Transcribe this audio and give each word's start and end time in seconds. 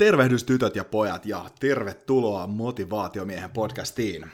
Tervehdys 0.00 0.44
tytöt 0.44 0.76
ja 0.76 0.84
pojat 0.84 1.26
ja 1.26 1.50
tervetuloa 1.60 2.46
Motivaatiomiehen 2.46 3.50
podcastiin. 3.50 4.30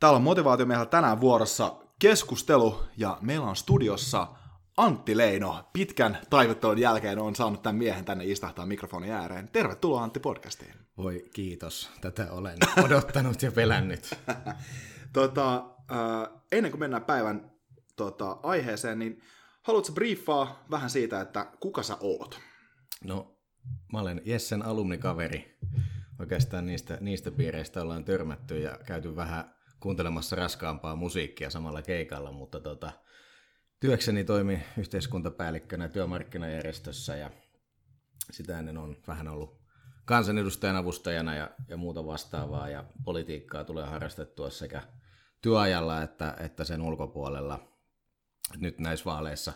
Täällä 0.00 0.16
on 0.16 0.22
Motivaatiomiehellä 0.22 0.86
tänään 0.86 1.20
vuorossa 1.20 1.74
keskustelu 1.98 2.82
ja 2.96 3.18
meillä 3.20 3.46
on 3.46 3.56
studiossa 3.56 4.28
Antti 4.76 5.16
Leino. 5.16 5.64
Pitkän 5.72 6.18
taivuttelun 6.30 6.78
jälkeen 6.78 7.18
on 7.18 7.36
saanut 7.36 7.62
tämän 7.62 7.76
miehen 7.76 8.04
tänne 8.04 8.24
istahtaa 8.24 8.66
mikrofonin 8.66 9.12
ääreen. 9.12 9.48
Tervetuloa 9.52 10.02
Antti 10.02 10.20
podcastiin. 10.20 10.74
Voi 10.96 11.24
kiitos, 11.34 11.90
tätä 12.00 12.26
olen 12.30 12.58
odottanut 12.84 13.42
ja 13.42 13.52
pelännyt. 13.52 14.18
tota, 15.12 15.56
äh, 15.92 16.40
ennen 16.52 16.72
kuin 16.72 16.80
mennään 16.80 17.04
päivän 17.04 17.50
tota, 17.96 18.36
aiheeseen, 18.42 18.98
niin 18.98 19.22
haluatko 19.62 19.92
briefaa 19.92 20.64
vähän 20.70 20.90
siitä, 20.90 21.20
että 21.20 21.46
kuka 21.60 21.82
sä 21.82 21.96
oot? 22.00 22.40
No 23.04 23.41
Mä 23.92 24.00
olen 24.00 24.22
Jessen 24.24 24.62
alumnikaveri. 24.62 25.58
Oikeastaan 26.18 26.66
niistä, 26.66 26.98
niistä 27.00 27.30
piireistä 27.30 27.82
ollaan 27.82 28.04
törmätty 28.04 28.60
ja 28.60 28.78
käyty 28.86 29.16
vähän 29.16 29.54
kuuntelemassa 29.80 30.36
raskaampaa 30.36 30.96
musiikkia 30.96 31.50
samalla 31.50 31.82
keikalla, 31.82 32.32
mutta 32.32 32.60
tota, 32.60 32.92
työkseni 33.80 34.24
toimi 34.24 34.62
yhteiskuntapäällikkönä 34.78 35.88
työmarkkinajärjestössä 35.88 37.16
ja 37.16 37.30
sitä 38.30 38.58
ennen 38.58 38.78
on 38.78 38.96
vähän 39.06 39.28
ollut 39.28 39.62
kansanedustajan 40.04 40.76
avustajana 40.76 41.34
ja, 41.34 41.50
ja 41.68 41.76
muuta 41.76 42.06
vastaavaa 42.06 42.68
ja 42.68 42.84
politiikkaa 43.04 43.64
tulee 43.64 43.84
harrastettua 43.86 44.50
sekä 44.50 44.82
työajalla 45.42 46.02
että, 46.02 46.36
että 46.40 46.64
sen 46.64 46.82
ulkopuolella. 46.82 47.68
Nyt 48.56 48.78
näissä 48.78 49.04
vaaleissa 49.04 49.52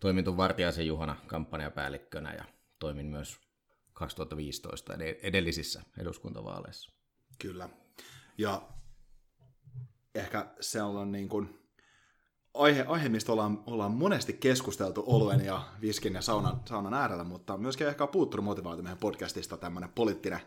toimin 0.00 0.36
Vartiaisen 0.36 0.86
Juhana 0.86 1.16
kampanjapäällikkönä 1.26 2.34
ja 2.34 2.44
toimin 2.82 3.06
myös 3.06 3.40
2015 3.92 4.94
edellisissä 5.22 5.82
eduskuntavaaleissa. 5.98 6.92
Kyllä. 7.38 7.68
Ja 8.38 8.62
ehkä 10.14 10.54
se 10.60 10.82
on 10.82 11.12
niin 11.12 11.28
kuin 11.28 11.58
aihe, 12.54 12.84
aihe 12.88 13.08
mistä 13.08 13.32
ollaan, 13.32 13.62
ollaan 13.66 13.92
monesti 13.92 14.32
keskusteltu 14.32 15.04
oluen 15.06 15.44
ja 15.44 15.62
viskin 15.80 16.14
ja 16.14 16.22
saunan, 16.22 16.60
saunan 16.64 16.94
äärellä, 16.94 17.24
mutta 17.24 17.56
myöskin 17.56 17.86
ehkä 17.86 18.06
puuttunut 18.06 18.44
motivaatio 18.44 18.82
meidän 18.82 18.98
podcastista 18.98 19.56
tämmöinen 19.56 19.90
poliittinen, 19.90 20.40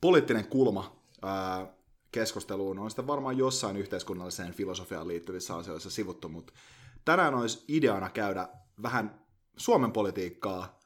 poliittinen 0.00 0.46
kulma 0.46 1.02
ää, 1.22 1.66
keskusteluun. 2.12 2.78
On 2.78 2.90
sitten 2.90 3.06
varmaan 3.06 3.38
jossain 3.38 3.76
yhteiskunnalliseen 3.76 4.54
filosofiaan 4.54 5.08
liittyvissä 5.08 5.56
asioissa 5.56 5.90
sivuttu, 5.90 6.28
mutta 6.28 6.52
tänään 7.04 7.34
olisi 7.34 7.64
ideana 7.68 8.10
käydä 8.10 8.48
vähän 8.82 9.24
Suomen 9.56 9.92
politiikkaa 9.92 10.77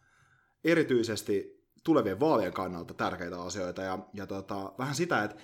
erityisesti 0.64 1.62
tulevien 1.84 2.20
vaalien 2.20 2.52
kannalta 2.52 2.94
tärkeitä 2.94 3.42
asioita 3.42 3.82
ja, 3.82 3.98
ja 4.14 4.26
tota, 4.26 4.72
vähän 4.78 4.94
sitä, 4.94 5.24
että 5.24 5.36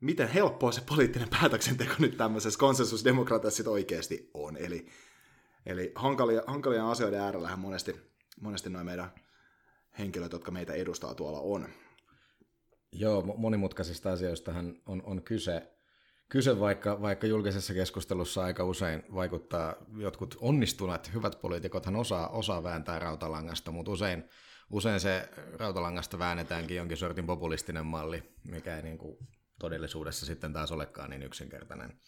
miten 0.00 0.28
helppoa 0.28 0.72
se 0.72 0.80
poliittinen 0.80 1.28
päätöksenteko 1.40 1.94
nyt 1.98 2.16
tämmöisessä 2.16 2.58
konsensusdemokratiassa 2.58 3.70
oikeasti 3.70 4.30
on. 4.34 4.56
Eli, 4.56 4.86
eli 5.66 5.92
hankalia, 5.94 6.42
hankalia 6.46 6.90
asioiden 6.90 7.20
äärellähän 7.20 7.58
monesti, 7.58 7.94
monesti 8.40 8.70
noin 8.70 8.86
meidän 8.86 9.10
henkilöt, 9.98 10.32
jotka 10.32 10.50
meitä 10.50 10.72
edustaa 10.72 11.14
tuolla 11.14 11.40
on. 11.40 11.68
Joo, 12.92 13.22
monimutkaisista 13.36 14.12
asioistahan 14.12 14.76
on, 14.86 15.02
on 15.04 15.22
kyse, 15.22 15.72
kyse 16.28 16.60
vaikka, 16.60 17.02
vaikka 17.02 17.26
julkisessa 17.26 17.74
keskustelussa 17.74 18.44
aika 18.44 18.64
usein 18.64 19.02
vaikuttaa 19.14 19.74
jotkut 19.96 20.36
onnistuneet 20.40 21.14
hyvät 21.14 21.40
poliitikothan 21.40 21.96
osaa, 21.96 22.28
osaa 22.28 22.62
vääntää 22.62 22.98
rautalangasta, 22.98 23.70
mutta 23.70 23.90
usein 23.90 24.24
usein 24.70 25.00
se 25.00 25.28
rautalangasta 25.52 26.18
väännetäänkin 26.18 26.76
jonkin 26.76 26.96
sortin 26.96 27.26
populistinen 27.26 27.86
malli, 27.86 28.22
mikä 28.44 28.76
ei 28.76 28.82
niin 28.82 28.98
kuin 28.98 29.16
todellisuudessa 29.58 30.26
sitten 30.26 30.52
taas 30.52 30.72
olekaan 30.72 31.10
niin 31.10 31.22
yksinkertainen. 31.22 32.00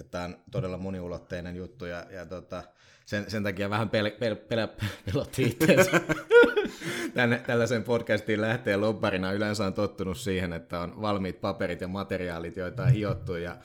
Että 0.00 0.10
tämä 0.10 0.24
on 0.24 0.36
todella 0.50 0.76
moniulotteinen 0.76 1.56
juttu 1.56 1.84
ja, 1.84 2.06
ja 2.10 2.26
tota, 2.26 2.62
sen, 3.06 3.30
sen 3.30 3.42
takia 3.42 3.70
vähän 3.70 3.90
pel, 3.90 4.10
pel, 4.18 4.36
pel, 4.36 4.68
pelotti 5.06 5.42
itseensä. 5.42 6.00
Tänne, 7.14 7.38
tällaisen 7.46 7.84
podcastiin 7.84 8.40
lähtee 8.40 8.76
lobbarina 8.76 9.32
yleensä 9.32 9.66
on 9.66 9.74
tottunut 9.74 10.18
siihen, 10.18 10.52
että 10.52 10.80
on 10.80 11.02
valmiit 11.02 11.40
paperit 11.40 11.80
ja 11.80 11.88
materiaalit, 11.88 12.56
joita 12.56 12.82
on 12.82 12.90
hiottu 12.90 13.36
ja 13.36 13.56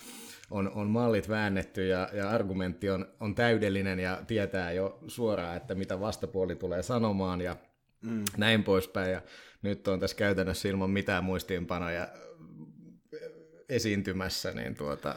on, 0.51 0.71
on 0.71 0.87
mallit 0.87 1.29
väännetty 1.29 1.87
ja, 1.87 2.09
ja 2.13 2.29
argumentti 2.29 2.89
on, 2.89 3.05
on 3.19 3.35
täydellinen 3.35 3.99
ja 3.99 4.21
tietää 4.27 4.71
jo 4.71 4.99
suoraan, 5.07 5.57
että 5.57 5.75
mitä 5.75 5.99
vastapuoli 5.99 6.55
tulee 6.55 6.83
sanomaan 6.83 7.41
ja 7.41 7.55
mm. 8.01 8.23
näin 8.37 8.63
poispäin. 8.63 9.11
Ja 9.11 9.21
nyt 9.61 9.87
on 9.87 9.99
tässä 9.99 10.17
käytännössä 10.17 10.69
ilman 10.69 10.89
mitään 10.89 11.23
muistiinpanoja 11.23 12.07
esiintymässä, 13.69 14.51
niin 14.51 14.75
tuota, 14.75 15.15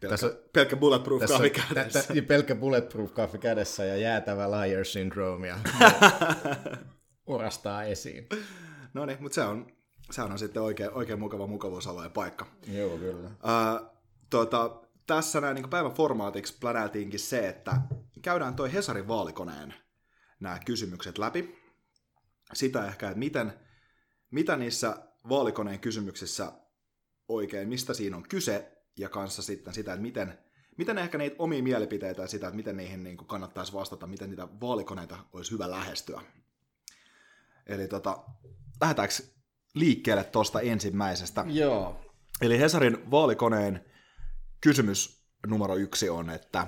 Pelkkä, 0.00 0.08
tässä, 0.08 0.40
pelkkä 0.52 0.76
bulletproof 0.76 1.20
tässä, 1.20 1.34
kahvi 1.36 1.50
kädessä. 1.50 2.02
Tä, 2.02 2.22
pelkkä 2.28 2.54
bulletproof 2.54 3.12
kahvi 3.12 3.38
kädessä 3.38 3.84
ja 3.84 3.96
jäätävä 3.96 4.50
liar 4.50 4.84
syndrome 4.84 5.48
ja 5.48 5.58
orastaa 7.26 7.84
esiin. 7.84 8.28
No 8.94 9.06
niin, 9.06 9.18
mutta 9.20 9.34
se 9.34 9.40
on, 9.40 9.72
se 10.10 10.22
on 10.22 10.38
sitten 10.38 10.62
oikein, 10.62 10.90
oikein 10.90 11.18
mukava 11.18 11.46
mukavuusalue 11.46 12.02
ja 12.02 12.10
paikka. 12.10 12.46
Joo, 12.66 12.98
kyllä. 12.98 13.26
Uh, 13.28 13.90
tuota, 14.30 14.80
tässä 15.06 15.40
näin 15.40 15.54
niin 15.54 15.70
päivän 15.70 15.92
formaatiksi 15.92 16.56
plänäiltiinkin 16.60 17.20
se, 17.20 17.48
että 17.48 17.76
käydään 18.22 18.54
toi 18.54 18.72
Hesarin 18.72 19.08
vaalikoneen 19.08 19.74
nämä 20.40 20.58
kysymykset 20.66 21.18
läpi 21.18 21.60
sitä 22.52 22.86
ehkä, 22.86 23.06
että 23.06 23.18
miten, 23.18 23.52
mitä 24.30 24.56
niissä 24.56 24.96
vaalikoneen 25.28 25.80
kysymyksissä 25.80 26.52
oikein, 27.28 27.68
mistä 27.68 27.94
siinä 27.94 28.16
on 28.16 28.22
kyse, 28.22 28.79
ja 28.96 29.08
kanssa 29.08 29.42
sitten 29.42 29.74
sitä, 29.74 29.92
että 29.92 30.02
miten, 30.02 30.38
miten 30.76 30.98
ehkä 30.98 31.18
niitä 31.18 31.36
omia 31.38 31.62
mielipiteitä 31.62 32.22
ja 32.22 32.28
sitä, 32.28 32.46
että 32.46 32.56
miten 32.56 32.76
niihin 32.76 33.04
niin 33.04 33.16
kannattaisi 33.16 33.72
vastata, 33.72 34.06
miten 34.06 34.30
niitä 34.30 34.48
vaalikoneita 34.60 35.18
olisi 35.32 35.50
hyvä 35.50 35.70
lähestyä. 35.70 36.22
Eli 37.66 37.88
tota, 37.88 38.24
lähdetäänkö 38.80 39.14
liikkeelle 39.74 40.24
tuosta 40.24 40.60
ensimmäisestä? 40.60 41.44
Joo. 41.48 42.00
Eli 42.40 42.58
Hesarin 42.58 43.10
vaalikoneen 43.10 43.84
kysymys 44.60 45.24
numero 45.46 45.76
yksi 45.76 46.10
on, 46.10 46.30
että 46.30 46.66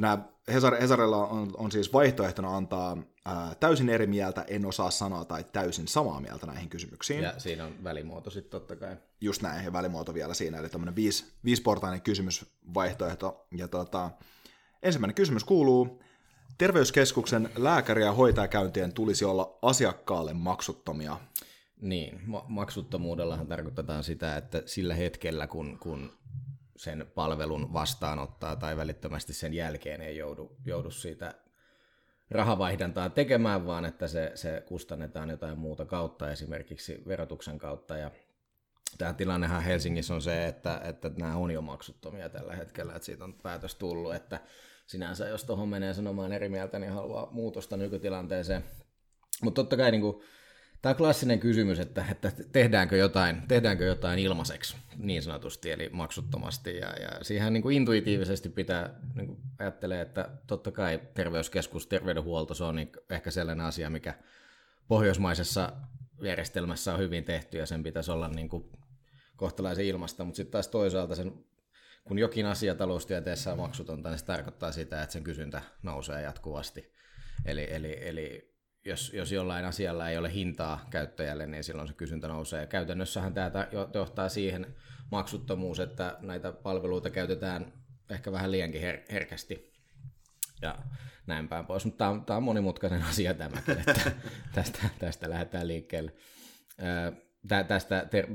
nämä 0.00 0.18
Hesar, 0.48 0.74
Hesarilla 0.80 1.26
on, 1.26 1.50
on 1.56 1.72
siis 1.72 1.92
vaihtoehtona 1.92 2.56
antaa 2.56 2.96
ää, 3.28 3.54
täysin 3.54 3.88
eri 3.88 4.06
mieltä, 4.06 4.44
en 4.48 4.66
osaa 4.66 4.90
sanoa 4.90 5.24
tai 5.24 5.44
täysin 5.44 5.88
samaa 5.88 6.20
mieltä 6.20 6.46
näihin 6.46 6.68
kysymyksiin. 6.68 7.22
Ja 7.22 7.34
siinä 7.38 7.64
on 7.64 7.84
välimuoto 7.84 8.30
sitten 8.30 8.50
totta 8.50 8.76
kai. 8.76 8.96
Just 9.20 9.42
näin, 9.42 9.64
ja 9.64 9.72
välimuoto 9.72 10.14
vielä 10.14 10.34
siinä, 10.34 10.58
eli 10.58 10.68
tämmöinen 10.68 10.96
viisi, 10.96 11.24
viisiportainen 11.44 12.02
kysymysvaihtoehto. 12.02 13.46
Ja 13.56 13.68
tota, 13.68 14.10
ensimmäinen 14.82 15.14
kysymys 15.14 15.44
kuuluu, 15.44 16.02
terveyskeskuksen 16.58 17.50
lääkäri- 17.56 18.02
ja 18.02 18.12
hoitajakäyntien 18.12 18.92
tulisi 18.92 19.24
olla 19.24 19.58
asiakkaalle 19.62 20.34
maksuttomia. 20.34 21.20
Niin, 21.80 22.20
ma- 22.26 22.44
maksuttomuudellahan 22.48 23.46
tarkoitetaan 23.46 24.04
sitä, 24.04 24.36
että 24.36 24.62
sillä 24.66 24.94
hetkellä, 24.94 25.46
kun, 25.46 25.78
kun 25.78 26.12
sen 26.76 27.06
palvelun 27.14 27.72
vastaanottaa 27.72 28.56
tai 28.56 28.76
välittömästi 28.76 29.32
sen 29.32 29.54
jälkeen 29.54 30.00
ei 30.00 30.16
joudu, 30.16 30.56
joudu 30.64 30.90
siitä 30.90 31.34
rahavaihdantaa 32.30 33.10
tekemään, 33.10 33.66
vaan 33.66 33.84
että 33.84 34.08
se, 34.08 34.32
se 34.34 34.62
kustannetaan 34.66 35.30
jotain 35.30 35.58
muuta 35.58 35.84
kautta, 35.84 36.30
esimerkiksi 36.30 37.02
verotuksen 37.08 37.58
kautta. 37.58 37.96
Ja 37.96 38.10
tämä 38.98 39.12
tilannehan 39.12 39.62
Helsingissä 39.62 40.14
on 40.14 40.22
se, 40.22 40.46
että, 40.46 40.80
että 40.84 41.10
nämä 41.16 41.36
on 41.36 41.50
jo 41.50 41.60
maksuttomia 41.60 42.28
tällä 42.28 42.56
hetkellä, 42.56 42.92
että 42.94 43.06
siitä 43.06 43.24
on 43.24 43.34
päätös 43.42 43.74
tullut, 43.74 44.14
että 44.14 44.40
sinänsä 44.86 45.28
jos 45.28 45.44
tuohon 45.44 45.68
menee 45.68 45.94
sanomaan 45.94 46.32
eri 46.32 46.48
mieltä, 46.48 46.78
niin 46.78 46.92
haluaa 46.92 47.28
muutosta 47.30 47.76
nykytilanteeseen. 47.76 48.64
Mutta 49.42 49.62
totta 49.62 49.76
kai 49.76 49.90
niin 49.90 50.00
kuin, 50.00 50.22
Tämä 50.82 50.90
on 50.90 50.96
klassinen 50.96 51.40
kysymys, 51.40 51.78
että, 51.78 52.04
että 52.10 52.32
tehdäänkö, 52.52 52.96
jotain, 52.96 53.42
tehdäänkö 53.48 53.84
jotain 53.84 54.18
ilmaiseksi 54.18 54.76
niin 54.96 55.22
sanotusti, 55.22 55.70
eli 55.70 55.88
maksuttomasti. 55.92 56.76
Ja, 56.76 56.88
ja 56.88 57.24
siihen 57.24 57.52
niin 57.52 57.62
kuin 57.62 57.76
intuitiivisesti 57.76 58.48
pitää 58.48 59.00
niin 59.14 59.26
kuin 59.26 59.38
ajattelee, 59.58 60.00
että 60.00 60.28
totta 60.46 60.70
kai 60.70 61.00
terveyskeskus, 61.14 61.86
terveydenhuolto, 61.86 62.54
se 62.54 62.64
on 62.64 62.76
niin 62.76 62.92
ehkä 63.10 63.30
sellainen 63.30 63.66
asia, 63.66 63.90
mikä 63.90 64.14
pohjoismaisessa 64.88 65.72
järjestelmässä 66.22 66.92
on 66.94 67.00
hyvin 67.00 67.24
tehty 67.24 67.58
ja 67.58 67.66
sen 67.66 67.82
pitäisi 67.82 68.10
olla 68.10 68.28
niin 68.28 68.48
kuin 68.48 68.64
kohtalaisen 69.36 69.84
ilmasta, 69.84 70.24
mutta 70.24 70.36
sitten 70.36 70.52
taas 70.52 70.68
toisaalta 70.68 71.14
sen, 71.14 71.44
kun 72.04 72.18
jokin 72.18 72.46
asia 72.46 72.74
taloustieteessä 72.74 73.52
on 73.52 73.58
maksutonta, 73.58 74.08
niin 74.08 74.18
se 74.18 74.24
tarkoittaa 74.24 74.72
sitä, 74.72 75.02
että 75.02 75.12
sen 75.12 75.24
kysyntä 75.24 75.62
nousee 75.82 76.22
jatkuvasti. 76.22 76.94
Eli, 77.44 77.66
eli, 77.70 78.08
eli 78.08 78.57
jos, 78.88 79.12
jos 79.14 79.32
jollain 79.32 79.64
asialla 79.64 80.08
ei 80.08 80.18
ole 80.18 80.34
hintaa 80.34 80.86
käyttäjälle, 80.90 81.46
niin 81.46 81.64
silloin 81.64 81.88
se 81.88 81.94
kysyntä 81.94 82.28
nousee. 82.28 82.66
Käytännössähän 82.66 83.34
tämä 83.34 83.68
johtaa 83.94 84.28
siihen 84.28 84.76
maksuttomuus, 85.10 85.80
että 85.80 86.16
näitä 86.20 86.52
palveluita 86.52 87.10
käytetään 87.10 87.72
ehkä 88.10 88.32
vähän 88.32 88.52
liiankin 88.52 88.82
her- 88.82 89.12
herkästi 89.12 89.72
ja 90.62 90.78
näin 91.26 91.48
päin 91.48 91.66
pois. 91.66 91.84
Mutta 91.84 91.98
tämä 91.98 92.10
on, 92.10 92.24
tämä 92.24 92.36
on 92.36 92.42
monimutkainen 92.42 93.02
asia 93.10 93.34
tämä, 93.34 93.62
että 93.68 94.10
tästä, 94.54 94.78
tästä 94.98 95.30
lähdetään 95.30 95.68
liikkeelle. 95.68 96.12
Tä, 97.48 97.64
tästä 97.64 98.06
ter- 98.10 98.26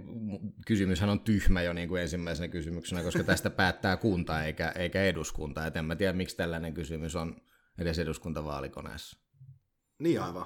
kysymyshän 0.68 1.10
on 1.10 1.20
tyhmä 1.20 1.62
jo 1.62 1.74
niin 1.74 1.90
kuin 1.90 2.02
ensimmäisenä 2.02 2.48
kysymyksenä, 2.48 3.04
koska 3.04 3.24
tästä 3.24 3.50
päättää 3.60 3.98
kunta 3.98 4.44
eikä, 4.44 4.72
eikä 4.76 5.04
eduskunta. 5.04 5.68
Et 5.68 5.76
en 5.76 5.86
mä 5.86 5.96
tiedä, 5.96 6.14
miksi 6.14 6.38
tällainen 6.38 6.74
kysymys 6.74 7.16
on 7.16 7.42
edes 7.78 8.00
eduskuntavaalikoneessa. 8.00 9.23
Niin 10.04 10.22
aivan. 10.22 10.46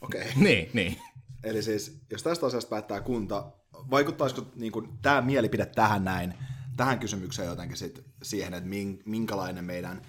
Okei. 0.00 0.20
Okay. 0.22 0.32
niin, 0.44 0.70
niin. 0.72 1.00
Eli 1.44 1.62
siis, 1.62 2.00
jos 2.10 2.22
tästä 2.22 2.46
asiasta 2.46 2.68
päättää 2.68 3.00
kunta, 3.00 3.52
vaikuttaisiko 3.72 4.46
niin 4.54 4.72
kuin, 4.72 4.98
tämä 5.02 5.22
mielipide 5.22 5.66
tähän 5.66 6.04
näin, 6.04 6.34
tähän 6.76 6.98
kysymykseen 6.98 7.48
jotenkin 7.48 7.76
sit 7.76 8.04
siihen, 8.22 8.54
että 8.54 8.70
minkälainen 9.04 9.64
meidän 9.64 10.02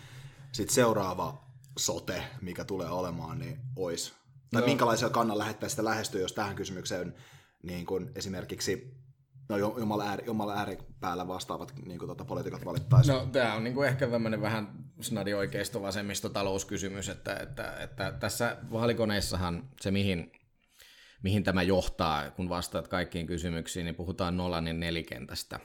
sit 0.51 0.69
seuraava 0.69 1.45
sote, 1.77 2.24
mikä 2.42 2.63
tulee 2.63 2.89
olemaan, 2.89 3.39
niin 3.39 3.57
olisi? 3.75 4.13
Tai 4.51 4.62
no. 4.62 4.68
minkälaisella 4.68 5.13
kannan 5.13 5.38
lähettäisiin 5.38 5.75
sitä 5.75 5.86
lähestyä, 5.86 6.22
jos 6.22 6.33
tähän 6.33 6.56
kysymykseen 6.56 7.16
niin 7.63 7.86
kuin 7.86 8.12
esimerkiksi 8.16 8.98
no 9.50 9.58
jomalla, 9.58 10.04
ääri, 10.04 10.26
jomalla 10.26 10.54
ääripäällä 10.54 11.28
vastaavat 11.28 11.74
niin 11.86 12.00
kuin, 12.00 12.08
tuota, 12.08 12.26
poliitikot 12.26 12.66
valittaisiin. 12.66 13.18
No 13.18 13.26
tämä 13.26 13.54
on 13.54 13.64
niin 13.64 13.74
kuin 13.74 13.88
ehkä 13.88 14.08
tämmöinen 14.08 14.42
vähän 14.42 14.68
snadi 15.02 15.34
oikeisto 15.34 15.82
vasemmisto 15.82 16.30
talouskysymys, 16.30 17.10
että, 17.10 17.36
että, 17.36 17.78
että 17.80 18.12
tässä 18.20 18.58
vaalikoneissahan 18.72 19.70
se 19.82 19.92
mihin, 19.92 20.32
mihin 21.24 21.44
tämä 21.44 21.64
johtaa, 21.64 22.32
kun 22.32 22.50
vastaat 22.50 22.88
kaikkiin 22.88 23.28
kysymyksiin, 23.28 23.86
niin 23.86 23.96
puhutaan 23.96 24.38
Nolanin 24.38 24.80
nelikentästä. 24.80 25.60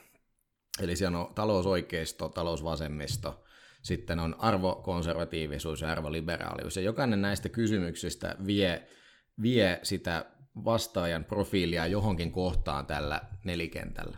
Eli 0.81 0.95
siellä 0.95 1.19
on 1.19 1.33
talousoikeisto, 1.35 2.29
talousvasemmisto, 2.29 3.43
sitten 3.81 4.19
on 4.19 4.35
arvokonservatiivisuus 4.39 5.81
ja 5.81 5.91
arvoliberaalius. 5.91 6.75
Ja 6.75 6.81
jokainen 6.81 7.21
näistä 7.21 7.49
kysymyksistä 7.49 8.35
vie, 8.45 8.87
vie 9.41 9.79
sitä 9.83 10.25
vastaajan 10.65 11.25
profiilia 11.25 11.87
johonkin 11.87 12.31
kohtaan 12.31 12.85
tällä 12.85 13.21
nelikentällä. 13.43 14.17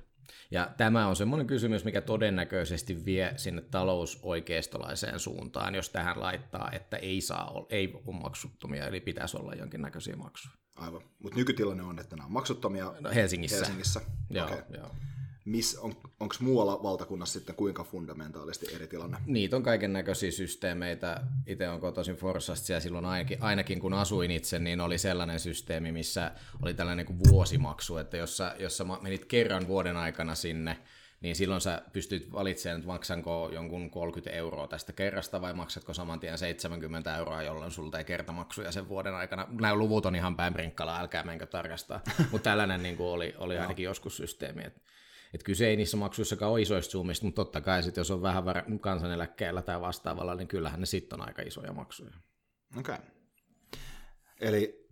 Ja 0.52 0.70
tämä 0.78 1.08
on 1.08 1.16
semmoinen 1.16 1.48
kysymys, 1.48 1.86
mikä 1.86 2.02
todennäköisesti 2.02 3.06
vie 3.06 3.34
sinne 3.38 3.62
talousoikeistolaiseen 3.62 5.20
suuntaan, 5.20 5.76
jos 5.76 5.90
tähän 5.90 6.20
laittaa, 6.20 6.70
että 6.72 6.98
ei 6.98 7.22
saa 7.22 7.52
olla, 7.52 7.68
ei 7.70 7.94
ole 8.06 8.16
maksuttomia, 8.22 8.88
eli 8.88 9.02
pitäisi 9.02 9.38
olla 9.38 9.54
jonkinnäköisiä 9.54 10.16
maksuja. 10.16 10.56
Aivan, 10.76 11.02
mutta 11.20 11.38
nykytilanne 11.38 11.84
on, 11.84 12.00
että 12.00 12.16
nämä 12.16 12.26
on 12.26 12.32
maksuttomia 12.32 12.94
no, 13.00 13.10
Helsingissä. 13.14 13.58
Helsingissä. 13.58 14.02
Joo, 14.30 14.46
okay. 14.46 14.62
joo 14.78 14.90
miss, 15.46 15.76
on, 15.76 15.96
onko 16.20 16.36
muualla 16.40 16.84
valtakunnassa 16.84 17.40
sitten 17.40 17.56
kuinka 17.56 17.84
fundamentaalisti 17.84 18.76
eri 18.76 18.88
tilanne? 18.88 19.18
Niitä 19.26 19.56
on 19.56 19.64
kaiken 19.64 19.94
näköisiä 19.94 20.32
systeemeitä. 20.32 21.22
Itse 21.48 21.70
on 21.70 21.80
kotoisin 21.80 22.16
Forssasta 22.16 22.74
ja 22.74 22.80
silloin 22.80 23.06
ainakin, 23.06 23.38
ainakin 23.42 23.80
kun 23.80 23.94
asuin 23.94 24.32
itse, 24.32 24.60
niin 24.60 24.82
oli 24.82 24.98
sellainen 24.98 25.40
systeemi, 25.40 25.92
missä 25.92 26.32
oli 26.62 26.74
tällainen 26.74 27.06
kuin 27.06 27.20
vuosimaksu, 27.30 27.98
että 27.98 28.18
jos 28.18 28.38
sä, 28.38 28.56
jos 28.60 28.78
sä 28.78 28.86
menit 29.02 29.26
kerran 29.26 29.68
vuoden 29.68 29.98
aikana 29.98 30.36
sinne, 30.36 30.78
niin 31.22 31.36
silloin 31.36 31.62
sä 31.62 31.82
pystyt 31.94 32.32
valitsemaan, 32.34 32.80
että 32.80 32.88
maksanko 32.88 33.50
jonkun 33.54 33.90
30 33.90 34.38
euroa 34.38 34.68
tästä 34.68 34.94
kerrasta 34.94 35.42
vai 35.42 35.54
maksatko 35.54 35.94
saman 35.94 36.20
tien 36.20 36.38
70 36.38 37.18
euroa, 37.18 37.44
jolloin 37.44 37.72
sulta 37.72 37.98
ei 37.98 38.04
kertamaksuja 38.04 38.72
sen 38.72 38.90
vuoden 38.90 39.16
aikana. 39.16 39.48
Nämä 39.50 39.76
luvut 39.76 40.06
on 40.06 40.16
ihan 40.16 40.36
päin 40.36 40.54
brinkkala, 40.54 41.00
älkää 41.00 41.24
menkö 41.24 41.46
tarkastaa. 41.46 42.02
Mutta 42.32 42.50
tällainen 42.50 42.84
niin 42.84 42.98
kuin 42.98 43.08
oli, 43.08 43.36
oli 43.38 43.58
ainakin 43.58 43.84
joskus 43.84 44.18
systeemi. 44.18 44.64
Että 44.64 44.82
että 45.34 45.46
kyse 45.46 45.68
ei 45.68 45.76
niissä 45.76 45.98
maksuissakaan 45.98 46.52
ole 46.52 46.62
isoista 46.62 46.92
summista, 46.92 47.26
mutta 47.26 47.44
totta 47.44 47.62
kai 47.62 47.84
sit, 47.84 47.98
jos 47.98 48.12
on 48.12 48.22
vähän 48.22 48.44
kansaneläkkeellä 48.82 49.62
tai 49.62 49.82
vastaavalla, 49.82 50.36
niin 50.36 50.48
kyllähän 50.48 50.80
ne 50.80 50.86
sitten 50.86 51.22
on 51.22 51.28
aika 51.28 51.42
isoja 51.42 51.74
maksuja. 51.74 52.14
Okei. 52.78 52.96
Okay. 52.96 53.06
Eli 54.40 54.84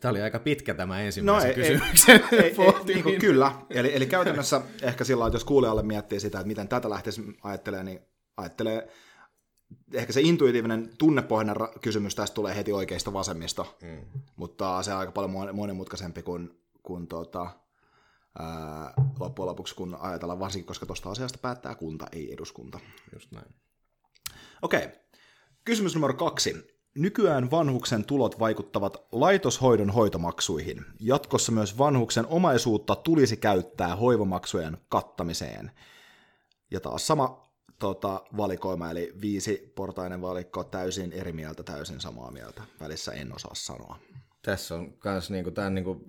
Tämä 0.00 0.10
oli 0.10 0.22
aika 0.22 0.38
pitkä 0.38 0.74
tämä 0.74 1.00
ensimmäisen 1.00 1.48
no, 1.48 1.54
kysymyksen 1.54 2.24
ei, 2.32 2.38
ei, 2.38 2.54
ei, 2.58 2.84
niin 2.84 3.02
kuin, 3.02 3.18
Kyllä, 3.18 3.52
eli, 3.70 3.96
eli 3.96 4.06
käytännössä 4.06 4.60
ehkä 4.82 5.04
sillä 5.04 5.26
että 5.26 5.34
jos 5.34 5.44
kuulijalle 5.44 5.82
miettii 5.82 6.20
sitä, 6.20 6.38
että 6.38 6.48
miten 6.48 6.68
tätä 6.68 6.90
lähtisi 6.90 7.22
ajattelemaan, 7.42 7.86
niin 7.86 8.00
ajattelee, 8.36 8.88
ehkä 9.92 10.12
se 10.12 10.20
intuitiivinen 10.20 10.90
tunnepohjainen 10.98 11.56
kysymys 11.80 12.14
tästä 12.14 12.34
tulee 12.34 12.56
heti 12.56 12.72
oikeista 12.72 13.12
vasemmista, 13.12 13.64
mm. 13.82 14.20
mutta 14.36 14.82
se 14.82 14.92
on 14.92 14.98
aika 14.98 15.12
paljon 15.12 15.54
monimutkaisempi 15.56 16.22
kuin, 16.22 16.60
kuin 16.82 17.08
tuota, 17.08 17.50
ää, 18.38 18.92
loppujen 19.20 19.46
lopuksi, 19.46 19.74
kun 19.74 19.96
ajatellaan 20.00 20.40
varsinkin, 20.40 20.66
koska 20.66 20.86
tuosta 20.86 21.10
asiasta 21.10 21.38
päättää 21.42 21.74
kunta, 21.74 22.06
ei 22.12 22.32
eduskunta. 22.32 22.80
Just 23.12 23.32
näin. 23.32 23.54
Okei. 24.62 24.84
Okay. 24.84 24.98
Kysymys 25.64 25.94
numero 25.94 26.14
kaksi. 26.14 26.76
Nykyään 26.94 27.50
vanhuksen 27.50 28.04
tulot 28.04 28.38
vaikuttavat 28.38 29.06
laitoshoidon 29.12 29.90
hoitomaksuihin. 29.90 30.84
Jatkossa 31.00 31.52
myös 31.52 31.78
vanhuksen 31.78 32.26
omaisuutta 32.26 32.94
tulisi 32.96 33.36
käyttää 33.36 33.96
hoivamaksujen 33.96 34.78
kattamiseen. 34.88 35.70
Ja 36.70 36.80
taas 36.80 37.06
sama 37.06 37.50
tota, 37.78 38.22
valikoima, 38.36 38.90
eli 38.90 39.12
viisi 39.20 39.72
portainen 39.74 40.22
valikko, 40.22 40.64
täysin 40.64 41.12
eri 41.12 41.32
mieltä, 41.32 41.62
täysin 41.62 42.00
samaa 42.00 42.30
mieltä. 42.30 42.62
Välissä 42.80 43.12
en 43.12 43.34
osaa 43.34 43.54
sanoa. 43.54 43.98
Tässä 44.42 44.74
on 44.74 44.94
myös 45.04 45.30
niinku, 45.30 45.50
tämä 45.50 45.70
niinku, 45.70 46.06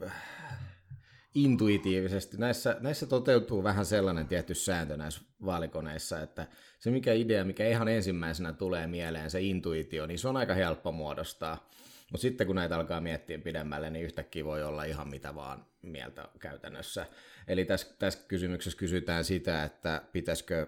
intuitiivisesti. 1.35 2.37
Näissä, 2.37 2.77
näissä 2.79 3.05
toteutuu 3.05 3.63
vähän 3.63 3.85
sellainen 3.85 4.27
tietty 4.27 4.53
sääntö 4.53 4.97
näissä 4.97 5.21
vaalikoneissa, 5.45 6.21
että 6.21 6.47
se 6.79 6.91
mikä 6.91 7.13
idea, 7.13 7.45
mikä 7.45 7.67
ihan 7.67 7.87
ensimmäisenä 7.87 8.53
tulee 8.53 8.87
mieleen, 8.87 9.31
se 9.31 9.41
intuitio, 9.41 10.05
niin 10.05 10.19
se 10.19 10.27
on 10.27 10.37
aika 10.37 10.53
helppo 10.53 10.91
muodostaa. 10.91 11.69
Mutta 12.11 12.21
sitten 12.21 12.47
kun 12.47 12.55
näitä 12.55 12.75
alkaa 12.75 13.01
miettiä 13.01 13.39
pidemmälle, 13.39 13.89
niin 13.89 14.05
yhtäkkiä 14.05 14.45
voi 14.45 14.63
olla 14.63 14.83
ihan 14.83 15.09
mitä 15.09 15.35
vaan 15.35 15.65
mieltä 15.81 16.27
käytännössä. 16.39 17.05
Eli 17.47 17.65
tässä, 17.65 17.87
tässä 17.99 18.19
kysymyksessä 18.27 18.79
kysytään 18.79 19.23
sitä, 19.23 19.63
että 19.63 20.01
pitäisikö 20.11 20.67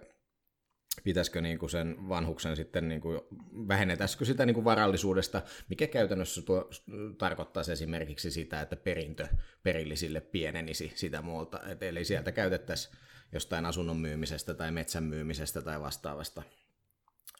pitäisikö 1.03 1.41
niin 1.41 1.60
kuin 1.60 1.69
sen 1.69 2.10
vanhuksen 2.10 2.55
sitten, 2.55 2.88
niin 2.88 3.01
kuin, 3.01 3.19
vähennetäisikö 3.67 4.25
sitä 4.25 4.46
niin 4.46 4.53
kuin 4.53 4.65
varallisuudesta, 4.65 5.41
mikä 5.69 5.88
käytännössä 5.88 6.41
tuo, 6.41 6.69
tarkoittaisi 7.17 7.72
esimerkiksi 7.72 8.31
sitä, 8.31 8.62
että 8.62 8.75
perintö 8.75 9.27
perillisille 9.63 10.22
pienenisi 10.22 10.91
sitä 10.96 11.22
muuta. 11.22 11.60
Et, 11.67 11.84
eli 11.84 12.05
sieltä 12.05 12.31
käytettäisiin 12.31 12.96
jostain 13.31 13.65
asunnon 13.65 13.98
myymisestä 13.98 14.53
tai 14.53 14.72
metsän 14.72 15.03
myymisestä 15.03 15.62
tai 15.62 15.81
vastaavasta 15.81 16.43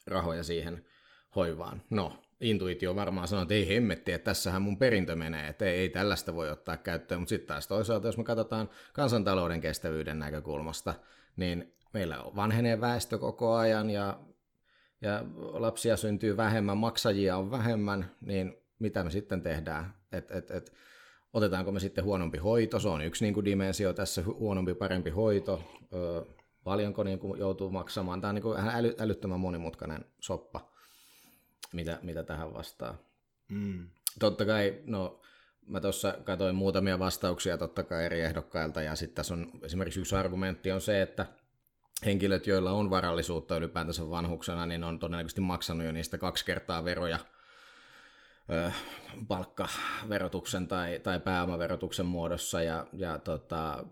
rahoja 0.08 0.44
siihen 0.44 0.86
hoivaan. 1.36 1.82
No, 1.90 2.24
intuitio 2.42 2.96
varmaan 2.96 3.28
sanoo, 3.28 3.42
että 3.42 3.54
ei 3.54 3.70
hemmetti, 3.70 4.12
että 4.12 4.26
tässähän 4.26 4.62
mun 4.62 4.78
perintö 4.78 5.16
menee, 5.16 5.48
että 5.48 5.66
ei, 5.66 5.80
ei 5.80 5.90
tällaista 5.90 6.36
voi 6.36 6.50
ottaa 6.52 6.78
käyttöön, 6.78 7.22
mutta 7.22 7.30
sitten 7.30 7.48
taas 7.48 7.68
toisaalta, 7.68 8.08
jos 8.08 8.18
me 8.18 8.24
katsotaan 8.24 8.70
kansantalouden 8.94 9.62
kestävyyden 9.62 10.20
näkökulmasta, 10.20 10.94
niin 11.36 11.74
meillä 11.94 12.24
vanhenee 12.36 12.82
väestö 12.82 13.18
koko 13.18 13.56
ajan 13.56 13.90
ja 13.90 14.20
ja 15.02 15.26
lapsia 15.38 15.98
syntyy 15.98 16.38
vähemmän, 16.38 16.78
maksajia 16.78 17.38
on 17.38 17.52
vähemmän, 17.52 18.12
niin 18.22 18.58
mitä 18.80 19.04
me 19.04 19.12
sitten 19.12 19.42
tehdään? 19.42 19.94
Et, 20.12 20.32
et, 20.32 20.52
et, 20.52 20.74
otetaanko 21.34 21.72
me 21.72 21.80
sitten 21.80 22.04
huonompi 22.04 22.38
hoito? 22.38 22.80
Se 22.80 22.88
on 22.88 23.02
yksi 23.02 23.26
niin 23.26 23.34
kuin 23.34 23.46
dimensio 23.46 23.94
tässä, 23.94 24.24
huonompi, 24.26 24.74
parempi 24.74 25.10
hoito. 25.10 25.64
Öö, 25.94 26.22
paljonko 26.64 27.04
niin 27.04 27.20
kuin 27.20 27.40
joutuu 27.40 27.72
maksamaan? 27.72 28.22
Tämä 28.22 28.30
on 28.30 28.36
niin 28.36 28.44
kuin 28.44 28.60
äly, 28.60 28.96
älyttömän 29.00 29.40
monimutkainen 29.40 30.06
soppa, 30.20 30.72
mitä, 31.74 32.00
mitä 32.02 32.24
tähän 32.24 32.54
vastaa. 32.54 32.98
Mm. 33.50 33.90
Totta 34.20 34.46
kai, 34.46 34.82
no 34.86 35.22
mä 35.68 35.82
tuossa 35.82 36.18
katsoin 36.24 36.56
muutamia 36.56 37.00
vastauksia 37.00 37.58
totta 37.58 37.84
kai 37.84 38.06
eri 38.06 38.22
ehdokkailta, 38.22 38.82
ja 38.82 38.96
sitten 38.96 39.16
tässä 39.16 39.34
on 39.34 39.52
esimerkiksi 39.64 40.00
yksi 40.00 40.16
argumentti 40.16 40.72
on 40.72 40.82
se, 40.82 41.02
että 41.02 41.26
henkilöt, 42.06 42.48
joilla 42.48 42.72
on 42.72 42.90
varallisuutta 42.90 43.58
ylipäätänsä 43.58 44.10
vanhuksena, 44.10 44.66
niin 44.66 44.84
on 44.84 45.00
todennäköisesti 45.00 45.42
maksanut 45.42 45.86
jo 45.86 45.92
niistä 45.92 46.18
kaksi 46.18 46.46
kertaa 46.46 46.86
veroja 46.86 47.20
palkkaverotuksen 49.28 50.68
tai, 50.68 51.00
tai 51.00 51.20
pääomaverotuksen 51.20 52.06
muodossa, 52.06 52.62
ja, 52.62 52.88
ja 52.94 53.20
tota, 53.20 53.86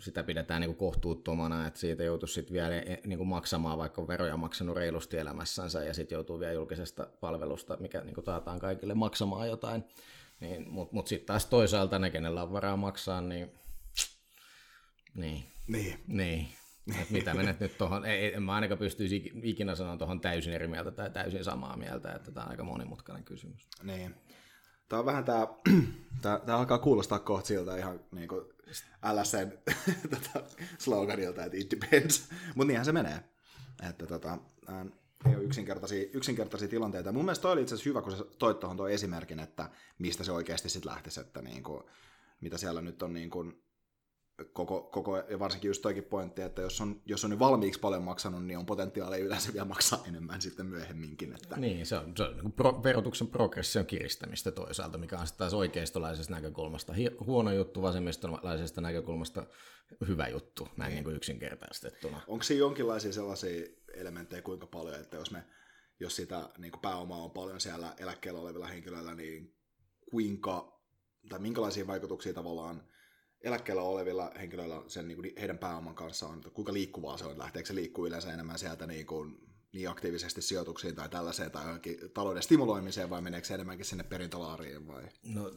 sitä 0.00 0.22
pidetään 0.22 0.60
niin 0.60 0.68
kuin 0.68 0.78
kohtuuttomana, 0.78 1.66
että 1.66 1.80
siitä 1.80 2.04
joutuisi 2.04 2.34
sitten 2.34 2.54
vielä 2.54 2.74
e, 2.74 3.00
niin 3.06 3.18
kuin 3.18 3.28
maksamaan, 3.28 3.78
vaikka 3.78 4.02
on 4.02 4.08
veroja 4.08 4.36
maksanut 4.36 4.76
reilusti 4.76 5.18
elämässänsä, 5.18 5.84
ja 5.84 5.94
sitten 5.94 6.16
joutuu 6.16 6.40
vielä 6.40 6.52
julkisesta 6.52 7.06
palvelusta, 7.20 7.76
mikä 7.80 8.00
niin 8.00 8.14
kuin 8.14 8.24
taataan 8.24 8.58
kaikille 8.58 8.94
maksamaan 8.94 9.48
jotain. 9.48 9.84
Niin, 10.40 10.70
Mutta 10.70 10.94
mut 10.94 11.06
sitten 11.06 11.26
taas 11.26 11.46
toisaalta 11.46 11.98
ne, 11.98 12.10
kenellä 12.10 12.42
on 12.42 12.52
varaa 12.52 12.76
maksaa, 12.76 13.20
niin... 13.20 13.52
Niin. 15.14 15.44
Niin. 15.66 16.00
niin. 16.06 16.48
Et 17.00 17.10
mitä 17.10 17.34
menet 17.34 17.60
nyt 17.60 17.78
tuohon, 17.78 18.06
en 18.06 18.42
mä 18.42 18.54
ainakaan 18.54 18.78
pystyisi 18.78 19.32
ikinä 19.42 19.74
sanoa 19.74 19.96
tuohon 19.96 20.20
täysin 20.20 20.52
eri 20.52 20.68
mieltä 20.68 20.90
tai 20.90 21.10
täysin 21.10 21.44
samaa 21.44 21.76
mieltä, 21.76 22.12
että 22.12 22.32
tämä 22.32 22.44
on 22.44 22.50
aika 22.50 22.64
monimutkainen 22.64 23.24
kysymys. 23.24 23.68
Niin. 23.82 24.14
Tämä 24.88 25.00
on 25.00 25.06
vähän 25.06 25.24
tämä, 25.24 25.46
tämä, 26.22 26.40
tämä 26.46 26.58
alkaa 26.58 26.78
kuulostaa 26.78 27.18
kohta 27.18 27.46
siltä 27.46 27.76
ihan 27.76 28.00
niin 28.12 28.28
kuin 28.28 28.44
LSN 29.12 29.52
tätä 30.10 30.44
sloganilta, 30.78 31.44
että 31.44 31.58
it 31.58 31.70
depends, 31.70 32.30
mutta 32.54 32.66
niinhän 32.66 32.84
se 32.84 32.92
menee. 32.92 33.24
Että 33.90 34.06
tota, 34.06 34.38
ei 35.26 35.36
ole 35.36 35.44
yksinkertaisia, 35.44 36.06
yksinkertaisia 36.12 36.68
tilanteita. 36.68 37.12
Mun 37.12 37.24
mielestä 37.24 37.42
toi 37.42 37.52
oli 37.52 37.62
itse 37.62 37.74
asiassa 37.74 37.90
hyvä, 37.90 38.02
kun 38.02 38.16
sä 38.16 38.24
toit 38.38 38.60
tuohon 38.60 38.76
tuo 38.76 38.88
esimerkin, 38.88 39.40
että 39.40 39.70
mistä 39.98 40.24
se 40.24 40.32
oikeasti 40.32 40.68
sitten 40.68 40.90
lähtisi, 40.90 41.20
että 41.20 41.42
niin 41.42 41.62
kuin, 41.62 41.84
mitä 42.40 42.58
siellä 42.58 42.80
nyt 42.80 43.02
on 43.02 43.12
niin 43.12 43.30
kuin, 43.30 43.62
koko, 44.52 44.82
koko, 44.82 45.16
ja 45.16 45.38
varsinkin 45.38 45.68
just 45.68 45.82
toikin 45.82 46.04
pointti, 46.04 46.42
että 46.42 46.62
jos 46.62 46.80
on, 46.80 47.02
jos 47.06 47.24
on 47.24 47.30
nyt 47.30 47.38
valmiiksi 47.38 47.80
paljon 47.80 48.02
maksanut, 48.02 48.44
niin 48.44 48.58
on 48.58 48.66
potentiaalia 48.66 49.24
yleensä 49.24 49.52
vielä 49.52 49.64
maksaa 49.64 50.04
enemmän 50.08 50.40
sitten 50.40 50.66
myöhemminkin. 50.66 51.32
Että... 51.32 51.56
Niin, 51.56 51.86
se 51.86 51.96
on, 51.96 52.12
se 52.16 52.22
on 52.22 52.36
niin 52.36 52.52
pro, 52.52 52.82
verotuksen 52.82 53.26
progression 53.26 53.86
kiristämistä 53.86 54.50
toisaalta, 54.50 54.98
mikä 54.98 55.18
on 55.18 55.26
sitten 55.26 55.38
taas 55.38 55.54
oikeistolaisesta 55.54 56.32
näkökulmasta 56.32 56.94
huono 57.26 57.52
juttu, 57.52 57.82
vasemmistolaisesta 57.82 58.80
näkökulmasta 58.80 59.46
hyvä 60.08 60.28
juttu, 60.28 60.68
näin 60.76 60.88
niin. 60.88 60.94
Niin 60.94 61.04
kuin 61.04 61.16
yksinkertaistettuna. 61.16 62.20
Onko 62.26 62.42
siinä 62.42 62.58
jonkinlaisia 62.58 63.12
sellaisia 63.12 63.66
elementtejä 63.94 64.42
kuinka 64.42 64.66
paljon, 64.66 65.00
että 65.00 65.16
jos, 65.16 65.30
me, 65.30 65.44
jos 66.00 66.16
sitä 66.16 66.48
niin 66.58 66.72
kuin 66.72 66.80
pääomaa 66.80 67.22
on 67.22 67.30
paljon 67.30 67.60
siellä 67.60 67.94
eläkkeellä 67.98 68.40
olevilla 68.40 68.66
henkilöillä, 68.66 69.14
niin 69.14 69.54
kuinka, 70.10 70.82
tai 71.28 71.38
minkälaisia 71.38 71.86
vaikutuksia 71.86 72.34
tavallaan 72.34 72.82
eläkkeellä 73.44 73.82
olevilla 73.82 74.32
henkilöillä 74.38 74.82
sen, 74.86 75.08
niin 75.08 75.16
kuin 75.16 75.32
heidän 75.38 75.58
pääoman 75.58 75.94
kanssa 75.94 76.26
on, 76.26 76.36
että 76.36 76.50
kuinka 76.50 76.72
liikkuvaa 76.72 77.16
se 77.16 77.24
on, 77.24 77.38
lähteekö 77.38 77.66
se 77.66 77.74
liikkuu 77.74 78.06
yleensä 78.06 78.32
enemmän 78.32 78.58
sieltä 78.58 78.86
niin, 78.86 79.06
kuin, 79.06 79.38
niin 79.72 79.88
aktiivisesti 79.88 80.42
sijoituksiin 80.42 80.94
tai 80.94 81.08
tällaiseen 81.08 81.50
tai 81.50 81.64
johonkin 81.64 81.98
talouden 82.14 82.42
stimuloimiseen 82.42 83.10
vai 83.10 83.22
meneekö 83.22 83.46
se 83.46 83.54
enemmänkin 83.54 83.86
sinne 83.86 84.04
perintölaariin 84.04 84.88
vai? 84.88 85.02
No, 85.22 85.50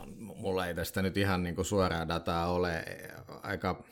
on, 0.00 0.14
mulla 0.18 0.66
ei 0.66 0.74
tästä 0.74 1.02
nyt 1.02 1.16
ihan 1.16 1.42
niin 1.42 1.54
kuin 1.54 1.64
suoraa 1.64 2.08
dataa 2.08 2.52
ole. 2.52 2.84
Aika 3.42 3.84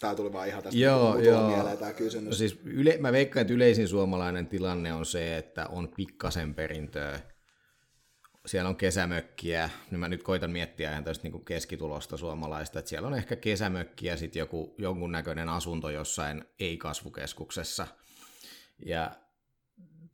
Tämä 0.00 0.14
tuli 0.14 0.32
vaan 0.32 0.48
ihan 0.48 0.62
tästä 0.62 0.78
joo, 0.78 1.18
joo. 1.18 1.48
mieleen 1.48 1.78
tämä 1.78 1.92
kysymys. 1.92 2.28
No 2.28 2.34
siis 2.34 2.60
yle, 2.64 2.96
mä 3.00 3.12
veikkaan, 3.12 3.40
että 3.42 3.54
yleisin 3.54 3.88
suomalainen 3.88 4.46
tilanne 4.46 4.92
on 4.92 5.06
se, 5.06 5.36
että 5.36 5.66
on 5.66 5.88
pikkasen 5.96 6.54
perintöä 6.54 7.20
siellä 8.46 8.68
on 8.68 8.76
kesämökkiä, 8.76 9.70
niin 9.90 9.98
mä 9.98 10.08
nyt 10.08 10.22
koitan 10.22 10.50
miettiä 10.50 10.90
ihan 10.90 11.04
tästä 11.04 11.28
niin 11.28 11.44
keskitulosta 11.44 12.16
suomalaista, 12.16 12.78
että 12.78 12.88
siellä 12.88 13.08
on 13.08 13.14
ehkä 13.14 13.36
kesämökki 13.36 14.06
ja 14.06 14.16
sitten 14.16 14.40
joku, 14.40 14.74
jonkunnäköinen 14.78 15.48
asunto 15.48 15.90
jossain 15.90 16.44
ei-kasvukeskuksessa. 16.58 17.86
Ja 18.86 19.10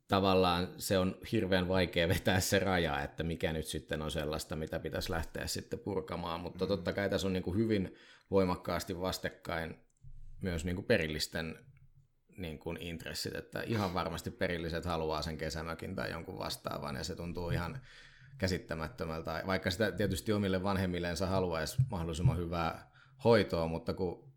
tavallaan 0.07 0.67
se 0.77 0.97
on 0.97 1.17
hirveän 1.31 1.67
vaikea 1.67 2.07
vetää 2.07 2.39
se 2.39 2.59
raja, 2.59 3.01
että 3.01 3.23
mikä 3.23 3.53
nyt 3.53 3.65
sitten 3.65 4.01
on 4.01 4.11
sellaista, 4.11 4.55
mitä 4.55 4.79
pitäisi 4.79 5.11
lähteä 5.11 5.47
sitten 5.47 5.79
purkamaan, 5.79 6.39
mutta 6.39 6.65
mm. 6.65 6.67
totta 6.67 6.93
kai 6.93 7.09
tässä 7.09 7.27
on 7.27 7.33
niin 7.33 7.43
kuin 7.43 7.57
hyvin 7.57 7.95
voimakkaasti 8.31 8.99
vastekkain 8.99 9.79
myös 10.41 10.65
niin 10.65 10.75
kuin 10.75 10.85
perillisten 10.85 11.65
niin 12.37 12.59
kuin 12.59 12.77
intressit, 12.81 13.35
että 13.35 13.61
ihan 13.61 13.93
varmasti 13.93 14.31
perilliset 14.31 14.85
haluaa 14.85 15.21
sen 15.21 15.37
kesämökin 15.37 15.95
tai 15.95 16.11
jonkun 16.11 16.37
vastaavan, 16.37 16.95
ja 16.95 17.03
se 17.03 17.15
tuntuu 17.15 17.49
ihan 17.49 17.81
käsittämättömältä, 18.39 19.43
vaikka 19.47 19.71
sitä 19.71 19.91
tietysti 19.91 20.33
omille 20.33 20.63
vanhemmilleensa 20.63 21.27
haluaisi 21.27 21.77
mahdollisimman 21.91 22.37
hyvää 22.37 22.91
hoitoa, 23.23 23.67
mutta 23.67 23.93
kun 23.93 24.33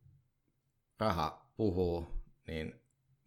raha 1.01 1.53
puhuu, 1.57 2.07
niin 2.47 2.75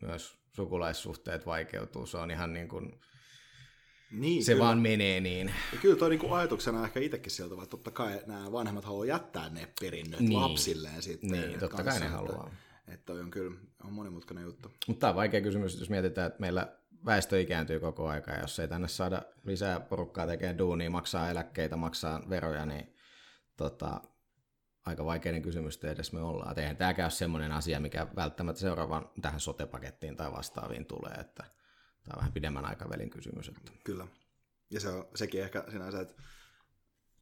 myös 0.02 0.38
sukulaissuhteet 0.56 1.46
vaikeutuu. 1.46 2.06
Se 2.06 2.18
on 2.18 2.32
ihan 2.32 2.54
niin 2.54 2.68
kuin, 2.68 3.00
niin, 4.12 4.46
se 4.46 4.52
kyllä. 4.52 4.66
vaan 4.66 4.80
menee 4.80 5.20
niin. 5.20 5.54
Ja 5.74 5.80
kyllä 5.82 5.96
toi 5.96 6.10
niinku 6.10 6.34
ajatuksena 6.34 6.86
ehkä 6.86 7.00
itsekin 7.00 7.32
sieltä, 7.32 7.56
että 7.56 7.66
totta 7.66 7.92
kai 7.92 8.22
nämä 8.26 8.52
vanhemmat 8.52 8.86
haluaa 8.86 9.06
jättää 9.06 9.50
ne 9.50 9.68
perinnöt 9.82 10.20
niin. 10.20 10.42
lapsilleen 10.42 11.02
sitten. 11.02 11.32
Niin, 11.32 11.60
totta 11.60 11.84
kanssa, 11.84 12.00
kai 12.00 12.10
ne 12.10 12.16
haluaa. 12.16 12.52
Että 12.88 13.06
toi 13.06 13.22
on 13.22 13.32
kyllä 13.32 13.58
on 13.84 13.94
monimutkainen 13.94 14.44
juttu. 14.44 14.72
Mutta 14.88 15.00
tämä 15.00 15.10
on 15.10 15.16
vaikea 15.16 15.42
kysymys, 15.42 15.80
jos 15.80 15.90
mietitään, 15.90 16.28
että 16.28 16.40
meillä 16.40 16.78
väestö 17.06 17.42
ikääntyy 17.42 17.80
koko 17.80 18.08
aika, 18.08 18.32
ja 18.32 18.42
jos 18.42 18.60
ei 18.60 18.68
tänne 18.68 18.88
saada 18.88 19.22
lisää 19.44 19.80
porukkaa 19.80 20.28
tekemään 20.28 20.58
duunia, 20.58 20.90
maksaa 20.90 21.30
eläkkeitä, 21.30 21.76
maksaa 21.76 22.30
veroja, 22.30 22.66
niin 22.66 22.96
tota, 23.58 24.02
aika 24.86 25.06
vaikeinen 25.06 25.42
kysymys 25.42 25.84
edes 25.84 26.14
me 26.14 26.22
ollaan. 26.22 26.60
eihän 26.60 26.78
tämäkään 26.78 27.06
ole 27.06 27.12
semmoinen 27.12 27.52
asia, 27.52 27.80
mikä 27.80 28.08
välttämättä 28.16 28.62
seuraavan 28.62 29.10
tähän 29.22 29.40
sotepakettiin 29.40 30.18
tai 30.18 30.32
vastaaviin 30.32 30.86
tulee, 30.86 31.14
että 31.14 31.44
tämä 32.04 32.14
on 32.14 32.18
vähän 32.18 32.34
pidemmän 32.34 32.66
aikavälin 32.66 33.10
kysymys. 33.10 33.48
Että. 33.48 33.72
Kyllä. 33.84 34.08
Ja 34.70 34.80
se 34.80 34.90
on 34.90 35.08
sekin 35.16 35.42
ehkä 35.42 35.64
sinänsä, 35.72 36.02
että 36.02 36.24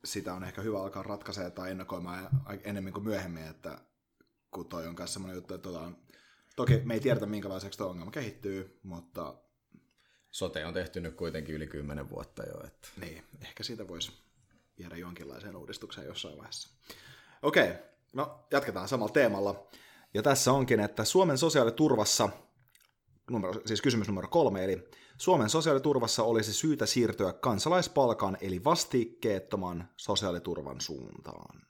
sitä 0.05 0.33
on 0.33 0.43
ehkä 0.43 0.61
hyvä 0.61 0.81
alkaa 0.81 1.03
ratkaisemaan 1.03 1.51
tai 1.51 1.71
ennakoimaan 1.71 2.29
enemmän 2.63 2.93
kuin 2.93 3.03
myöhemmin, 3.03 3.47
että 3.47 3.77
kun 4.51 4.69
toi 4.69 4.87
on 4.87 4.95
myös 4.97 5.13
semmoinen 5.13 5.35
juttu, 5.35 5.53
että 5.53 5.69
on, 5.69 5.97
toki 6.55 6.81
me 6.85 6.93
ei 6.93 6.99
tiedetä 6.99 7.25
minkälaiseksi 7.25 7.77
tuo 7.77 7.87
ongelma 7.87 8.11
kehittyy, 8.11 8.79
mutta 8.83 9.35
sote 10.33 10.65
on 10.65 10.73
tehty 10.73 11.01
nyt 11.01 11.15
kuitenkin 11.15 11.55
yli 11.55 11.67
kymmenen 11.67 12.09
vuotta 12.09 12.43
jo. 12.43 12.67
Että... 12.67 12.87
Niin, 13.01 13.23
ehkä 13.41 13.63
siitä 13.63 13.87
voisi 13.87 14.11
viedä 14.79 14.95
jonkinlaiseen 14.95 15.55
uudistukseen 15.55 16.07
jossain 16.07 16.37
vaiheessa. 16.37 16.69
Okei, 17.41 17.73
no 18.13 18.45
jatketaan 18.51 18.87
samalla 18.87 19.13
teemalla. 19.13 19.67
Ja 20.13 20.23
tässä 20.23 20.51
onkin, 20.51 20.79
että 20.79 21.03
Suomen 21.03 21.37
sosiaaliturvassa, 21.37 22.29
numero, 23.31 23.61
siis 23.65 23.81
kysymys 23.81 24.07
numero 24.07 24.27
kolme, 24.27 24.63
eli 24.63 24.89
Suomen 25.17 25.49
sosiaaliturvassa 25.49 26.23
olisi 26.23 26.53
syytä 26.53 26.85
siirtyä 26.85 27.33
kansalaispalkan 27.33 28.37
eli 28.41 28.63
vastikkeettoman 28.63 29.89
sosiaaliturvan 29.97 30.81
suuntaan. 30.81 31.61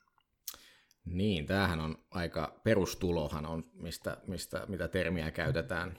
Niin, 1.06 1.46
tämähän 1.46 1.80
on 1.80 1.98
aika, 2.12 2.60
perustulohan 2.64 3.46
on, 3.46 3.64
mistä, 3.74 4.18
mistä, 4.28 4.66
mitä 4.68 4.88
termiä 4.88 5.32
käytetään, 5.32 5.98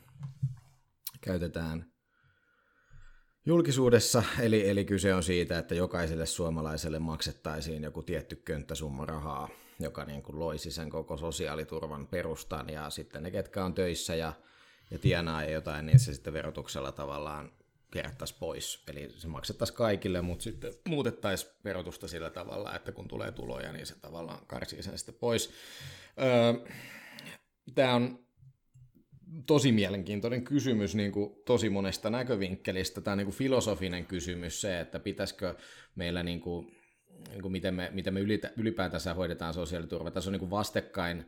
käytetään 1.21 1.94
julkisuudessa, 3.47 4.23
eli, 4.41 4.69
eli 4.69 4.85
kyse 4.85 5.15
on 5.15 5.23
siitä, 5.23 5.59
että 5.59 5.75
jokaiselle 5.75 6.27
suomalaiselle 6.27 6.99
maksettaisiin 6.99 7.83
joku 7.83 8.03
tietty 8.03 8.37
könttäsumma 8.37 9.07
rahaa, 9.07 9.49
joka 9.81 10.05
niin 10.05 10.23
kuin 10.23 10.39
loisi 10.39 10.71
sen 10.71 10.91
koko 10.91 11.17
sosiaaliturvan 11.17 12.07
perustan, 12.07 12.69
ja 12.69 12.91
sitten 12.91 13.23
ne, 13.23 13.31
ketkä 13.31 13.65
on 13.65 13.75
töissä 13.75 14.15
ja, 14.15 14.33
ja 14.91 14.99
tienaa 14.99 15.45
jotain, 15.45 15.87
niin 15.87 15.99
se 15.99 16.15
sitten 16.15 16.33
verotuksella 16.33 16.93
tavallaan 16.93 17.53
kerättäisiin 17.91 18.41
pois. 18.41 18.83
Eli 18.89 19.09
se 19.17 19.29
maksettaisiin 19.29 19.77
kaikille, 19.77 20.21
mutta 20.21 20.43
sitten 20.43 20.73
muutettaisiin 20.89 21.53
verotusta 21.65 22.09
sillä 22.09 22.31
tavalla, 22.31 22.77
että 22.77 22.93
kun 22.93 23.09
tulee 23.09 23.33
tuloja, 23.33 23.73
niin 23.73 23.87
se 23.87 23.95
tavallaan 24.01 24.47
karsii 24.47 24.83
sen 24.83 24.99
sitten 24.99 25.15
pois. 25.15 25.51
Öö, 26.23 26.73
Tämä 27.75 27.95
on 27.95 28.24
tosi 29.47 29.73
mielenkiintoinen 29.73 30.45
kysymys 30.45 30.95
niin 30.95 31.13
kuin 31.13 31.35
tosi 31.45 31.71
monesta 31.71 32.11
näkövinkkelistä. 32.11 33.01
Tämä 33.01 33.17
niin 33.17 33.27
kuin 33.27 33.37
filosofinen 33.37 34.07
kysymys 34.07 34.61
se, 34.61 34.81
että 34.81 34.99
pitäisikö 34.99 35.55
meillä, 35.95 36.23
niin 36.23 36.41
kuin, 36.41 36.67
niin 37.29 37.43
kuin 37.43 37.53
miten 37.53 37.75
me, 37.75 37.91
miten 37.93 38.15
me 38.15 38.21
ylipäätänsä 38.57 39.15
hoidetaan 39.15 39.55
sosiaaliturva. 39.55 40.11
Tässä 40.11 40.31
on 40.31 40.33
niin 40.33 40.41
kuin 40.41 40.51
vastekkain 40.51 41.25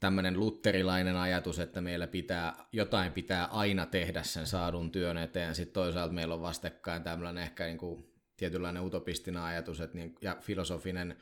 tämmöinen 0.00 0.40
lutterilainen 0.40 1.16
ajatus, 1.16 1.58
että 1.58 1.80
meillä 1.80 2.06
pitää, 2.06 2.54
jotain 2.72 3.12
pitää 3.12 3.44
aina 3.44 3.86
tehdä 3.86 4.22
sen 4.22 4.46
saadun 4.46 4.90
työn 4.90 5.18
eteen. 5.18 5.54
Sitten 5.54 5.74
toisaalta 5.74 6.14
meillä 6.14 6.34
on 6.34 6.42
vastakkain 6.42 7.02
tämmöinen 7.02 7.42
ehkä 7.42 7.64
niin 7.64 7.78
kuin 7.78 8.04
tietynlainen 8.36 8.82
utopistinen 8.82 9.42
ajatus 9.42 9.80
että 9.80 9.98
niin, 9.98 10.14
ja 10.22 10.36
filosofinen 10.40 11.16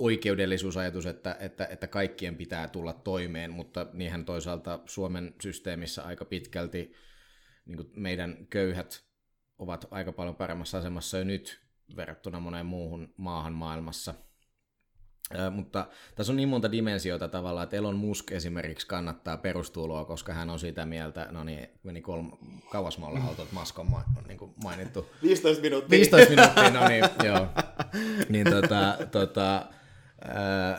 oikeudellisuusajatus, 0.00 1.06
että, 1.06 1.36
että, 1.40 1.66
että 1.66 1.86
kaikkien 1.86 2.36
pitää 2.36 2.68
tulla 2.68 2.92
toimeen, 2.92 3.50
mutta 3.50 3.86
niinhän 3.92 4.24
toisaalta 4.24 4.80
Suomen 4.86 5.34
systeemissä 5.40 6.02
aika 6.02 6.24
pitkälti 6.24 6.92
niin 7.66 7.90
meidän 7.96 8.46
köyhät 8.46 9.04
ovat 9.58 9.86
aika 9.90 10.12
paljon 10.12 10.36
paremmassa 10.36 10.78
asemassa 10.78 11.18
jo 11.18 11.24
nyt 11.24 11.60
verrattuna 11.96 12.40
moneen 12.40 12.66
muuhun 12.66 13.14
maahan 13.16 13.52
maailmassa– 13.52 14.14
mutta 15.50 15.86
tässä 16.14 16.32
on 16.32 16.36
niin 16.36 16.48
monta 16.48 16.72
dimensiota 16.72 17.28
tavallaan, 17.28 17.64
että 17.64 17.76
Elon 17.76 17.96
Musk 17.96 18.32
esimerkiksi 18.32 18.86
kannattaa 18.86 19.36
perustuloa, 19.36 20.04
koska 20.04 20.32
hän 20.32 20.50
on 20.50 20.58
sitä 20.58 20.86
mieltä, 20.86 21.28
no 21.30 21.44
niin, 21.44 21.68
meni 21.82 22.00
kolme, 22.02 22.30
kauas 22.70 22.98
me 22.98 23.06
ollaan 23.06 23.28
oltu, 23.28 23.48
Musk 23.52 23.78
on 23.78 23.86
niin 24.28 24.38
kuin 24.38 24.54
mainittu. 24.62 25.06
15 25.22 25.62
minuuttia. 25.62 25.98
15 25.98 26.30
minuuttia, 26.30 26.70
no 26.70 26.88
niin, 26.88 27.04
joo. 27.24 27.46
Niin 28.28 28.50
tota, 28.50 28.96
tota, 29.10 29.66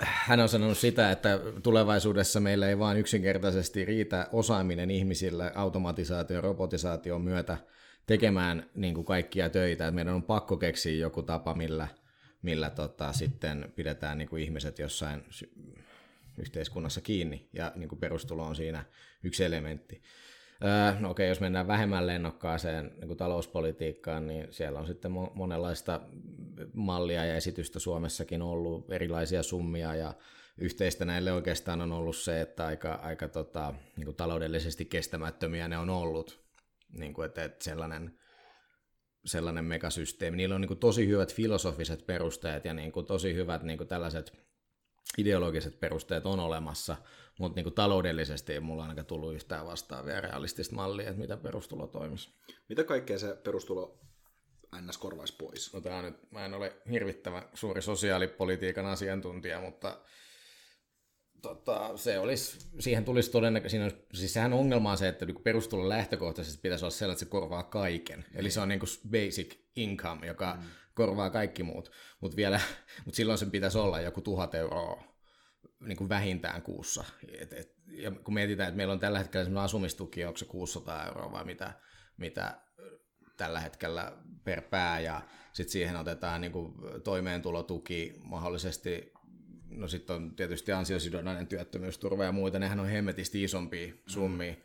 hän 0.02 0.40
on 0.40 0.50
sanonut 0.50 0.78
sitä, 0.78 1.12
että 1.12 1.40
tulevaisuudessa 1.64 2.40
meillä 2.40 2.70
ei 2.70 2.80
vaan 2.80 2.98
yksinkertaisesti 2.98 3.86
riitä 3.86 4.28
osaaminen 4.32 4.92
ihmisille 4.92 5.52
automatisaatio 5.56 6.36
ja 6.36 6.42
robotisaation 6.42 7.22
myötä 7.22 7.58
tekemään 8.08 8.70
niin 8.76 8.94
kuin 8.94 9.06
kaikkia 9.06 9.50
töitä. 9.50 9.88
Että 9.88 9.96
meidän 9.96 10.14
on 10.14 10.24
pakko 10.24 10.58
keksiä 10.58 10.94
joku 10.94 11.24
tapa, 11.24 11.54
millä– 11.54 11.88
millä 12.42 12.70
tota, 12.70 13.14
sitten 13.14 13.74
pidetään 13.76 14.18
niin 14.18 14.30
kuin 14.30 14.44
ihmiset 14.44 14.80
jossain 14.80 15.24
yhteiskunnassa 16.38 17.02
kiinni, 17.02 17.50
ja 17.54 17.72
niin 17.76 17.90
kuin 17.90 18.00
perustulo 18.00 18.46
on 18.46 18.56
siinä 18.56 18.86
yksi 19.24 19.44
elementti. 19.44 20.02
Öö, 20.64 21.00
no 21.00 21.10
okei, 21.10 21.30
jos 21.30 21.40
mennään 21.40 21.68
vähemmän 21.68 22.08
lennokkaaseen 22.08 22.92
niin 22.98 23.08
kuin 23.08 23.18
talouspolitiikkaan, 23.18 24.28
niin 24.28 24.48
siellä 24.52 24.80
on 24.80 24.88
sitten 24.88 25.12
monenlaista 25.12 26.02
mallia 26.74 27.26
ja 27.26 27.36
esitystä 27.36 27.80
Suomessakin 27.80 28.42
ollut, 28.42 28.92
erilaisia 28.92 29.44
summia, 29.44 29.96
ja 29.96 30.14
yhteistä 30.58 31.06
näille 31.06 31.32
oikeastaan 31.32 31.82
on 31.82 31.92
ollut 31.92 32.16
se, 32.16 32.42
että 32.42 32.66
aika, 32.66 32.94
aika 32.94 33.28
tota, 33.28 33.74
niin 33.98 34.06
kuin 34.06 34.16
taloudellisesti 34.16 34.86
kestämättömiä 34.86 35.68
ne 35.68 35.78
on 35.78 35.90
ollut, 35.90 36.44
niin 36.98 37.14
kuin, 37.14 37.26
että, 37.26 37.44
että 37.44 37.64
sellainen 37.64 38.18
sellainen 39.26 39.66
megasysteemi. 39.66 40.38
Niillä 40.38 40.56
on 40.56 40.62
niin 40.62 40.68
kuin 40.68 40.80
tosi 40.80 41.08
hyvät 41.08 41.36
filosofiset 41.36 42.06
perusteet 42.06 42.66
ja 42.66 42.74
niin 42.74 42.92
kuin 42.92 43.06
tosi 43.06 43.34
hyvät 43.34 43.64
niin 43.64 43.78
kuin 43.78 43.88
tällaiset 43.88 44.34
ideologiset 45.18 45.80
perusteet 45.80 46.26
on 46.26 46.40
olemassa, 46.40 46.98
mutta 47.42 47.56
niin 47.56 47.64
kuin 47.64 47.74
taloudellisesti 47.74 48.54
ei 48.54 48.60
mulla 48.60 48.84
ainakaan 48.84 49.06
tullut 49.06 49.34
yhtään 49.34 49.66
vastaavia 49.66 50.22
realistista 50.22 50.76
mallia, 50.76 51.10
että 51.10 51.22
mitä 51.22 51.38
perustulo 51.38 51.88
toimisi. 51.88 52.30
Mitä 52.70 52.84
kaikkea 52.84 53.20
se 53.20 53.36
perustulo 53.44 54.00
ns. 54.82 54.98
korvaisi 54.98 55.36
pois? 55.38 55.74
No 55.74 55.82
tämä 55.82 56.02
nyt, 56.02 56.32
mä 56.32 56.46
en 56.46 56.54
ole 56.54 56.74
hirvittävän 56.92 57.44
suuri 57.54 57.82
sosiaalipolitiikan 57.82 58.86
asiantuntija, 58.86 59.62
mutta 59.62 60.02
tota, 61.42 61.98
se 61.98 62.20
olisi, 62.20 62.70
siihen 62.80 63.06
tulisi 63.06 63.32
todennäköisesti, 63.32 64.06
siis 64.14 64.34
sehän 64.34 64.54
ongelma 64.54 64.92
on 64.92 64.98
se, 64.98 65.08
että 65.08 65.26
niinku 65.26 65.42
perustulon 65.42 65.90
lähtökohtaisesti 65.90 66.62
pitäisi 66.62 66.86
olla 66.86 66.92
sellainen, 66.92 67.14
että 67.14 67.26
se 67.26 67.32
korvaa 67.32 67.64
kaiken. 67.64 68.26
Eli 68.36 68.52
se 68.52 68.60
on 68.60 68.70
niin 68.70 68.80
kuin 68.80 68.90
basic 69.12 69.56
income, 69.76 70.28
joka 70.28 70.58
mm. 70.62 70.68
korvaa 70.94 71.30
kaikki 71.30 71.64
muut. 71.64 71.92
Mutta 72.22 72.38
vielä, 72.38 72.60
mut 73.06 73.16
silloin 73.16 73.38
sen 73.38 73.52
pitäisi 73.52 73.78
olla 73.78 74.02
joku 74.02 74.22
tuhat 74.22 74.56
euroa 74.56 75.11
niin 75.82 75.98
kuin 75.98 76.10
vähintään 76.10 76.62
kuussa. 76.62 77.04
Et, 77.40 77.54
et, 77.54 77.76
ja 77.88 78.12
kun 78.12 78.34
mietitään, 78.34 78.70
että 78.70 78.78
meillä 78.78 78.94
on 78.94 79.00
tällä 79.00 79.20
hetkellä 79.20 79.44
sellainen 79.44 79.66
asumistuki, 79.66 80.26
onko 80.26 80.38
se 80.38 80.46
600 80.46 81.08
euroa 81.08 81.32
vai 81.32 81.46
mitä, 81.46 81.74
mitä 82.18 82.62
tällä 83.38 83.60
hetkellä 83.60 84.18
per 84.44 84.62
pää, 84.62 85.00
ja 85.00 85.22
sitten 85.54 85.72
siihen 85.72 85.96
otetaan 85.96 86.42
niin 86.42 86.52
kuin 86.52 86.74
toimeentulotuki 87.04 88.14
mahdollisesti 88.24 89.12
no 89.72 89.88
sitten 89.88 90.16
on 90.16 90.36
tietysti 90.36 90.72
ansiosidonnainen 90.72 91.48
työttömyysturva 91.48 92.24
ja 92.24 92.32
muita, 92.32 92.60
nehän 92.60 92.80
on 92.80 92.88
hemmetisti 92.88 93.44
isompia 93.44 93.94
summia, 94.08 94.52
mm. 94.52 94.58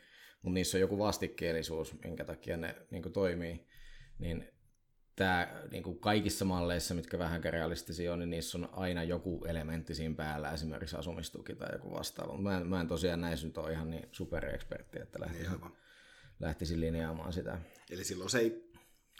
mutta 0.43 0.55
niissä 0.55 0.77
on 0.77 0.81
joku 0.81 0.99
vastikkeellisuus, 0.99 2.03
minkä 2.05 2.25
takia 2.25 2.57
ne 2.57 2.75
niin 2.91 3.13
toimii. 3.13 3.67
Niin 4.19 4.49
tämä 5.17 5.49
niin 5.71 6.01
kaikissa 6.01 6.45
malleissa, 6.45 6.95
mitkä 6.95 7.19
vähän 7.19 7.45
realistisia 7.45 8.13
on, 8.13 8.19
niin 8.19 8.31
niissä 8.31 8.59
on 8.59 8.69
aina 8.73 9.03
joku 9.03 9.45
elementti 9.45 9.95
siinä 9.95 10.15
päällä, 10.15 10.53
esimerkiksi 10.53 10.97
asumistuki 10.97 11.55
tai 11.55 11.69
joku 11.73 11.93
vastaava. 11.93 12.39
Mä 12.39 12.57
en, 12.57 12.67
mä 12.67 12.81
en 12.81 12.89
tosiaan 12.89 13.21
näissä 13.21 13.47
nyt 13.47 13.59
ole 13.59 13.73
ihan 13.73 13.91
niin 13.91 14.09
superekspertti, 14.13 14.99
että 15.03 15.21
lähtisin, 15.21 15.51
niin 15.51 15.73
lähtisin 16.41 16.81
linjaamaan 16.81 17.33
sitä. 17.33 17.59
Eli 17.91 18.05
silloin 18.05 18.31
se 18.31 18.39
ei 18.39 18.71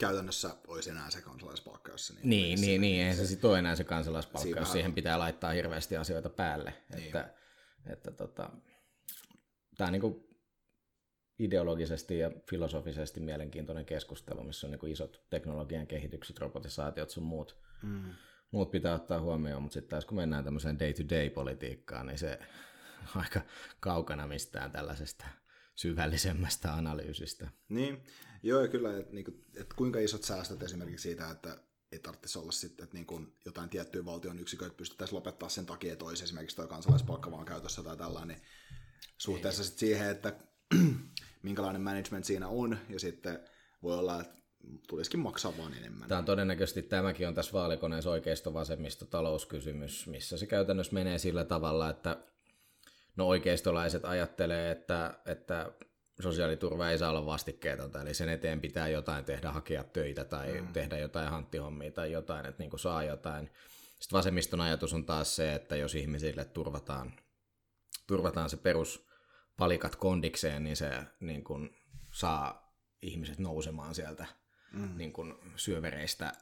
käytännössä 0.01 0.57
olisi 0.67 0.91
enää 0.91 1.11
se 1.11 1.21
kansalaispalkka, 1.21 1.93
jos 1.93 2.07
se 2.07 2.15
niin 2.15 2.31
Niin, 2.31 2.61
niin, 2.61 2.81
niin, 2.81 3.07
ei 3.07 3.15
se 3.15 3.27
sitten 3.27 3.51
ole 3.51 3.59
enää 3.59 3.77
se 3.77 3.85
kansalaispalkka, 3.85 4.43
Siinä 4.43 4.61
jos 4.61 4.73
siihen 4.73 4.95
pitää 4.95 5.19
laittaa 5.19 5.53
hirveästi 5.53 5.97
asioita 5.97 6.29
päälle. 6.29 6.75
Niin. 6.95 7.05
Että, 7.07 7.35
että 7.87 8.11
tota, 8.11 8.51
tämä 9.77 9.89
on 9.89 9.93
niin 9.93 10.26
ideologisesti 11.39 12.19
ja 12.19 12.31
filosofisesti 12.51 13.21
mielenkiintoinen 13.21 13.87
keskustelu, 13.87 14.45
missä 14.45 14.67
on 14.67 14.71
niin 14.71 14.93
isot 14.93 15.23
teknologian 15.31 15.87
kehitykset, 15.87 16.39
robotisaatiot 16.39 17.11
sun 17.11 17.25
muut, 17.25 17.57
mm. 17.83 18.11
muut 18.51 18.71
pitää 18.71 18.95
ottaa 18.95 19.21
huomioon, 19.21 19.63
mutta 19.63 19.75
sitten 19.75 19.91
taas 19.91 20.05
kun 20.05 20.17
mennään 20.17 20.45
tämmöiseen 20.45 20.79
day-to-day-politiikkaan, 20.79 22.07
niin 22.07 22.19
se 22.19 22.39
on 23.17 23.23
aika 23.23 23.41
kaukana 23.81 24.27
mistään 24.27 24.73
tällaisesta 24.73 25.27
syvällisemmästä 25.75 26.75
analyysistä. 26.75 27.49
Niin, 27.69 28.03
joo 28.43 28.69
kyllä, 28.69 28.99
että, 28.99 29.13
niinku, 29.13 29.31
että 29.57 29.75
kuinka 29.77 29.99
isot 29.99 30.25
säästöt 30.25 30.63
esimerkiksi 30.63 31.03
siitä, 31.03 31.31
että 31.31 31.59
ei 31.93 31.99
tarvitsisi 31.99 32.39
olla 32.39 32.53
sitten, 32.53 32.85
että 32.85 32.95
niin 32.95 33.07
kuin 33.07 33.33
jotain 33.45 33.69
tiettyä 33.69 34.05
valtion 34.05 34.39
yksiköitä 34.39 34.77
pystyttäisiin 34.77 35.17
lopettaa 35.17 35.49
sen 35.49 35.67
takia, 35.67 35.93
että 35.93 36.05
olisi 36.05 36.25
esimerkiksi 36.25 36.57
tuo 36.57 36.67
kansalaispalkka 36.67 37.31
vaan 37.31 37.45
käytössä 37.45 37.83
tai 37.83 37.97
tällainen, 37.97 38.37
niin 38.37 38.47
suhteessa 39.19 39.65
sitten 39.65 39.81
siihen, 39.81 40.11
että 40.11 40.33
minkälainen 41.47 41.83
management 41.83 42.25
siinä 42.25 42.49
on, 42.49 42.79
ja 42.89 43.01
sitten 43.01 43.39
voi 43.83 43.99
olla, 43.99 44.21
että 44.21 44.37
tulisikin 44.89 45.21
maksaa 45.21 45.53
vaan 45.59 45.75
enemmän. 45.75 46.09
Tämä 46.09 46.19
on 46.19 46.25
todennäköisesti 46.25 46.83
tämäkin 46.83 47.29
on 47.29 47.35
tässä 47.35 47.53
vaalikoneessa 47.53 48.11
oikeisto 48.11 48.55
vasemmisto 48.55 49.05
talouskysymys, 49.05 50.07
missä 50.07 50.37
se 50.37 50.47
käytännössä 50.47 50.95
menee 50.95 51.19
sillä 51.19 51.45
tavalla, 51.45 51.91
että 51.91 52.17
no 53.17 53.27
oikeistolaiset 53.29 54.05
ajattelee, 54.05 54.71
että, 54.71 55.15
että 55.27 55.73
sosiaaliturva 56.21 56.91
ei 56.91 56.99
saa 56.99 57.11
olla 57.11 57.27
vastikkeetonta, 57.27 58.01
eli 58.01 58.15
sen 58.15 58.29
eteen 58.29 58.61
pitää 58.61 58.89
jotain 58.89 59.25
tehdä, 59.25 59.53
hakea 59.53 59.85
töitä 59.85 60.25
tai 60.25 60.61
mm. 60.61 60.69
tehdä 60.69 60.99
jotain 60.99 61.29
hanttihommia 61.29 61.91
tai 61.91 62.13
jotain, 62.13 62.47
että 62.47 62.63
niin 62.63 62.71
kuin 62.71 62.81
saa 62.81 63.05
jotain. 63.05 63.51
Sitten 64.01 64.17
vasemmiston 64.17 64.61
ajatus 64.61 64.95
on 64.95 65.05
taas 65.05 65.37
se, 65.37 65.55
että 65.55 65.77
jos 65.77 65.95
ihmisille 65.95 66.45
turvataan, 66.45 67.13
turvataan 68.07 68.51
se 68.51 68.57
peruspalikat 69.57 69.97
kondikseen, 69.97 70.65
niin 70.65 70.77
se 70.77 70.91
niin 71.21 71.45
kuin 71.45 71.71
saa 72.13 72.75
ihmiset 73.03 73.39
nousemaan 73.39 73.95
sieltä 73.95 74.27
mm. 74.73 74.97
niin 74.97 75.13
kuin 75.13 75.35
syövereistä 75.57 76.33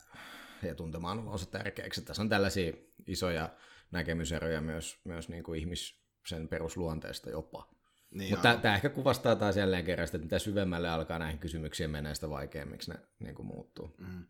ja 0.62 0.74
tuntemaan 0.74 1.18
olonsa 1.18 1.46
tärkeäksi. 1.46 2.02
Tässä 2.02 2.22
on 2.22 2.28
tällaisia 2.28 2.72
isoja 3.06 3.48
näkemyseroja 3.90 4.60
myös, 4.60 5.00
myös 5.04 5.28
niin 5.28 5.42
kuin 5.42 5.60
ihmis, 5.60 6.04
sen 6.26 6.48
perusluonteesta 6.48 7.30
jopa. 7.30 7.68
Niin 8.10 8.30
Mutta 8.30 8.56
tämä 8.56 8.74
ehkä 8.74 8.88
kuvastaa 8.88 9.36
taas 9.36 9.56
jälleen 9.56 9.84
kerran 9.84 10.08
sitä, 10.08 10.16
että 10.16 10.24
mitä 10.26 10.38
syvemmälle 10.38 10.88
alkaa 10.88 11.18
näihin 11.18 11.38
kysymyksiin 11.38 11.90
mennä, 11.90 12.14
sitä 12.14 12.30
vaikeammiksi 12.30 12.90
ne 12.90 12.98
niin 13.18 13.34
kuin 13.34 13.46
muuttuu. 13.46 13.94
Mm, 13.98 14.24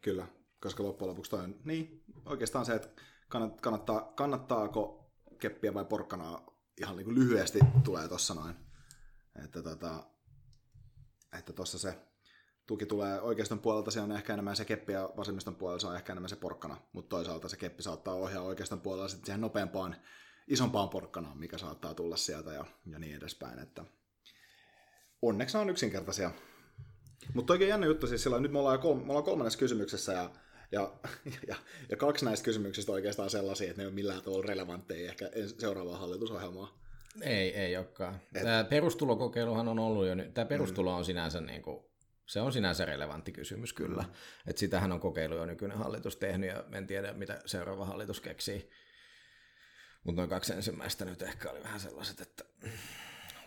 kyllä, 0.00 0.26
koska 0.60 0.82
loppujen 0.82 1.10
lopuksi 1.10 1.30
toi 1.30 1.44
on 1.44 1.60
niin, 1.64 2.04
oikeastaan 2.24 2.66
se, 2.66 2.74
että 2.74 3.02
kannattaa, 3.60 4.12
kannattaako 4.16 5.10
keppiä 5.38 5.74
vai 5.74 5.84
porkkanaa 5.84 6.47
ihan 6.80 6.96
niin 6.96 7.04
kuin 7.04 7.18
lyhyesti 7.18 7.58
tulee 7.84 8.08
tuossa 8.08 8.34
noin. 8.34 8.54
Että 9.44 9.62
tota, 9.62 10.04
että 11.38 11.52
se 11.64 11.98
tuki 12.66 12.86
tulee 12.86 13.20
oikeiston 13.20 13.58
puolelta, 13.58 13.90
se 13.90 14.00
on 14.00 14.12
ehkä 14.12 14.32
enemmän 14.32 14.56
se 14.56 14.64
keppi 14.64 14.92
ja 14.92 15.10
vasemmiston 15.16 15.56
puolella 15.56 15.80
se 15.80 15.86
on 15.86 15.96
ehkä 15.96 16.12
enemmän 16.12 16.28
se 16.28 16.36
porkkana, 16.36 16.76
mutta 16.92 17.08
toisaalta 17.08 17.48
se 17.48 17.56
keppi 17.56 17.82
saattaa 17.82 18.14
ohjaa 18.14 18.42
oikeiston 18.42 18.80
puolella 18.80 19.08
sitten 19.08 19.26
siihen 19.26 19.40
nopeampaan 19.40 19.96
isompaan 20.48 20.88
porkkanaan, 20.88 21.38
mikä 21.38 21.58
saattaa 21.58 21.94
tulla 21.94 22.16
sieltä 22.16 22.52
ja, 22.52 22.64
ja 22.86 22.98
niin 22.98 23.16
edespäin. 23.16 23.58
Että 23.58 23.84
onneksi 25.22 25.58
on 25.58 25.70
yksinkertaisia. 25.70 26.30
Mutta 27.34 27.52
oikein 27.52 27.68
jännä 27.68 27.86
juttu, 27.86 28.06
siis 28.06 28.22
sillä 28.22 28.40
nyt 28.40 28.52
me 28.52 28.58
ollaan, 28.58 28.78
kolm, 28.78 28.98
me 28.98 29.08
ollaan 29.08 29.24
kolmannessa 29.24 29.58
kysymyksessä 29.58 30.12
ja, 30.12 30.30
ja, 30.72 30.92
ja, 31.48 31.56
ja 31.90 31.96
kaksi 31.96 32.24
näistä 32.24 32.44
kysymyksistä 32.44 32.92
oikeastaan 32.92 33.30
sellaisia, 33.30 33.70
että 33.70 33.78
ne 33.78 33.82
ei 33.82 33.86
ole 33.86 33.94
millään 33.94 34.22
tavalla 34.22 34.46
relevantteja 34.46 35.10
ehkä 35.10 35.30
seuraavaa 35.58 35.98
hallitusohjelmaa. 35.98 36.78
Ei, 37.22 37.56
ei 37.56 37.76
olekaan. 37.76 38.20
Et... 38.34 38.42
Tämä 38.42 38.64
perustulokokeiluhan 38.64 39.68
on 39.68 39.78
ollut 39.78 40.06
jo 40.06 40.14
nyt. 40.14 40.34
Tämä 40.34 40.44
perustulo 40.44 40.96
on 40.96 41.04
sinänsä 41.04 41.40
niin 41.40 41.62
kuin, 41.62 41.84
se 42.26 42.40
on 42.40 42.52
sinänsä 42.52 42.84
relevantti 42.84 43.32
kysymys 43.32 43.72
kyllä. 43.72 44.02
Mm. 44.02 44.12
Että 44.46 44.60
sitähän 44.60 44.92
on 44.92 45.00
kokeilu 45.00 45.34
jo 45.34 45.46
nykyinen 45.46 45.78
hallitus 45.78 46.16
tehnyt 46.16 46.50
ja 46.50 46.64
en 46.72 46.86
tiedä 46.86 47.12
mitä 47.12 47.40
seuraava 47.46 47.84
hallitus 47.84 48.20
keksii. 48.20 48.70
Mutta 50.04 50.20
noin 50.20 50.30
kaksi 50.30 50.52
ensimmäistä 50.52 51.04
nyt 51.04 51.22
ehkä 51.22 51.50
oli 51.50 51.62
vähän 51.62 51.80
sellaiset, 51.80 52.20
että 52.20 52.44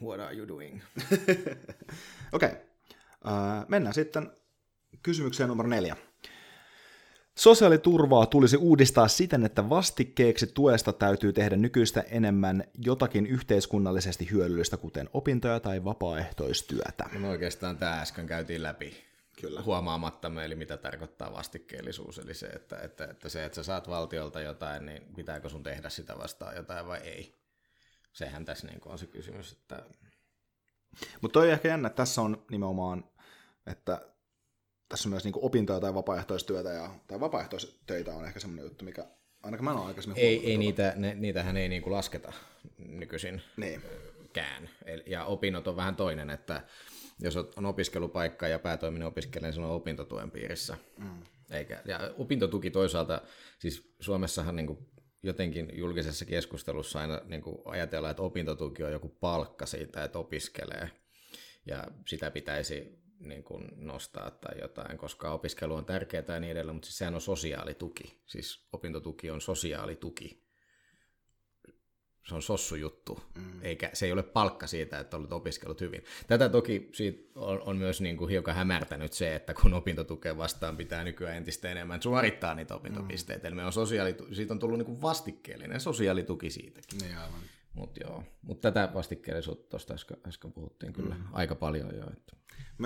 what 0.01 0.19
are 0.19 0.35
you 0.35 0.47
doing? 0.47 0.81
Okei. 2.33 2.49
Okay. 2.49 2.51
Uh, 3.25 3.67
mennään 3.67 3.93
sitten 3.93 4.31
kysymykseen 5.03 5.49
numero 5.49 5.69
neljä. 5.69 5.95
Sosiaaliturvaa 7.37 8.25
tulisi 8.25 8.57
uudistaa 8.57 9.07
siten, 9.07 9.45
että 9.45 9.69
vastikkeeksi 9.69 10.47
tuesta 10.47 10.93
täytyy 10.93 11.33
tehdä 11.33 11.55
nykyistä 11.55 12.01
enemmän 12.01 12.63
jotakin 12.77 13.27
yhteiskunnallisesti 13.27 14.31
hyödyllistä, 14.31 14.77
kuten 14.77 15.09
opintoja 15.13 15.59
tai 15.59 15.83
vapaaehtoistyötä. 15.83 17.09
No 17.19 17.29
oikeastaan 17.29 17.77
tämä 17.77 18.01
äsken 18.01 18.27
käytiin 18.27 18.63
läpi 18.63 18.93
Kyllä. 19.41 19.61
huomaamatta 19.61 20.31
eli 20.45 20.55
mitä 20.55 20.77
tarkoittaa 20.77 21.33
vastikkeellisuus. 21.33 22.19
Eli 22.19 22.33
se, 22.33 22.47
että, 22.47 22.79
että, 22.79 23.05
että 23.05 23.29
se, 23.29 23.45
että 23.45 23.55
sä 23.55 23.63
saat 23.63 23.89
valtiolta 23.89 24.41
jotain, 24.41 24.85
niin 24.85 25.01
pitääkö 25.15 25.49
sun 25.49 25.63
tehdä 25.63 25.89
sitä 25.89 26.17
vastaan 26.17 26.55
jotain 26.55 26.87
vai 26.87 26.99
ei. 26.99 27.35
Sehän 28.13 28.45
tässä 28.45 28.67
niin 28.67 28.81
on 28.85 28.99
se 28.99 29.07
kysymys. 29.07 29.51
Että... 29.51 29.83
Mutta 31.21 31.39
toi 31.39 31.51
ehkä 31.51 31.67
jännä, 31.67 31.87
että 31.87 31.97
tässä 31.97 32.21
on 32.21 32.45
nimenomaan, 32.51 33.03
että 33.65 34.01
tässä 34.91 35.09
on 35.09 35.11
myös 35.11 35.23
niin 35.23 35.33
opintoja 35.35 35.79
tai 35.79 35.93
vapaaehtoistyötä, 35.93 36.69
ja, 36.69 36.91
tai 37.07 37.19
vapaaehtoistöitä 37.19 38.15
on 38.15 38.25
ehkä 38.25 38.39
semmoinen 38.39 38.65
juttu, 38.65 38.85
mikä 38.85 39.07
ainakaan 39.43 39.65
mä 39.65 39.71
en 39.71 39.77
ole 39.77 39.85
aikaisemmin 39.85 40.23
Ei, 40.23 40.51
ei 40.51 40.57
niitä, 40.57 40.93
ne, 40.95 41.15
niitähän 41.15 41.57
ei 41.57 41.69
niin 41.69 41.81
kuin 41.81 41.93
lasketa 41.93 42.33
nykyisin 42.77 43.41
niin. 43.57 43.81
kään. 44.33 44.69
Ja 45.05 45.25
opinnot 45.25 45.67
on 45.67 45.75
vähän 45.75 45.95
toinen, 45.95 46.29
että 46.29 46.61
jos 47.19 47.35
on 47.37 47.65
opiskelupaikka 47.65 48.47
ja 48.47 48.59
päätoiminen 48.59 49.07
opiskelija, 49.07 49.47
niin 49.47 49.55
se 49.55 49.61
on 49.61 49.71
opintotuen 49.71 50.31
piirissä. 50.31 50.77
Mm. 50.97 51.23
Eikä, 51.51 51.81
ja 51.85 52.13
opintotuki 52.17 52.71
toisaalta, 52.71 53.21
siis 53.59 53.95
Suomessahan 53.99 54.55
niin 54.55 54.67
kuin 54.67 54.79
jotenkin 55.23 55.69
julkisessa 55.73 56.25
keskustelussa 56.25 56.99
aina 56.99 57.21
niin 57.25 57.41
kuin 57.41 57.57
ajatellaan, 57.65 58.11
että 58.11 58.23
opintotuki 58.23 58.83
on 58.83 58.91
joku 58.91 59.09
palkka 59.09 59.65
siitä, 59.65 60.03
että 60.03 60.19
opiskelee. 60.19 60.89
Ja 61.65 61.87
sitä 62.07 62.31
pitäisi 62.31 63.00
niin 63.21 63.43
kuin 63.43 63.67
nostaa 63.75 64.31
tai 64.31 64.61
jotain, 64.61 64.97
koska 64.97 65.31
opiskelu 65.31 65.75
on 65.75 65.85
tärkeää 65.85 66.23
ja 66.27 66.39
niin 66.39 66.51
edelleen, 66.51 66.75
mutta 66.75 66.85
siis 66.85 66.97
sehän 66.97 67.15
on 67.15 67.21
sosiaalituki. 67.21 68.21
Siis 68.25 68.67
opintotuki 68.73 69.31
on 69.31 69.41
sosiaalituki. 69.41 70.41
Se 72.27 72.35
on 72.35 72.41
sossu 72.41 72.75
juttu, 72.75 73.19
mm. 73.35 73.59
eikä 73.61 73.89
se 73.93 74.05
ei 74.05 74.11
ole 74.11 74.23
palkka 74.23 74.67
siitä, 74.67 74.99
että 74.99 75.17
olet 75.17 75.31
opiskellut 75.31 75.81
hyvin. 75.81 76.03
Tätä 76.27 76.49
toki 76.49 76.89
siitä 76.93 77.39
on, 77.39 77.61
on 77.61 77.77
myös 77.77 78.01
niin 78.01 78.17
kuin 78.17 78.29
hiukan 78.29 78.55
hämärtänyt 78.55 79.13
se, 79.13 79.35
että 79.35 79.53
kun 79.53 79.73
opintotukeen 79.73 80.37
vastaan 80.37 80.77
pitää 80.77 81.03
nykyään 81.03 81.37
entistä 81.37 81.71
enemmän 81.71 82.01
suorittaa 82.01 82.55
niitä 82.55 82.75
opintopisteitä. 82.75 83.49
Mm. 83.49 83.59
Eli 83.59 83.65
on 83.65 83.73
sosiaali, 83.73 84.15
siitä 84.33 84.53
on 84.53 84.59
tullut 84.59 84.77
niin 84.77 84.85
kuin 84.85 85.01
vastikkeellinen 85.01 85.79
sosiaalituki 85.79 86.49
siitäkin. 86.49 86.99
Niin 86.99 87.17
aivan. 87.17 87.39
Mutta 87.73 87.99
joo, 88.03 88.23
mutta 88.41 88.71
tätä 88.71 88.93
vastikkeellisuutta 88.93 89.69
tuosta 89.69 89.93
äsken, 89.93 90.17
äsken 90.27 90.51
puhuttiin 90.51 90.93
kyllä 90.93 91.15
mm. 91.15 91.23
aika 91.31 91.55
paljon 91.55 91.95
jo. 91.95 92.03
Että. 92.03 92.35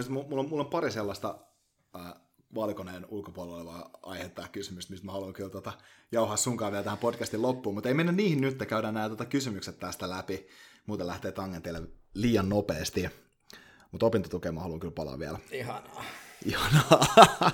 Mulla, 0.10 0.42
on, 0.42 0.50
mulla 0.50 0.64
on 0.64 0.70
pari 0.70 0.92
sellaista 0.92 1.38
äh, 1.96 2.14
vaalikoneen 2.56 3.06
ulkopuolella 3.10 3.56
olevaa 3.56 3.90
aihetta 4.04 4.42
ja 4.42 4.48
kysymystä, 4.48 4.92
mistä 4.92 5.06
mä 5.06 5.12
haluan 5.12 5.34
kyllä 5.34 5.50
tota, 5.50 5.74
jauhaa 6.12 6.38
sunkaan 6.38 6.72
vielä 6.72 6.84
tähän 6.84 6.98
podcastin 6.98 7.42
loppuun, 7.42 7.76
mutta 7.76 7.90
ei 7.90 7.96
mennä 7.96 8.12
niihin 8.12 8.42
nyt, 8.42 8.58
käydään 8.68 8.94
nämä 8.94 9.10
tota, 9.10 9.26
kysymykset 9.26 9.80
tästä 9.80 10.10
läpi, 10.10 10.48
muuten 10.86 11.08
lähtee 11.08 11.32
tangenteille 11.32 11.82
liian 12.14 12.50
nopeasti. 12.50 13.10
Mutta 13.92 14.06
opintotukeen 14.06 14.54
mä 14.54 14.62
haluan 14.62 14.80
kyllä 14.80 14.94
palaa 14.94 15.20
vielä. 15.20 15.40
Ihanaa. 15.52 16.04
Ihanaa. 16.46 17.06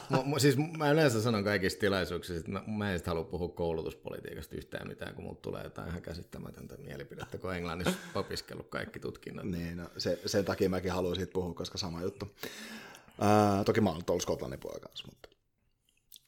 mä, 0.10 0.40
siis 0.40 0.58
mä 0.78 0.92
yleensä 0.92 1.22
sanon 1.22 1.44
kaikissa 1.44 1.80
tilaisuuksissa, 1.80 2.40
että 2.40 2.52
mä, 2.52 2.64
mä 2.68 2.92
en 2.92 2.98
sitten 2.98 3.12
halua 3.12 3.24
puhua 3.24 3.50
koulutuspolitiikasta 3.50 4.56
yhtään 4.56 4.88
mitään, 4.88 5.16
kun 5.16 5.24
mulla 5.24 5.40
tulee 5.42 5.64
jotain 5.64 5.90
ihan 5.90 6.02
käsittämätöntä 6.02 6.78
mielipidettä, 6.78 7.38
kun 7.38 7.56
Englannissa 7.56 7.94
opiskellut 8.16 8.70
kaikki 8.70 9.00
tutkinnot. 9.00 9.46
niin, 9.46 9.78
no, 9.78 9.90
se, 9.98 10.20
sen 10.26 10.46
takia 10.46 10.70
mäkin 10.70 10.92
haluan 10.92 11.16
siitä 11.16 11.34
puhua, 11.34 11.54
koska 11.54 11.78
sama 11.78 12.02
juttu. 12.02 12.26
Uh, 12.26 13.66
toki 13.66 13.82
mä 13.82 13.90
oon 13.90 14.02
ollut 14.10 14.22
Skotlannin 14.22 14.60
puolella 14.60 14.88
kanssa, 14.88 15.08
mutta... 15.08 15.30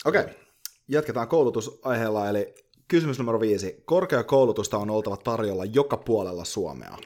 Okei, 0.06 0.22
okay. 0.22 0.34
jatketaan 0.88 1.28
koulutusaiheella, 1.28 2.30
eli 2.30 2.56
kysymys 2.88 3.18
numero 3.18 3.39
viisi. 3.39 3.84
Korkeakoulutusta 3.86 4.78
on 4.78 4.89
oltava 4.89 5.18
tarjolla 5.18 5.66
joka 5.66 5.98
puolella 5.98 6.46
Suomea. 6.46 6.98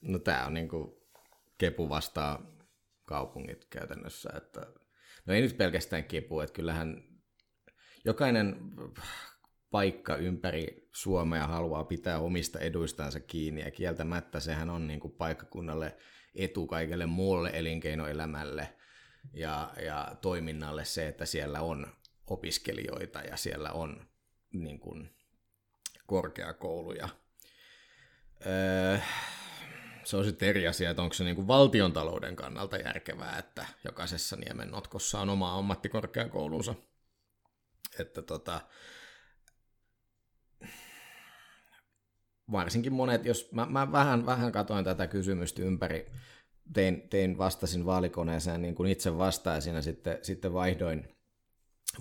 No 0.00 0.18
tää 0.18 0.46
on 0.46 0.54
niinku 0.54 1.02
kepu 1.58 1.88
vastaa 1.88 2.42
kaupungit 3.04 3.64
käytännössä, 3.70 4.30
että 4.36 4.66
no 5.26 5.34
ei 5.34 5.40
nyt 5.40 5.56
pelkästään 5.56 6.04
kepu, 6.04 6.40
että 6.40 6.52
kyllähän 6.52 7.04
jokainen 8.04 8.56
paikka 9.70 10.16
ympäri 10.16 10.88
Suomea 10.92 11.46
haluaa 11.46 11.84
pitää 11.84 12.18
omista 12.18 12.58
eduistansa 12.58 13.20
kiinni 13.20 13.60
ja 13.60 13.70
kieltämättä 13.70 14.40
sehän 14.40 14.70
on 14.70 14.86
niin 14.86 15.00
kuin 15.00 15.12
paikkakunnalle 15.12 15.96
etu 16.34 16.66
kaikelle 16.66 17.06
muulle 17.06 17.50
elinkeinoelämälle 17.54 18.74
ja, 19.32 19.72
ja 19.84 20.16
toiminnalle 20.22 20.84
se, 20.84 21.08
että 21.08 21.26
siellä 21.26 21.60
on 21.60 21.92
opiskelijoita 22.26 23.20
ja 23.20 23.36
siellä 23.36 23.72
on 23.72 24.08
niin 24.52 24.80
kuin 24.80 25.10
korkeakouluja. 26.06 27.08
Öö, 28.46 28.98
se 30.06 30.16
on 30.16 30.24
sitten 30.24 30.48
eri 30.48 30.68
asia, 30.68 30.90
että 30.90 31.02
onko 31.02 31.14
se 31.14 31.24
niin 31.24 31.36
kuin 31.36 31.46
valtion 31.46 31.92
talouden 31.92 32.36
kannalta 32.36 32.76
järkevää, 32.76 33.38
että 33.38 33.66
jokaisessa 33.84 34.36
niemen 34.36 34.70
notkossa 34.70 35.20
on 35.20 35.30
oma 35.30 35.58
ammattikorkeakoulunsa. 35.58 36.74
Että 37.98 38.22
tota, 38.22 38.60
varsinkin 42.52 42.92
monet, 42.92 43.24
jos 43.24 43.52
mä, 43.52 43.66
mä 43.66 43.92
vähän, 43.92 44.26
vähän 44.26 44.52
katoin 44.52 44.84
tätä 44.84 45.06
kysymystä 45.06 45.62
ympäri, 45.62 46.06
tein, 46.72 47.08
tein 47.08 47.38
vastasin 47.38 47.86
vaalikoneeseen 47.86 48.62
niin 48.62 48.74
kuin 48.74 48.90
itse 48.90 49.18
vastaisin 49.18 49.74
ja 49.74 49.82
sitten, 49.82 50.18
sitten 50.22 50.52
vaihdoin, 50.52 51.08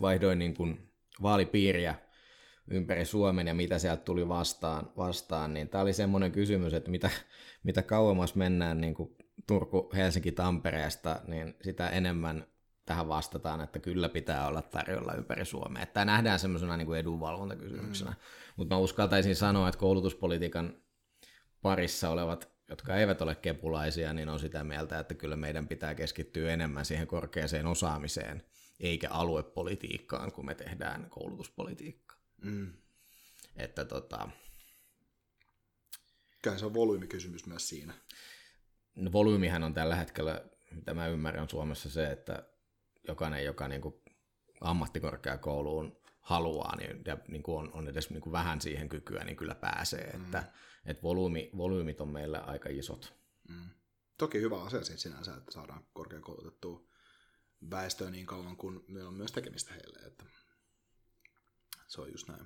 vaihdoin 0.02 0.40
niin 0.40 0.54
kuin 0.54 0.92
vaalipiiriä 1.22 1.96
ympäri 2.68 3.06
Suomen 3.06 3.48
ja 3.48 3.54
mitä 3.54 3.80
sieltä 3.80 4.04
tuli 4.04 4.28
vastaan, 4.28 4.92
vastaan 4.98 5.54
niin 5.54 5.70
tämä 5.70 5.82
oli 5.82 5.94
semmoinen 5.94 6.32
kysymys, 6.32 6.74
että 6.74 6.92
mitä, 6.92 7.10
mitä 7.66 7.84
kauemmas 7.84 8.36
mennään 8.36 8.82
niin 8.82 8.94
kuin 8.94 9.16
Turku, 9.48 9.90
Helsinki, 9.96 10.32
Tampereesta, 10.32 11.22
niin 11.28 11.56
sitä 11.62 11.90
enemmän 11.90 12.48
tähän 12.86 13.08
vastataan, 13.08 13.62
että 13.62 13.80
kyllä 13.80 14.10
pitää 14.10 14.48
olla 14.48 14.62
tarjolla 14.62 15.14
ympäri 15.14 15.46
Suomea. 15.46 15.86
Tämä 15.86 16.06
nähdään 16.06 16.40
semmoisena 16.40 16.78
niin 16.78 16.86
kuin 16.86 17.00
edunvalvontakysymyksenä. 17.00 18.12
Mm. 18.12 18.18
Mutta 18.56 18.76
mä 18.76 18.80
uskaltaisin 18.80 19.36
sanoa, 19.36 19.68
että 19.68 19.80
koulutuspolitiikan 19.80 20.74
parissa 21.62 22.10
olevat, 22.10 22.50
jotka 22.70 22.96
eivät 22.96 23.22
ole 23.22 23.36
kepulaisia, 23.36 24.14
niin 24.14 24.30
on 24.30 24.40
sitä 24.40 24.64
mieltä, 24.64 25.00
että 25.00 25.14
kyllä 25.14 25.36
meidän 25.36 25.68
pitää 25.68 25.96
keskittyä 25.96 26.54
enemmän 26.54 26.86
siihen 26.86 27.08
korkeaseen 27.08 27.68
osaamiseen, 27.68 28.44
eikä 28.80 29.10
aluepolitiikkaan, 29.10 30.32
kun 30.32 30.46
me 30.46 30.56
tehdään 30.56 31.10
koulutuspolitiikkaa. 31.10 32.18
Mm. 32.42 32.74
Että 33.56 33.86
tota... 33.86 34.30
Kyllä 36.46 36.58
se 36.58 36.66
on 36.66 36.74
volyymikysymys 36.74 37.46
myös 37.46 37.70
siinä. 37.70 37.94
No, 38.96 39.12
volyymihän 39.12 39.64
on 39.64 39.74
tällä 39.74 39.96
hetkellä, 39.96 40.46
mitä 40.72 40.94
mä 40.94 41.08
ymmärrän 41.08 41.50
Suomessa 41.50 41.90
se, 41.90 42.12
että 42.12 42.50
jokainen, 43.08 43.46
joka 43.46 43.68
niin 43.68 43.82
kuin 43.82 43.96
ammattikorkeakouluun 44.62 45.98
haluaa 46.20 46.76
niin, 46.76 47.02
ja 47.06 47.18
niin 47.28 47.44
kuin 47.44 47.58
on, 47.58 47.74
on 47.74 47.88
edes 47.88 48.10
niin 48.10 48.22
kuin 48.22 48.32
vähän 48.32 48.62
siihen 48.62 48.90
kykyä, 48.90 49.24
niin 49.24 49.36
kyllä 49.36 49.56
pääsee. 49.56 50.12
Mm. 50.14 50.24
Että, 50.24 50.52
että 50.86 51.04
volyymi, 51.04 51.50
volyymit 51.58 52.02
on 52.02 52.10
meillä 52.10 52.40
aika 52.40 52.70
isot. 52.70 53.14
Mm. 53.50 53.70
Toki 54.18 54.42
hyvä 54.42 54.64
asia 54.64 54.84
siis 54.84 55.02
sinänsä, 55.02 55.36
että 55.36 55.52
saadaan 55.52 55.86
korkeakoulutettua 55.94 56.88
väestöä 57.70 58.12
niin 58.12 58.26
kauan, 58.26 58.58
kun 58.58 58.86
meillä 58.88 59.08
on 59.08 59.16
myös 59.16 59.32
tekemistä 59.32 59.74
heille. 59.74 60.00
Että 60.08 60.26
se 61.88 62.02
on 62.02 62.12
just 62.12 62.28
näin. 62.28 62.46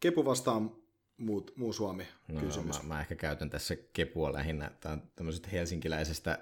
Kepu 0.00 0.24
vastaan 0.24 0.85
muut, 1.18 1.52
muu 1.56 1.72
Suomi 1.72 2.06
no, 2.28 2.40
kysymys. 2.40 2.82
Mä, 2.82 2.88
mä, 2.88 3.00
ehkä 3.00 3.14
käytän 3.14 3.50
tässä 3.50 3.76
kepua 3.92 4.32
lähinnä. 4.32 4.70
Tämä 4.80 4.92
on 4.92 5.02
tämmöisestä 5.16 5.48
helsinkiläisestä, 5.52 6.38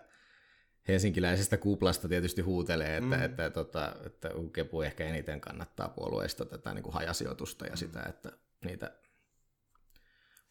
helsinkiläisestä 0.88 1.56
kuplasta 1.56 2.08
tietysti 2.08 2.42
huutelee, 2.42 2.96
että, 2.96 3.16
mm. 3.16 3.22
että, 3.22 3.46
että, 3.46 3.60
että, 3.60 3.96
että 4.06 4.30
kepu 4.52 4.82
ehkä 4.82 5.04
eniten 5.04 5.40
kannattaa 5.40 5.88
puolueista 5.88 6.44
tätä 6.44 6.74
niin 6.74 6.82
kuin 6.82 6.94
hajasijoitusta 6.94 7.64
ja 7.66 7.72
mm. 7.72 7.76
sitä, 7.76 8.02
että 8.08 8.32
niitä 8.64 8.92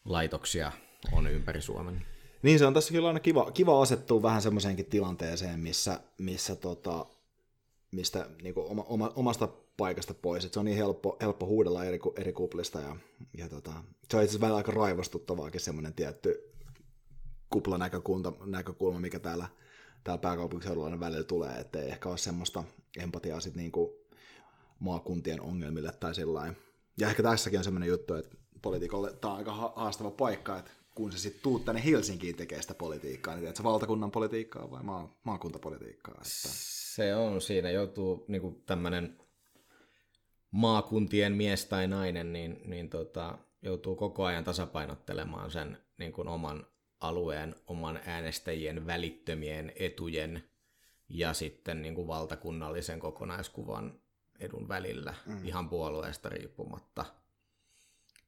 laitoksia 0.05 0.71
on 1.11 1.27
ympäri 1.27 1.61
Suomen. 1.61 2.05
Niin 2.43 2.59
se 2.59 2.65
on 2.65 2.73
tässä 2.73 2.91
kyllä 2.91 3.07
aina 3.07 3.19
kiva, 3.19 3.51
kiva 3.51 3.81
asettua 3.81 4.21
vähän 4.21 4.41
semmoiseenkin 4.41 4.85
tilanteeseen, 4.85 5.59
missä, 5.59 5.99
missä 6.17 6.55
tota, 6.55 7.05
mistä 7.91 8.29
niin 8.41 8.53
oma, 8.57 8.83
oma, 8.83 9.11
omasta 9.15 9.49
paikasta 9.77 10.13
pois, 10.13 10.45
että 10.45 10.53
se 10.53 10.59
on 10.59 10.65
niin 10.65 10.77
helppo, 10.77 11.17
helppo 11.21 11.45
huudella 11.45 11.83
eri, 11.83 11.99
eri 12.17 12.33
kuplista 12.33 12.79
ja, 12.81 12.95
ja 13.37 13.49
tota, 13.49 13.71
se 14.11 14.17
on 14.17 14.23
itse 14.23 14.37
asiassa 14.37 14.55
aika 14.55 14.71
raivostuttavaakin 14.71 15.61
semmoinen 15.61 15.93
tietty 15.93 16.53
kuplanäkökulma, 17.49 18.33
näkökulma, 18.45 18.99
mikä 18.99 19.19
täällä, 19.19 19.47
täällä 20.03 20.21
pääkaupunkiseudulla 20.21 20.99
välillä 20.99 21.23
tulee, 21.23 21.59
että 21.59 21.81
ei 21.81 21.89
ehkä 21.89 22.09
ole 22.09 22.17
semmoista 22.17 22.63
empatiaa 22.97 23.39
sit 23.39 23.55
niin 23.55 23.71
kuin 23.71 23.91
maakuntien 24.79 25.41
ongelmille 25.41 25.91
tai 25.91 26.15
sellainen. 26.15 26.57
Ja 26.97 27.09
ehkä 27.09 27.23
tässäkin 27.23 27.59
on 27.59 27.63
semmoinen 27.63 27.89
juttu, 27.89 28.13
että 28.13 28.37
poliitikolle 28.61 29.13
tämä 29.13 29.31
on 29.31 29.37
aika 29.37 29.53
haastava 29.75 30.11
paikka, 30.11 30.57
että 30.57 30.71
kun 30.95 31.11
se 31.11 31.17
sitten 31.17 31.43
tuut 31.43 31.65
tänne 31.65 31.83
Helsinkiin 31.85 32.35
tekee 32.35 32.61
sitä 32.61 32.73
politiikkaa, 32.73 33.35
niin 33.35 33.55
sä 33.55 33.63
valtakunnan 33.63 34.11
politiikkaa 34.11 34.71
vai 34.71 34.83
maa, 34.83 35.19
maakuntapolitiikkaa? 35.23 36.15
Että... 36.15 36.29
Se 36.95 37.15
on, 37.15 37.41
siinä 37.41 37.71
joutuu 37.71 38.25
niin 38.27 38.63
tämmöinen 38.65 39.17
maakuntien 40.53 41.33
mies 41.33 41.65
tai 41.65 41.87
nainen, 41.87 42.33
niin, 42.33 42.61
niin 42.65 42.89
tota, 42.89 43.37
joutuu 43.61 43.95
koko 43.95 44.25
ajan 44.25 44.43
tasapainottelemaan 44.43 45.51
sen 45.51 45.77
niin 45.97 46.13
kuin 46.13 46.27
oman 46.27 46.67
alueen, 46.99 47.55
oman 47.67 47.99
äänestäjien 48.05 48.87
välittömien 48.87 49.73
etujen 49.75 50.43
ja 51.09 51.33
sitten 51.33 51.81
niin 51.81 51.95
kuin 51.95 52.07
valtakunnallisen 52.07 52.99
kokonaiskuvan 52.99 53.99
edun 54.39 54.67
välillä 54.67 55.13
mm. 55.25 55.45
ihan 55.45 55.69
puolueesta 55.69 56.29
riippumatta. 56.29 57.05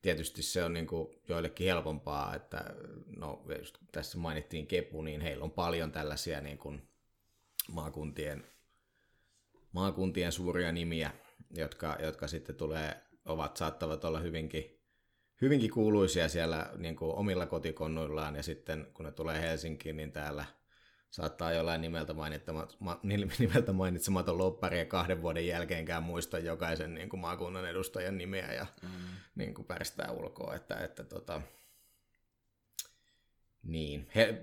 Tietysti 0.02 0.44
se 0.44 0.64
on 0.64 0.74
niin 0.74 0.88
kuin 0.88 1.08
joillekin 1.28 1.68
helpompaa, 1.68 2.36
että 2.36 2.66
no, 3.18 3.44
just 3.60 3.78
tässä 3.92 4.18
mainittiin 4.18 4.68
Kepu, 4.68 5.02
niin 5.02 5.22
heillä 5.22 5.44
on 5.44 5.52
paljon 5.52 5.92
tällaisia 5.92 6.42
niin 6.42 6.58
kuin 6.58 6.82
maakuntien, 7.72 8.46
maakuntien 9.72 10.32
suuria 10.32 10.72
nimiä, 10.72 11.12
jotka, 11.52 11.98
jotka 12.00 12.28
sitten 12.28 12.56
tulee, 12.56 13.02
ovat, 13.26 13.58
saattavat 13.58 14.06
olla 14.06 14.20
hyvinkin, 14.20 14.80
hyvinkin 15.42 15.72
kuuluisia 15.72 16.30
siellä 16.30 16.70
niin 16.78 16.96
kuin 16.96 17.16
omilla 17.16 17.46
kotikonnuillaan, 17.46 18.36
ja 18.36 18.44
sitten 18.44 18.88
kun 18.94 19.06
ne 19.06 19.12
tulee 19.12 19.42
Helsinkiin, 19.42 19.98
niin 19.98 20.12
täällä 20.12 20.46
saattaa 21.10 21.54
jollain 21.54 21.82
nimeltä, 21.82 22.14
ma, 22.80 23.00
nimeltä 23.40 23.74
mainitsematon 23.74 24.38
loppari 24.38 24.80
ja 24.80 24.86
kahden 24.86 25.22
vuoden 25.22 25.48
jälkeenkään 25.48 26.04
muista 26.04 26.40
jokaisen 26.40 26.94
niin 26.94 27.10
kuin 27.10 27.20
maakunnan 27.20 27.70
edustajan 27.70 28.18
nimeä 28.18 28.54
ja 28.54 28.66
mm. 28.82 28.90
niin 29.36 29.54
kuin 29.54 29.66
pärstää 29.66 30.12
ulkoa. 30.12 30.56
Että, 30.56 30.76
että 30.76 31.04
tota, 31.04 31.42
niin. 33.64 34.08
He, 34.16 34.42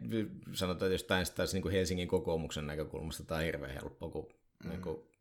sanotaan 0.52 0.92
jostain 0.92 1.26
sitä 1.26 1.42
niin 1.52 1.62
kuin 1.62 1.72
Helsingin 1.72 2.08
kokoomuksen 2.08 2.66
näkökulmasta 2.66 3.24
tämä 3.24 3.38
on 3.38 3.44
hirveän 3.44 3.74
helppo, 3.74 4.10
kun 4.10 4.28
mm. 4.64 4.70
niin 4.70 4.82
kuin, 4.82 5.11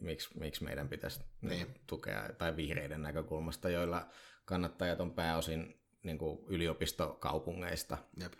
miksi, 0.00 0.38
miksi 0.38 0.64
meidän 0.64 0.88
pitäisi 0.88 1.20
niin. 1.40 1.66
tukea, 1.86 2.28
tai 2.38 2.56
vihreiden 2.56 3.02
näkökulmasta, 3.02 3.68
joilla 3.68 4.08
kannattajat 4.44 5.00
on 5.00 5.12
pääosin 5.12 5.80
niin 6.02 6.18
kuin 6.18 6.38
yliopistokaupungeista. 6.46 7.98
Jep. 8.20 8.32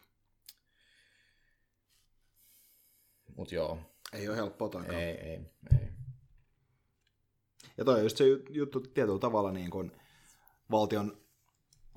Mut 3.36 3.52
joo. 3.52 3.78
Ei 4.12 4.28
ole 4.28 4.36
helppoa 4.36 4.68
toikaan. 4.68 4.98
Ei, 5.00 5.10
ei, 5.10 5.40
ei. 5.80 5.88
Ja 7.78 7.84
toi 7.84 7.94
on 7.94 8.02
just 8.02 8.16
se 8.16 8.24
juttu 8.50 8.80
tietyllä 8.80 9.18
tavalla 9.18 9.52
niin 9.52 9.70
kuin 9.70 9.92
valtion, 10.70 11.18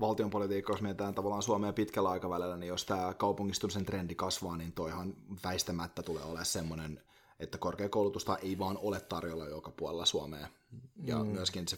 valtion 0.00 0.30
politiikka, 0.30 0.72
jos 0.72 0.82
mietitään 0.82 1.14
tavallaan 1.14 1.42
Suomea 1.42 1.72
pitkällä 1.72 2.10
aikavälillä, 2.10 2.56
niin 2.56 2.68
jos 2.68 2.84
tämä 2.84 3.14
kaupungistumisen 3.14 3.86
trendi 3.86 4.14
kasvaa, 4.14 4.56
niin 4.56 4.72
toihan 4.72 5.14
väistämättä 5.44 6.02
tulee 6.02 6.24
olemaan 6.24 6.46
semmoinen, 6.46 7.02
että 7.40 7.58
korkeakoulutusta 7.58 8.38
ei 8.38 8.58
vaan 8.58 8.78
ole 8.78 9.00
tarjolla 9.00 9.48
joka 9.48 9.70
puolella 9.70 10.06
Suomea. 10.06 10.48
Ja 11.04 11.18
mm. 11.18 11.30
myöskin 11.30 11.68
se, 11.68 11.76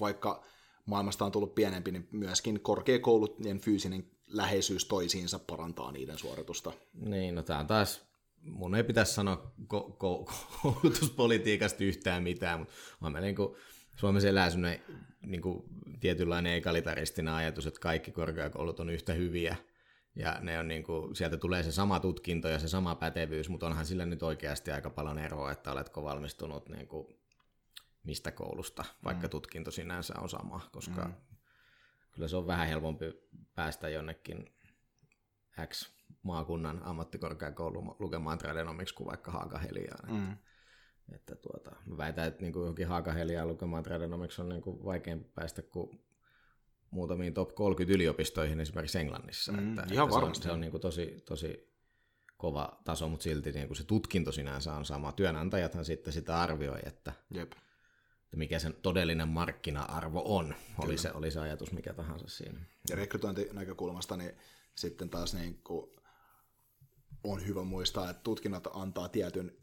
vaikka 0.00 0.44
maailmasta 0.86 1.24
on 1.24 1.32
tullut 1.32 1.54
pienempi, 1.54 1.90
niin 1.90 2.08
myöskin 2.12 2.60
korkeakoulutien 2.60 3.60
fyysinen 3.60 4.10
läheisyys 4.26 4.84
toisiinsa 4.84 5.38
parantaa 5.38 5.92
niiden 5.92 6.18
suoritusta. 6.18 6.72
Niin, 6.94 7.34
no 7.34 7.42
tämä 7.42 7.58
on 7.58 7.66
taas 7.66 8.02
mun 8.44 8.74
ei 8.74 8.84
pitäisi 8.84 9.14
sanoa 9.14 9.52
ko- 9.60 9.90
ko- 9.90 10.32
koulutuspolitiikasta 10.62 11.84
yhtään 11.84 12.22
mitään, 12.22 12.58
mutta 12.58 12.74
on 13.00 13.12
meillä 13.12 13.26
niin 13.26 13.36
kuin, 13.36 13.56
Suomessa 13.96 14.28
elää 14.28 14.50
sellainen 14.50 14.82
niin 15.26 15.42
kuin, 15.42 15.62
tietynlainen 16.00 16.52
egalitaristinen 16.52 17.34
ajatus, 17.34 17.66
että 17.66 17.80
kaikki 17.80 18.10
korkeakoulut 18.10 18.80
on 18.80 18.90
yhtä 18.90 19.12
hyviä, 19.12 19.56
ja 20.16 20.38
ne 20.40 20.58
on 20.58 20.68
niin 20.68 20.82
kuin, 20.84 21.16
sieltä 21.16 21.36
tulee 21.36 21.62
se 21.62 21.72
sama 21.72 22.00
tutkinto 22.00 22.48
ja 22.48 22.58
se 22.58 22.68
sama 22.68 22.94
pätevyys, 22.94 23.48
mutta 23.48 23.66
onhan 23.66 23.86
sillä 23.86 24.06
nyt 24.06 24.22
oikeasti 24.22 24.70
aika 24.70 24.90
paljon 24.90 25.18
eroa, 25.18 25.52
että 25.52 25.72
oletko 25.72 26.04
valmistunut 26.04 26.68
niin 26.68 26.88
kuin, 26.88 27.06
mistä 28.04 28.30
koulusta, 28.30 28.84
vaikka 29.04 29.26
mm. 29.26 29.30
tutkinto 29.30 29.70
sinänsä 29.70 30.14
on 30.20 30.28
sama, 30.28 30.68
koska 30.72 31.04
mm. 31.04 31.14
kyllä 32.12 32.28
se 32.28 32.36
on 32.36 32.46
vähän 32.46 32.68
helpompi 32.68 33.04
päästä 33.54 33.88
jonnekin 33.88 34.54
X 35.66 35.94
maakunnan 36.22 36.82
ammattikorkeakoulu 36.82 37.96
lukemaan 37.98 38.38
tradenomiksi 38.38 38.94
kuin 38.94 39.06
vaikka 39.06 39.30
Haakaheliaan. 39.30 40.12
Mm. 40.12 40.32
Että, 40.32 40.42
että 41.14 41.34
tuota, 41.34 41.76
mä 41.86 41.96
väitän, 41.96 42.26
että 42.26 42.42
niin 42.42 42.52
kuin 42.52 42.60
johonkin 42.60 42.88
Haakaheliaan 42.88 43.48
lukemaan 43.48 43.82
tradenomiksi 43.82 44.42
on 44.42 44.48
niin 44.48 44.62
kuin 44.62 44.84
vaikeampi 44.84 45.28
päästä 45.34 45.62
kuin 45.62 46.04
muutamiin 46.94 47.34
top 47.34 47.54
30 47.54 47.94
yliopistoihin 47.94 48.60
esimerkiksi 48.60 48.98
Englannissa. 48.98 49.52
Mm, 49.52 49.68
että, 49.68 49.86
ihan 49.92 50.04
että 50.04 50.14
varmasti. 50.14 50.42
Se 50.42 50.48
on, 50.48 50.50
se 50.50 50.54
on 50.54 50.60
niin 50.60 50.70
kuin 50.70 50.80
tosi, 50.80 51.22
tosi 51.28 51.74
kova 52.36 52.80
taso, 52.84 53.08
mutta 53.08 53.24
silti 53.24 53.52
niin 53.52 53.66
kuin 53.66 53.76
se 53.76 53.84
tutkinto 53.84 54.32
sinänsä 54.32 54.74
on 54.74 54.84
sama. 54.84 55.12
Työnantajathan 55.12 55.84
sitten 55.84 56.12
sitä 56.12 56.40
arvioi, 56.40 56.78
että, 56.86 57.12
Jep. 57.30 57.52
että 58.24 58.36
mikä 58.36 58.58
sen 58.58 58.74
todellinen 58.82 59.28
markkina-arvo 59.28 60.22
on, 60.36 60.54
oli 60.78 60.98
se, 60.98 61.12
oli 61.12 61.30
se 61.30 61.40
ajatus 61.40 61.72
mikä 61.72 61.94
tahansa 61.94 62.28
siinä. 62.28 62.60
Ja 62.90 62.96
rekrytointinäkökulmasta 62.96 64.16
niin 64.16 64.32
sitten 64.74 65.10
taas 65.10 65.34
niin 65.34 65.60
kuin 65.64 65.90
on 67.24 67.46
hyvä 67.46 67.64
muistaa, 67.64 68.10
että 68.10 68.22
tutkinnot 68.22 68.68
antaa 68.74 69.08
tietyn 69.08 69.56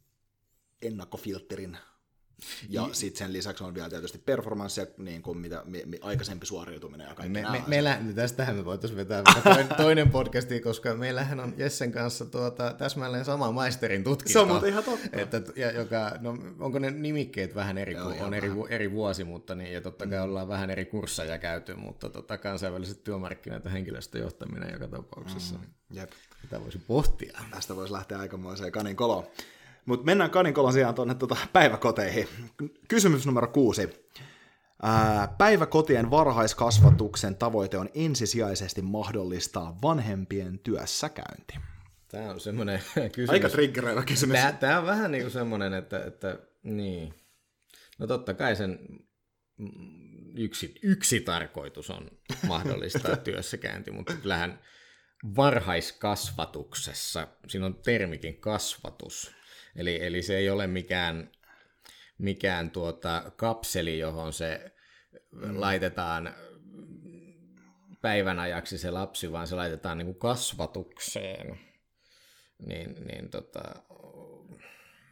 ennakkofilterin 0.81 1.77
ja 2.69 2.89
sitten 2.91 3.17
sen 3.17 3.33
lisäksi 3.33 3.63
on 3.63 3.73
vielä 3.73 3.89
tietysti 3.89 4.17
performanssia, 4.17 4.85
niin 4.97 5.21
kuin 5.21 5.37
mitä 5.37 5.63
mi, 5.65 5.83
mi, 5.85 5.97
aikaisempi 6.01 6.45
suoriutuminen 6.45 7.07
ja 7.07 7.15
kaikki 7.15 7.41
me, 7.41 7.51
me, 7.51 7.63
meillä, 7.67 7.99
tästähän 8.15 8.55
me 8.55 8.65
voitaisiin 8.65 8.97
vetää 8.97 9.23
toinen, 9.43 9.67
toinen 9.67 10.11
podcasti, 10.11 10.59
koska 10.59 10.95
meillähän 10.95 11.39
on 11.39 11.53
Jessen 11.57 11.91
kanssa 11.91 12.25
tuota, 12.25 12.73
täsmälleen 12.73 13.25
sama 13.25 13.51
maisterin 13.51 14.03
tutkinto. 14.03 14.33
Se 14.33 14.39
on 14.39 14.47
muuten 14.47 14.69
ihan 14.69 14.83
totta. 14.83 15.07
Että, 15.13 15.41
ja, 15.55 15.71
joka, 15.71 16.11
no, 16.19 16.37
onko 16.59 16.79
ne 16.79 16.91
nimikkeet 16.91 17.55
vähän 17.55 17.77
eri, 17.77 17.93
Joo, 17.93 18.13
on 18.19 18.33
eri, 18.33 18.49
eri 18.69 18.91
vuosi, 18.91 19.23
mutta 19.23 19.55
niin, 19.55 19.73
ja 19.73 19.81
totta 19.81 20.07
kai 20.07 20.17
mm. 20.17 20.23
ollaan 20.23 20.47
vähän 20.47 20.69
eri 20.69 20.85
kursseja 20.85 21.37
käyty, 21.37 21.75
mutta 21.75 22.09
tota, 22.09 22.37
kansainväliset 22.37 23.03
työmarkkinat 23.03 23.65
ja 23.65 23.71
henkilöstöjohtaminen 23.71 24.73
joka 24.73 24.87
tapauksessa. 24.87 25.55
Mm. 25.55 25.65
Jep. 25.91 26.11
Mitä 26.43 26.63
voisi 26.63 26.77
pohtia. 26.77 27.39
Tästä 27.51 27.75
voisi 27.75 27.93
lähteä 27.93 28.19
aikamoiseen 28.19 28.71
kanin 28.71 28.95
koloon. 28.95 29.27
Mutta 29.85 30.05
mennään 30.05 30.29
Kaninkolon 30.29 30.73
sijaan 30.73 30.95
tuonne 30.95 31.15
tuota 31.15 31.37
päiväkoteihin. 31.53 32.27
Kysymys 32.87 33.25
numero 33.25 33.47
kuusi. 33.47 33.89
Ää, 34.83 35.35
päiväkotien 35.37 36.11
varhaiskasvatuksen 36.11 37.35
tavoite 37.35 37.77
on 37.77 37.89
ensisijaisesti 37.93 38.81
mahdollistaa 38.81 39.77
vanhempien 39.81 40.59
työssäkäynti. 40.59 41.53
Tämä 42.07 42.29
on 42.29 42.39
semmoinen 42.39 42.81
kysymys. 43.13 43.29
Aika 43.29 43.49
triggeröivä 43.49 44.05
kysymys. 44.05 44.37
Tämä, 44.37 44.51
tämä 44.51 44.79
on 44.79 44.85
vähän 44.85 45.11
niin 45.11 45.23
kuin 45.23 45.31
semmoinen, 45.31 45.73
että, 45.73 46.03
että 46.05 46.39
niin. 46.63 47.13
No 47.99 48.07
totta 48.07 48.33
kai 48.33 48.55
sen 48.55 48.79
yksi, 50.35 50.75
yksi 50.83 51.19
tarkoitus 51.19 51.89
on 51.89 52.11
mahdollistaa 52.47 53.15
työssäkäynti, 53.25 53.91
mutta 53.91 54.13
kyllähän 54.13 54.59
varhaiskasvatuksessa, 55.35 57.27
siinä 57.47 57.65
on 57.65 57.75
termikin 57.75 58.41
kasvatus, 58.41 59.31
Eli, 59.75 60.05
eli 60.05 60.21
se 60.21 60.37
ei 60.37 60.49
ole 60.49 60.67
mikään, 60.67 61.31
mikään 62.17 62.71
tuota 62.71 63.31
kapseli, 63.35 63.99
johon 63.99 64.33
se 64.33 64.71
mm. 65.31 65.61
laitetaan 65.61 66.35
päivän 68.01 68.39
ajaksi 68.39 68.77
se 68.77 68.91
lapsi, 68.91 69.31
vaan 69.31 69.47
se 69.47 69.55
laitetaan 69.55 69.97
niin 69.97 70.05
kuin 70.05 70.19
kasvatukseen. 70.19 71.59
Niin, 72.67 72.95
niin 73.07 73.29
tota, 73.29 73.61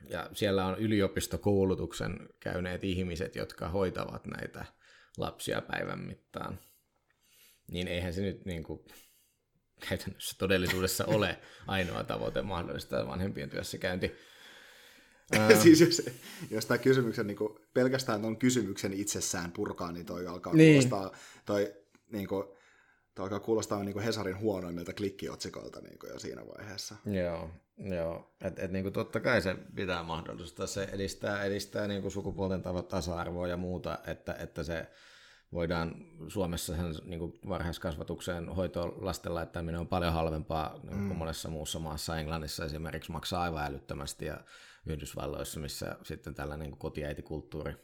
ja 0.09 0.29
siellä 0.33 0.65
on 0.65 0.79
yliopistokoulutuksen 0.79 2.29
käyneet 2.39 2.83
ihmiset, 2.83 3.35
jotka 3.35 3.69
hoitavat 3.69 4.25
näitä 4.25 4.65
lapsia 5.17 5.61
päivän 5.61 5.99
mittaan. 5.99 6.59
Niin 7.71 7.87
eihän 7.87 8.13
se 8.13 8.21
nyt 8.21 8.45
niin 8.45 8.63
kuin, 8.63 8.79
käytännössä 9.89 10.35
todellisuudessa 10.37 11.05
ole 11.05 11.39
ainoa 11.67 12.03
tavoite 12.03 12.41
mahdollistaa 12.41 13.07
vanhempien 13.07 13.49
työssäkäynti. 13.49 14.15
siis 15.63 15.81
jos, 15.81 16.01
jos 16.51 16.65
tämä 16.65 16.77
kysymyksen, 16.77 17.27
niin 17.27 17.37
kuin, 17.37 17.59
pelkästään 17.73 18.21
tuon 18.21 18.37
kysymyksen 18.37 18.93
itsessään 18.93 19.51
purkaa, 19.51 19.91
niin 19.91 20.05
toi 20.05 20.27
alkaa 20.27 20.53
niin. 20.53 20.73
kuulostaa, 20.73 21.11
toi, 21.45 21.73
niin 22.11 22.27
kuin, 22.27 22.43
toi 23.15 23.23
alkaa 23.23 23.39
kuulostaa 23.39 23.83
niin 23.83 23.93
kuin 23.93 24.05
Hesarin 24.05 24.39
huonoimmilta 24.39 24.93
klikkiotsikoilta 24.93 25.81
niin 25.81 25.99
kuin 25.99 26.09
jo 26.13 26.19
siinä 26.19 26.41
vaiheessa. 26.47 26.95
Joo, 27.05 27.49
joo. 27.77 28.35
Et, 28.41 28.59
et, 28.59 28.71
niin 28.71 28.83
kuin 28.83 28.93
totta 28.93 29.19
kai 29.19 29.41
se 29.41 29.55
pitää 29.75 30.03
mahdollistaa. 30.03 30.67
Se 30.67 30.83
edistää, 30.83 31.43
edistää 31.43 31.87
niin 31.87 32.01
kuin 32.01 32.11
sukupuolten 32.11 32.61
tasa-arvoa 32.89 33.47
ja 33.47 33.57
muuta, 33.57 33.99
että, 34.07 34.33
että 34.33 34.63
se 34.63 34.87
voidaan 35.53 35.95
Suomessa 36.27 36.75
sen 36.75 36.95
niin 37.05 37.19
kuin 37.19 37.39
varhaiskasvatukseen 37.49 38.49
hoitoon 38.49 39.05
lasten 39.05 39.35
laittaminen 39.35 39.79
on 39.79 39.87
paljon 39.87 40.13
halvempaa 40.13 40.79
niin 40.83 40.89
kuin 40.89 41.11
mm. 41.11 41.15
monessa 41.15 41.49
muussa 41.49 41.79
maassa. 41.79 42.17
Englannissa 42.17 42.65
esimerkiksi 42.65 43.11
maksaa 43.11 43.43
aivan 43.43 43.65
älyttömästi 43.65 44.25
ja 44.25 44.39
Yhdysvalloissa, 44.85 45.59
missä 45.59 45.95
sitten 46.03 46.35
tällainen 46.35 46.77
kotiäitikulttuuri 46.77 47.75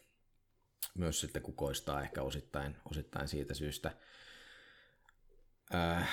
myös 0.95 1.19
sitten 1.19 1.41
kukoistaa 1.41 2.01
ehkä 2.01 2.21
osittain, 2.21 2.77
osittain 2.89 3.27
siitä 3.27 3.53
syystä. 3.53 3.91
Äh, 5.75 6.10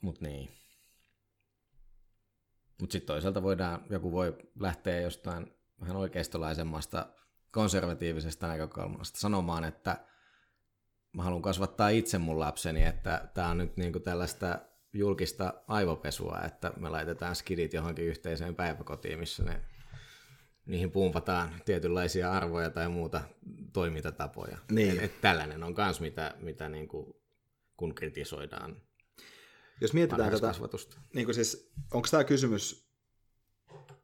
mut 0.00 0.20
niin. 0.20 0.48
Mutta 2.80 2.92
sitten 2.92 3.06
toisaalta 3.06 3.42
voidaan, 3.42 3.86
joku 3.90 4.12
voi 4.12 4.38
lähteä 4.60 5.00
jostain 5.00 5.54
vähän 5.80 5.96
oikeistolaisemmasta 5.96 7.06
konservatiivisesta 7.50 8.48
näkökulmasta 8.48 9.18
sanomaan, 9.18 9.64
että 9.64 10.04
mä 11.12 11.22
haluan 11.22 11.42
kasvattaa 11.42 11.88
itse 11.88 12.18
mun 12.18 12.40
lapseni, 12.40 12.84
että 12.84 13.28
tämä 13.34 13.48
on 13.48 13.58
nyt 13.58 13.76
niinku 13.76 14.00
tällaista 14.00 14.58
julkista 14.94 15.54
aivopesua, 15.68 16.40
että 16.46 16.72
me 16.76 16.88
laitetaan 16.88 17.36
skidit 17.36 17.72
johonkin 17.72 18.04
yhteiseen 18.04 18.54
päiväkotiin, 18.54 19.18
missä 19.18 19.44
ne, 19.44 19.60
niihin 20.66 20.90
pumpataan 20.90 21.54
tietynlaisia 21.64 22.32
arvoja 22.32 22.70
tai 22.70 22.88
muuta 22.88 23.20
toimintatapoja. 23.72 24.58
Niin. 24.70 24.96
Et, 24.96 25.04
et 25.04 25.20
tällainen 25.20 25.62
on 25.62 25.74
myös 25.76 26.00
mitä, 26.00 26.34
mitä 26.40 26.68
niinku, 26.68 27.22
kun 27.76 27.94
kritisoidaan 27.94 28.82
Jos 29.80 29.92
mietitään 29.92 30.30
tätä, 30.30 30.46
kasvatusta. 30.46 31.00
niin 31.14 31.24
kuin 31.24 31.34
siis, 31.34 31.72
onko 31.92 32.08
tämä 32.10 32.24
kysymys 32.24 32.88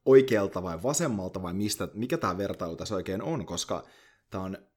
oikealta 0.04 0.62
vai 0.62 0.82
vasemmalta 0.82 1.42
vai 1.42 1.54
mistä, 1.54 1.88
mikä 1.94 2.18
tämä 2.18 2.38
vertailu 2.38 2.76
tässä 2.76 2.94
oikein 2.94 3.22
on, 3.22 3.46
koska 3.46 3.84
tämä 4.30 4.44
on 4.44 4.69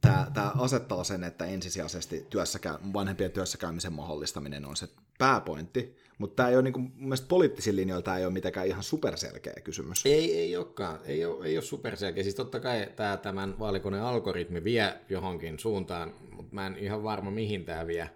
Tämä, 0.00 0.26
tämä 0.34 0.52
asettaa 0.58 1.04
sen, 1.04 1.24
että 1.24 1.44
ensisijaisesti 1.44 2.26
työssäkä, 2.30 2.78
vanhempien 2.92 3.30
työssäkäymisen 3.30 3.92
mahdollistaminen 3.92 4.66
on 4.66 4.76
se 4.76 4.88
pääpointti, 5.18 5.96
mutta 6.18 6.36
tämä 6.36 6.48
ei 6.48 6.56
ole, 6.56 6.62
niin 6.62 6.72
kuin, 6.72 6.82
mun 6.82 6.92
mielestä 6.96 7.28
poliittisin 7.28 7.76
linjoilla 7.76 8.02
tämä 8.02 8.18
ei 8.18 8.24
ole 8.24 8.32
mitenkään 8.32 8.66
ihan 8.66 8.82
superselkeä 8.82 9.54
kysymys. 9.64 10.06
Ei, 10.06 10.38
ei 10.38 10.56
olekaan. 10.56 10.98
Ei 11.04 11.24
ole, 11.24 11.46
ei 11.46 11.56
ole 11.56 11.64
superselkeä. 11.64 12.22
Siis 12.22 12.34
totta 12.34 12.60
kai 12.60 12.88
tämä, 12.96 13.16
tämän 13.16 13.58
vaalikoneen 13.58 14.02
algoritmi 14.02 14.64
vie 14.64 15.00
johonkin 15.08 15.58
suuntaan, 15.58 16.14
mutta 16.30 16.54
mä 16.54 16.66
en 16.66 16.76
ihan 16.76 17.02
varma 17.02 17.30
mihin 17.30 17.64
tämä 17.64 17.86
vie. 17.86 18.10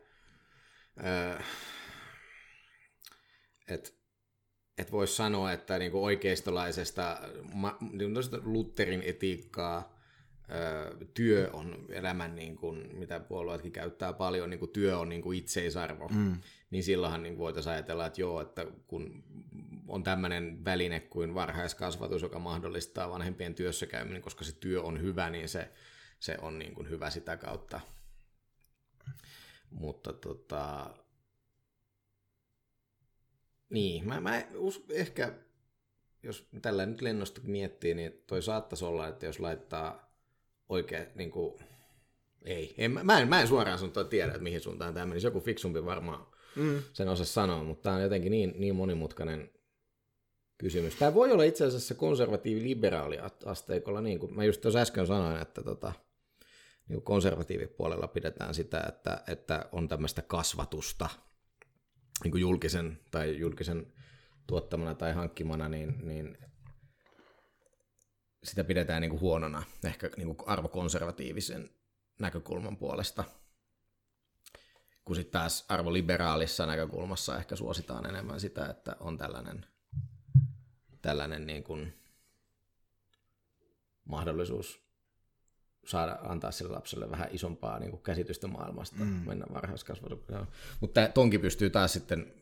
Öö, 1.06 1.38
et, 3.68 4.92
voisi 4.92 5.16
sanoa, 5.16 5.52
että 5.52 5.78
niinku 5.78 6.04
oikeistolaisesta 6.04 7.18
ma, 7.54 7.76
niinku 7.80 8.20
Lutherin 8.42 9.02
etiikkaa 9.02 9.93
työ 11.14 11.50
on 11.52 11.86
elämän, 11.88 12.34
niin 12.34 12.56
kuin, 12.56 12.96
mitä 12.96 13.20
puolueetkin 13.20 13.72
käyttää 13.72 14.12
paljon, 14.12 14.50
niin 14.50 14.60
kuin 14.60 14.70
työ 14.70 14.98
on 14.98 15.08
niin 15.08 15.22
kuin 15.22 15.38
itseisarvo, 15.38 16.08
mm. 16.08 16.36
niin 16.70 16.84
silloinhan 16.84 17.22
niin 17.22 17.38
voitaisiin 17.38 17.72
ajatella, 17.72 18.06
että 18.06 18.20
joo, 18.20 18.40
että 18.40 18.66
kun 18.86 19.24
on 19.88 20.02
tämmöinen 20.02 20.64
väline 20.64 21.00
kuin 21.00 21.34
varhaiskasvatus, 21.34 22.22
joka 22.22 22.38
mahdollistaa 22.38 23.10
vanhempien 23.10 23.54
työssäkäyminen, 23.54 24.22
koska 24.22 24.44
se 24.44 24.56
työ 24.56 24.82
on 24.82 25.00
hyvä, 25.00 25.30
niin 25.30 25.48
se, 25.48 25.70
se 26.20 26.36
on 26.42 26.58
niin 26.58 26.74
kuin 26.74 26.90
hyvä 26.90 27.10
sitä 27.10 27.36
kautta. 27.36 27.80
Mutta 29.70 30.12
tota, 30.12 30.94
niin, 33.70 34.08
mä, 34.08 34.20
mä 34.20 34.42
us, 34.54 34.84
ehkä, 34.90 35.32
jos 36.22 36.48
tällä 36.62 36.86
nyt 36.86 37.00
lennosta 37.00 37.40
miettii, 37.44 37.94
niin 37.94 38.22
toi 38.26 38.42
saattaisi 38.42 38.84
olla, 38.84 39.08
että 39.08 39.26
jos 39.26 39.40
laittaa 39.40 40.03
oikein, 40.68 41.06
niin 41.14 41.30
kuin, 41.30 41.58
ei, 42.44 42.74
en, 42.78 42.90
mä, 42.90 43.20
en, 43.20 43.28
mä 43.28 43.40
en 43.40 43.48
suoraan 43.48 43.78
sanoa 43.78 44.04
tiedä, 44.04 44.32
että 44.32 44.42
mihin 44.42 44.60
suuntaan 44.60 44.94
tämä 44.94 45.06
menisi. 45.06 45.26
Joku 45.26 45.40
fiksumpi 45.40 45.84
varmaan 45.84 46.26
mm. 46.56 46.82
sen 46.92 47.08
osaa 47.08 47.26
sanoa, 47.26 47.64
mutta 47.64 47.82
tämä 47.82 47.96
on 47.96 48.02
jotenkin 48.02 48.30
niin, 48.30 48.54
niin 48.56 48.76
monimutkainen 48.76 49.50
kysymys. 50.58 50.94
Tämä 50.96 51.14
voi 51.14 51.32
olla 51.32 51.42
itse 51.44 51.64
asiassa 51.64 51.94
konservatiivi-liberaali 51.94 53.18
asteikolla, 53.46 54.00
niin 54.00 54.18
kuin 54.18 54.34
mä 54.34 54.44
just 54.44 54.60
tuossa 54.60 54.80
äsken 54.80 55.06
sanoin, 55.06 55.42
että 55.42 55.62
tota, 55.62 55.92
niin 56.88 56.96
kuin 56.96 57.04
konservatiivipuolella 57.04 58.08
pidetään 58.08 58.54
sitä, 58.54 58.84
että, 58.88 59.22
että 59.28 59.68
on 59.72 59.88
tämmöistä 59.88 60.22
kasvatusta 60.22 61.08
niin 62.24 62.32
kuin 62.32 62.40
julkisen 62.40 63.00
tai 63.10 63.38
julkisen 63.38 63.92
tuottamana 64.46 64.94
tai 64.94 65.12
hankkimana, 65.12 65.68
niin, 65.68 65.94
niin 66.02 66.38
sitä 68.44 68.64
pidetään 68.64 69.00
niin 69.00 69.10
kuin 69.10 69.20
huonona, 69.20 69.62
ehkä 69.84 70.10
niin 70.16 70.36
kuin 70.36 70.48
arvokonservatiivisen 70.48 71.70
näkökulman 72.18 72.76
puolesta. 72.76 73.24
Kun 75.04 75.16
sitten 75.16 75.40
taas 75.40 75.64
arvoliberaalissa 75.68 76.66
näkökulmassa 76.66 77.38
ehkä 77.38 77.56
suositaan 77.56 78.06
enemmän 78.06 78.40
sitä, 78.40 78.66
että 78.66 78.96
on 79.00 79.18
tällainen, 79.18 79.66
tällainen 81.02 81.46
niin 81.46 81.64
kuin 81.64 81.98
mahdollisuus 84.04 84.84
saada 85.86 86.18
antaa 86.22 86.50
sille 86.50 86.72
lapselle 86.72 87.10
vähän 87.10 87.28
isompaa 87.30 87.78
niin 87.78 87.90
kuin 87.90 88.02
käsitystä 88.02 88.46
maailmasta, 88.46 88.96
mm. 88.98 89.04
mennä 89.04 89.46
varhaiskasvatukseen. 89.54 90.46
Mutta 90.80 91.08
tonki 91.08 91.38
pystyy 91.38 91.70
taas 91.70 91.92
sitten 91.92 92.34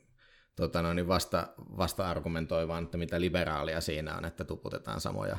tota 0.57 0.83
no, 0.83 0.95
niin 0.95 1.09
vasta, 1.09 1.49
vasta 1.59 2.11
argumentoimaan, 2.11 2.85
että 2.85 2.99
mitä 2.99 3.21
liberaalia 3.21 3.81
siinä 3.81 4.17
on, 4.17 4.25
että 4.25 4.45
tuputetaan 4.45 5.01
samoja 5.01 5.38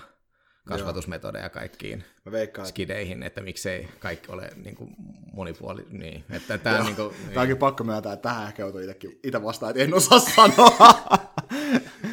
kasvatusmetodeja 0.65 1.49
kaikkiin 1.49 2.03
Mä 2.25 2.31
veikkaan, 2.31 2.67
skideihin, 2.67 3.23
että 3.23 3.41
miksei 3.41 3.87
kaikki 3.99 4.31
ole 4.31 4.49
niin 4.55 4.75
kuin 4.75 4.95
monipuoli. 5.33 5.85
Niin, 5.89 6.23
että 6.29 6.57
tämä, 6.57 6.83
niin 6.83 6.95
kuin, 6.95 7.15
Tämä 7.27 7.41
onkin 7.41 7.57
pakko 7.57 7.83
myöntää, 7.83 8.13
että 8.13 8.29
tähän 8.29 8.47
ehkä 8.47 8.63
joutuu 8.63 8.81
itsekin 8.81 9.19
itse 9.23 9.43
vastaan, 9.43 9.69
että 9.69 9.83
en 9.83 9.93
osaa 9.93 10.19
sanoa. 10.19 10.93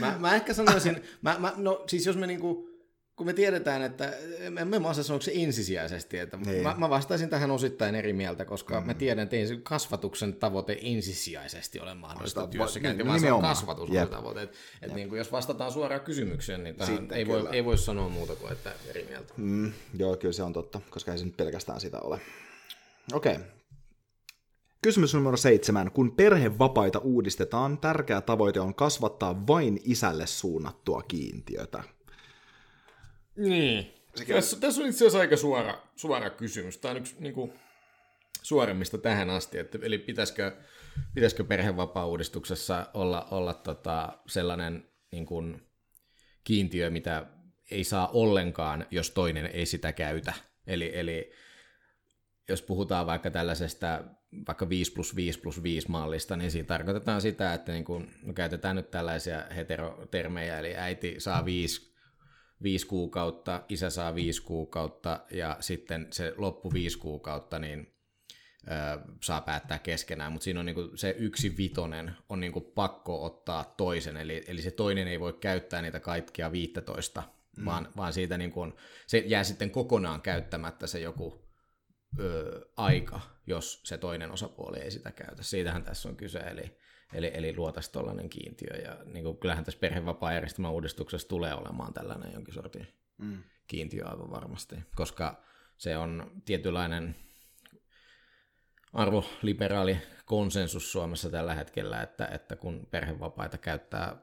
mä, 0.01 0.17
mä 0.19 0.35
ehkä 0.35 0.55
sanoisin, 0.55 1.03
mä, 1.23 1.37
mä, 1.39 1.53
no 1.57 1.85
siis 1.87 2.07
jos 2.07 2.17
me 2.17 2.27
niinku, 2.27 2.70
kun 3.21 3.27
me 3.27 3.33
tiedetään, 3.33 3.83
että 3.83 4.13
en 4.41 4.69
mä 4.83 4.89
osaa 4.89 5.05
sanoa 5.05 5.21
se 5.21 5.33
ensisijaisesti, 5.35 6.19
että 6.19 6.37
Niin. 6.37 6.63
mä, 6.63 6.75
mä 6.79 6.91
vastaisin 6.91 7.29
tähän 7.29 7.51
osittain 7.51 7.95
eri 7.95 8.13
mieltä, 8.13 8.45
koska 8.45 8.81
mm. 8.81 8.87
mä 8.87 8.95
tiedän, 8.95 9.23
että 9.23 9.37
ei 9.37 9.47
se 9.47 9.57
kasvatuksen 9.63 10.35
tavoite 10.35 10.79
ensisijaisesti 10.83 11.81
ole 11.81 11.95
mahdollista 11.95 12.47
työssäkäynti, 12.47 13.07
vaan 13.07 13.21
se 13.21 13.33
on 13.33 13.43
kasvatus 13.43 13.91
Jep. 13.91 14.11
tavoite. 14.11 14.43
Et, 14.43 14.55
et 14.83 14.95
niin 14.95 15.09
kuin 15.09 15.19
jos 15.19 15.33
vastataan 15.33 15.73
suoraan 15.73 16.01
kysymykseen, 16.01 16.65
niin 16.65 16.77
tähän 16.77 16.97
Sitten 16.97 17.19
ei 17.19 17.27
voi, 17.27 17.49
ei 17.53 17.65
voi 17.65 17.79
sanoa 17.79 18.09
muuta 18.09 18.37
kuin, 18.37 18.53
että 18.53 18.73
eri 18.89 19.05
mieltä. 19.09 19.35
mm, 19.37 19.73
joo, 19.99 20.17
kyllä 20.17 20.33
se 20.33 20.43
on 20.43 20.53
totta, 20.53 20.81
koska 20.91 21.13
ei 21.13 21.19
se 21.19 21.25
nyt 21.25 21.37
pelkästään 21.37 21.81
sitä 21.81 22.01
ole. 22.01 22.21
Okei. 23.13 23.35
Okay. 23.35 23.47
Kysymys 24.83 25.15
numero 25.15 25.37
seitsemän. 25.37 25.91
Kun 25.91 26.13
perhevapaita 26.13 26.99
uudistetaan, 26.99 27.79
tärkeä 27.79 28.21
tavoite 28.21 28.61
on 28.61 28.75
kasvattaa 28.75 29.47
vain 29.47 29.81
isälle 29.85 30.27
suunnattua 30.27 31.03
kiintiötä. 31.03 31.83
Niin. 33.37 33.95
Sekin 34.15 34.35
Tässä, 34.35 34.61
tässä 34.61 34.83
on 34.83 34.89
itse 34.89 35.05
asiassa 35.05 35.19
aika 35.19 35.37
suora, 35.37 35.79
suora 35.97 36.31
kysymys. 36.31 36.79
Tämä 36.79 36.93
on 36.93 36.99
yksi 36.99 37.17
niin 37.19 37.35
kuin, 37.35 37.53
suoremmista 38.43 38.99
tähän 38.99 39.31
asti. 39.31 39.59
Että, 39.59 39.79
eli 39.83 39.99
pitäisikö, 39.99 40.57
pitäisikö 41.15 41.45
perhevapaa-uudistuksessa 41.45 42.87
olla, 42.95 43.29
olla 43.31 43.55
tota, 43.55 44.19
sellainen 44.27 44.89
niin 45.13 45.27
kuin, 45.27 45.63
kiintiö, 46.45 46.91
mitä 46.91 47.27
ei 47.71 47.85
saa 47.85 48.09
ollenkaan, 48.09 48.87
jos 48.91 49.11
toinen 49.11 49.47
ei 49.47 49.67
sitä 49.67 49.93
käytä. 49.93 50.33
Eli, 50.67 50.91
eli 50.95 51.33
jos 52.49 52.63
puhutaan 52.63 53.07
vaikka 53.07 53.31
tällaisesta 53.31 54.05
vaikka 54.49 54.69
5 54.69 54.93
plus 54.93 55.17
5 55.17 55.41
plus 55.41 55.63
5 55.63 55.91
mallista, 55.91 56.37
niin 56.37 56.51
siinä 56.51 56.67
tarkoitetaan 56.67 57.21
sitä, 57.21 57.55
että 57.55 57.73
niin 57.73 57.85
kun, 57.85 58.09
no 58.23 58.33
käytetään 58.33 58.77
nyt 58.77 58.91
tällaisia 58.91 59.45
heterotermejä, 59.57 60.59
eli 60.59 60.77
äiti 60.77 61.15
saa 61.19 61.45
5 61.45 61.90
viisi 62.63 62.87
kuukautta, 62.87 63.63
isä 63.69 63.91
saa 63.91 64.15
viisi 64.15 64.43
kuukautta 64.43 65.21
ja 65.31 65.57
sitten 65.61 66.07
se 66.11 66.35
loppu 66.37 66.73
viisi 66.73 66.99
kuukautta 66.99 67.59
niin 67.59 67.95
ö, 68.69 69.01
saa 69.23 69.41
päättää 69.41 69.79
keskenään, 69.79 70.33
mutta 70.33 70.45
siinä 70.45 70.61
on 70.61 70.67
niinku 70.67 70.91
se 70.95 71.15
yksi 71.19 71.57
vitonen 71.57 72.17
on 72.29 72.41
niinku 72.41 72.61
pakko 72.61 73.25
ottaa 73.25 73.75
toisen, 73.77 74.17
eli, 74.17 74.45
eli 74.47 74.63
se 74.63 74.71
toinen 74.71 75.09
ei 75.09 75.21
voi 75.21 75.33
käyttää 75.33 75.83
niitä 75.83 76.01
kaikkia 76.01 76.53
15, 76.53 77.23
mm. 77.57 77.65
vaan, 77.65 77.89
vaan 77.97 78.13
siitä 78.13 78.39
niinku 78.39 78.61
on, 78.61 78.75
se 79.07 79.19
jää 79.19 79.45
sitten 79.45 79.71
kokonaan 79.71 80.23
käyttämättä 80.23 80.87
se 80.87 81.01
joku 81.01 81.45
ö, 82.19 82.61
aika, 82.77 83.21
jos 83.47 83.81
se 83.85 83.99
toinen 83.99 84.31
osapuoli 84.31 84.79
ei 84.79 84.91
sitä 84.91 85.13
käytä. 85.13 85.43
Siitähän 85.43 85.85
tässä 85.85 86.09
on 86.09 86.17
kyse, 86.17 86.39
eli, 86.39 86.80
eli, 87.13 87.31
eli 87.35 87.57
luotaisiin 87.57 87.93
tuollainen 87.93 88.29
kiintiö. 88.29 88.77
Ja 88.77 88.99
niin 89.05 89.25
kuin, 89.25 89.39
kyllähän 89.39 89.65
tässä 89.65 89.81
perhevapaa-järjestelmän 89.81 90.73
uudistuksessa 90.73 91.29
tulee 91.29 91.55
olemaan 91.55 91.95
tällainen 91.95 92.33
jonkin 92.33 92.55
sortin 92.55 92.89
Mm. 93.21 93.43
kiintiö 93.67 94.09
aivan 94.09 94.31
varmasti, 94.31 94.77
koska 94.97 95.45
se 95.77 95.97
on 95.97 96.43
tietynlainen 96.45 97.17
arvoliberaali 98.93 99.99
konsensus 100.25 100.93
Suomessa 100.93 101.31
tällä 101.31 101.55
hetkellä, 101.55 102.03
että, 102.03 102.27
että 102.27 102.57
kun 102.57 102.87
perhevapaita 102.91 103.59
käyttää 103.59 104.23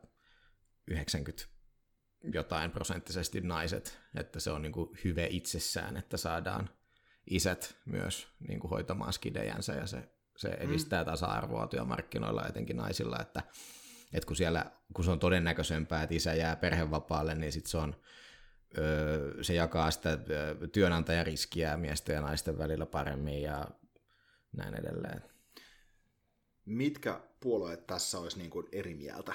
90 0.88 1.43
jotain 2.34 2.72
prosenttisesti 2.72 3.41
naiset, 3.41 3.99
että 4.16 4.39
se 4.39 4.51
on 4.51 4.62
niin 4.62 4.72
kuin 4.72 4.89
hyve 5.03 5.28
itsessään, 5.30 5.97
että 5.97 6.18
saadaan 6.18 6.70
isät 7.30 7.78
myös 7.86 8.28
niin 8.47 8.59
kuin 8.59 8.72
hoitamaan 8.72 9.14
skidejänsä 9.14 9.74
ja 9.74 9.88
se, 9.88 10.09
se 10.38 10.50
edistää 10.50 11.06
tasa-arvoa 11.06 11.68
työmarkkinoilla 11.68 12.48
etenkin 12.48 12.78
naisilla, 12.78 13.18
että, 13.22 13.44
että 14.14 14.28
kun, 14.28 14.36
siellä, 14.36 14.72
kun 14.94 15.06
se 15.06 15.12
on 15.12 15.20
todennäköisempää, 15.20 16.04
että 16.04 16.16
isä 16.16 16.34
jää 16.34 16.56
perhevapaalle, 16.56 17.36
niin 17.36 17.52
sitten 17.52 17.72
se 17.72 17.78
on 17.78 17.96
öö, 18.78 19.44
se 19.44 19.54
jakaa 19.54 19.92
sitä 19.92 20.18
työnantajariskiä 20.72 21.78
miesten 21.78 22.14
ja 22.14 22.22
naisten 22.22 22.58
välillä 22.58 22.86
paremmin 22.86 23.42
ja 23.42 23.68
näin 24.52 24.74
edelleen. 24.74 25.24
mitkä 26.66 27.22
puolueet 27.40 27.88
tässä 27.88 28.20
olisi 28.20 28.38
niin 28.38 28.50
kuin 28.50 28.68
eri 28.72 28.94
mieltä 28.94 29.34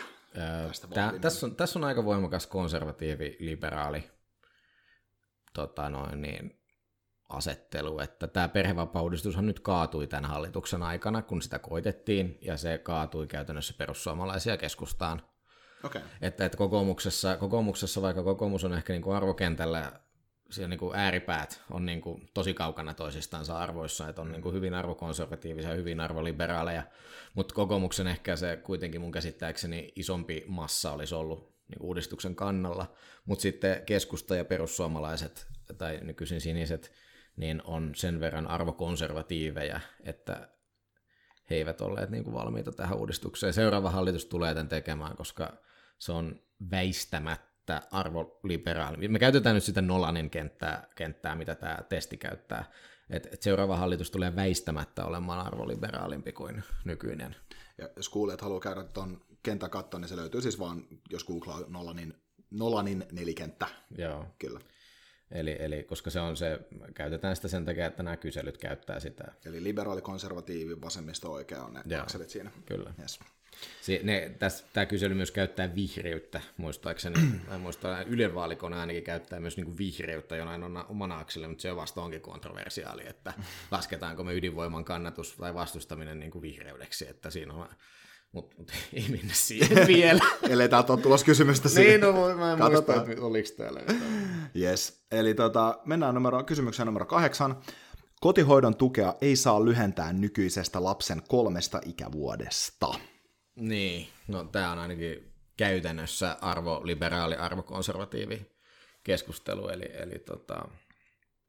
tästä 0.68 0.86
Tää, 0.86 1.18
tässä, 1.18 1.46
on, 1.46 1.56
tässä 1.56 1.78
on 1.78 1.84
aika 1.84 2.04
voimakas 2.04 2.46
konservatiivi, 2.46 3.36
liberaali 3.40 4.10
tota 5.52 5.90
noin, 5.90 6.22
niin, 6.22 6.61
asettelu, 7.32 8.00
että 8.00 8.26
tämä 8.26 8.48
perhevapaudistushan 8.48 9.46
nyt 9.46 9.60
kaatui 9.60 10.06
tämän 10.06 10.24
hallituksen 10.30 10.82
aikana, 10.82 11.22
kun 11.22 11.42
sitä 11.42 11.58
koitettiin, 11.58 12.38
ja 12.40 12.56
se 12.56 12.78
kaatui 12.78 13.26
käytännössä 13.26 13.74
perussuomalaisia 13.78 14.56
keskustaan. 14.56 15.22
Okay. 15.84 16.02
Että, 16.22 16.44
että 16.44 16.58
kokoomuksessa, 16.58 17.36
kokoomuksessa, 17.36 18.02
vaikka 18.02 18.22
kokoomus 18.22 18.64
on 18.64 18.74
ehkä 18.74 18.92
niin 18.92 19.02
kuin 19.02 19.16
arvokentällä 19.16 19.92
siellä 20.52 20.68
niin 20.68 20.78
kuin 20.78 20.96
ääripäät 20.96 21.62
on 21.70 21.86
niin 21.86 22.00
kuin 22.00 22.30
tosi 22.34 22.54
kaukana 22.54 22.94
toisistansa 22.94 23.58
arvoissa, 23.58 24.08
että 24.08 24.22
on 24.22 24.32
niin 24.32 24.42
kuin 24.42 24.54
hyvin 24.54 24.74
arvokonservatiivisia 24.74 25.70
ja 25.70 25.76
hyvin 25.76 26.00
arvoliberaaleja, 26.00 26.82
mutta 27.34 27.54
kokoomuksen 27.54 28.06
ehkä 28.06 28.36
se 28.36 28.56
kuitenkin 28.56 29.00
mun 29.00 29.12
käsittääkseni 29.12 29.92
isompi 29.96 30.44
massa 30.46 30.92
olisi 30.92 31.14
ollut 31.14 31.52
niin 31.68 31.78
kuin 31.78 31.88
uudistuksen 31.88 32.36
kannalla, 32.36 32.94
mutta 33.24 33.42
sitten 33.42 33.82
keskusta 33.86 34.36
ja 34.36 34.44
perussuomalaiset 34.44 35.46
tai 35.78 35.98
nykyisin 36.02 36.40
siniset, 36.40 36.92
niin 37.42 37.62
on 37.64 37.92
sen 37.94 38.20
verran 38.20 38.46
arvokonservatiiveja, 38.46 39.80
että 40.04 40.48
he 41.50 41.56
eivät 41.56 41.80
olleet 41.80 42.10
niin 42.10 42.24
kuin 42.24 42.34
valmiita 42.34 42.72
tähän 42.72 42.98
uudistukseen. 42.98 43.52
Seuraava 43.52 43.90
hallitus 43.90 44.26
tulee 44.26 44.54
tämän 44.54 44.68
tekemään, 44.68 45.16
koska 45.16 45.52
se 45.98 46.12
on 46.12 46.40
väistämättä 46.70 47.52
että 47.62 47.82
arvoliberaali. 47.90 49.08
Me 49.08 49.18
käytetään 49.18 49.54
nyt 49.54 49.64
sitä 49.64 49.82
Nolanin 49.82 50.30
kenttää, 50.30 50.88
kenttää 50.96 51.34
mitä 51.34 51.54
tämä 51.54 51.78
testi 51.88 52.16
käyttää. 52.16 52.64
Et, 53.10 53.28
et 53.32 53.42
seuraava 53.42 53.76
hallitus 53.76 54.10
tulee 54.10 54.36
väistämättä 54.36 55.04
olemaan 55.04 55.46
arvoliberaalimpi 55.46 56.32
kuin 56.32 56.62
nykyinen. 56.84 57.36
Ja 57.78 57.88
jos 57.96 58.08
kuulijat 58.08 58.40
haluaa 58.40 58.60
käydä 58.60 58.84
tuon 58.84 59.20
kentän 59.42 59.70
kattoon, 59.70 60.00
niin 60.00 60.08
se 60.08 60.16
löytyy 60.16 60.40
siis 60.40 60.58
vaan, 60.58 60.82
jos 61.10 61.24
googlaa 61.24 61.60
Nolanin, 61.68 62.14
Nolanin 62.50 63.04
nelikenttä. 63.12 63.66
Joo. 63.98 64.26
Kyllä. 64.38 64.60
Eli, 65.32 65.56
eli 65.58 65.82
koska 65.82 66.10
se 66.10 66.20
on 66.20 66.36
se, 66.36 66.60
käytetään 66.94 67.36
sitä 67.36 67.48
sen 67.48 67.64
takia, 67.64 67.86
että 67.86 68.02
nämä 68.02 68.16
kyselyt 68.16 68.58
käyttää 68.58 69.00
sitä. 69.00 69.24
Eli 69.44 69.62
liberaali, 69.62 70.00
konservatiivi, 70.00 70.80
vasemmisto, 70.80 71.32
oikea 71.32 71.62
on 71.62 71.74
ne 71.74 71.82
Joo, 71.86 72.02
akselit 72.02 72.30
siinä. 72.30 72.50
Kyllä. 72.66 72.94
Yes. 73.00 73.20
Se, 73.80 74.00
ne, 74.02 74.34
täs, 74.38 74.64
tämä 74.72 74.86
kysely 74.86 75.14
myös 75.14 75.30
käyttää 75.30 75.74
vihreyttä, 75.74 76.40
muistaakseni. 76.56 77.20
Mä 77.50 77.58
muistan, 77.58 78.08
Ylen 78.08 78.34
vaalikone 78.34 78.80
ainakin 78.80 79.02
käyttää 79.02 79.40
myös 79.40 79.56
niin 79.56 79.64
kuin 79.64 79.78
vihreyttä 79.78 80.36
jonain 80.36 80.62
omana 80.88 81.18
akselle, 81.18 81.48
mutta 81.48 81.62
se 81.62 81.76
vasta 81.76 82.02
onkin 82.02 82.20
kontroversiaali, 82.20 83.02
että 83.06 83.32
lasketaanko 83.70 84.24
me 84.24 84.34
ydinvoiman 84.34 84.84
kannatus 84.84 85.36
tai 85.36 85.54
vastustaminen 85.54 86.20
niin 86.20 86.30
kuin 86.30 86.42
vihreydeksi, 86.42 87.08
että 87.08 87.30
siinä 87.30 87.54
on 87.54 87.68
mutta 88.32 88.56
mut, 88.58 88.72
ei 88.92 89.08
mennä 89.08 89.34
siihen 89.34 89.86
vielä. 89.96 90.24
Ellei 90.48 90.68
täältä 90.68 90.92
ole 90.92 91.00
tulossa 91.00 91.26
kysymystä 91.26 91.68
siihen. 91.68 92.00
niin, 92.00 92.00
no 92.00 92.36
mä 92.36 92.52
en 92.52 92.58
muista, 92.58 92.94
että 92.96 93.22
oliko 93.22 93.48
täällä 93.56 93.80
Yes. 94.56 95.06
Eli 95.10 95.34
tota, 95.34 95.78
mennään 95.84 96.14
numero, 96.14 96.44
kysymykseen 96.44 96.86
numero 96.86 97.06
kahdeksan. 97.06 97.62
Kotihoidon 98.20 98.76
tukea 98.76 99.14
ei 99.20 99.36
saa 99.36 99.64
lyhentää 99.64 100.12
nykyisestä 100.12 100.84
lapsen 100.84 101.22
kolmesta 101.28 101.80
ikävuodesta. 101.86 102.94
Niin, 103.56 104.08
no 104.28 104.44
tämä 104.44 104.72
on 104.72 104.78
ainakin 104.78 105.32
käytännössä 105.56 106.36
arvoliberaali, 106.40 107.34
arvokonservatiivi 107.34 108.46
keskustelu, 109.04 109.68
eli, 109.68 109.90
eli 109.92 110.18
tota, 110.18 110.68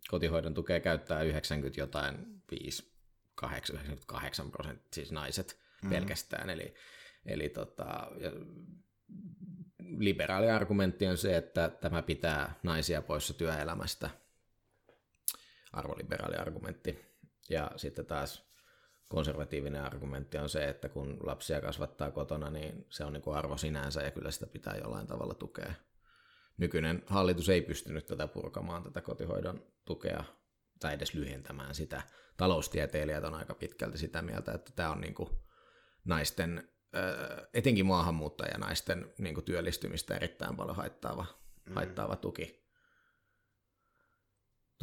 kotihoidon 0.09 0.53
tukea 0.53 0.79
käyttää 0.79 1.21
90 1.21 1.81
jotain 1.81 2.41
5, 2.51 2.93
8, 3.35 3.75
98 3.75 4.51
prosenttia, 4.51 4.93
siis 4.93 5.11
naiset 5.11 5.62
mm. 5.83 5.89
pelkästään, 5.89 6.49
eli, 6.49 6.73
eli 7.25 7.49
tota, 7.49 8.07
liberaali 9.97 10.49
argumentti 10.49 11.07
on 11.07 11.17
se, 11.17 11.37
että 11.37 11.69
tämä 11.69 12.01
pitää 12.01 12.59
naisia 12.63 13.01
poissa 13.01 13.33
työelämästä, 13.33 14.09
arvoliberaali 15.73 16.35
argumentti, 16.35 16.99
ja 17.49 17.71
sitten 17.75 18.05
taas 18.05 18.53
konservatiivinen 19.07 19.81
argumentti 19.81 20.37
on 20.37 20.49
se, 20.49 20.69
että 20.69 20.89
kun 20.89 21.17
lapsia 21.23 21.61
kasvattaa 21.61 22.11
kotona, 22.11 22.49
niin 22.49 22.85
se 22.89 23.03
on 23.03 23.13
niin 23.13 23.23
kuin 23.23 23.37
arvo 23.37 23.57
sinänsä 23.57 24.01
ja 24.01 24.11
kyllä 24.11 24.31
sitä 24.31 24.47
pitää 24.47 24.75
jollain 24.75 25.07
tavalla 25.07 25.33
tukea. 25.33 25.73
Nykyinen 26.57 27.03
hallitus 27.05 27.49
ei 27.49 27.61
pystynyt 27.61 28.05
tätä 28.05 28.27
purkamaan, 28.27 28.83
tätä 28.83 29.01
kotihoidon 29.01 29.65
tukea, 29.85 30.23
tai 30.79 30.93
edes 30.93 31.13
lyhentämään 31.13 31.75
sitä. 31.75 32.01
Taloustieteilijät 32.37 33.23
on 33.23 33.33
aika 33.33 33.53
pitkälti 33.53 33.97
sitä 33.97 34.21
mieltä, 34.21 34.51
että 34.51 34.71
tämä 34.75 34.91
on 34.91 35.01
niin 35.01 35.13
kuin 35.13 35.29
naisten, 36.05 36.69
etenkin 37.53 37.85
maahanmuuttajanaisten 37.85 39.13
niin 39.17 39.33
kuin 39.35 39.45
työllistymistä 39.45 40.15
erittäin 40.15 40.55
paljon 40.55 40.75
haittaava, 40.75 41.25
mm. 41.65 41.73
haittaava 41.73 42.15
tuki 42.15 42.63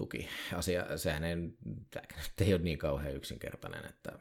tuki. 0.01 0.29
Asia, 0.55 0.99
sehän 0.99 1.25
ei, 1.25 1.37
ei 2.47 2.55
ole 2.55 2.62
niin 2.62 2.79
kauhean 2.79 3.14
yksinkertainen, 3.14 3.85
että 3.85 4.12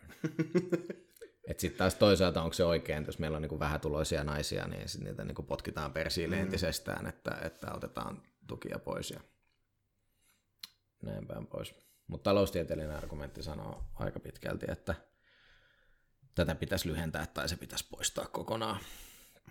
et 1.49 1.59
sitten 1.59 1.77
taas 1.77 1.95
toisaalta 1.95 2.41
onko 2.41 2.53
se 2.53 2.63
oikein, 2.63 2.99
että 2.99 3.09
jos 3.09 3.19
meillä 3.19 3.35
on 3.35 3.41
niin 3.41 3.59
vähätuloisia 3.59 4.23
naisia, 4.23 4.67
niin 4.67 4.89
sit 4.89 5.01
niitä 5.01 5.23
niin 5.25 5.45
potkitaan 5.47 5.93
persiille 5.93 6.35
mm. 6.35 6.41
entisestään, 6.41 7.07
että, 7.07 7.37
että 7.41 7.73
otetaan 7.73 8.21
tukia 8.47 8.79
pois 8.79 9.11
ja 9.11 9.19
näin 11.03 11.27
päin 11.27 11.47
pois. 11.47 11.75
Mutta 12.07 12.23
taloustieteellinen 12.23 12.95
argumentti 12.95 13.43
sanoo 13.43 13.83
aika 13.93 14.19
pitkälti, 14.19 14.65
että 14.69 14.95
tätä 16.39 16.55
pitäisi 16.55 16.87
lyhentää 16.87 17.25
tai 17.25 17.49
se 17.49 17.55
pitäisi 17.55 17.85
poistaa 17.91 18.25
kokonaan. 18.25 18.79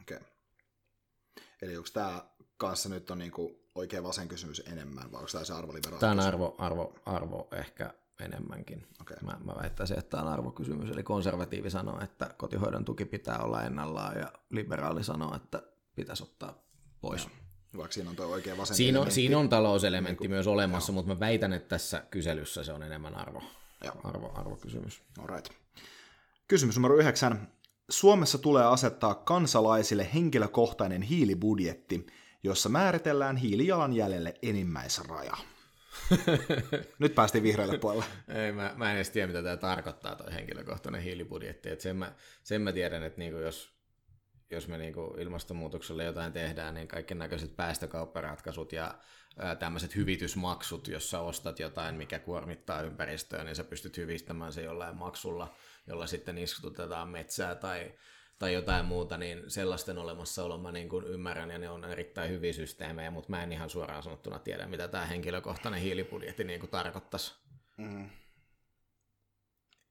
Okei. 0.00 0.16
Okay. 0.16 0.28
Eli 1.62 1.76
onko 1.76 1.88
tämä 1.92 2.24
kanssa 2.56 2.88
nyt 2.88 3.10
on 3.10 3.18
niinku 3.18 3.60
oikea 3.74 4.02
vasen 4.02 4.28
kysymys 4.28 4.62
enemmän, 4.66 5.12
vai 5.12 5.18
onko 5.18 5.30
tämä 5.32 5.44
se 5.44 5.52
arvoliberaali 5.52 6.00
Tämä 6.00 6.12
on 6.12 6.20
arvo, 6.20 6.54
arvo, 6.58 6.94
arvo 7.06 7.48
ehkä 7.52 7.94
enemmänkin. 8.20 8.86
Okay. 9.00 9.16
Mä, 9.22 9.38
mä 9.44 9.52
väittäisin, 9.62 9.98
että 9.98 10.10
tämä 10.10 10.22
on 10.22 10.32
arvokysymys. 10.32 10.90
Eli 10.90 11.02
konservatiivi 11.02 11.70
sanoo, 11.70 12.00
että 12.00 12.34
kotihoidon 12.36 12.84
tuki 12.84 13.04
pitää 13.04 13.38
olla 13.38 13.62
ennallaan, 13.62 14.18
ja 14.18 14.32
liberaali 14.50 15.04
sanoo, 15.04 15.36
että 15.36 15.62
pitäisi 15.94 16.22
ottaa 16.22 16.54
pois. 17.00 17.24
Ja. 17.24 17.30
Vaikka 17.76 17.92
siinä 17.92 18.10
on 18.10 18.16
tuo 18.16 18.26
oikea 18.26 18.56
vasen 18.56 18.76
siinä 18.76 19.00
on, 19.00 19.10
siinä 19.10 19.38
on 19.38 19.48
talouselementti 19.48 20.10
niin 20.10 20.16
kuin, 20.18 20.30
myös 20.30 20.46
olemassa, 20.46 20.92
joo. 20.92 20.94
mutta 20.94 21.14
mä 21.14 21.20
väitän, 21.20 21.52
että 21.52 21.68
tässä 21.68 22.02
kyselyssä 22.10 22.64
se 22.64 22.72
on 22.72 22.82
enemmän 22.82 23.14
arvo, 23.14 23.42
arvo, 24.04 24.32
arvokysymys. 24.34 25.02
Alright. 25.18 25.52
Kysymys 26.48 26.76
numero 26.76 26.96
yhdeksän. 26.96 27.52
Suomessa 27.88 28.38
tulee 28.38 28.64
asettaa 28.64 29.14
kansalaisille 29.14 30.08
henkilökohtainen 30.14 31.02
hiilibudjetti, 31.02 32.06
jossa 32.42 32.68
määritellään 32.68 33.36
hiilijalanjäljelle 33.36 34.34
enimmäisraja. 34.42 35.36
Nyt 36.98 37.14
päästiin 37.14 37.44
vihreälle 37.44 37.78
puolelle. 37.78 38.04
Ei, 38.28 38.52
mä, 38.52 38.74
mä 38.76 38.90
en 38.90 38.96
edes 38.96 39.10
tiedä, 39.10 39.26
mitä 39.26 39.42
tämä 39.42 39.56
tarkoittaa, 39.56 40.16
tuo 40.16 40.26
henkilökohtainen 40.32 41.02
hiilibudjetti. 41.02 41.70
Et 41.70 41.80
sen, 41.80 41.96
mä, 41.96 42.12
sen 42.42 42.62
mä 42.62 42.72
tiedän, 42.72 43.02
että 43.02 43.18
niinku 43.18 43.38
jos, 43.38 43.72
jos 44.50 44.68
me 44.68 44.78
niinku 44.78 45.14
ilmastonmuutokselle 45.18 46.04
jotain 46.04 46.32
tehdään, 46.32 46.74
niin 46.74 46.88
kaikki 46.88 47.14
näköiset 47.14 47.56
päästökaupparatkaisut 47.56 48.72
ja 48.72 48.98
tämmöiset 49.58 49.96
hyvitysmaksut, 49.96 50.88
jossa 50.88 51.20
ostat 51.20 51.58
jotain, 51.58 51.94
mikä 51.94 52.18
kuormittaa 52.18 52.82
ympäristöä, 52.82 53.44
niin 53.44 53.56
sä 53.56 53.64
pystyt 53.64 53.96
hyvistämään 53.96 54.52
se 54.52 54.62
jollain 54.62 54.96
maksulla, 54.96 55.54
jolla 55.88 56.06
sitten 56.06 56.38
istutetaan 56.38 57.08
metsää 57.08 57.54
tai 57.54 57.92
tai 58.38 58.52
jotain 58.52 58.84
muuta, 58.84 59.16
niin 59.16 59.50
sellaisten 59.50 59.98
olemassaolo 59.98 60.58
mä 60.58 60.72
niin 60.72 60.88
kuin 60.88 61.04
ymmärrän 61.04 61.50
ja 61.50 61.58
ne 61.58 61.70
on 61.70 61.84
erittäin 61.84 62.30
hyviä 62.30 62.52
systeemejä, 62.52 63.10
mutta 63.10 63.30
mä 63.30 63.42
en 63.42 63.52
ihan 63.52 63.70
suoraan 63.70 64.02
sanottuna 64.02 64.38
tiedä, 64.38 64.66
mitä 64.66 64.88
tämä 64.88 65.06
henkilökohtainen 65.06 65.80
hiilibudjetti 65.80 66.44
niin 66.44 66.60
kuin 66.60 66.70
tarkoittaisi. 66.70 67.34
Mm. 67.76 68.10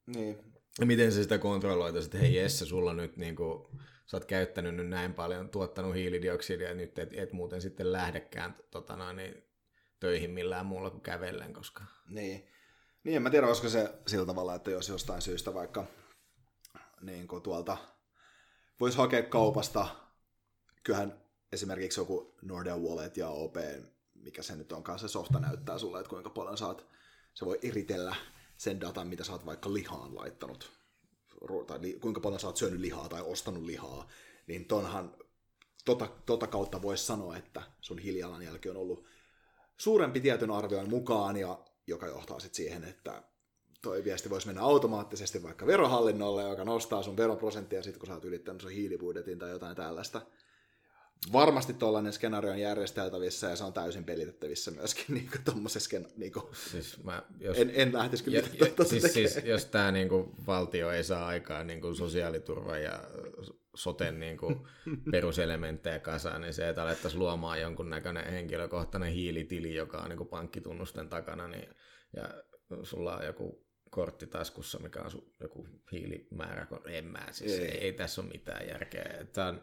Niin. 0.06 0.38
Ja 0.80 0.86
miten 0.86 1.12
se 1.12 1.24
sitä 1.24 1.38
kontrolloitaisi, 1.38 2.08
että 2.08 2.18
hei 2.18 2.36
Jesse, 2.36 2.66
sulla 2.66 2.94
nyt 2.94 3.18
niin 3.18 3.36
kuin, 3.36 3.68
sä 4.06 4.18
oot 4.18 4.26
käyttänyt 4.26 4.76
nyt 4.76 4.90
näin 4.90 5.14
paljon, 5.14 5.50
tuottanut 5.50 5.96
hiilidioksidia 5.96 6.68
ja 6.68 6.76
nyt 6.76 7.00
et, 7.00 7.10
et 7.14 7.34
muuten 7.34 7.62
sitten 7.62 7.92
lähdekään 7.92 8.56
tota 8.72 8.96
noin, 8.96 9.16
niin, 9.16 9.44
töihin 10.00 10.32
millään 10.32 10.66
muulla 10.66 10.90
kuin 10.90 11.02
kävellen, 11.02 11.54
koska... 11.54 11.84
Niin. 12.10 12.48
Niin, 13.04 13.16
en 13.16 13.22
mä 13.22 13.30
tiedä, 13.30 13.48
olisiko 13.48 13.70
se 13.70 13.94
sillä 14.08 14.26
tavalla, 14.26 14.56
että 14.56 14.72
jos 14.72 14.90
jostain 14.90 15.22
syystä 15.22 15.54
vaikka 15.54 15.86
niin 17.02 17.28
kuin 17.28 17.44
tuolta 17.44 17.78
voisi 18.80 18.98
hakea 18.98 19.24
kaupasta, 19.24 19.88
kyllähän 20.84 21.22
esimerkiksi 21.52 22.00
joku 22.00 22.36
Nordea 22.42 22.78
Wallet 22.78 23.18
ja 23.18 23.30
OP, 23.30 23.56
mikä 24.16 24.42
se 24.42 24.56
nyt 24.56 24.72
onkaan, 24.72 25.00
se 25.00 25.08
softa 25.08 25.40
näyttää 25.40 25.78
sulle, 25.78 26.00
että 26.00 26.10
kuinka 26.10 26.30
paljon 26.30 26.58
saat, 26.58 26.86
se 27.34 27.46
voi 27.46 27.60
eritellä 27.62 28.16
sen 28.58 28.82
datan, 28.82 29.08
mitä 29.08 29.24
sä 29.24 29.32
oot 29.32 29.46
vaikka 29.46 29.74
lihaan 29.74 30.16
laittanut, 30.16 30.72
tai 31.68 31.82
li, 31.82 31.94
kuinka 31.94 32.22
paljon 32.22 32.40
sä 32.40 32.48
oot 32.48 32.58
syönyt 32.58 32.80
lihaa 32.80 33.10
tai 33.10 33.22
ostanut 33.22 33.64
lihaa, 33.64 34.08
niin 34.48 34.66
tonhan, 34.66 35.16
tota, 35.86 36.08
tota 36.26 36.48
kautta 36.48 36.82
voisi 36.82 37.06
sanoa, 37.06 37.38
että 37.38 37.62
sun 37.82 38.00
hiilijalanjälki 38.00 38.70
on 38.70 38.78
ollut 38.78 39.06
suurempi 39.78 40.20
tietyn 40.20 40.52
arvion 40.52 40.90
mukaan, 40.90 41.38
ja 41.38 41.60
joka 41.88 42.08
johtaa 42.08 42.40
sitten 42.40 42.56
siihen, 42.56 42.84
että 42.84 43.24
toi 43.82 44.04
viesti 44.04 44.30
voisi 44.30 44.48
mennä 44.48 44.62
automaattisesti 44.62 45.44
vaikka 45.44 45.68
verohallinnolle, 45.68 46.44
joka 46.44 46.64
nostaa 46.64 47.04
sun 47.04 47.18
veroprosenttia 47.18 47.84
sitten, 47.84 48.00
kun 48.00 48.08
sä 48.08 48.14
oot 48.14 48.26
ylittänyt 48.26 48.62
sun 48.62 48.72
hiilibudjetin 48.72 49.40
tai 49.40 49.50
jotain 49.50 49.76
tällaista. 49.76 50.22
Varmasti 51.34 51.74
tuollainen 51.74 52.14
skenaario 52.14 52.52
on 52.52 52.60
järjesteltävissä 52.60 53.50
ja 53.50 53.56
se 53.56 53.64
on 53.64 53.74
täysin 53.74 54.04
pelitettävissä 54.04 54.72
myöskin 54.72 55.06
niin 55.16 55.30
tuommoisessa 55.46 55.98
niin 56.18 56.32
kuin, 56.32 56.46
Siis 56.72 57.04
mä, 57.04 57.24
jos, 57.40 57.58
en, 57.58 57.72
en 57.74 57.94
lähtisi 57.94 58.24
kyllä 58.24 58.38
ja, 58.38 58.44
tuota 58.66 58.84
siis, 58.84 59.14
siis, 59.14 59.40
jos 59.44 59.66
tämä 59.66 59.92
niinku 59.92 60.36
valtio 60.48 60.92
ei 60.92 61.04
saa 61.04 61.28
aikaan 61.28 61.68
niinku 61.68 61.94
sosiaaliturva 61.94 62.78
ja 62.78 63.04
soten 63.76 64.20
niinku 64.20 64.68
peruselementtejä 65.12 66.00
kasaan, 66.00 66.42
niin 66.42 66.54
se, 66.54 66.70
että 66.70 66.84
alettaisiin 66.84 67.20
luomaan 67.20 67.62
jonkunnäköinen 67.62 68.32
henkilökohtainen 68.32 69.14
hiilitili, 69.14 69.76
joka 69.76 69.98
on 69.98 70.10
niinku 70.10 70.26
pankkitunnusten 70.26 71.10
takana, 71.10 71.48
niin, 71.48 71.70
ja 72.18 72.30
sulla 72.84 73.18
on 73.18 73.26
joku 73.26 73.68
kortti 73.90 74.28
taskussa, 74.28 74.80
mikä 74.80 75.02
on 75.02 75.12
su, 75.12 75.34
joku 75.40 75.68
hiilimäärä, 75.92 76.68
en 76.86 77.06
mä 77.06 77.28
siis, 77.32 77.52
Ei. 77.52 77.66
ei, 77.66 77.78
ei 77.78 77.94
tässä 77.94 78.22
ole 78.22 78.30
mitään 78.30 78.68
järkeä. 78.68 79.26
Tämä 79.34 79.48
on, 79.48 79.62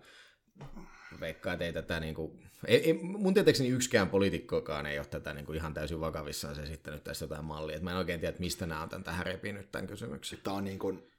veikkaa, 1.20 1.52
että 1.52 1.64
ei 1.64 1.72
tätä 1.72 2.00
niinku, 2.00 2.40
ei, 2.66 2.84
ei, 2.84 2.92
mun 2.92 3.34
tietääkseni 3.34 3.68
yksikään 3.68 4.08
poliitikkokaan 4.08 4.86
ei 4.86 4.98
ole 4.98 5.06
tätä 5.06 5.34
niinku 5.34 5.52
ihan 5.52 5.74
täysin 5.74 6.00
vakavissaan 6.00 6.54
se 6.54 6.62
esittänyt 6.62 7.04
tässä 7.04 7.24
jotain 7.24 7.44
mallia. 7.44 7.76
Et 7.76 7.82
mä 7.82 7.90
en 7.90 7.96
oikein 7.96 8.20
tiedä, 8.20 8.30
että 8.30 8.40
mistä 8.40 8.66
nämä 8.66 8.82
on 8.82 8.88
tämän 8.88 9.04
tähän 9.04 9.26
repinyt 9.26 9.72
tämän 9.72 9.86
kysymyksen. 9.86 10.38
Tämä 10.42 10.56
on 10.56 10.64
niin 10.64 10.78
kuin 10.78 11.10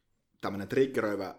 tämmöinen 0.41 0.67
triggeröivä 0.67 1.35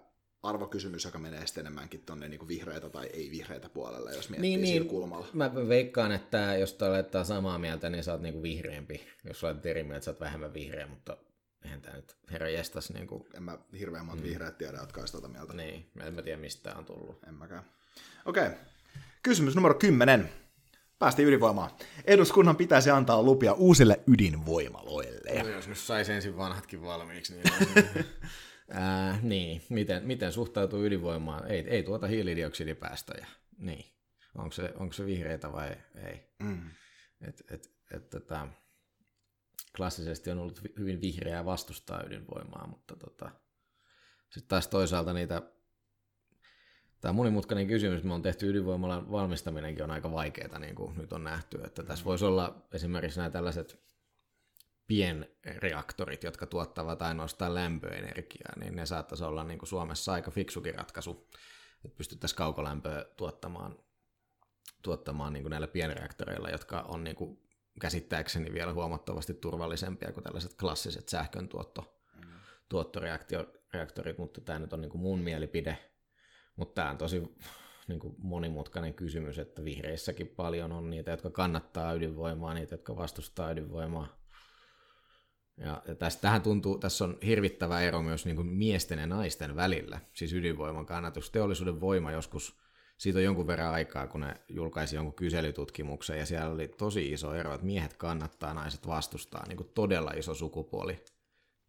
arvokysymys, 0.49 1.05
joka 1.05 1.19
menee 1.19 1.47
sitten 1.47 1.63
enemmänkin 1.63 2.03
tuonne 2.07 2.29
niin 2.29 2.49
vihreitä 2.49 2.89
tai 2.89 3.07
ei-vihreitä 3.07 3.69
puolelle, 3.69 4.15
jos 4.15 4.31
miettii 4.31 4.57
niin, 4.57 4.67
sillä 4.67 4.91
kulmalla. 4.91 5.27
Mä 5.33 5.55
veikkaan, 5.55 6.13
että 6.13 6.57
jos 6.57 6.73
te 6.73 6.85
olette 6.85 7.25
samaa 7.25 7.59
mieltä, 7.59 7.91
niin 7.91 8.05
sä 8.05 8.13
oot 8.13 8.23
niinku 8.23 8.43
vihreämpi. 8.43 9.07
Jos 9.25 9.45
olet 9.45 9.67
eri 9.67 9.83
mieltä, 9.83 10.05
sä 10.05 10.11
oot 10.11 10.21
vähemmän 10.21 10.55
vihreä, 10.55 10.87
mutta 10.87 11.17
eihän 11.65 11.81
tämä 11.81 11.97
nyt 11.97 12.17
herra 12.31 12.49
jestas 12.49 12.91
niinku, 12.91 13.27
En 13.35 13.43
mä 13.43 13.59
hirveän 13.79 14.07
monta 14.07 14.23
mm. 14.23 14.29
vihreät 14.29 14.59
tiedä, 14.59 14.79
jotka 14.79 15.01
olisi 15.01 15.13
tuota 15.13 15.29
mieltä. 15.29 15.53
niin, 15.53 15.91
en 16.01 16.15
mä 16.15 16.23
tiedä 16.23 16.41
mistä 16.41 16.75
on 16.75 16.85
tullut. 16.85 17.19
En 17.29 17.35
mäkään. 17.35 17.65
Okei. 18.25 18.51
Kysymys 19.23 19.55
numero 19.55 19.75
10. 19.75 20.31
Päästiin 20.99 21.29
ydinvoimaan. 21.29 21.71
Eduskunnan 22.05 22.57
pitäisi 22.57 22.91
antaa 22.91 23.23
lupia 23.23 23.53
uusille 23.53 24.01
ydinvoimaloille. 24.07 25.43
No, 25.43 25.49
jos 25.49 25.69
nyt 25.69 25.79
saisi 25.79 26.13
ensin 26.13 26.37
vanhatkin 26.37 26.83
valmiiksi, 26.83 27.35
niin... 27.35 27.45
Ää, 28.71 29.19
niin, 29.23 29.63
miten, 29.69 30.07
miten 30.07 30.33
suhtautuu 30.33 30.85
ydinvoimaan? 30.85 31.51
Ei, 31.51 31.69
ei 31.69 31.83
tuota 31.83 32.07
hiilidioksidipäästöjä. 32.07 33.27
Niin. 33.59 33.85
Onko 34.39 34.53
se, 34.53 34.73
onko 34.77 34.93
se 34.93 35.07
vihreitä 35.07 35.53
vai 35.53 35.77
ei? 36.05 36.35
Mm. 36.39 36.71
Et, 37.21 37.43
et, 37.51 37.71
et, 37.95 38.11
tota, 38.11 38.49
klassisesti 39.77 40.31
on 40.31 40.39
ollut 40.39 40.63
vi- 40.65 40.75
hyvin 40.79 41.01
vihreää 41.01 41.45
vastustaa 41.45 42.03
ydinvoimaa, 42.07 42.67
mutta 42.67 42.97
tota, 42.97 43.31
sitten 44.31 44.49
taas 44.49 44.69
toisaalta 44.69 45.13
niitä, 45.13 45.43
tämä 47.01 47.13
monimutkainen 47.13 47.67
kysymys, 47.67 48.03
me 48.03 48.15
on 48.15 48.23
tehty 48.23 48.51
ydinvoimalan 48.51 49.11
valmistaminenkin 49.11 49.85
on 49.85 49.91
aika 49.91 50.13
vaikeaa, 50.13 50.59
niin 50.59 50.75
kuin 50.75 50.99
nyt 50.99 51.13
on 51.13 51.25
nähty, 51.25 51.61
että 51.65 51.83
tässä 51.83 52.05
voisi 52.05 52.25
olla 52.25 52.67
esimerkiksi 52.73 53.19
nämä 53.19 53.31
tällaiset 53.31 53.86
pienreaktorit, 54.87 56.23
jotka 56.23 56.47
tuottavat 56.47 57.03
ainoastaan 57.03 57.55
lämpöenergiaa, 57.55 58.53
niin 58.57 58.77
ne 58.77 58.87
saattaisi 58.87 59.25
olla 59.25 59.45
niin 59.45 59.59
kuin 59.59 59.69
Suomessa 59.69 60.13
aika 60.13 60.31
fiksukin 60.31 60.75
ratkaisu, 60.75 61.29
että 61.85 61.97
pystyttäisiin 61.97 62.37
kaukolämpöä 62.37 63.05
tuottamaan, 63.17 63.79
tuottamaan 64.83 65.33
niin 65.33 65.43
kuin 65.43 65.51
näillä 65.51 65.69
pienreaktoreilla, 65.69 66.51
jotka 66.51 66.81
on 66.81 67.05
niin 67.05 67.17
kuin 67.17 67.43
käsittääkseni 67.81 68.53
vielä 68.53 68.73
huomattavasti 68.73 69.35
turvallisempia 69.35 70.13
kuin 70.13 70.25
tällaiset 70.25 70.55
klassiset 70.55 71.09
sähköntuotto, 71.09 72.03
tuottoreaktorit, 72.69 74.19
mutta 74.19 74.41
tämä 74.41 74.59
nyt 74.59 74.73
on 74.73 74.81
niin 74.81 74.91
kuin 74.91 75.03
mun 75.03 75.19
mielipide. 75.19 75.79
Mutta 76.57 76.75
tämä 76.75 76.91
on 76.91 76.99
tosi 76.99 77.23
niin 77.89 78.01
kuin 78.01 78.15
monimutkainen 78.19 78.95
kysymys, 78.95 79.39
että 79.39 79.65
vihreissäkin 79.65 80.29
paljon 80.29 80.73
on 80.73 80.91
niitä, 80.91 81.11
jotka 81.11 81.31
kannattaa 81.31 81.93
ydinvoimaa, 81.93 82.55
niitä, 82.55 82.75
jotka 82.75 82.97
vastustaa 82.97 83.51
ydinvoimaa. 83.51 84.26
Ja, 85.57 85.83
ja 85.89 85.95
tästä, 85.95 86.23
tähän 86.23 86.43
tuntuu, 86.43 86.79
tässä 86.79 87.05
on 87.05 87.19
hirvittävä 87.27 87.81
ero 87.81 88.03
myös 88.03 88.25
niin 88.25 88.37
kuin 88.37 88.49
miesten 88.49 88.99
ja 88.99 89.07
naisten 89.07 89.57
välillä, 89.57 90.01
siis 90.15 90.33
ydinvoiman 90.33 90.87
kannatus. 90.87 91.31
Teollisuuden 91.31 91.81
voima 91.81 92.13
joskus, 92.13 92.57
siitä 92.99 93.19
on 93.19 93.25
jonkun 93.25 93.47
verran 93.47 93.73
aikaa, 93.73 94.07
kun 94.07 94.21
ne 94.21 94.35
julkaisi 94.49 94.97
jonkun 94.97 95.15
kyselytutkimuksen, 95.15 96.19
ja 96.19 96.27
siellä 96.27 96.51
oli 96.51 96.69
tosi 96.69 97.13
iso 97.13 97.35
ero, 97.35 97.55
että 97.55 97.67
miehet 97.67 97.97
kannattaa, 97.97 98.55
naiset 98.55 98.87
vastustaa, 98.87 99.45
niin 99.49 99.57
kuin 99.57 99.71
todella 99.75 100.11
iso 100.11 100.35
sukupuoli 100.35 101.05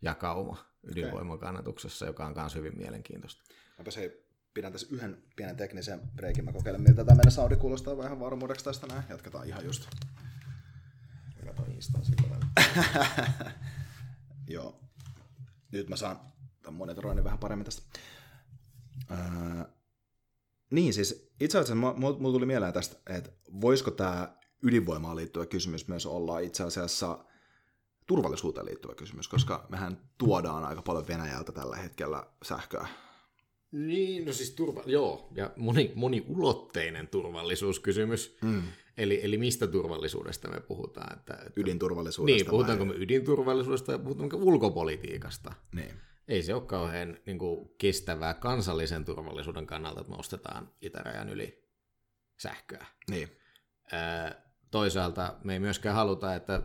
jakauma 0.01 0.57
ydinvoiman 0.83 1.39
kannatuksessa, 1.39 2.05
joka 2.05 2.25
on 2.25 2.33
myös 2.35 2.55
hyvin 2.55 2.77
mielenkiintoista. 2.77 3.43
Mäpä 3.77 3.91
se 3.91 4.23
pidän 4.53 4.71
tässä 4.71 4.87
yhden 4.91 5.23
pienen 5.35 5.55
teknisen 5.55 6.01
breikin. 6.15 6.45
Mä 6.45 6.51
kokeilen, 6.51 6.81
miltä 6.81 7.05
tämä 7.05 7.15
meidän 7.15 7.31
saudi 7.31 7.55
kuulostaa 7.55 7.97
vähän 7.97 8.19
varmuudeksi 8.19 8.65
tästä 8.65 8.87
näin. 8.87 9.03
Jatketaan 9.09 9.47
ihan 9.47 9.65
just. 9.65 9.89
Katsoin 11.45 11.71
Instaa 11.71 12.01
sillä. 12.03 12.37
Joo. 14.47 14.79
Nyt 15.71 15.89
mä 15.89 15.95
saan 15.95 16.19
tämän 16.61 16.77
monitoroinnin 16.77 17.23
vähän 17.23 17.39
paremmin 17.39 17.65
tästä. 17.65 17.99
Öö, 19.11 19.63
niin, 20.71 20.93
siis 20.93 21.31
itse 21.39 21.57
asiassa 21.57 21.75
mulla 21.75 22.19
mulla 22.19 22.33
tuli 22.33 22.45
mieleen 22.45 22.73
tästä, 22.73 22.97
että 23.15 23.31
voisiko 23.61 23.91
tämä 23.91 24.37
ydinvoimaan 24.63 25.15
liittyvä 25.15 25.45
kysymys 25.45 25.87
myös 25.87 26.05
olla 26.05 26.39
itse 26.39 26.63
asiassa 26.63 27.25
turvallisuuteen 28.07 28.65
liittyvä 28.65 28.95
kysymys, 28.95 29.27
koska 29.27 29.65
mehän 29.69 30.09
tuodaan 30.17 30.65
aika 30.65 30.81
paljon 30.81 31.07
Venäjältä 31.07 31.51
tällä 31.51 31.75
hetkellä 31.75 32.27
sähköä. 32.43 32.87
Niin, 33.71 34.25
no 34.25 34.33
siis 34.33 34.51
turva, 34.51 34.83
joo, 34.85 35.27
ja 35.35 35.51
moni, 35.55 35.91
moniulotteinen 35.95 37.07
turvallisuuskysymys. 37.07 38.37
Mm. 38.41 38.63
Eli, 38.97 39.19
eli 39.23 39.37
mistä 39.37 39.67
turvallisuudesta 39.67 40.47
me 40.49 40.59
puhutaan? 40.59 41.17
Että, 41.17 41.33
että, 41.33 41.51
Ydinturvallisuudesta. 41.61 42.35
niin, 42.35 42.49
puhutaanko 42.49 42.87
vai- 42.87 42.93
me 42.97 43.03
ydinturvallisuudesta 43.03 43.91
vai 43.91 43.99
puhutaanko 43.99 44.37
ulkopolitiikasta? 44.37 45.53
Niin. 45.75 45.93
Ei 46.27 46.43
se 46.43 46.53
ole 46.53 46.61
kauhean 46.61 47.17
niin 47.25 47.37
kuin, 47.39 47.69
kestävää 47.77 48.33
kansallisen 48.33 49.05
turvallisuuden 49.05 49.67
kannalta, 49.67 50.01
että 50.01 50.11
me 50.11 50.17
ostetaan 50.19 50.71
itärajan 50.81 51.29
yli 51.29 51.69
sähköä. 52.37 52.85
Niin. 53.09 53.37
Öö, 53.93 54.41
toisaalta 54.71 55.35
me 55.43 55.53
ei 55.53 55.59
myöskään 55.59 55.95
haluta, 55.95 56.35
että 56.35 56.61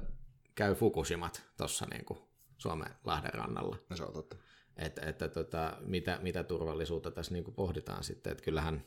käy 0.54 0.74
Fukushimat 0.74 1.42
tuossa 1.56 1.86
niin 1.90 2.04
kuin 2.04 2.18
Suomen 2.58 2.90
Lahden 3.04 3.34
rannalla. 3.34 3.76
No 3.90 3.96
se 3.96 4.04
on 4.04 4.12
totta. 4.12 4.36
Että, 4.76 5.02
että 5.06 5.28
tota, 5.28 5.76
mitä, 5.80 6.18
mitä 6.22 6.44
turvallisuutta 6.44 7.10
tässä 7.10 7.32
niin 7.32 7.44
kuin 7.44 7.54
pohditaan 7.54 8.04
sitten. 8.04 8.30
Että 8.30 8.44
kyllähän 8.44 8.84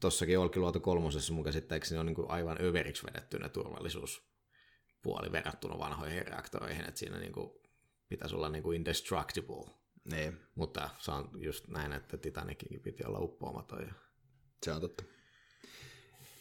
tuossakin 0.00 0.38
Olkiluoto 0.38 0.80
kolmosessa 0.80 1.32
mun 1.32 1.44
käsittääkseni 1.44 1.98
on 1.98 2.06
niin 2.06 2.14
kuin 2.14 2.30
aivan 2.30 2.58
överiksi 2.60 3.06
vedetty 3.06 3.38
ne 3.38 3.48
turvallisuuspuoli 3.48 5.32
verrattuna 5.32 5.78
vanhoihin 5.78 6.26
reaktoreihin. 6.26 6.88
Että 6.88 6.98
siinä 6.98 7.18
niin 7.18 7.32
kuin 7.32 7.50
pitäisi 8.08 8.34
olla 8.34 8.48
niin 8.48 8.62
kuin 8.62 8.76
indestructible. 8.76 9.64
Niin, 10.04 10.40
Mutta 10.54 10.90
se 10.98 11.10
on 11.10 11.30
just 11.36 11.68
näin, 11.68 11.92
että 11.92 12.16
Titanicinkin 12.16 12.80
piti 12.80 13.04
olla 13.04 13.18
uppoamaton. 13.18 13.82
Ja... 13.82 13.92
se 14.62 14.72
on 14.72 14.80
totta. 14.80 15.04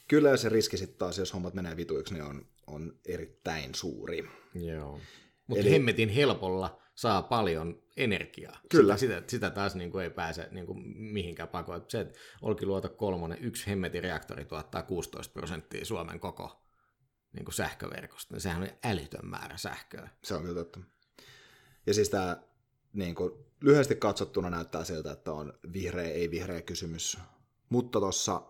Kyllä 0.08 0.38
se 0.38 0.50
riski 0.50 0.78
sitten 0.78 0.98
taas, 0.98 1.18
jos 1.18 1.34
hommat 1.34 1.54
menee 1.54 1.78
vituiksi, 1.78 2.14
niin 2.14 2.24
on, 2.24 2.46
on 2.68 3.00
erittäin 3.06 3.76
suuri. 3.76 4.30
Joo. 4.54 5.00
Mutta 5.48 5.62
Eli... 5.62 5.72
hemmetin 5.72 6.10
helpolla 6.10 6.83
saa 6.96 7.22
paljon 7.22 7.84
energiaa. 7.98 8.60
Kyllä. 8.70 8.98
Sitä, 8.98 9.16
sitä, 9.16 9.30
sitä 9.30 9.50
taas 9.50 9.76
niin 9.76 9.92
kuin 9.92 10.04
ei 10.04 10.10
pääse 10.10 10.48
niin 10.52 10.66
kuin 10.66 10.98
mihinkään 10.98 11.50
pakoon. 11.50 11.86
Se, 11.88 12.00
että 12.00 12.20
Olkiluoto 12.42 12.90
kolmonen, 12.90 13.44
yksi 13.44 13.68
hemmetin 13.68 14.04
reaktori 14.04 14.46
tuottaa 14.46 14.84
16 14.84 15.34
prosenttia 15.34 15.86
Suomen 15.86 16.20
koko 16.20 16.64
niin 17.34 17.46
kuin 17.46 17.56
sähköverkosta. 17.56 18.34
niin 18.34 18.42
Sehän 18.42 18.64
on 18.64 18.70
älytön 18.84 19.26
määrä 19.26 19.58
sähköä. 19.58 20.10
Se 20.24 20.36
on 20.36 20.42
kyllä 20.42 20.56
totta. 20.56 20.80
Ja 21.88 21.94
siis 21.94 22.10
tämä 22.10 22.38
niin 22.94 23.16
kuin, 23.16 23.32
lyhyesti 23.62 23.96
katsottuna 23.96 24.50
näyttää 24.50 24.84
siltä, 24.84 25.12
että 25.12 25.32
on 25.32 25.54
vihreä, 25.74 26.08
ei 26.08 26.32
vihreä 26.32 26.62
kysymys, 26.62 27.18
mutta 27.70 28.00
tuossa 28.00 28.42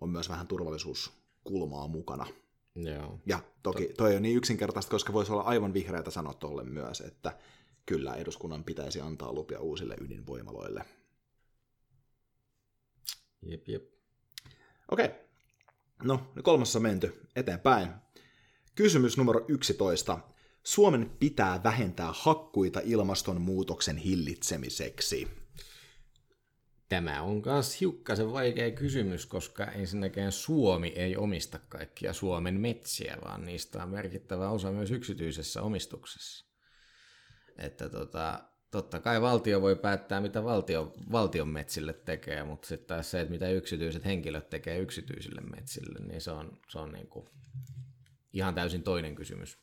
on 0.00 0.08
myös 0.08 0.28
vähän 0.28 0.46
turvallisuuskulmaa 0.46 1.88
mukana. 1.88 2.26
Joo. 2.74 3.20
Ja 3.26 3.40
toki 3.62 3.88
toi 3.96 4.16
on 4.16 4.22
niin 4.22 4.36
yksinkertaista, 4.36 4.90
koska 4.90 5.12
voisi 5.12 5.32
olla 5.32 5.42
aivan 5.42 5.74
vihreätä 5.74 6.10
sanoa 6.10 6.34
tolle 6.34 6.64
myös, 6.64 7.00
että 7.00 7.38
kyllä 7.86 8.14
eduskunnan 8.14 8.64
pitäisi 8.64 9.00
antaa 9.00 9.32
lupia 9.32 9.60
uusille 9.60 9.96
ydinvoimaloille. 10.00 10.84
Jep, 13.42 13.68
jep. 13.68 13.92
Okei. 14.90 15.08
No, 16.02 16.32
kolmassa 16.42 16.78
on 16.78 16.82
menty 16.82 17.20
eteenpäin. 17.36 17.88
Kysymys 18.74 19.16
numero 19.16 19.44
11. 19.48 20.18
Suomen 20.64 21.10
pitää 21.20 21.62
vähentää 21.64 22.12
hakkuita 22.12 22.80
ilmastonmuutoksen 22.84 23.96
hillitsemiseksi. 23.96 25.28
Tämä 26.88 27.22
on 27.22 27.42
myös 27.46 27.80
hiukkasen 27.80 28.32
vaikea 28.32 28.70
kysymys, 28.70 29.26
koska 29.26 29.64
ensinnäkään 29.64 30.32
Suomi 30.32 30.88
ei 30.88 31.16
omista 31.16 31.58
kaikkia 31.68 32.12
Suomen 32.12 32.60
metsiä, 32.60 33.16
vaan 33.24 33.44
niistä 33.44 33.82
on 33.82 33.88
merkittävä 33.88 34.50
osa 34.50 34.72
myös 34.72 34.90
yksityisessä 34.90 35.62
omistuksessa. 35.62 36.51
Että 37.58 37.88
tota, 37.88 38.40
totta 38.70 39.00
kai 39.00 39.20
valtio 39.20 39.62
voi 39.62 39.76
päättää, 39.76 40.20
mitä 40.20 40.44
valtio, 40.44 40.92
valtion 41.12 41.48
metsille 41.48 41.92
tekee, 41.92 42.44
mutta 42.44 42.68
sitten 42.68 42.86
taas 42.86 43.10
se, 43.10 43.20
että 43.20 43.32
mitä 43.32 43.48
yksityiset 43.48 44.04
henkilöt 44.04 44.50
tekee 44.50 44.78
yksityisille 44.78 45.40
metsille, 45.40 45.98
niin 46.06 46.20
se 46.20 46.30
on, 46.30 46.58
se 46.68 46.78
on 46.78 46.92
niin 46.92 47.06
kuin 47.06 47.28
ihan 48.32 48.54
täysin 48.54 48.82
toinen 48.82 49.14
kysymys. 49.14 49.58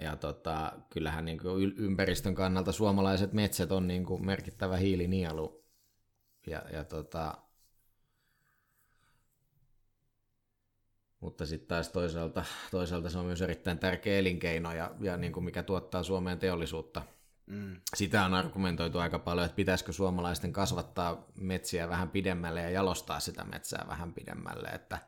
Ja 0.00 0.16
tota, 0.16 0.72
kyllähän 0.90 1.24
niin 1.24 1.38
kuin 1.38 1.74
ympäristön 1.76 2.34
kannalta 2.34 2.72
suomalaiset 2.72 3.32
metsät 3.32 3.72
on 3.72 3.86
niin 3.86 4.04
kuin 4.04 4.26
merkittävä 4.26 4.76
hiilinielu. 4.76 5.64
Ja, 6.46 6.62
ja 6.72 6.84
tota, 6.84 7.38
mutta 11.24 11.46
sitten 11.46 11.68
taas 11.68 11.88
toisaalta, 11.88 12.44
toisaalta 12.70 13.10
se 13.10 13.18
on 13.18 13.24
myös 13.24 13.42
erittäin 13.42 13.78
tärkeä 13.78 14.18
elinkeino 14.18 14.72
ja, 14.72 14.90
ja 15.00 15.16
niin 15.16 15.32
kuin 15.32 15.44
mikä 15.44 15.62
tuottaa 15.62 16.02
Suomeen 16.02 16.38
teollisuutta. 16.38 17.02
Mm. 17.46 17.80
Sitä 17.94 18.24
on 18.24 18.34
argumentoitu 18.34 18.98
aika 18.98 19.18
paljon, 19.18 19.44
että 19.44 19.56
pitäisikö 19.56 19.92
suomalaisten 19.92 20.52
kasvattaa 20.52 21.26
metsiä 21.34 21.88
vähän 21.88 22.10
pidemmälle 22.10 22.62
ja 22.62 22.70
jalostaa 22.70 23.20
sitä 23.20 23.44
metsää 23.44 23.84
vähän 23.88 24.12
pidemmälle, 24.12 24.68
että 24.68 24.98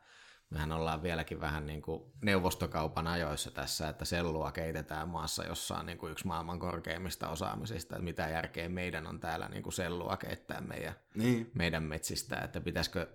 mehän 0.49 0.71
ollaan 0.71 1.03
vieläkin 1.03 1.41
vähän 1.41 1.65
niin 1.65 1.81
kuin 1.81 2.03
neuvostokaupan 2.21 3.07
ajoissa 3.07 3.51
tässä, 3.51 3.89
että 3.89 4.05
sellua 4.05 4.51
keitetään 4.51 5.09
maassa, 5.09 5.43
jossa 5.43 5.77
on 5.77 5.85
niin 5.85 5.97
kuin 5.97 6.11
yksi 6.11 6.27
maailman 6.27 6.59
korkeimmista 6.59 7.29
osaamisista, 7.29 7.95
että 7.95 8.03
mitä 8.03 8.29
järkeä 8.29 8.69
meidän 8.69 9.07
on 9.07 9.19
täällä 9.19 9.49
niin 9.49 9.63
kuin 9.63 9.73
sellua 9.73 10.17
keittää 10.17 10.61
meidän, 10.61 10.95
niin. 11.15 11.51
meidän 11.53 11.83
metsistä, 11.83 12.35
että 12.35 12.61
pitäisikö 12.61 13.07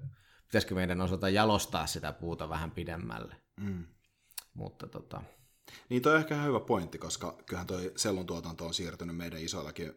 pitäisikö 0.53 0.75
meidän 0.75 1.01
osata 1.01 1.29
jalostaa 1.29 1.87
sitä 1.87 2.13
puuta 2.13 2.49
vähän 2.49 2.71
pidemmälle. 2.71 3.37
Mm. 3.61 3.85
Mutta 4.55 4.87
tota... 4.87 5.23
Niin 5.89 6.03
toi 6.03 6.13
on 6.13 6.19
ehkä 6.19 6.43
hyvä 6.43 6.61
pointti, 6.61 6.99
koska 6.99 7.39
kyllähän 7.47 7.67
toi 7.67 7.93
sellun 7.97 8.27
tuotanto 8.27 8.67
on 8.67 8.75
siirtynyt 8.75 9.17
meidän 9.17 9.41
isoillakin 9.41 9.95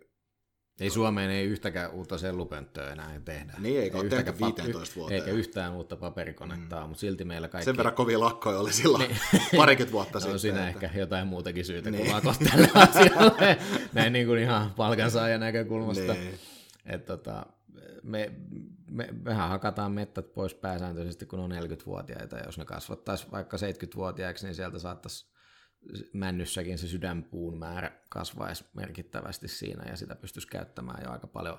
ei 0.79 0.89
Suomeen 0.89 1.29
ei 1.29 1.45
yhtäkään 1.45 1.91
uutta 1.91 2.17
sellupönttöä 2.17 2.91
enää 2.91 3.21
tehdä. 3.25 3.53
Niin, 3.59 3.81
eikä 3.81 3.97
ole 3.97 4.09
tehty 4.09 4.33
15 4.45 4.95
vuotta. 4.95 5.13
Eikä 5.13 5.31
yhtään 5.31 5.73
uutta 5.73 5.95
paperikonetta 5.95 6.81
mm. 6.81 6.87
mutta 6.87 6.99
silti 6.99 7.25
meillä 7.25 7.47
kaikki... 7.47 7.65
Sen 7.65 7.77
verran 7.77 7.95
kovia 7.95 8.19
lakkoja 8.19 8.59
oli 8.59 8.73
silloin 8.73 9.07
niin. 9.07 9.17
parikymmentä 9.57 9.93
vuotta 9.93 10.13
no, 10.17 10.19
sitten. 10.19 10.33
On 10.33 10.39
siinä 10.39 10.69
että... 10.69 10.85
ehkä 10.85 10.99
jotain 10.99 11.27
muutakin 11.27 11.65
syytä 11.65 11.91
niin. 11.91 12.03
kuin 12.03 12.15
lakot 12.15 12.37
tälle 12.51 12.69
asialle. 12.73 13.57
Näin 13.93 14.13
niin 14.13 14.27
kuin 14.27 14.39
ihan 14.39 14.73
palkansaajan 14.73 15.39
näkökulmasta. 15.39 16.13
Niin. 16.13 16.39
Et 16.85 17.05
tota, 17.05 17.45
me, 18.03 18.31
me, 18.89 19.09
mehän 19.23 19.49
hakataan 19.49 19.91
mettät 19.91 20.33
pois 20.33 20.53
pääsääntöisesti, 20.53 21.25
kun 21.25 21.39
on 21.39 21.51
40-vuotiaita. 21.51 22.37
Jos 22.37 22.57
ne 22.57 22.65
kasvattaisi 22.65 23.31
vaikka 23.31 23.57
70-vuotiaiksi, 23.57 24.45
niin 24.45 24.55
sieltä 24.55 24.79
saattaisi 24.79 25.35
männyssäkin 26.13 26.77
se 26.77 26.87
sydänpuun 26.87 27.57
määrä 27.57 27.91
kasvaisi 28.09 28.65
merkittävästi 28.73 29.47
siinä, 29.47 29.83
ja 29.89 29.97
sitä 29.97 30.15
pystyisi 30.15 30.47
käyttämään 30.47 31.03
jo 31.03 31.11
aika 31.11 31.27
paljon 31.27 31.57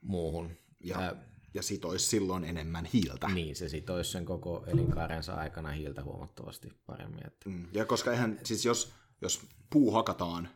muuhun. 0.00 0.56
Ja, 0.84 1.02
ja, 1.02 1.16
ja 1.54 1.62
sitoisi 1.62 2.06
silloin 2.06 2.44
enemmän 2.44 2.84
hiiltä. 2.84 3.28
Niin, 3.28 3.56
se 3.56 3.68
sitoisi 3.68 4.10
sen 4.10 4.24
koko 4.24 4.64
elinkaarensa 4.66 5.34
aikana 5.34 5.70
hiiltä 5.70 6.02
huomattavasti 6.02 6.68
paremmin. 6.86 7.26
Että... 7.26 7.50
Mm, 7.50 7.68
ja 7.72 7.84
koska 7.84 8.12
eihän, 8.12 8.40
siis 8.44 8.64
jos, 8.64 8.92
jos 9.20 9.40
puu 9.70 9.90
hakataan 9.90 10.48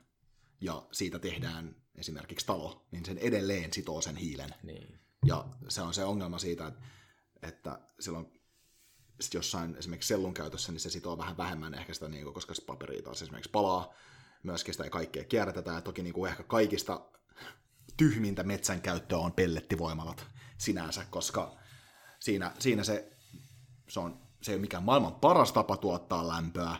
ja 0.60 0.86
siitä 0.92 1.18
tehdään 1.18 1.81
esimerkiksi 1.98 2.46
talo, 2.46 2.86
niin 2.90 3.04
sen 3.04 3.18
edelleen 3.18 3.72
sitoo 3.72 4.00
sen 4.00 4.16
hiilen. 4.16 4.54
Niin. 4.62 4.98
Ja 5.26 5.44
se 5.68 5.82
on 5.82 5.94
se 5.94 6.04
ongelma 6.04 6.38
siitä, 6.38 6.66
että, 6.66 6.80
että 7.42 7.78
silloin 8.00 8.42
sit 9.20 9.34
jossain 9.34 9.76
esimerkiksi 9.76 10.08
sellun 10.08 10.34
käytössä, 10.34 10.72
niin 10.72 10.80
se 10.80 10.90
sitoo 10.90 11.18
vähän 11.18 11.36
vähemmän 11.36 11.74
ehkä 11.74 11.94
sitä, 11.94 12.08
niin 12.08 12.24
kuin, 12.24 12.34
koska 12.34 12.54
se 12.54 12.64
paperi 12.64 13.02
taas 13.02 13.22
esimerkiksi 13.22 13.50
palaa, 13.50 13.94
myöskin 14.42 14.74
sitä 14.74 14.84
ei 14.84 14.90
kaikkea 14.90 15.24
kierrätetään, 15.24 15.76
ja 15.76 15.80
toki 15.80 16.02
niin 16.02 16.14
kuin 16.14 16.30
ehkä 16.30 16.42
kaikista 16.42 17.00
tyhmintä 17.96 18.42
metsän 18.42 18.80
käyttöä 18.80 19.18
on 19.18 19.32
pellettivoimalat 19.32 20.26
sinänsä, 20.58 21.04
koska 21.10 21.56
siinä, 22.20 22.52
siinä 22.58 22.84
se, 22.84 23.12
se, 23.88 24.00
on, 24.00 24.22
se 24.42 24.52
ei 24.52 24.56
ole 24.56 24.60
mikään 24.60 24.82
maailman 24.82 25.14
paras 25.14 25.52
tapa 25.52 25.76
tuottaa 25.76 26.28
lämpöä, 26.28 26.76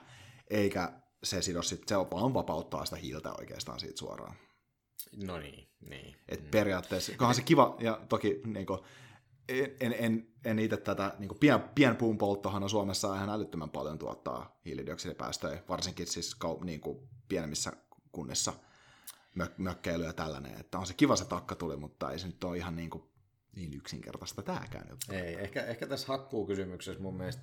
eikä 0.50 0.92
se 1.22 1.42
sido 1.42 1.62
sit, 1.62 1.88
se 1.88 1.96
vaan 1.96 2.34
vapauttaa 2.34 2.84
sitä 2.84 2.96
hiiltä 2.96 3.32
oikeastaan 3.32 3.80
siitä 3.80 3.98
suoraan. 3.98 4.36
No 5.16 5.38
niin, 5.38 5.68
niin. 5.88 6.16
Et 6.28 6.50
periaatteessa, 6.50 7.12
onhan 7.18 7.34
se 7.34 7.42
kiva, 7.42 7.76
ja 7.80 8.00
toki 8.08 8.40
niin 8.44 8.66
kuin, 8.66 8.80
en, 9.80 9.94
en, 9.98 10.26
en 10.44 10.58
itse 10.58 10.76
tätä, 10.76 11.14
niin 11.18 11.38
pien, 11.40 11.60
pienpuun 11.74 12.18
polttohan 12.18 12.62
on 12.62 12.70
Suomessa 12.70 13.14
ihan 13.14 13.30
älyttömän 13.30 13.70
paljon 13.70 13.98
tuottaa 13.98 14.60
hiilidioksidipäästöjä, 14.64 15.62
varsinkin 15.68 16.06
siis 16.06 16.36
niin 16.64 16.80
kuin 16.80 17.08
pienemmissä 17.28 17.72
kunnissa 18.12 18.52
mök, 19.34 19.58
mökkeily 19.58 20.04
ja 20.04 20.12
tällainen, 20.12 20.60
että 20.60 20.78
on 20.78 20.86
se 20.86 20.94
kiva 20.94 21.16
se 21.16 21.24
takka 21.24 21.54
tuli, 21.54 21.76
mutta 21.76 22.10
ei 22.10 22.18
se 22.18 22.26
nyt 22.26 22.44
ole 22.44 22.56
ihan 22.56 22.76
niin, 22.76 22.90
kuin, 22.90 23.04
niin 23.56 23.74
yksinkertaista 23.74 24.42
tämäkään. 24.42 24.86
Juttu. 24.90 25.12
Ei, 25.12 25.34
ehkä, 25.34 25.64
ehkä 25.64 25.86
tässä 25.86 26.08
hakkuukysymyksessä 26.08 27.02
mun 27.02 27.16
mielestä 27.16 27.42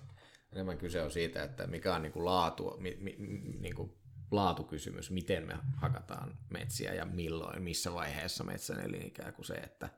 enemmän 0.51 0.77
kyse 0.77 1.03
on 1.03 1.11
siitä, 1.11 1.43
että 1.43 1.67
mikä 1.67 1.95
on 1.95 2.01
niin 2.01 2.11
kuin 2.11 2.25
laatu, 2.25 2.75
mi, 2.79 2.97
mi, 2.99 3.15
niin 3.59 3.75
kuin 3.75 3.93
laatukysymys, 4.31 5.11
miten 5.11 5.47
me 5.47 5.57
hakataan 5.77 6.37
metsiä 6.49 6.93
ja 6.93 7.05
milloin, 7.05 7.61
missä 7.61 7.93
vaiheessa 7.93 8.43
metsän 8.43 8.79
elinikää 8.79 9.31
kuin 9.31 9.45
se, 9.45 9.53
että 9.53 9.89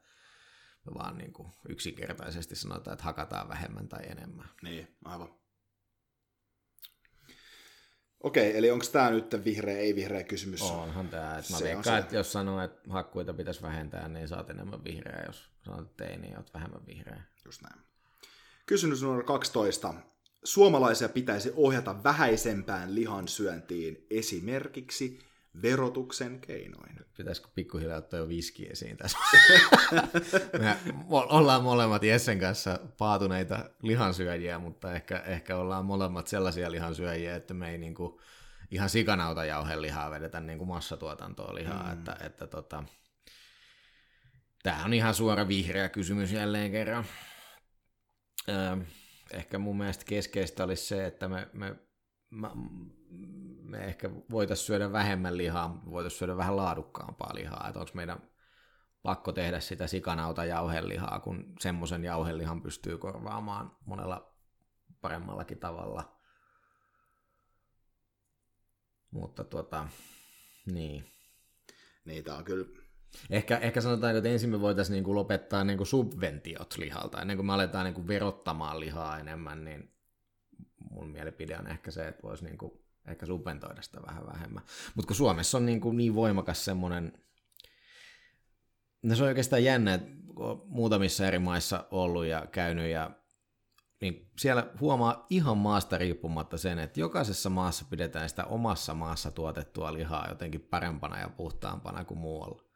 me 0.86 0.94
vaan 0.94 1.18
niin 1.18 1.34
kuin 1.34 1.52
yksinkertaisesti 1.70 2.56
sanotaan, 2.56 2.94
että 2.94 3.06
hakataan 3.06 3.50
vähemmän 3.50 3.88
tai 3.88 4.04
enemmän. 4.10 4.50
Niin, 4.64 4.98
aivan. 5.06 5.42
Okei, 8.24 8.58
eli 8.58 8.72
onko 8.72 8.86
tämä 8.92 9.10
nyt 9.10 9.46
vihreä, 9.46 9.78
ei 9.78 9.96
vihreä 9.96 10.24
kysymys? 10.24 10.62
Onhan 10.62 11.10
tämä. 11.10 11.38
Että 11.38 11.54
mä 11.54 11.58
se 11.58 11.64
veikkaan, 11.64 12.00
että 12.00 12.16
jos 12.16 12.32
sanoo, 12.32 12.62
että 12.62 12.82
hakkuita 12.90 13.34
pitäisi 13.34 13.62
vähentää, 13.62 14.08
niin 14.08 14.28
saat 14.28 14.50
enemmän 14.50 14.84
vihreää. 14.84 15.24
Jos 15.28 15.50
sanot, 15.66 15.92
että 15.92 16.06
ei, 16.06 16.18
niin 16.18 16.38
olet 16.38 16.54
vähemmän 16.54 16.86
vihreää. 16.86 17.24
Just 17.46 17.62
näin. 17.62 17.82
Kysymys 18.66 19.04
numero 19.04 19.24
12 19.24 19.94
suomalaisia 20.44 21.10
pitäisi 21.10 21.52
ohjata 21.56 22.04
vähäisempään 22.04 22.96
lihansyöntiin 22.96 24.06
esimerkiksi 24.10 25.20
verotuksen 25.62 26.40
keinoin. 26.40 26.96
Pitäisikö 27.18 27.48
pikkuhiljaa 27.56 27.98
ottaa 27.98 28.20
jo 28.20 28.28
viski 28.28 28.70
esiin 28.70 28.98
tässä? 28.98 29.18
Me 30.60 30.78
ollaan 31.10 31.64
molemmat 31.64 32.04
Jessen 32.04 32.40
kanssa 32.40 32.80
paatuneita 32.98 33.70
lihansyöjiä, 33.82 34.60
mutta 34.60 34.94
ehkä, 34.94 35.18
ehkä 35.18 35.58
ollaan 35.58 35.86
molemmat 35.86 36.28
sellaisia 36.28 36.72
lihansyöjiä, 36.72 37.36
että 37.36 37.54
me 37.54 37.72
ei 37.72 37.78
niinku 37.78 38.22
ihan 38.72 38.90
sikanauta 38.90 39.46
jauhe 39.46 39.82
lihaa 39.82 40.12
vedetä 40.12 40.40
niinku 40.40 40.66
massatuotantoa 40.66 41.56
lihaa. 41.56 41.84
Mm. 41.84 41.94
Että, 41.94 42.18
että 42.26 42.48
tota, 42.48 42.84
Tämä 44.64 44.86
on 44.86 44.94
ihan 44.94 45.14
suora 45.14 45.48
vihreä 45.48 45.90
kysymys 45.90 46.32
jälleen 46.32 46.72
kerran. 46.72 47.06
Öö, 48.50 48.78
ehkä 49.34 49.58
mun 49.58 49.78
mielestä 49.78 50.06
keskeistä 50.06 50.64
olisi 50.64 50.86
se, 50.86 51.06
että 51.06 51.28
me, 51.28 51.48
me, 51.54 51.76
me, 52.30 52.50
me 53.64 53.78
ehkä 53.86 54.10
voitaisiin 54.32 54.66
syödä 54.66 54.92
vähemmän 54.92 55.38
lihaa, 55.38 55.82
voitaisiin 55.92 56.20
syödä 56.20 56.38
vähän 56.38 56.58
laadukkaampaa 56.58 57.36
lihaa, 57.36 57.68
että 57.68 57.80
onko 57.80 57.92
meidän 57.94 58.32
pakko 59.04 59.32
tehdä 59.32 59.60
sitä 59.60 59.88
sikanauta 59.88 60.46
jauhelihaa, 60.46 61.20
kun 61.20 61.54
semmoisen 61.60 62.04
jauhelihan 62.04 62.62
pystyy 62.62 62.98
korvaamaan 62.98 63.78
monella 63.86 64.36
paremmallakin 65.02 65.60
tavalla. 65.60 66.18
Mutta 69.12 69.44
tuota, 69.44 69.88
niin. 70.66 71.06
Niitä 72.06 72.36
on 72.36 72.44
kyllä 72.44 72.81
Ehkä, 73.30 73.58
ehkä 73.58 73.82
sanotaan, 73.82 74.16
että 74.16 74.30
ensin 74.30 74.50
me 74.50 74.62
voitaisiin 74.62 74.94
niin 74.94 75.04
kuin 75.04 75.16
lopettaa 75.16 75.64
niin 75.64 75.78
kuin 75.78 75.88
subventiot 75.88 76.78
lihalta. 76.78 77.22
Ennen 77.22 77.38
kuin 77.38 77.46
me 77.46 77.54
aletaan 77.54 77.86
niin 77.86 77.94
kuin 77.94 78.08
verottamaan 78.08 78.80
lihaa 78.80 79.20
enemmän, 79.20 79.66
niin 79.66 79.94
mun 80.92 81.10
mielipide 81.10 81.58
on 81.58 81.68
ehkä 81.68 81.92
se, 81.92 82.08
että 82.08 82.24
voisi 82.24 82.46
niin 82.46 82.58
kuin 82.58 82.72
ehkä 83.08 83.26
subventoida 83.26 83.82
sitä 83.82 84.02
vähän 84.08 84.26
vähemmän. 84.26 84.64
Mutta 84.96 85.08
kun 85.08 85.16
Suomessa 85.16 85.58
on 85.58 85.66
niin, 85.66 85.82
kuin 85.82 85.98
niin 85.98 86.16
voimakas 86.16 86.66
semmoinen, 86.66 87.14
no 89.04 89.16
se 89.16 89.24
on 89.24 89.30
oikeastaan 89.30 89.64
jännä, 89.64 89.94
että 89.94 90.08
kun 90.36 90.64
muutamissa 90.66 91.28
eri 91.28 91.40
maissa 91.40 91.86
ollut 91.92 92.26
ja 92.26 92.46
käynyt 92.52 92.92
ja 92.92 93.12
niin 94.02 94.30
siellä 94.40 94.68
huomaa 94.80 95.26
ihan 95.30 95.58
maasta 95.58 95.98
riippumatta 95.98 96.58
sen, 96.58 96.80
että 96.80 97.00
jokaisessa 97.00 97.50
maassa 97.50 97.86
pidetään 97.90 98.30
sitä 98.30 98.44
omassa 98.46 98.94
maassa 98.94 99.32
tuotettua 99.32 99.94
lihaa 99.94 100.30
jotenkin 100.30 100.62
parempana 100.62 101.20
ja 101.20 101.30
puhtaampana 101.30 102.06
kuin 102.06 102.20
muualla 102.20 102.71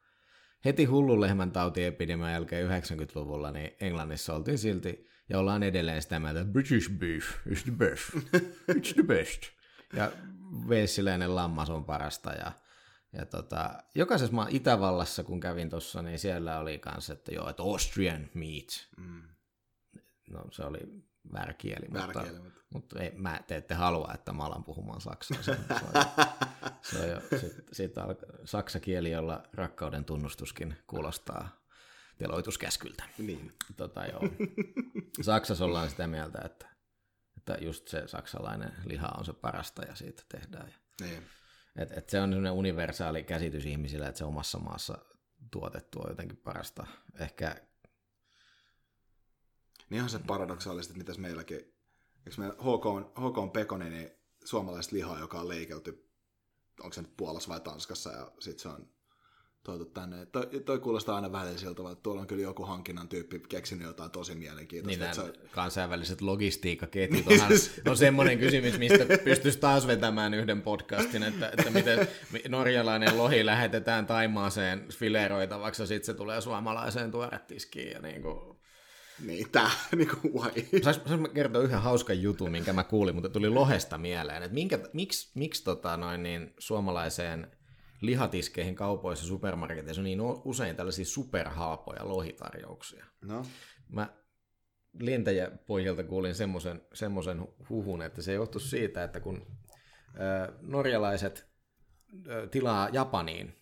heti 0.65 0.85
hullun 0.85 1.21
lehmän 1.21 1.51
tautiepidemian 1.51 2.31
jälkeen 2.31 2.69
90-luvulla, 2.69 3.51
niin 3.51 3.71
Englannissa 3.79 4.33
oltiin 4.33 4.57
silti, 4.57 5.07
ja 5.29 5.39
ollaan 5.39 5.63
edelleen 5.63 6.01
sitä 6.01 6.19
mieltä, 6.19 6.45
British 6.45 6.91
beef 6.91 7.23
is 7.51 7.63
the 7.63 7.71
best, 7.71 8.09
it's 8.71 8.93
the 8.93 9.03
best. 9.03 9.41
Ja 9.93 10.11
veisiläinen 10.69 11.35
lammas 11.35 11.69
on 11.69 11.85
parasta, 11.85 12.33
ja, 12.33 12.51
ja 13.13 13.25
tota, 13.25 13.83
jokaisessa 13.95 14.35
maa 14.35 14.47
Itävallassa, 14.49 15.23
kun 15.23 15.39
kävin 15.39 15.69
tuossa, 15.69 16.01
niin 16.01 16.19
siellä 16.19 16.59
oli 16.59 16.79
kanssa, 16.79 17.13
että 17.13 17.33
joo, 17.33 17.49
että 17.49 17.63
Austrian 17.63 18.29
meat. 18.33 18.87
Mm. 18.97 19.21
No 20.29 20.43
se 20.51 20.63
oli 20.63 20.79
väärä 21.33 21.53
kieli, 21.53 21.93
Väärä 21.93 22.05
mutta, 22.05 22.23
kieli, 22.23 22.39
mutta- 22.39 22.55
mutta 22.69 22.99
ei, 22.99 23.11
mä, 23.15 23.39
te 23.47 23.55
ette 23.55 23.73
halua, 23.73 24.11
että 24.13 24.33
mä 24.33 24.43
alan 24.43 24.63
puhumaan 24.63 25.01
saksaa. 25.01 25.41
Se, 25.41 25.55
se 25.55 25.85
on, 25.85 26.05
se 26.91 26.99
on 26.99 27.09
jo, 27.09 27.39
sit, 27.39 27.53
sit 27.71 27.97
alka, 27.97 28.25
saksa 28.45 28.79
kieli, 28.79 29.11
jolla 29.11 29.43
rakkauden 29.53 30.05
tunnustuskin 30.05 30.77
kuulostaa 30.87 31.65
teloituskäskyltä. 32.17 33.03
Niin. 33.17 33.53
Tota, 33.77 34.05
joo. 34.05 34.21
Saksassa 35.21 35.65
ollaan 35.65 35.89
sitä 35.89 36.07
mieltä, 36.07 36.41
että, 36.45 36.67
että 37.37 37.57
just 37.61 37.87
se 37.87 38.07
saksalainen 38.07 38.71
liha 38.85 39.07
on 39.17 39.25
se 39.25 39.33
parasta 39.33 39.85
ja 39.85 39.95
siitä 39.95 40.23
tehdään. 40.29 40.67
Ja, 40.67 41.05
niin. 41.07 41.23
et, 41.75 41.91
et 41.97 42.09
se 42.09 42.21
on 42.21 42.29
sellainen 42.29 42.51
universaali 42.51 43.23
käsitys 43.23 43.65
ihmisillä, 43.65 44.07
että 44.07 44.17
se 44.17 44.25
omassa 44.25 44.59
maassa 44.59 44.97
tuotettu 45.51 45.99
on 45.99 46.09
jotenkin 46.09 46.37
parasta. 46.37 46.87
Ehkä 47.19 47.55
Niin 49.89 50.03
on 50.03 50.09
se 50.09 50.19
paradoksaalista, 50.19 50.91
että 50.91 50.97
mitäs 50.97 51.17
meilläkin, 51.17 51.57
eikö 52.25 52.35
meillä 52.37 52.55
HK, 52.55 52.85
on- 52.85 53.11
HK 53.15 53.37
on 53.37 53.51
pekoni, 53.51 53.89
niin 53.89 54.11
suomalaista 54.43 54.95
lihaa, 54.95 55.19
joka 55.19 55.39
on 55.39 55.49
leikelty, 55.49 56.09
onko 56.79 56.93
se 56.93 57.01
nyt 57.01 57.17
Puolassa 57.17 57.49
vai 57.49 57.59
Tanskassa, 57.59 58.11
ja 58.11 58.31
sitten 58.39 58.59
se 58.59 58.69
on 58.69 58.95
tuotu 59.65 59.85
tänne. 59.85 60.25
Toi, 60.25 60.45
toi 60.65 60.79
kuulostaa 60.79 61.15
aina 61.15 61.31
välillä 61.31 61.57
siltä, 61.57 61.81
että 61.91 62.03
tuolla 62.03 62.21
on 62.21 62.27
kyllä 62.27 62.43
joku 62.43 62.63
hankinnan 62.63 63.07
tyyppi 63.07 63.39
keksinyt 63.39 63.87
jotain 63.87 64.11
tosi 64.11 64.35
mielenkiintoista. 64.35 65.03
niin 65.03 65.09
että 65.09 65.21
nämä 65.21 65.33
se 65.33 65.41
on, 65.41 65.49
kansainväliset 65.51 66.21
logistiikkaketjut 66.21 67.27
onhan, 67.27 67.51
on 67.89 67.97
semmoinen 67.97 68.39
kysymys, 68.39 68.79
mistä 68.79 69.05
pystyisi 69.23 69.59
taas 69.59 69.87
vetämään 69.87 70.33
yhden 70.33 70.61
podcastin, 70.61 71.23
että, 71.23 71.51
että 71.57 71.69
miten 71.71 72.07
norjalainen 72.47 73.17
lohi 73.17 73.45
lähetetään 73.45 74.05
Taimaaseen 74.05 74.85
fileroitavaksi 74.93 75.81
ja 75.81 75.87
sitten 75.87 76.05
se 76.05 76.13
tulee 76.13 76.41
suomalaiseen 76.41 77.11
tuoretiskiin 77.11 77.91
ja 77.91 77.99
niin 77.99 78.21
kuin, 78.21 78.54
niin, 79.19 79.51
tää, 79.51 79.71
niinku, 79.95 80.15
why? 80.39 80.81
Sais, 80.83 81.01
sais 81.07 81.19
mä 81.19 81.27
kertoa 81.27 81.61
yhden 81.61 81.81
hauskan 81.81 82.21
jutun, 82.21 82.51
minkä 82.51 82.73
mä 82.73 82.83
kuulin, 82.83 83.15
mutta 83.15 83.29
tuli 83.29 83.49
lohesta 83.49 83.97
mieleen, 83.97 84.43
että 84.43 84.53
minkä, 84.53 84.79
miksi, 84.93 85.31
miksi 85.35 85.63
tota 85.63 85.97
noin, 85.97 86.23
niin, 86.23 86.53
suomalaiseen 86.59 87.51
lihatiskeihin 88.01 88.75
kaupoissa, 88.75 89.25
supermarketeissa 89.25 90.01
on 90.01 90.03
niin 90.03 90.21
usein 90.21 90.75
tällaisia 90.75 91.05
superhalpoja 91.05 92.09
lohitarjouksia. 92.09 93.05
No, 93.21 93.45
Mä 93.89 94.09
lentäjäpohjalta 94.99 96.03
kuulin 96.03 96.35
semmoisen, 96.35 96.81
semmoisen 96.93 97.47
huhun, 97.69 98.01
että 98.01 98.21
se 98.21 98.33
johtuu 98.33 98.61
siitä, 98.61 99.03
että 99.03 99.19
kun 99.19 99.47
ö, 100.07 100.53
norjalaiset 100.61 101.47
ö, 102.27 102.47
tilaa 102.47 102.89
Japaniin 102.91 103.55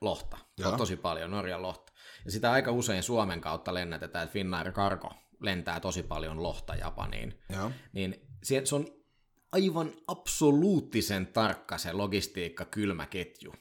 lohta, 0.00 0.38
Joo. 0.58 0.76
tosi 0.76 0.96
paljon 0.96 1.30
Norjan 1.30 1.62
lohta, 1.62 1.92
ja 2.24 2.30
sitä 2.30 2.52
aika 2.52 2.72
usein 2.72 3.02
Suomen 3.02 3.40
kautta 3.40 3.74
lennätetään, 3.74 4.24
että 4.24 4.32
Finnair 4.32 4.72
Cargo 4.72 5.10
lentää 5.40 5.80
tosi 5.80 6.02
paljon 6.02 6.42
lohta 6.42 6.74
Japaniin, 6.74 7.38
joo. 7.52 7.70
niin 7.92 8.26
se, 8.42 8.60
se 8.64 8.74
on 8.74 8.86
aivan 9.52 9.92
absoluuttisen 10.06 11.26
tarkka 11.26 11.78
se 11.78 11.92
logistiikka 11.92 12.64
kylmäketju. 12.64 13.54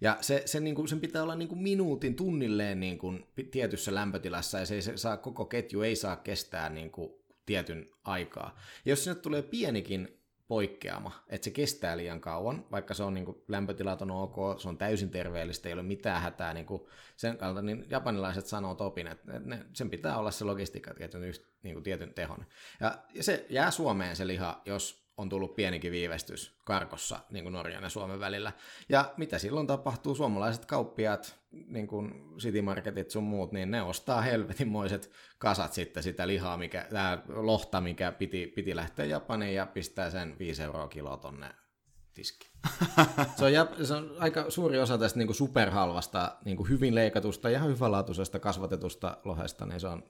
Ja 0.00 0.18
se, 0.20 0.42
se 0.46 0.60
niin 0.60 0.74
kuin, 0.74 0.88
sen 0.88 1.00
pitää 1.00 1.22
olla 1.22 1.34
niin 1.34 1.48
kuin 1.48 1.62
minuutin 1.62 2.16
tunnilleen 2.16 2.80
niin 2.80 2.98
kuin 2.98 3.26
tietyssä 3.50 3.94
lämpötilassa, 3.94 4.58
ja 4.58 4.66
se, 4.66 4.74
ei, 4.74 4.82
se 4.82 4.96
saa, 4.96 5.16
koko 5.16 5.44
ketju 5.44 5.82
ei 5.82 5.96
saa 5.96 6.16
kestää 6.16 6.68
niin 6.68 6.90
kuin 6.90 7.10
tietyn 7.46 7.86
aikaa. 8.04 8.58
Ja 8.84 8.92
jos 8.92 9.04
sinne 9.04 9.20
tulee 9.20 9.42
pienikin 9.42 10.19
poikkeama, 10.50 11.24
että 11.28 11.44
se 11.44 11.50
kestää 11.50 11.96
liian 11.96 12.20
kauan, 12.20 12.64
vaikka 12.70 12.94
se 12.94 13.02
on 13.02 13.14
niin 13.14 13.24
kuin, 13.24 13.42
lämpötilat 13.48 14.02
on 14.02 14.10
ok, 14.10 14.60
se 14.60 14.68
on 14.68 14.78
täysin 14.78 15.10
terveellistä, 15.10 15.68
ei 15.68 15.72
ole 15.72 15.82
mitään 15.82 16.22
hätää 16.22 16.54
niin 16.54 16.66
kuin 16.66 16.82
sen 17.16 17.36
kautta, 17.36 17.62
niin 17.62 17.86
japanilaiset 17.90 18.46
sanoo 18.46 18.74
topin, 18.74 19.06
että 19.06 19.40
ne, 19.44 19.66
sen 19.72 19.90
pitää 19.90 20.18
olla 20.18 20.30
se 20.30 20.44
logistiikkaketjun 20.44 21.26
just, 21.26 21.42
niin 21.62 21.74
kuin 21.74 21.82
tietyn 21.84 22.14
tehon. 22.14 22.46
Ja, 22.80 22.98
ja 23.14 23.22
se 23.22 23.46
jää 23.50 23.70
Suomeen 23.70 24.16
se 24.16 24.26
liha, 24.26 24.62
jos 24.64 25.09
on 25.20 25.28
tullut 25.28 25.56
pienikin 25.56 25.92
viivästys 25.92 26.54
karkossa 26.64 27.20
niin 27.30 27.44
kuin 27.44 27.52
Norjan 27.52 27.82
ja 27.82 27.88
Suomen 27.88 28.20
välillä. 28.20 28.52
Ja 28.88 29.14
mitä 29.16 29.38
silloin 29.38 29.66
tapahtuu? 29.66 30.14
Suomalaiset 30.14 30.66
kauppiaat, 30.66 31.38
niin 31.50 31.86
kuin 31.86 32.14
City 32.38 32.62
Marketit 32.62 33.10
sun 33.10 33.24
muut, 33.24 33.52
niin 33.52 33.70
ne 33.70 33.82
ostaa 33.82 34.20
helvetinmoiset 34.20 35.10
kasat 35.38 35.72
sitten 35.72 36.02
sitä 36.02 36.26
lihaa, 36.26 36.56
mikä, 36.56 36.86
tää 36.90 37.22
lohta, 37.28 37.80
mikä 37.80 38.12
piti, 38.12 38.46
piti 38.46 38.76
lähteä 38.76 39.04
Japaniin 39.04 39.54
ja 39.54 39.66
pistää 39.66 40.10
sen 40.10 40.36
5 40.38 40.62
euroa 40.62 40.88
kilo 40.88 41.16
tonne 41.16 41.54
tiskiin. 42.14 42.50
Se 43.36 43.44
on, 43.44 43.86
se 43.86 43.94
on 43.94 44.16
aika 44.18 44.50
suuri 44.50 44.78
osa 44.78 44.98
tästä 44.98 45.18
niin 45.18 45.28
kuin 45.28 45.36
superhalvasta, 45.36 46.36
niin 46.44 46.56
kuin 46.56 46.68
hyvin 46.68 46.94
leikatusta 46.94 47.50
ja 47.50 47.60
hyvälaatuisesta 47.60 48.38
kasvatetusta 48.38 49.16
lohesta, 49.24 49.66
niin 49.66 49.80
se 49.80 49.86
on 49.86 50.02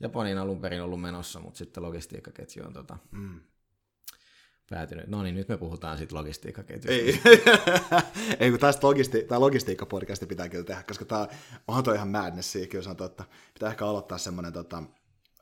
Japaniin 0.00 0.38
alun 0.38 0.60
perin 0.60 0.82
ollut 0.82 1.00
menossa, 1.00 1.40
mutta 1.40 1.58
sitten 1.58 1.82
logistiikkaketju 1.82 2.64
on 2.66 2.72
tota, 2.72 2.98
Mm. 3.10 3.40
Päätynyt. 4.72 5.06
No 5.06 5.22
niin, 5.22 5.34
nyt 5.34 5.48
me 5.48 5.56
puhutaan 5.56 5.98
sitten 5.98 6.18
logistiikkaketjusta. 6.18 6.92
Ei, 6.92 7.20
ei 8.40 8.50
kun 8.50 8.60
tästä 8.60 8.86
logisti- 8.86 9.24
tämä 9.28 9.40
logistiikkapodcasti 9.40 10.26
pitää 10.26 10.48
kyllä 10.48 10.64
tehdä, 10.64 10.82
koska 10.82 11.04
tämä 11.04 11.28
onhan 11.68 11.84
toi 11.84 11.94
ihan 11.94 12.08
madnessia, 12.08 12.66
kyllä 12.66 12.84
se 12.84 12.90
on 12.90 12.96
totta. 12.96 13.24
Pitää 13.54 13.70
ehkä 13.70 13.86
aloittaa 13.86 14.18
semmoinen 14.18 14.52
tota, 14.52 14.82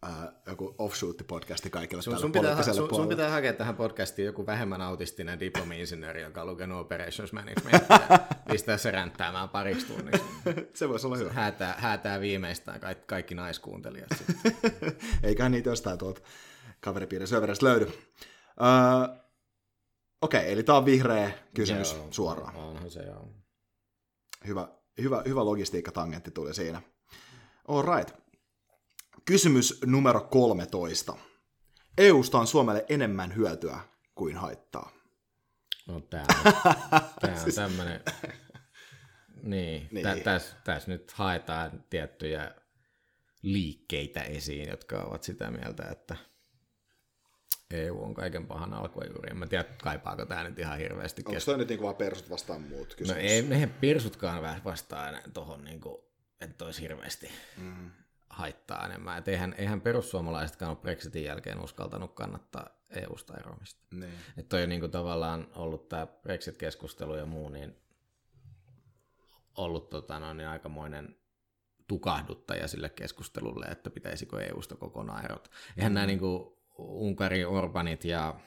ää, 0.02 0.32
joku 0.46 0.74
offshoot-podcasti 0.78 1.70
kaikille 1.70 2.02
Sun, 2.02 2.18
sun, 2.18 2.32
pitää, 2.32 2.62
sun, 2.62 2.94
sun 2.94 3.08
pitää 3.08 3.30
hakea 3.30 3.52
tähän 3.52 3.76
podcastiin 3.76 4.26
joku 4.26 4.46
vähemmän 4.46 4.80
autistinen 4.80 5.40
diplomi-insinööri, 5.40 6.22
joka 6.22 6.42
on 6.42 6.46
lukenut 6.46 6.80
Operations 6.80 7.32
Management 7.32 7.84
ja 8.10 8.18
pistää 8.50 8.76
se 8.76 8.90
ränttäämään 8.90 9.48
pariksi 9.48 9.86
tunniksi. 9.86 10.24
Se 10.78 10.88
voisi 10.88 11.06
olla 11.06 11.16
hyvä. 11.16 11.32
Häätää, 11.32 11.74
häätää 11.78 12.20
viimeistään 12.20 12.80
kaikki, 12.80 13.04
kaikki 13.06 13.34
naiskuuntelijat. 13.34 14.08
sitten. 14.18 14.52
Eiköhän 15.22 15.52
niitä 15.52 15.70
jostain 15.70 15.98
tuolta 15.98 16.20
kaveripiirin 16.80 17.28
syöverestä 17.28 17.66
löydy. 17.66 17.88
Öö, 18.60 19.20
Okei, 20.22 20.40
okay, 20.40 20.52
eli 20.52 20.62
tämä 20.62 20.78
on 20.78 20.84
vihreä 20.84 21.30
kysymys 21.54 21.92
Joo, 21.92 22.08
suoraan. 22.10 22.56
Onhan 22.56 22.90
se 22.90 23.02
joo. 23.02 23.28
Hyvä, 24.46 24.68
hyvä, 25.02 25.22
hyvä 25.28 25.44
logistiikkatangentti 25.44 26.30
tuli 26.30 26.54
siinä. 26.54 26.82
All 27.68 27.96
right. 27.96 28.20
Kysymys 29.24 29.80
numero 29.86 30.20
13. 30.20 31.16
EUsta 31.98 32.38
on 32.38 32.46
Suomelle 32.46 32.86
enemmän 32.88 33.36
hyötyä 33.36 33.80
kuin 34.14 34.36
haittaa. 34.36 34.90
No 35.86 36.00
tää 36.00 36.24
on, 36.46 36.52
tää 37.20 37.32
on 37.32 37.38
Siis- 37.38 37.54
tämmönen... 37.54 38.00
Niin, 39.42 39.88
Niin. 39.92 40.06
niin. 40.06 40.22
tässä 40.24 40.56
täs 40.64 40.86
nyt 40.86 41.12
haetaan 41.12 41.84
tiettyjä 41.90 42.54
liikkeitä 43.42 44.22
esiin, 44.22 44.68
jotka 44.68 45.02
ovat 45.02 45.22
sitä 45.22 45.50
mieltä, 45.50 45.88
että 45.90 46.16
EU 47.70 48.02
on 48.02 48.14
kaiken 48.14 48.46
pahan 48.46 48.74
alkujuuri. 48.74 49.30
En 49.30 49.36
mä 49.36 49.46
tiedä, 49.46 49.64
kaipaako 49.82 50.26
tämä 50.26 50.44
nyt 50.44 50.58
ihan 50.58 50.78
hirveästi 50.78 51.22
Onko 51.26 51.40
toi 51.44 51.58
nyt 51.58 51.68
niinku 51.68 51.84
vaan 51.84 51.96
persut 51.96 52.30
vastaan 52.30 52.62
muut 52.62 52.88
No 52.88 52.94
kysymys? 52.96 53.22
ei 53.22 53.42
meidän 53.42 53.70
pirsutkaan 53.70 54.42
vähän 54.42 54.64
vastaa 54.64 55.08
enää 55.08 55.22
tuohon, 55.34 55.64
niin 55.64 55.80
että 56.40 56.64
olisi 56.64 56.82
hirveästi 56.82 57.30
Mm. 57.56 57.90
haittaa 58.30 58.86
enemmän. 58.86 59.18
Et 59.18 59.28
eihän, 59.28 59.54
eihän 59.58 59.80
perussuomalaisetkaan 59.80 60.70
ole 60.70 60.78
Brexitin 60.78 61.24
jälkeen 61.24 61.64
uskaltanut 61.64 62.14
kannattaa 62.14 62.70
EU-sta 62.90 63.36
eroamista. 63.38 63.80
Niin. 63.90 64.12
Että 64.36 64.48
toi 64.48 64.62
on 64.62 64.68
niinku 64.68 64.88
tavallaan 64.88 65.46
ollut 65.54 65.88
tämä 65.88 66.06
Brexit-keskustelu 66.06 67.16
ja 67.16 67.26
muu, 67.26 67.48
niin 67.48 67.76
ollut 69.56 69.90
tota, 69.90 70.18
no, 70.20 70.34
niin 70.34 70.48
aikamoinen 70.48 71.16
tukahduttaja 71.88 72.68
sille 72.68 72.88
keskustelulle, 72.88 73.66
että 73.66 73.90
pitäisikö 73.90 74.40
EUsta 74.44 74.76
kokonaan 74.76 75.24
erota. 75.24 75.50
Eihän 75.76 75.94
nämä 75.94 76.06
niinku 76.06 76.59
Unkari, 76.80 77.44
Orbanit 77.44 78.04
ja 78.04 78.40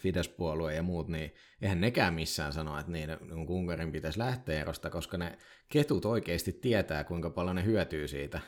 Fidesz-puolue 0.00 0.74
ja 0.74 0.82
muut, 0.82 1.08
niin 1.08 1.34
eihän 1.62 1.80
nekään 1.80 2.14
missään 2.14 2.52
sano, 2.52 2.78
että 2.78 2.92
niin, 2.92 3.08
niin 3.08 3.50
Unkarin 3.50 3.92
pitäisi 3.92 4.18
lähteä 4.18 4.60
erosta, 4.60 4.90
koska 4.90 5.18
ne 5.18 5.38
ketut 5.68 6.04
oikeasti 6.04 6.52
tietää, 6.52 7.04
kuinka 7.04 7.30
paljon 7.30 7.56
ne 7.56 7.64
hyötyy 7.64 8.08
siitä. 8.08 8.40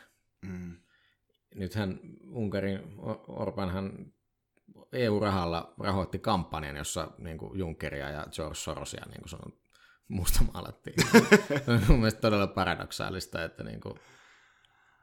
Mm. 0.42 0.76
Nythän 1.54 2.00
Unkarin 2.30 2.80
Orbanhan 3.28 4.12
EU-rahalla 4.92 5.74
rahoitti 5.80 6.18
kampanjan, 6.18 6.76
jossa 6.76 7.10
niin 7.18 7.38
kuin 7.38 7.58
Junckeria 7.58 8.10
ja 8.10 8.26
George 8.32 8.54
Sorosia 8.54 9.04
niin 9.06 9.20
kuin 9.20 9.28
se 9.28 9.36
on 9.36 9.52
mustamaalattiin. 10.08 10.96
Se 11.64 11.70
on 11.70 11.80
mun 11.88 11.98
mielestä 11.98 12.20
todella 12.20 12.46
paradoksaalista, 12.46 13.44
että, 13.44 13.64
niin 13.64 13.80
kuin, 13.80 13.94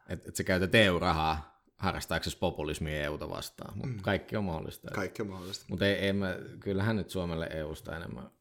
että, 0.09 0.29
että 0.29 0.37
sä 0.37 0.43
käytät 0.43 0.75
EU-rahaa 0.75 1.50
harrastaaksesi 1.81 2.37
populismia 2.37 3.03
EUta 3.03 3.29
vastaan, 3.29 3.77
mutta 3.77 3.93
mm. 3.93 4.01
kaikki 4.01 4.37
on 4.37 4.43
mahdollista. 4.43 4.91
Kaikki 4.91 5.21
on 5.21 5.27
mahdollista. 5.27 5.65
Mutta 5.69 5.87
ei, 5.87 5.93
ei 5.93 6.13
mä, 6.13 6.35
kyllähän 6.59 6.95
nyt 6.95 7.09
Suomelle 7.09 7.49
EUsta 7.51 7.95
enemmän, 7.95 8.31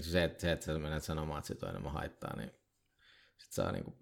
se, 0.00 0.24
että, 0.24 0.40
se, 0.40 0.52
että 0.52 0.64
sä 0.64 0.78
menet 0.78 1.04
sanomaan, 1.04 1.38
että 1.38 1.48
sit 1.48 1.62
on 1.62 1.68
enemmän 1.68 1.92
haittaa, 1.92 2.36
niin 2.36 2.50
sit 3.36 3.52
saa 3.52 3.72
niinku, 3.72 3.98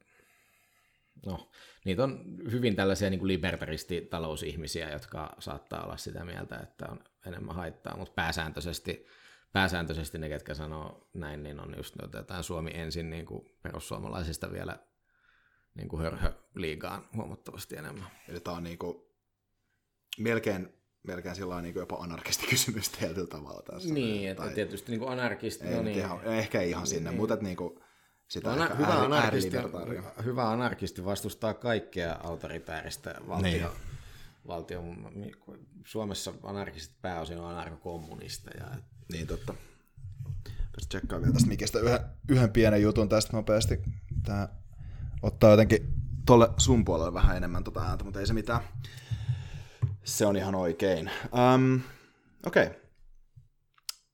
no, 1.26 1.50
niitä 1.84 2.04
on 2.04 2.24
hyvin 2.50 2.76
tällaisia 2.76 3.10
niinku 3.10 3.26
libertaristi-talousihmisiä, 3.26 4.90
jotka 4.90 5.36
saattaa 5.38 5.84
olla 5.84 5.96
sitä 5.96 6.24
mieltä, 6.24 6.56
että 6.56 6.86
on 6.88 7.04
enemmän 7.26 7.54
haittaa, 7.54 7.96
mutta 7.96 8.14
pääsääntöisesti, 8.14 9.06
pääsääntöisesti 9.52 10.18
ne, 10.18 10.28
ketkä 10.28 10.54
sanoo 10.54 11.08
näin, 11.14 11.42
niin 11.42 11.60
on 11.60 11.74
just 11.76 11.94
jotain 12.12 12.44
Suomi 12.44 12.70
ensin 12.74 13.10
niin 13.10 13.26
kuin 13.26 13.58
perussuomalaisista 13.62 14.52
vielä 14.52 14.89
niin 15.74 15.88
kuin 15.88 16.02
hörhö 16.02 16.32
liigaan 16.54 17.08
huomattavasti 17.16 17.76
enemmän. 17.76 18.06
Eli 18.28 18.40
tää 18.40 18.54
on 18.54 18.64
niinku 18.64 19.16
melkein, 20.18 20.68
melkein 21.02 21.34
sillä 21.34 21.62
niin 21.62 21.74
jopa 21.74 21.96
anarkistikysymys 21.96 22.88
tietyllä 22.88 23.26
tavalla 23.26 23.62
tässä. 23.62 23.94
Niin, 23.94 24.30
että 24.30 24.42
tai, 24.42 24.54
tietysti 24.54 24.92
niin 24.92 25.00
kuin 25.00 25.12
anarkisti, 25.12 25.64
ei, 25.66 25.74
no 25.74 25.82
niin. 25.82 25.98
ihan, 25.98 26.24
ehkä 26.24 26.60
ei 26.60 26.70
ihan 26.70 26.86
sinne, 26.86 27.10
niin. 27.10 27.18
mutta 27.20 27.34
että 27.34 27.44
niin 27.44 27.56
kuin, 27.56 27.80
sitä 28.28 28.52
Ana- 28.52 28.74
hyvä, 28.74 28.88
ääri- 28.88 29.04
anarkisti, 29.04 29.56
hyvä 30.24 30.50
anarkisti 30.50 31.04
vastustaa 31.04 31.54
kaikkea 31.54 32.16
autoritääristä 32.22 33.14
valtio, 33.28 33.42
Niin. 33.50 33.62
niin. 33.62 33.72
valtion, 34.46 35.12
Suomessa 35.86 36.32
anarkistit 36.42 37.02
pääosin 37.02 37.38
on 37.38 37.50
anarkokommunisteja. 37.50 38.66
Niin 39.12 39.26
totta. 39.26 39.54
Tästä 40.72 40.88
tsekkaa 40.88 41.20
vielä 41.20 41.32
tästä 41.32 41.48
mikistä 41.48 41.78
yhden, 41.78 42.00
yhden 42.28 42.50
pienen 42.50 42.82
jutun 42.82 43.08
tästä 43.08 43.36
nopeasti. 43.36 43.80
Tää 44.26 44.59
ottaa 45.22 45.50
jotenkin 45.50 45.94
tolle 46.26 46.48
sun 46.56 46.84
puolelle 46.84 47.14
vähän 47.14 47.36
enemmän 47.36 47.64
tota 47.64 47.82
ääntä, 47.82 48.04
mutta 48.04 48.20
ei 48.20 48.26
se 48.26 48.32
mitään. 48.32 48.60
Se 50.04 50.26
on 50.26 50.36
ihan 50.36 50.54
oikein. 50.54 51.10
Um, 51.54 51.80
Okei. 52.46 52.66
Okay. 52.66 52.80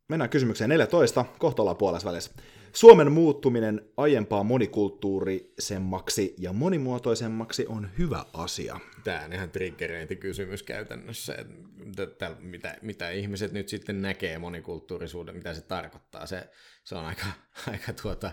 Mennään 0.08 0.30
kysymykseen 0.30 0.70
14. 0.70 1.24
Kohta 1.38 1.62
ollaan 1.62 1.76
puolessa 1.76 2.08
välissä. 2.08 2.30
Suomen 2.72 3.12
muuttuminen 3.12 3.88
aiempaa 3.96 4.44
monikulttuurisemmaksi 4.44 6.34
ja 6.38 6.52
monimuotoisemmaksi 6.52 7.66
on 7.66 7.90
hyvä 7.98 8.24
asia. 8.32 8.80
Tämä 9.04 9.24
on 9.24 9.32
ihan 9.32 9.50
triggeröintikysymys 9.50 10.62
käytännössä, 10.62 11.34
että 11.34 12.36
mitä, 12.40 12.76
mitä 12.82 13.10
ihmiset 13.10 13.52
nyt 13.52 13.68
sitten 13.68 14.02
näkee 14.02 14.38
monikulttuurisuuden, 14.38 15.36
mitä 15.36 15.54
se 15.54 15.60
tarkoittaa. 15.60 16.26
Se, 16.26 16.50
se 16.84 16.94
on 16.94 17.04
aika, 17.04 17.26
aika, 17.72 17.92
tuota, 18.02 18.32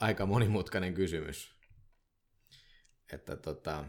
aika 0.00 0.26
monimutkainen 0.26 0.94
kysymys. 0.94 1.51
Että 3.12 3.36
tota, 3.36 3.84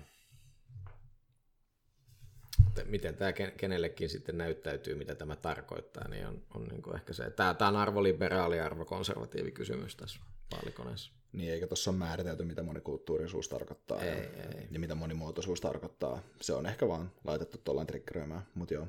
että 2.67 2.83
miten 2.91 3.15
tämä 3.15 3.31
ken- 3.31 3.57
kenellekin 3.57 4.09
sitten 4.09 4.37
näyttäytyy, 4.37 4.95
mitä 4.95 5.15
tämä 5.15 5.35
tarkoittaa, 5.35 6.07
niin 6.07 6.27
on, 6.27 6.41
on 6.55 6.63
niin 6.63 6.81
kuin 6.81 6.95
ehkä 6.95 7.13
se, 7.13 7.29
tämä, 7.29 7.53
tämä 7.53 7.69
on 7.69 7.75
arvoliberaali 7.75 8.57
ja 8.57 8.65
arvokonservatiivi 8.65 9.51
kysymys 9.51 9.95
tässä 9.95 10.19
vaalikoneessa. 10.51 11.11
Niin 11.33 11.53
eikä 11.53 11.67
tuossa 11.67 11.91
ole 11.91 11.97
määritelty, 11.97 12.43
mitä 12.43 12.63
monikulttuurisuus 12.63 13.49
tarkoittaa 13.49 14.01
Ei, 14.01 14.09
ja, 14.09 14.15
ei. 14.15 14.67
ja 14.71 14.79
mitä 14.79 14.95
monimuotoisuus 14.95 15.61
tarkoittaa. 15.61 16.21
Se 16.41 16.53
on 16.53 16.65
ehkä 16.65 16.87
vaan 16.87 17.11
laitettu 17.23 17.57
tuollain 17.57 17.87
triggeröimään, 17.87 18.47
mutta 18.55 18.73
joo. 18.73 18.87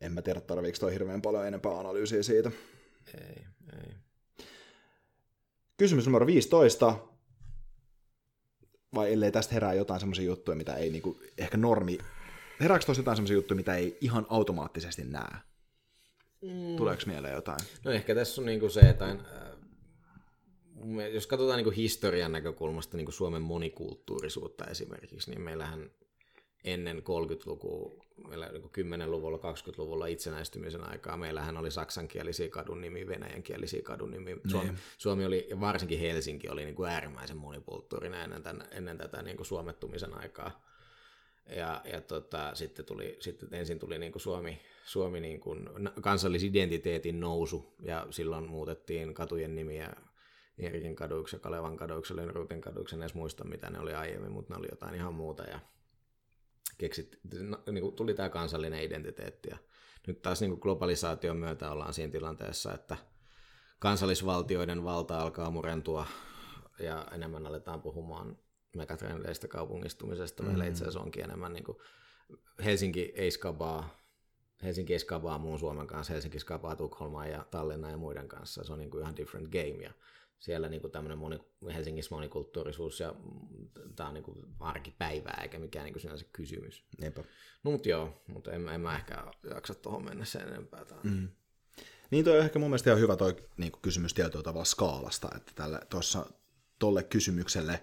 En 0.00 0.12
mä 0.12 0.22
tiedä, 0.22 0.40
tarviiko 0.40 0.78
toi 0.78 0.92
hirveän 0.92 1.22
paljon 1.22 1.46
enempää 1.46 1.78
analyysiä 1.78 2.22
siitä. 2.22 2.50
Ei, 3.14 3.44
ei. 3.72 3.94
Kysymys 5.76 6.06
numero 6.06 6.26
15. 6.26 6.96
Vai 8.94 9.12
ellei 9.12 9.32
tästä 9.32 9.54
herää 9.54 9.74
jotain 9.74 10.00
semmoisia 10.00 10.24
juttuja, 10.24 10.56
mitä 10.56 10.74
ei 10.74 10.90
niinku, 10.90 11.20
ehkä 11.38 11.56
normi... 11.56 11.98
Herääkö 12.60 12.84
tuossa 12.84 13.00
jotain 13.00 13.16
semmoisia 13.16 13.34
juttuja, 13.34 13.56
mitä 13.56 13.74
ei 13.74 13.98
ihan 14.00 14.26
automaattisesti 14.28 15.04
näe? 15.04 15.38
Mm. 16.42 16.76
Tuleeko 16.76 17.02
mieleen 17.06 17.34
jotain? 17.34 17.58
No 17.84 17.90
ehkä 17.90 18.14
tässä 18.14 18.40
on 18.40 18.46
niinku 18.46 18.68
se, 18.68 18.80
että 18.80 19.04
äh, 19.04 19.16
jos 21.12 21.26
katsotaan 21.26 21.56
niinku 21.56 21.70
historian 21.70 22.32
näkökulmasta 22.32 22.96
niinku 22.96 23.12
Suomen 23.12 23.42
monikulttuurisuutta 23.42 24.64
esimerkiksi, 24.64 25.30
niin 25.30 25.40
meillähän 25.40 25.90
ennen 26.64 26.98
30-lukua, 26.98 28.04
meillä 28.28 28.48
niinku 28.48 28.68
10-luvulla, 28.68 29.38
20-luvulla 29.38 30.06
itsenäistymisen 30.06 30.90
aikaa, 30.90 31.16
meillähän 31.16 31.56
oli 31.56 31.70
saksankielisiä 31.70 32.48
kadun 32.48 32.80
nimi, 32.80 33.06
venäjänkielisiä 33.06 33.82
kadun 33.82 34.10
nimi. 34.10 34.40
Suomi, 34.50 34.72
Suomi 34.98 35.24
oli, 35.24 35.46
ja 35.50 35.60
varsinkin 35.60 36.00
Helsinki 36.00 36.48
oli 36.48 36.64
niinku 36.64 36.84
äärimmäisen 36.84 37.36
monikulttuurinen 37.36 38.20
ennen, 38.20 38.42
tämän, 38.42 38.68
ennen 38.70 38.98
tätä 38.98 39.22
niinku 39.22 39.44
suomettumisen 39.44 40.14
aikaa. 40.14 40.70
Ja, 41.56 41.80
ja 41.92 42.00
tota, 42.00 42.54
sitten, 42.54 42.84
tuli, 42.84 43.16
sitten 43.20 43.48
ensin 43.52 43.78
tuli 43.78 43.98
niin 43.98 44.12
kuin 44.12 44.22
Suomi, 44.22 44.60
Suomi 44.84 45.20
niin 45.20 45.40
kuin 45.40 45.68
kansallisidentiteetin 46.00 47.20
nousu, 47.20 47.74
ja 47.82 48.06
silloin 48.10 48.48
muutettiin 48.48 49.14
katujen 49.14 49.54
nimiä 49.54 49.90
Erikin 50.58 50.96
kaduiksi 50.96 51.36
ja 51.36 51.40
Kalevan 51.40 51.76
kaduiksi, 51.76 52.16
Lönnruutin 52.16 52.60
kaduiksi, 52.60 52.96
en 52.96 53.02
edes 53.02 53.14
muista 53.14 53.44
mitä 53.44 53.70
ne 53.70 53.78
oli 53.78 53.94
aiemmin, 53.94 54.32
mutta 54.32 54.54
ne 54.54 54.58
oli 54.58 54.68
jotain 54.70 54.94
ihan 54.94 55.14
muuta, 55.14 55.42
ja 55.42 55.60
keksit, 56.80 57.18
no, 57.40 57.62
niin 57.72 57.82
kuin 57.82 57.94
tuli 57.94 58.14
tämä 58.14 58.28
kansallinen 58.28 58.82
identiteetti, 58.82 59.48
ja 59.50 59.58
nyt 60.06 60.22
taas 60.22 60.40
niin 60.40 60.50
kuin 60.50 60.60
globalisaation 60.60 61.36
myötä 61.36 61.70
ollaan 61.70 61.94
siinä 61.94 62.12
tilanteessa, 62.12 62.74
että 62.74 62.96
kansallisvaltioiden 63.78 64.84
valta 64.84 65.20
alkaa 65.20 65.50
murentua, 65.50 66.06
ja 66.78 67.06
enemmän 67.12 67.46
aletaan 67.46 67.82
puhumaan 67.82 68.38
megatrendeistä 68.76 69.48
kaupungistumisesta. 69.48 70.42
Meillä 70.42 70.64
itse 70.64 70.84
asiassa 70.84 71.00
onkin 71.00 71.24
enemmän 71.24 71.52
niin 71.52 71.64
kuin 71.64 71.78
Helsinki 72.64 73.12
ei 73.16 73.30
skabaa, 73.30 73.96
Helsinki 74.62 74.92
ei 74.92 74.98
skabaa 74.98 75.38
muun 75.38 75.58
Suomen 75.58 75.86
kanssa, 75.86 76.12
Helsinki 76.12 76.38
skabaa 76.38 76.76
Tukholmaa 76.76 77.26
ja 77.26 77.46
Tallinna 77.50 77.90
ja 77.90 77.96
muiden 77.96 78.28
kanssa. 78.28 78.64
Se 78.64 78.72
on 78.72 78.78
niin 78.78 78.90
kuin 78.90 79.02
ihan 79.02 79.16
different 79.16 79.48
game 79.48 79.82
ja 79.82 79.92
siellä 80.40 80.68
niin 80.68 80.80
kuin 80.80 80.90
tämmöinen 80.90 81.18
moni, 81.18 81.38
Helsingissä 81.74 82.14
monikulttuurisuus 82.14 83.00
ja 83.00 83.14
tämä 83.96 84.08
on 84.08 84.14
niin 84.14 84.24
kuin 84.24 84.46
arkipäivää 84.60 85.38
eikä 85.42 85.58
mikään 85.58 85.84
niin 85.84 85.92
kuin 85.92 86.02
sinänsä 86.02 86.24
kysymys. 86.32 86.84
Niinpä. 87.00 87.24
No 87.64 87.70
mutta 87.70 87.88
joo, 87.88 88.22
mutta 88.26 88.52
en, 88.52 88.68
en 88.68 88.80
mä 88.80 88.96
ehkä 88.96 89.24
jaksa 89.50 89.74
tuohon 89.74 90.04
mennä 90.04 90.24
sen 90.24 90.48
enempää. 90.48 90.84
Tää. 90.84 90.98
Mm. 91.02 91.28
Niin 92.10 92.24
toi 92.24 92.38
on 92.38 92.44
ehkä 92.44 92.58
mun 92.58 92.70
mielestä 92.70 92.90
ihan 92.90 93.00
hyvä 93.00 93.16
toi 93.16 93.36
niin 93.56 93.72
kysymys 93.82 94.14
tietyllä 94.14 94.42
tavalla 94.42 94.64
skaalasta, 94.64 95.28
että 95.36 95.52
tälle, 95.54 95.80
tuossa 95.90 96.26
tolle 96.78 97.02
kysymykselle 97.02 97.82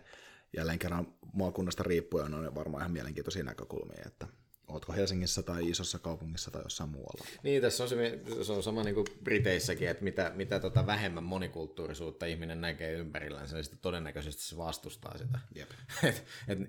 jälleen 0.57 0.79
kerran 0.79 1.13
maakunnasta 1.33 1.83
riippuen 1.83 2.33
on 2.33 2.55
varmaan 2.55 2.81
ihan 2.81 2.91
mielenkiintoisia 2.91 3.43
näkökulmia, 3.43 4.03
että 4.05 4.27
ootko 4.67 4.93
Helsingissä 4.93 5.43
tai 5.43 5.69
isossa 5.69 5.99
kaupungissa 5.99 6.51
tai 6.51 6.61
jossain 6.63 6.89
muualla. 6.89 7.25
Niin, 7.43 7.61
tässä 7.61 7.83
on, 7.83 7.89
se, 7.89 8.19
se 8.43 8.51
on 8.51 8.63
sama 8.63 8.83
niin 8.83 8.95
kuin 8.95 9.07
Briteissäkin, 9.23 9.89
että 9.89 10.03
mitä, 10.03 10.31
mitä 10.35 10.59
tota 10.59 10.85
vähemmän 10.85 11.23
monikulttuurisuutta 11.23 12.25
ihminen 12.25 12.61
näkee 12.61 12.93
ympärillänsä, 12.93 13.55
niin 13.55 13.63
sitten 13.63 13.81
todennäköisesti 13.81 14.41
se 14.41 14.57
vastustaa 14.57 15.17
sitä. 15.17 15.39
Jep. 15.55 15.69
et, 16.03 16.25
et, 16.47 16.59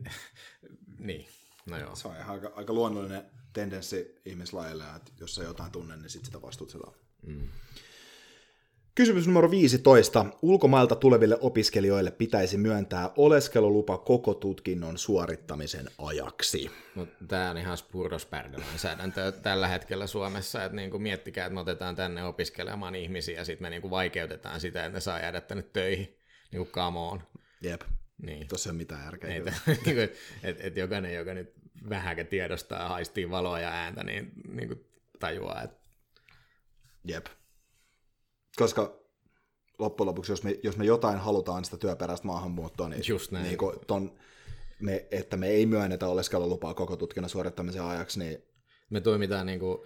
niin, 0.99 1.29
no 1.67 1.79
joo. 1.79 1.97
Se 1.97 2.09
on 2.09 2.17
ihan 2.17 2.31
aika, 2.31 2.53
aika 2.55 2.73
luonnollinen 2.73 3.23
tendenssi 3.53 4.21
ihmislajille, 4.25 4.85
että 4.97 5.13
jos 5.21 5.35
sä 5.35 5.43
jotain 5.43 5.73
tunne, 5.73 5.97
niin 5.97 6.11
sit 6.11 6.25
sitä 6.25 6.43
vastustetaan. 6.43 6.95
Mm. 7.27 7.49
Kysymys 8.99 9.27
numero 9.27 9.51
15. 9.51 10.27
Ulkomailta 10.43 10.97
tuleville 10.97 11.39
opiskelijoille 11.41 12.11
pitäisi 12.11 12.59
myöntää 12.59 13.11
oleskelulupa 13.17 13.99
koko 13.99 14.35
tutkinnon 14.35 14.99
suorittamisen 14.99 15.87
ajaksi. 15.99 16.71
No, 16.95 17.07
tämä 17.29 17.51
on 17.51 17.59
ihan 17.59 17.77
spurdospärdelainsäädäntö 17.77 19.33
tällä 19.33 19.69
hetkellä 19.69 20.07
Suomessa, 20.07 20.65
että 20.65 20.77
niinku 20.77 20.99
miettikää, 20.99 21.47
että 21.47 21.55
me 21.55 21.61
otetaan 21.61 21.97
tänne 21.97 22.25
opiskelemaan 22.25 22.95
ihmisiä 22.95 23.39
ja 23.39 23.45
sitten 23.45 23.65
me 23.65 23.71
niinku 23.71 23.91
vaikeutetaan 23.91 24.61
sitä, 24.61 24.85
että 24.85 24.97
ne 24.97 25.01
saa 25.01 25.21
jäädä 25.21 25.41
tänne 25.41 25.63
töihin, 25.63 26.19
niin 26.53 26.59
kuin 26.59 26.69
come 26.69 26.99
on. 26.99 27.23
Jep. 27.63 27.81
Niin. 28.23 28.49
Tuossa 28.49 28.71
ei 28.71 28.73
ole 28.73 28.79
mitään 28.79 29.05
järkeä. 29.05 29.37
Että, 29.37 29.53
kyllä. 29.85 30.03
et, 30.43 30.57
et 30.61 30.77
jokainen, 30.77 31.15
joka 31.15 31.35
nyt 31.35 31.53
vähänkin 31.89 32.27
tiedostaa 32.27 32.83
ja 32.83 32.89
haistii 32.89 33.31
valoa 33.31 33.61
ja 33.61 33.69
ääntä, 33.69 34.05
niin, 34.05 34.33
niin 34.49 34.69
kuin 34.69 34.85
tajuaa, 35.19 35.63
että 35.63 35.79
Jep. 37.05 37.27
Koska 38.59 38.99
loppujen 39.79 40.07
lopuksi, 40.07 40.33
jos 40.33 40.43
me, 40.43 40.59
jos 40.63 40.77
me 40.77 40.85
jotain 40.85 41.19
halutaan 41.19 41.65
sitä 41.65 41.77
työperäistä 41.77 42.27
maahanmuuttoa, 42.27 42.89
niin, 42.89 43.03
Just 43.09 43.31
näin. 43.31 43.45
niin 43.45 43.59
kuin 43.59 43.77
ton, 43.87 44.13
me, 44.81 45.07
että 45.11 45.37
me 45.37 45.49
ei 45.49 45.67
myönnetä 45.67 46.09
oleskelulupaa 46.09 46.75
koko 46.75 46.97
tutkinnon 46.97 47.31
suorittamisen 47.31 47.83
ajaksi, 47.83 48.19
niin 48.19 48.43
me 48.91 49.01
toimitaan 49.01 49.47
niin 49.47 49.61
kuin, 49.61 49.79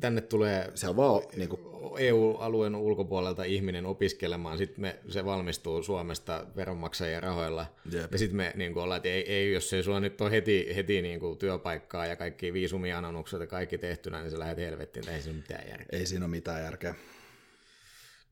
tänne 0.00 0.20
tulee 0.20 0.72
se 0.74 0.88
on 0.88 0.96
vaan 0.96 1.22
niin 1.36 1.48
kuin, 1.48 1.60
EU-alueen 1.98 2.74
ulkopuolelta 2.74 3.44
ihminen 3.44 3.86
opiskelemaan, 3.86 4.58
sitten 4.58 4.80
me, 4.80 4.98
se 5.08 5.24
valmistuu 5.24 5.82
Suomesta 5.82 6.46
veronmaksajien 6.56 7.22
rahoilla, 7.22 7.66
Jep. 7.92 8.12
ja 8.12 8.18
sitten 8.18 8.36
me 8.36 8.52
niin 8.54 8.72
kuin 8.72 8.82
ollaan, 8.82 8.96
että 8.96 9.08
ei, 9.08 9.32
ei, 9.32 9.52
jos 9.52 9.72
ei 9.72 9.82
sulla 9.82 10.00
nyt 10.00 10.20
ole 10.20 10.30
heti, 10.30 10.72
heti 10.76 11.02
niin 11.02 11.20
kuin 11.20 11.38
työpaikkaa 11.38 12.06
ja 12.06 12.16
kaikki 12.16 12.52
viisumianonnukset 12.52 13.40
ja 13.40 13.46
kaikki 13.46 13.78
tehtynä, 13.78 14.20
niin 14.20 14.30
sä 14.30 14.38
lähdet 14.38 14.58
helvettiin, 14.58 15.08
ei 15.08 15.22
siinä 15.22 15.34
ole 15.34 15.40
mitään 15.40 15.68
järkeä. 15.68 15.98
ei 15.98 16.06
siinä 16.06 16.24
ole 16.24 16.30
mitään 16.30 16.62
järkeä. 16.62 16.94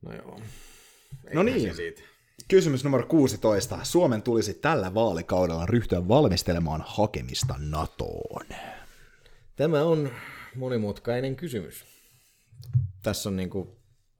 No 0.01 0.13
joo. 0.13 0.31
No 0.31 0.39
Eiköhän 1.27 1.45
niin. 1.45 1.75
Siitä. 1.75 2.01
Kysymys 2.47 2.83
numero 2.83 3.05
16. 3.07 3.79
Suomen 3.83 4.21
tulisi 4.21 4.53
tällä 4.53 4.93
vaalikaudella 4.93 5.65
ryhtyä 5.65 6.07
valmistelemaan 6.07 6.83
hakemista 6.87 7.55
NATOon. 7.59 8.45
Tämä 9.55 9.83
on 9.83 10.09
monimutkainen 10.55 11.35
kysymys. 11.35 11.85
Tässä 13.03 13.29
on 13.29 13.35
niin 13.35 13.49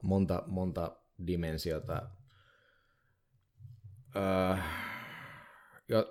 monta, 0.02 0.42
monta 0.46 0.96
dimensiota. 1.26 2.02
Öö, 4.16 4.56
jo, 5.88 6.08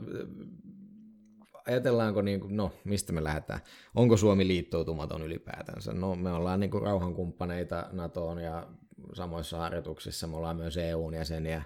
ajatellaanko, 1.68 2.22
niin 2.22 2.39
kuin, 2.39 2.57
no 2.57 2.72
mistä 2.84 3.13
me 3.13 3.24
lähdetään? 3.24 3.59
Onko 3.95 4.18
Suomi 4.18 4.47
liittoutumaton 4.47 5.22
ylipäätänsä? 5.22 5.93
No 5.93 6.15
me 6.15 6.32
ollaan 6.32 6.59
niin 6.59 6.72
kuin 6.72 6.84
rauhankumppaneita 6.84 7.89
NATOon 7.91 8.39
ja 8.39 8.68
samoissa 9.14 9.58
harjoituksissa 9.58 10.28
me 10.28 10.38
ollaan 10.38 10.55
myös 10.55 10.78
EUn 10.78 11.14
jäseniä. 11.14 11.64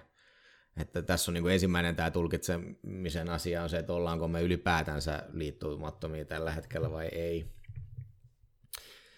Että 0.76 1.02
tässä 1.02 1.30
on 1.30 1.34
niin 1.34 1.42
kuin 1.42 1.52
ensimmäinen 1.52 1.96
tämä 1.96 2.10
tulkitsemisen 2.10 3.28
asia 3.28 3.62
on 3.62 3.70
se, 3.70 3.78
että 3.78 3.92
ollaanko 3.92 4.28
me 4.28 4.42
ylipäätänsä 4.42 5.22
liittymättömiä 5.32 6.24
tällä 6.24 6.50
hetkellä 6.50 6.90
vai 6.90 7.06
ei. 7.06 7.46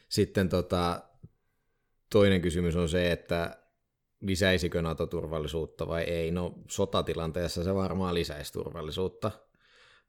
Sitten 0.08 0.48
tota, 0.48 1.02
toinen 2.10 2.40
kysymys 2.40 2.76
on 2.76 2.88
se, 2.88 3.12
että 3.12 3.56
lisäisikö 4.20 4.82
NATO 4.82 5.06
turvallisuutta 5.06 5.88
vai 5.88 6.02
ei. 6.02 6.30
No 6.30 6.54
sotatilanteessa 6.68 7.64
se 7.64 7.74
varmaan 7.74 8.14
lisäisi 8.14 8.52
turvallisuutta. 8.52 9.30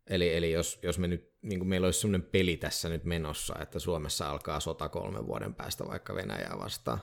Eli, 0.08 0.36
eli 0.36 0.52
jos, 0.52 0.80
jos 0.84 1.00
me 1.00 1.08
nyt, 1.08 1.34
niin 1.42 1.60
kuin 1.60 1.70
meillä 1.70 1.86
olisi 1.86 2.00
sellainen 2.00 2.30
peli 2.32 2.58
tässä 2.58 2.90
nyt 2.90 3.04
menossa, 3.04 3.56
että 3.62 3.80
Suomessa 3.80 4.30
alkaa 4.30 4.60
sota 4.60 4.90
kolmen 4.90 5.28
vuoden 5.28 5.56
päästä 5.56 5.88
vaikka 5.88 6.16
Venäjää 6.16 6.56
vastaan, 6.60 7.00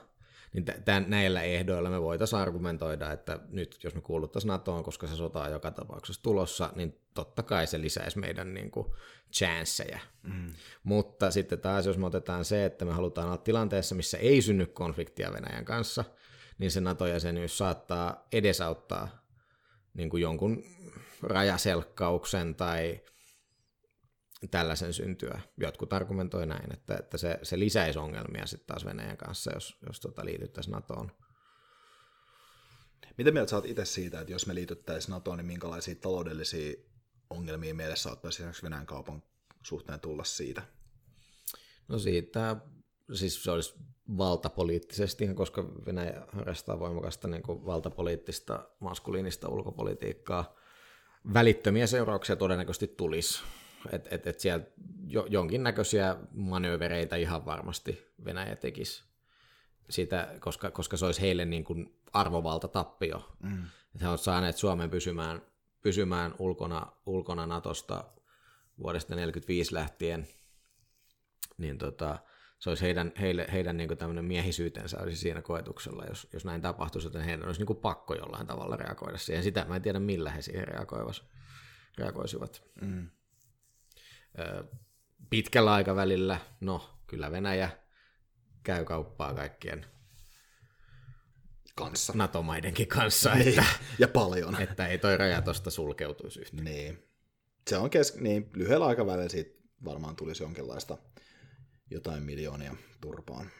niin 0.53 0.65
tämän, 0.85 1.05
näillä 1.07 1.41
ehdoilla 1.41 1.89
me 1.89 2.01
voitaisiin 2.01 2.39
argumentoida, 2.41 3.11
että 3.11 3.39
nyt 3.49 3.77
jos 3.83 3.95
me 3.95 4.01
kuuluttaisiin 4.01 4.49
NATOon, 4.49 4.83
koska 4.83 5.07
se 5.07 5.15
sota 5.15 5.43
on 5.43 5.51
joka 5.51 5.71
tapauksessa 5.71 6.23
tulossa, 6.23 6.73
niin 6.75 6.99
totta 7.13 7.43
kai 7.43 7.67
se 7.67 7.81
lisäisi 7.81 8.19
meidän 8.19 8.53
niin 8.53 8.71
kuin, 8.71 8.87
chanceja. 9.33 9.99
Mm. 10.23 10.53
Mutta 10.83 11.31
sitten 11.31 11.59
taas, 11.59 11.85
jos 11.85 11.97
me 11.97 12.05
otetaan 12.05 12.45
se, 12.45 12.65
että 12.65 12.85
me 12.85 12.91
halutaan 12.91 13.27
olla 13.27 13.37
tilanteessa, 13.37 13.95
missä 13.95 14.17
ei 14.17 14.41
synny 14.41 14.65
konfliktia 14.65 15.33
Venäjän 15.33 15.65
kanssa, 15.65 16.03
niin 16.57 16.71
se 16.71 16.81
NATO-jäsenyys 16.81 17.57
saattaa 17.57 18.27
edesauttaa 18.31 19.23
niin 19.93 20.09
kuin 20.09 20.21
jonkun 20.21 20.63
rajaselkkauksen 21.21 22.55
tai 22.55 23.01
tällaisen 24.47 24.93
syntyä. 24.93 25.41
Jotkut 25.57 25.93
argumentoi 25.93 26.45
näin, 26.45 26.73
että, 26.73 26.95
että 26.95 27.17
se, 27.17 27.39
se 27.43 27.59
lisäisi 27.59 27.99
ongelmia 27.99 28.45
sitten 28.45 28.67
taas 28.67 28.85
Venäjän 28.85 29.17
kanssa, 29.17 29.51
jos, 29.53 29.77
jos 29.87 29.99
tota 29.99 30.25
liityttäisiin 30.25 30.71
NATOon. 30.71 31.11
Mitä 33.17 33.31
mieltä 33.31 33.49
sä 33.49 33.55
oot 33.55 33.65
itse 33.65 33.85
siitä, 33.85 34.19
että 34.21 34.33
jos 34.33 34.47
me 34.47 34.55
liityttäisiin 34.55 35.13
NATOon, 35.13 35.37
niin 35.37 35.45
minkälaisia 35.45 35.95
taloudellisia 35.95 36.75
ongelmia 37.29 37.75
mielessä 37.75 38.03
saattaisi 38.03 38.37
esimerkiksi 38.37 38.63
Venäjän 38.63 38.85
kaupan 38.85 39.23
suhteen 39.63 39.99
tulla 39.99 40.23
siitä? 40.23 40.61
No 41.87 41.99
siitä, 41.99 42.55
siis 43.13 43.43
se 43.43 43.51
olisi 43.51 43.73
valtapoliittisesti, 44.17 45.27
koska 45.27 45.63
Venäjä 45.85 46.25
harrastaa 46.31 46.79
voimakasta 46.79 47.27
niin 47.27 47.43
kuin 47.43 47.65
valtapoliittista 47.65 48.69
maskuliinista 48.79 49.49
ulkopolitiikkaa. 49.49 50.55
Välittömiä 51.33 51.87
seurauksia 51.87 52.35
todennäköisesti 52.35 52.87
tulisi 52.87 53.43
että 53.91 54.09
et, 54.15 54.27
et 54.27 54.39
siellä 54.39 54.65
jo, 55.07 55.25
jonkinnäköisiä 55.29 56.17
manöövereitä 56.31 57.15
ihan 57.15 57.45
varmasti 57.45 58.13
Venäjä 58.25 58.55
tekisi 58.55 59.03
sitä, 59.89 60.35
koska, 60.39 60.71
koska 60.71 60.97
se 60.97 61.05
olisi 61.05 61.21
heille 61.21 61.45
niin 61.45 61.63
kuin 61.63 61.99
arvovalta 62.13 62.67
tappio. 62.67 63.35
Mm. 63.43 63.63
Että 63.63 64.01
he 64.01 64.07
ovat 64.07 64.21
saaneet 64.21 64.57
Suomen 64.57 64.89
pysymään, 64.89 65.41
pysymään 65.81 66.35
ulkona, 66.39 66.87
ulkona 67.05 67.47
Natosta 67.47 67.95
vuodesta 68.79 69.07
1945 69.07 69.73
lähtien, 69.73 70.27
niin 71.57 71.77
tota, 71.77 72.19
se 72.59 72.69
olisi 72.69 72.83
heidän, 72.83 73.11
heille, 73.19 73.47
heidän 73.51 73.77
niin 73.77 73.97
tämmöinen 73.97 74.25
miehisyytensä 74.25 74.99
olisi 74.99 75.17
siinä 75.17 75.41
koetuksella, 75.41 76.05
jos, 76.05 76.27
jos 76.33 76.45
näin 76.45 76.61
tapahtuisi, 76.61 77.07
että 77.07 77.23
heidän 77.23 77.45
olisi 77.45 77.65
niin 77.65 77.77
pakko 77.77 78.15
jollain 78.15 78.47
tavalla 78.47 78.75
reagoida 78.75 79.17
siihen. 79.17 79.43
Sitä 79.43 79.65
mä 79.65 79.75
en 79.75 79.81
tiedä, 79.81 79.99
millä 79.99 80.31
he 80.31 80.41
siihen 80.41 80.67
reagoisivat. 81.97 82.63
Mm 82.81 83.09
pitkällä 85.29 85.73
aikavälillä, 85.73 86.39
no 86.61 86.99
kyllä 87.07 87.31
Venäjä 87.31 87.69
käy 88.63 88.85
kauppaa 88.85 89.33
kaikkien 89.33 89.85
kanssa. 91.75 92.13
NATO-maidenkin 92.15 92.87
kanssa. 92.87 93.33
Niin, 93.35 93.47
että, 93.47 93.65
ja 93.99 94.07
paljon. 94.07 94.61
Että 94.61 94.87
ei 94.87 94.97
toi 94.97 95.17
raja 95.17 95.41
tuosta 95.41 95.71
sulkeutuisi 95.71 96.39
yhtään. 96.41 96.65
Niin. 96.65 97.09
Se 97.69 97.77
on 97.77 97.89
kes- 97.89 98.15
niin, 98.15 98.49
lyhyellä 98.55 98.85
aikavälillä 98.85 99.29
siitä 99.29 99.59
varmaan 99.85 100.15
tulisi 100.15 100.43
jonkinlaista 100.43 100.97
jotain 101.91 102.23
miljoonia 102.23 102.75
turpaan. 103.01 103.51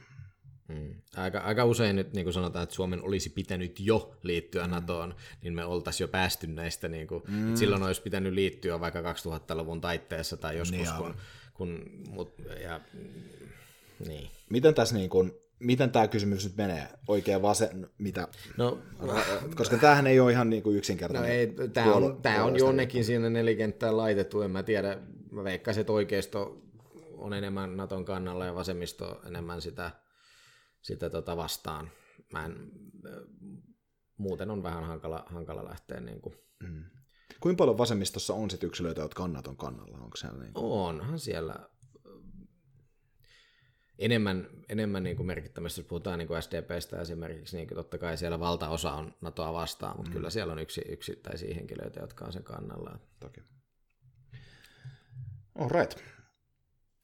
Mm. 0.68 0.95
Aika, 1.16 1.39
aika 1.39 1.66
usein 1.66 1.95
nyt 1.95 2.14
niin 2.14 2.26
kuin 2.26 2.34
sanotaan, 2.34 2.64
että 2.64 2.76
Suomen 2.76 3.03
olisi 3.03 3.30
pitänyt 3.30 3.80
jo 3.80 4.16
liittyä 4.24 4.66
mm. 4.66 4.72
NATOon, 4.72 5.16
niin 5.41 5.53
me 5.53 5.66
oltaisiin 5.66 6.05
jo 6.05 6.07
päästy 6.07 6.47
näistä. 6.47 6.88
Niin 6.88 7.07
kuin, 7.07 7.24
mm. 7.28 7.55
silloin 7.55 7.84
olisi 7.84 8.01
pitänyt 8.01 8.34
liittyä 8.34 8.80
vaikka 8.80 9.01
2000-luvun 9.01 9.82
taitteessa 9.82 10.38
tai 10.38 10.57
joskus, 10.57 10.78
niin 10.78 10.95
kun, 10.97 11.16
kun 11.53 11.89
mut, 12.09 12.36
ja, 12.64 12.82
niin. 14.07 14.30
Miten 14.49 14.74
tässä 14.74 14.95
niin 14.95 15.09
kuin, 15.09 15.32
miten 15.59 15.91
tämä 15.91 16.07
kysymys 16.07 16.43
nyt 16.43 16.57
menee? 16.57 16.88
Oikein 17.07 17.41
vasen, 17.41 17.88
mitä? 17.97 18.28
No, 18.57 18.80
Koska 19.55 19.78
tämähän 19.78 20.07
ei 20.07 20.20
ole 20.20 20.32
ihan 20.32 20.49
niin 20.49 20.64
kuin 20.64 20.78
yksinkertainen. 20.78 21.30
No 21.30 21.36
ei, 21.36 21.70
tämä 21.70 21.93
on, 21.93 22.20
tämä 22.22 22.43
on 22.43 22.59
jonnekin 22.59 23.05
siinä 23.05 23.30
nelikenttään 23.30 23.97
laitettu, 23.97 24.41
en 24.41 24.51
mä 24.51 24.64
tiedä. 24.64 24.97
Mä 25.32 25.43
veikkaisin, 25.43 25.82
että 25.82 25.93
oikeisto 25.93 26.61
on 27.18 27.34
enemmän 27.34 27.78
Naton 27.78 28.05
kannalla 28.05 28.45
ja 28.45 28.55
vasemmisto 28.55 29.22
enemmän 29.28 29.61
sitä 29.61 29.91
sitä 30.84 31.09
tota 31.09 31.38
vastaan. 31.38 31.91
Mä 32.34 32.45
en, 32.45 32.71
muuten 34.17 34.51
on 34.51 34.63
vähän 34.63 34.84
hankala, 34.84 35.23
hankala 35.27 35.65
lähteä 35.65 35.99
niin 35.99 36.21
kuin. 36.21 36.36
Mm. 36.63 36.84
Kuinka 37.39 37.57
paljon 37.57 37.77
vasemmistossa 37.77 38.34
on 38.34 38.49
sitten 38.49 38.67
yksilöitä, 38.67 39.01
jotka 39.01 39.23
kannaton 39.23 39.57
kannalla? 39.57 39.97
Onko 39.97 40.17
siellä 40.17 40.39
niin 40.39 40.53
kuin... 40.53 40.65
Onhan 40.65 41.19
siellä 41.19 41.69
enemmän, 43.99 44.49
enemmän 44.69 45.03
niin 45.03 45.17
kuin 45.17 45.27
merkittävästi, 45.27 45.81
jos 45.81 45.88
puhutaan 45.88 46.19
niin 46.19 46.27
kuin 46.27 46.41
SDPstä 46.41 47.01
esimerkiksi, 47.01 47.57
niin 47.57 47.67
totta 47.67 47.97
kai 47.97 48.17
siellä 48.17 48.39
valtaosa 48.39 48.93
on 48.93 49.15
NATOa 49.21 49.53
vastaan, 49.53 49.97
mutta 49.97 50.09
mm. 50.09 50.13
kyllä 50.13 50.29
siellä 50.29 50.53
on 50.53 50.59
yksi, 50.59 50.81
yksittäisiä 50.89 51.55
henkilöitä, 51.55 51.99
jotka 51.99 52.25
on 52.25 52.34
sen 52.34 52.43
kannalla. 52.43 52.99
Toki. 53.19 53.41
All 55.55 55.69
right. 55.69 55.99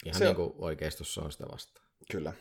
Ihan 0.05 0.19
Se 0.19 0.25
niin 0.25 0.35
kuin 0.35 0.53
oikeistossa 0.57 1.21
on 1.21 1.31
sitä 1.31 1.45
vastaan. 1.51 1.85
Kyllä. 2.11 2.33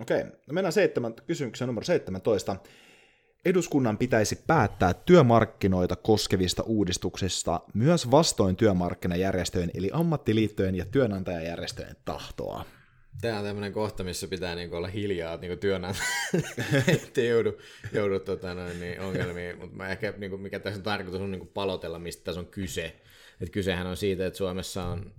Okei, 0.00 0.24
no 0.24 0.52
mennään 0.52 0.72
seitsemän, 0.72 1.14
kysymykseen 1.26 1.66
numero 1.66 1.84
17. 1.84 2.56
Eduskunnan 3.44 3.98
pitäisi 3.98 4.36
päättää 4.46 4.94
työmarkkinoita 4.94 5.96
koskevista 5.96 6.62
uudistuksista 6.62 7.60
myös 7.74 8.10
vastoin 8.10 8.56
työmarkkinajärjestöjen 8.56 9.70
eli 9.74 9.90
ammattiliittojen 9.92 10.74
ja 10.74 10.84
työnantajajärjestöjen 10.84 11.96
tahtoa. 12.04 12.64
Tämä 13.20 13.38
on 13.38 13.44
tämmöinen 13.44 13.72
kohta, 13.72 14.04
missä 14.04 14.28
pitää 14.28 14.54
niinku 14.54 14.76
olla 14.76 14.88
hiljaa, 14.88 15.36
niinku 15.36 15.56
työnantaja 15.56 16.06
ettei 16.88 17.28
joudu, 17.28 17.58
joudu 17.92 18.20
tota 18.20 18.54
noin, 18.54 18.80
niin 18.80 19.00
ongelmiin. 19.00 19.58
Mutta 19.58 19.88
ehkä 19.88 20.14
niinku, 20.16 20.36
mikä 20.36 20.58
tässä 20.58 20.78
on 20.78 20.82
tarkoitus 20.82 21.20
on 21.20 21.30
niinku 21.30 21.46
palotella, 21.46 21.98
mistä 21.98 22.24
tässä 22.24 22.40
on 22.40 22.46
kyse. 22.46 23.00
Et 23.40 23.50
kysehän 23.50 23.86
on 23.86 23.96
siitä, 23.96 24.26
että 24.26 24.36
Suomessa 24.36 24.84
on 24.84 25.12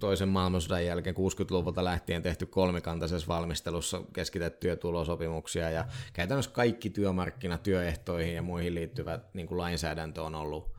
toisen 0.00 0.28
maailmansodan 0.28 0.86
jälkeen 0.86 1.16
60-luvulta 1.16 1.84
lähtien 1.84 2.22
tehty 2.22 2.46
kolmikantaisessa 2.46 3.28
valmistelussa 3.28 4.02
keskitettyjä 4.12 4.76
tulosopimuksia 4.76 5.70
ja 5.70 5.84
käytännössä 6.12 6.50
kaikki 6.50 6.90
työmarkkina, 6.90 7.58
työehtoihin 7.58 8.34
ja 8.34 8.42
muihin 8.42 8.74
liittyvät 8.74 9.34
niin 9.34 9.46
kuin 9.46 9.58
lainsäädäntö 9.58 10.22
on 10.22 10.34
ollut 10.34 10.76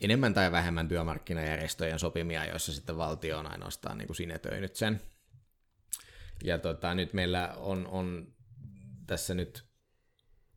enemmän 0.00 0.34
tai 0.34 0.52
vähemmän 0.52 0.88
työmarkkinajärjestöjen 0.88 1.98
sopimia, 1.98 2.44
joissa 2.44 2.72
sitten 2.72 2.96
valtio 2.96 3.38
on 3.38 3.50
ainoastaan 3.50 3.98
niin 3.98 4.06
kuin 4.06 4.16
sinetöinyt 4.16 4.76
sen. 4.76 5.00
Ja 6.44 6.58
tota, 6.58 6.94
nyt 6.94 7.12
meillä 7.12 7.54
on, 7.56 7.86
on 7.86 8.32
tässä 9.06 9.34
nyt 9.34 9.64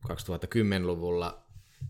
2010-luvulla 0.07 1.45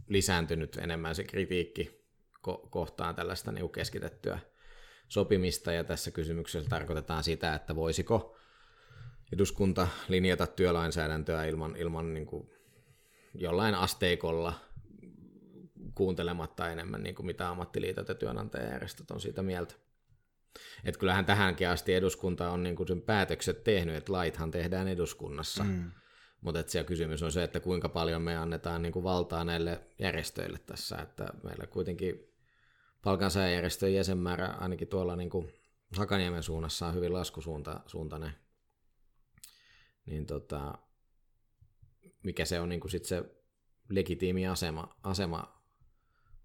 lisääntynyt 0.07 0.75
enemmän 0.75 1.15
se 1.15 1.23
kritiikki 1.23 2.01
ko- 2.47 2.67
kohtaan 2.69 3.15
tällaista 3.15 3.51
niin 3.51 3.61
kuin 3.61 3.71
keskitettyä 3.71 4.39
sopimista, 5.11 5.71
ja 5.71 5.83
tässä 5.83 6.11
kysymyksessä 6.11 6.69
tarkoitetaan 6.69 7.23
sitä, 7.23 7.55
että 7.55 7.75
voisiko 7.75 8.37
eduskunta 9.33 9.87
linjata 10.07 10.47
työlainsäädäntöä 10.47 11.45
ilman, 11.45 11.75
ilman 11.75 12.13
niin 12.13 12.25
kuin 12.25 12.49
jollain 13.33 13.75
asteikolla 13.75 14.53
kuuntelematta 15.95 16.69
enemmän, 16.71 17.03
niin 17.03 17.15
kuin 17.15 17.25
mitä 17.25 17.49
ammattiliitot 17.49 18.09
ja 18.09 18.15
työnantajajärjestöt 18.15 19.11
on 19.11 19.21
siitä 19.21 19.41
mieltä. 19.41 19.75
Et 20.83 20.97
kyllähän 20.97 21.25
tähänkin 21.25 21.69
asti 21.69 21.93
eduskunta 21.93 22.51
on 22.51 22.63
niin 22.63 22.75
kuin 22.75 22.87
sen 22.87 23.01
päätökset 23.01 23.63
tehnyt, 23.63 23.95
että 23.95 24.11
laithan 24.13 24.51
tehdään 24.51 24.87
eduskunnassa. 24.87 25.63
Mm. 25.63 25.91
Mutta 26.41 26.63
se 26.67 26.83
kysymys 26.83 27.23
on 27.23 27.31
se, 27.31 27.43
että 27.43 27.59
kuinka 27.59 27.89
paljon 27.89 28.21
me 28.21 28.37
annetaan 28.37 28.81
niin 28.81 28.93
kuin 28.93 29.03
valtaa 29.03 29.43
näille 29.43 29.81
järjestöille 29.99 30.59
tässä, 30.65 30.97
että 30.97 31.33
meillä 31.43 31.67
kuitenkin 31.67 32.30
palkansaajajärjestöjen 33.03 33.95
jäsenmäärä 33.95 34.47
ainakin 34.47 34.87
tuolla 34.87 35.15
niin 35.15 35.29
kuin 35.29 35.53
Hakaniemen 35.97 36.43
suunnassa 36.43 36.87
on 36.87 36.95
hyvin 36.95 37.13
laskusuuntainen. 37.13 38.31
Niin 40.05 40.25
tota, 40.25 40.77
mikä 42.23 42.45
se 42.45 42.59
on 42.59 42.69
niin 42.69 42.79
kuin 42.81 42.91
sit 42.91 43.05
se 43.05 43.23
legitiimi 43.89 44.47
asema, 44.47 44.95
asema 45.03 45.61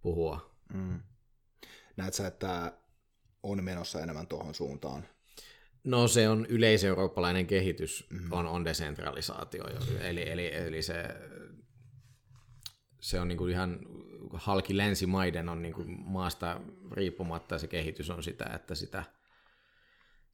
puhua. 0.03 0.57
Mm. 0.75 1.01
Näet 1.97 2.15
sä, 2.15 2.27
että 2.27 2.79
on 3.43 3.65
menossa 3.65 4.01
enemmän 4.01 4.27
tuohon 4.27 4.55
suuntaan? 4.55 5.09
No 5.85 6.09
se 6.09 6.29
on 6.29 6.47
yleiseurooppalainen 6.47 7.47
kehitys, 7.47 8.07
mm-hmm. 8.11 8.33
on, 8.33 8.47
on 8.47 8.65
desentralisaatio. 8.65 9.65
Eli, 10.01 10.31
eli, 10.31 10.55
eli 10.55 10.83
se 10.83 11.05
se 13.01 13.21
on 13.21 13.29
niin 13.29 13.39
kuin 13.39 13.53
ihan 13.53 13.79
halki 14.33 14.77
länsimaiden 14.77 15.49
on 15.49 15.63
niin 15.63 15.75
kuin 15.75 16.01
maasta 16.05 16.61
riippumatta 16.93 17.59
se 17.59 17.67
kehitys 17.67 18.11
on 18.11 18.23
sitä, 18.23 18.45
että 18.55 18.75
sitä, 18.75 19.05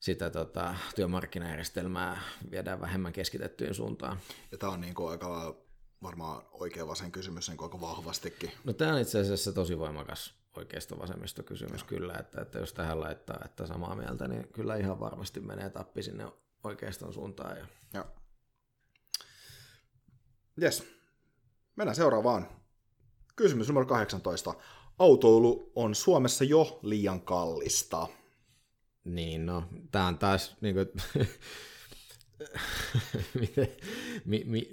sitä 0.01 0.30
tota, 0.30 0.74
työmarkkinajärjestelmää 0.95 2.20
viedään 2.51 2.80
vähemmän 2.80 3.12
keskitettyyn 3.12 3.74
suuntaan. 3.74 4.18
Ja 4.53 4.59
tämä 4.59 4.72
on 4.72 4.80
niin 4.80 4.95
kuin 4.95 5.11
aika 5.11 5.57
varmaan 6.03 6.43
oikea 6.53 6.86
vasen 6.86 7.12
kysymys 7.12 7.49
niin 7.49 7.62
aika 7.62 7.80
vahvastikin. 7.80 8.53
No 8.64 8.72
tämä 8.72 8.95
on 8.95 9.01
itse 9.01 9.20
asiassa 9.20 9.53
tosi 9.53 9.78
voimakas 9.78 10.34
oikeisto 10.57 10.99
vasemmisto 10.99 11.43
kysymys 11.43 11.84
kyllä, 11.84 12.14
että, 12.20 12.40
että 12.40 12.59
jos 12.59 12.72
tähän 12.72 13.01
laittaa 13.01 13.40
että 13.45 13.66
samaa 13.66 13.95
mieltä, 13.95 14.28
niin 14.28 14.49
kyllä 14.49 14.76
ihan 14.76 15.01
varmasti 15.01 15.40
menee 15.40 15.70
tappi 15.70 16.03
sinne 16.03 16.32
oikeiston 16.64 17.12
suuntaan. 17.12 17.59
Ja... 17.59 17.66
ja. 17.93 18.05
Yes. 20.62 20.84
Mennään 21.76 21.97
seuraavaan. 21.97 22.61
Kysymys 23.37 23.68
numero 23.68 23.87
18. 23.87 24.55
Autoilu 24.99 25.72
on 25.74 25.95
Suomessa 25.95 26.45
jo 26.45 26.78
liian 26.83 27.20
kallista. 27.20 28.09
Niin, 29.05 29.47
no, 29.47 29.64
tämä 29.91 30.07
on 30.07 30.18
taas 30.18 30.57
niin 30.61 30.74
kuin, 30.74 30.89
mi, 34.24 34.43
mi, 34.47 34.70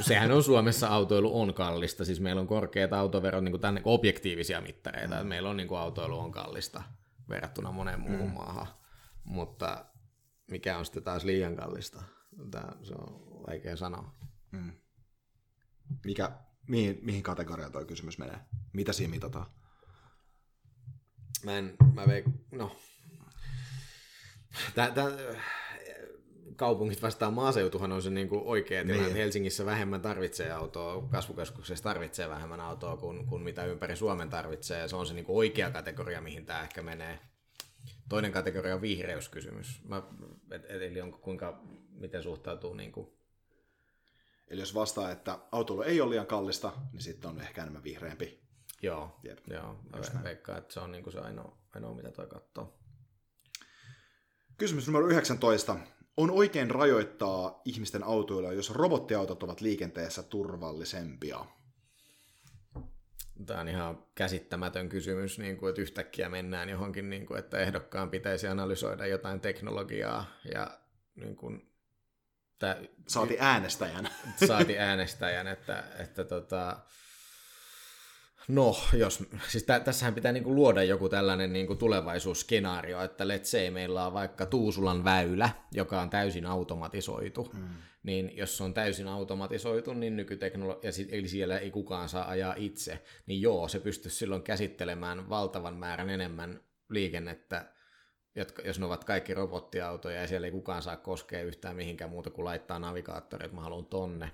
sehän 0.00 0.32
on 0.32 0.42
Suomessa 0.42 0.88
autoilu 0.88 1.40
on 1.40 1.54
kallista, 1.54 2.04
siis 2.04 2.20
meillä 2.20 2.40
on 2.40 2.46
korkeat 2.46 2.92
autoverot, 2.92 3.44
niin 3.44 3.52
kuin 3.52 3.60
tänne 3.60 3.80
objektiivisia 3.84 4.60
mittareita, 4.60 5.08
mm. 5.08 5.12
että 5.12 5.24
meillä 5.28 5.50
on 5.50 5.56
niin 5.56 5.68
kuin 5.68 5.78
autoilu 5.78 6.18
on 6.18 6.32
kallista 6.32 6.82
verrattuna 7.28 7.72
moneen 7.72 8.00
muuhun 8.00 8.28
mm. 8.28 8.34
maahan, 8.34 8.66
mutta 9.24 9.84
mikä 10.50 10.78
on 10.78 10.84
sitten 10.84 11.02
taas 11.02 11.24
liian 11.24 11.56
kallista, 11.56 12.02
Tämä, 12.50 12.72
se 12.82 12.94
on 12.94 13.20
vaikea 13.48 13.76
sanoa. 13.76 14.14
Mm. 14.50 14.72
Mikä, 16.04 16.32
mihin, 16.68 16.98
mihin 17.02 17.22
kategoriaan 17.22 17.72
tuo 17.72 17.84
kysymys 17.84 18.18
menee? 18.18 18.38
Mitä 18.72 18.92
siinä 18.92 19.10
mitataan? 19.10 19.46
Mä 21.44 21.58
en, 21.58 21.76
mä 21.94 22.06
veik, 22.06 22.24
no, 22.52 22.76
tää, 24.74 24.90
tää, 24.90 25.10
kaupungit 26.58 27.02
vastaan 27.02 27.34
maaseutuhan 27.34 27.92
on 27.92 28.02
se 28.02 28.10
niin 28.10 28.28
kuin 28.28 28.42
oikea 28.44 28.84
tilanne, 28.84 29.04
niin. 29.04 29.16
Helsingissä 29.16 29.66
vähemmän 29.66 30.02
tarvitsee 30.02 30.52
autoa, 30.52 31.08
kasvukeskuksessa 31.10 31.84
tarvitsee 31.84 32.28
vähemmän 32.28 32.60
autoa 32.60 32.96
kuin, 32.96 33.26
kuin 33.26 33.42
mitä 33.42 33.64
ympäri 33.64 33.96
Suomen 33.96 34.30
tarvitsee. 34.30 34.88
Se 34.88 34.96
on 34.96 35.06
se 35.06 35.14
niin 35.14 35.24
kuin 35.24 35.36
oikea 35.36 35.70
kategoria, 35.70 36.20
mihin 36.20 36.46
tämä 36.46 36.62
ehkä 36.62 36.82
menee. 36.82 37.18
Toinen 38.08 38.32
kategoria 38.32 38.74
on 38.74 38.80
vihreyskysymys. 38.80 39.82
Mä, 39.84 40.02
et, 40.50 40.62
eli 40.68 41.00
onko 41.00 41.18
kuinka, 41.18 41.62
miten 41.90 42.22
suhtautuu 42.22 42.74
niin 42.74 42.92
kuin... 42.92 43.17
Eli 44.50 44.60
jos 44.60 44.74
vastaa, 44.74 45.10
että 45.10 45.38
autoilu 45.52 45.82
ei 45.82 46.00
ole 46.00 46.10
liian 46.10 46.26
kallista, 46.26 46.72
niin 46.92 47.02
sitten 47.02 47.30
on 47.30 47.40
ehkä 47.40 47.62
enemmän 47.62 47.84
vihreämpi. 47.84 48.40
Joo, 48.82 49.20
Jep. 49.22 49.38
joo. 49.50 49.80
Mä 50.14 50.22
veikkaan, 50.22 50.58
että 50.58 50.74
se 50.74 50.80
on 50.80 50.92
niin 50.92 51.04
kuin 51.04 51.12
se 51.12 51.20
ainoa, 51.20 51.58
ainoa, 51.74 51.94
mitä 51.94 52.10
toi 52.10 52.26
katsoo. 52.26 52.78
Kysymys 54.58 54.86
numero 54.86 55.08
19. 55.08 55.76
On 56.16 56.30
oikein 56.30 56.70
rajoittaa 56.70 57.62
ihmisten 57.64 58.04
autoilua, 58.04 58.52
jos 58.52 58.70
robottiautot 58.70 59.42
ovat 59.42 59.60
liikenteessä 59.60 60.22
turvallisempia? 60.22 61.44
Tämä 63.46 63.60
on 63.60 63.68
ihan 63.68 64.04
käsittämätön 64.14 64.88
kysymys, 64.88 65.38
niin 65.38 65.56
kuin, 65.56 65.68
että 65.70 65.82
yhtäkkiä 65.82 66.28
mennään 66.28 66.68
johonkin, 66.68 67.10
niin 67.10 67.26
kuin, 67.26 67.38
että 67.38 67.58
ehdokkaan 67.58 68.10
pitäisi 68.10 68.48
analysoida 68.48 69.06
jotain 69.06 69.40
teknologiaa 69.40 70.26
ja 70.54 70.80
niin 71.14 71.36
kuin, 71.36 71.72
tämä, 72.58 72.76
saati 73.06 73.36
äänestäjän. 73.40 74.08
Saati 74.46 74.78
äänestäjän, 74.78 75.46
että, 75.46 75.84
että 75.98 76.24
tota, 76.24 76.76
No, 78.48 78.76
jos, 78.92 79.24
siis 79.48 79.64
tä, 79.64 79.80
tässähän 79.80 80.14
pitää 80.14 80.32
niinku 80.32 80.54
luoda 80.54 80.82
joku 80.82 81.08
tällainen 81.08 81.52
niinku 81.52 81.74
tulevaisuusskenaario, 81.74 83.02
että 83.02 83.24
let's 83.24 83.44
say 83.44 83.70
meillä 83.70 84.06
on 84.06 84.12
vaikka 84.12 84.46
Tuusulan 84.46 85.04
väylä, 85.04 85.50
joka 85.72 86.00
on 86.00 86.10
täysin 86.10 86.46
automatisoitu, 86.46 87.50
mm. 87.52 87.68
niin 88.02 88.36
jos 88.36 88.56
se 88.56 88.64
on 88.64 88.74
täysin 88.74 89.08
automatisoitu, 89.08 89.94
niin 89.94 90.16
nykyteknologia, 90.16 90.90
eli 91.10 91.28
siellä 91.28 91.58
ei 91.58 91.70
kukaan 91.70 92.08
saa 92.08 92.28
ajaa 92.28 92.54
itse, 92.56 93.02
niin 93.26 93.42
joo, 93.42 93.68
se 93.68 93.80
pystyisi 93.80 94.16
silloin 94.16 94.42
käsittelemään 94.42 95.28
valtavan 95.28 95.76
määrän 95.76 96.10
enemmän 96.10 96.60
liikennettä, 96.88 97.72
jotka, 98.38 98.62
jos 98.62 98.78
ne 98.78 98.86
ovat 98.86 99.04
kaikki 99.04 99.34
robottiautoja 99.34 100.20
ja 100.20 100.26
siellä 100.26 100.46
ei 100.46 100.50
kukaan 100.50 100.82
saa 100.82 100.96
koskea 100.96 101.42
yhtään 101.42 101.76
mihinkään 101.76 102.10
muuta 102.10 102.30
kuin 102.30 102.44
laittaa 102.44 102.78
navigaattori, 102.78 103.44
että 103.44 103.54
mä 103.56 103.62
haluan 103.62 103.86
tonne, 103.86 104.30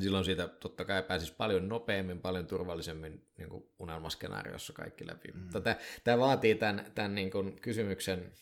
silloin 0.00 0.24
siitä 0.24 0.48
totta 0.48 0.84
kai 0.84 1.02
pääsisi 1.02 1.34
paljon 1.36 1.68
nopeammin, 1.68 2.20
paljon 2.20 2.46
turvallisemmin 2.46 3.24
niin 3.38 3.48
kuin 3.48 3.64
unelmaskenaariossa 3.78 4.72
kaikki 4.72 5.06
läpi. 5.06 5.28
Mm. 5.32 5.62
Tämä, 5.62 5.76
tämä 6.04 6.18
vaatii 6.18 6.54
tämän, 6.54 6.92
tämän 6.94 7.14
niin 7.14 7.30
kuin 7.30 7.60
kysymyksen 7.60 8.32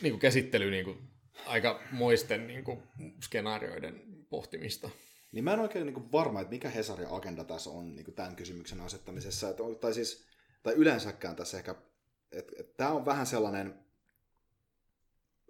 niin 0.00 0.12
kuin 0.12 0.20
käsittely 0.20 0.70
niin 0.70 0.84
kuin 0.84 0.98
aika 1.46 1.80
moisten 1.90 2.46
niin 2.46 2.64
kuin 2.64 2.82
skenaarioiden 3.22 4.02
pohtimista. 4.28 4.90
Niin 5.32 5.44
mä 5.44 5.52
en 5.52 5.60
oikein 5.60 5.86
niin 5.86 5.94
kuin 5.94 6.12
varma, 6.12 6.40
että 6.40 6.50
mikä 6.50 6.70
Hesarin 6.70 7.08
agenda 7.10 7.44
tässä 7.44 7.70
on 7.70 7.94
niin 7.94 8.04
kuin 8.04 8.14
tämän 8.14 8.36
kysymyksen 8.36 8.80
asettamisessa. 8.80 9.48
Että, 9.48 9.62
tai, 9.80 9.94
siis, 9.94 10.26
tai 10.62 10.74
yleensäkään 10.74 11.36
tässä 11.36 11.56
ehkä, 11.56 11.74
tämä 12.76 12.90
on 12.90 13.04
vähän 13.04 13.26
sellainen 13.26 13.84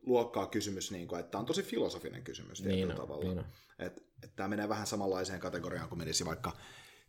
luokkaa 0.02 0.46
kysymys, 0.46 0.90
niin 0.90 1.08
kuin, 1.08 1.20
että 1.20 1.30
tämä 1.30 1.40
on 1.40 1.46
tosi 1.46 1.62
filosofinen 1.62 2.24
kysymys 2.24 2.60
tietyllä 2.60 2.86
niin 2.86 2.96
tavalla. 2.96 3.24
Niin 3.24 3.44
että 3.78 4.02
et 4.22 4.36
tämä 4.36 4.48
menee 4.48 4.68
vähän 4.68 4.86
samanlaiseen 4.86 5.40
kategoriaan 5.40 5.88
kuin 5.88 5.98
menisi 5.98 6.24
vaikka 6.24 6.56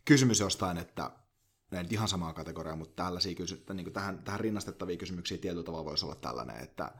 kysymys 0.04 0.40
jostain, 0.40 0.78
että 0.78 1.10
ne 1.70 1.82
nyt 1.82 1.92
ihan 1.92 2.08
samaa 2.08 2.32
kategoriaa, 2.32 2.76
mutta 2.76 3.04
tällaisia 3.04 3.36
niin 3.72 3.84
kuin 3.84 3.92
tähän, 3.92 4.22
tähän 4.22 4.40
rinnastettavia 4.40 4.96
kysymyksiä 4.96 5.38
tietyllä 5.38 5.64
tavalla 5.64 5.84
voisi 5.84 6.04
olla 6.04 6.14
tällainen, 6.14 6.56
että, 6.56 6.92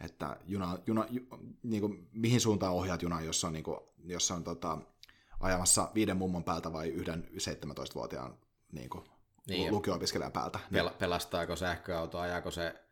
että 0.00 0.36
juna, 0.44 0.78
juna, 0.86 1.06
ju, 1.10 1.20
niin 1.62 1.80
kuin, 1.80 2.08
mihin 2.12 2.40
suuntaan 2.40 2.72
ohjaat 2.72 3.02
juna, 3.02 3.20
jos 3.20 3.44
on, 3.44 3.52
niin 3.52 3.64
kuin, 3.64 3.80
jos 4.04 4.30
on 4.30 4.44
tota, 4.44 4.78
ajamassa 5.40 5.90
viiden 5.94 6.16
mummon 6.16 6.44
päältä 6.44 6.72
vai 6.72 6.88
yhden 6.88 7.28
17-vuotiaan 7.32 8.38
niin 8.72 8.90
kuin, 8.90 9.04
niin, 9.48 9.72
lukio-opiskelijan 9.72 10.32
päältä. 10.32 10.58
Pel- 10.72 10.94
pelastaako 10.98 11.56
sähköauto, 11.56 12.18
ajaako 12.18 12.50
se 12.50 12.82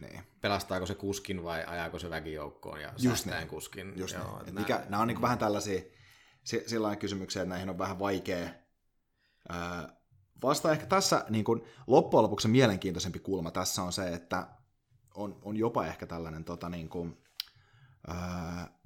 niin. 0.00 0.22
Pelastaako 0.40 0.86
se 0.86 0.94
kuskin 0.94 1.44
vai 1.44 1.64
ajaako 1.64 1.98
se 1.98 2.10
väkijoukkoon 2.10 2.80
ja 2.80 2.92
just 2.98 3.26
niin. 3.26 3.48
kuskin. 3.48 3.92
Just 3.96 4.14
Joo, 4.14 4.42
niin. 4.42 4.54
Mikä, 4.54 4.84
nämä, 4.88 5.02
on 5.02 5.08
niin 5.08 5.22
vähän 5.22 5.38
tällaisia 5.38 5.80
sellainen 6.66 6.98
kysymyksiä, 6.98 7.42
että 7.42 7.48
näihin 7.48 7.70
on 7.70 7.78
vähän 7.78 7.98
vaikea 7.98 8.48
ää, 9.48 9.96
vasta 10.42 10.72
ehkä 10.72 10.86
tässä 10.86 11.24
niin 11.28 11.44
kuin, 11.44 11.62
loppujen 11.86 12.22
lopuksi 12.22 12.48
mielenkiintoisempi 12.48 13.18
kulma 13.18 13.50
tässä 13.50 13.82
on 13.82 13.92
se, 13.92 14.08
että 14.12 14.46
on, 15.14 15.38
on 15.42 15.56
jopa 15.56 15.86
ehkä 15.86 16.06
tällainen 16.06 16.44
tota, 16.44 16.68
niin 16.68 16.88
kuin, 16.88 17.22
ää, 18.06 18.80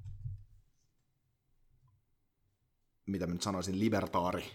mitä 3.05 3.27
mä 3.27 3.33
nyt 3.33 3.41
sanoisin, 3.41 3.79
libertaari 3.79 4.51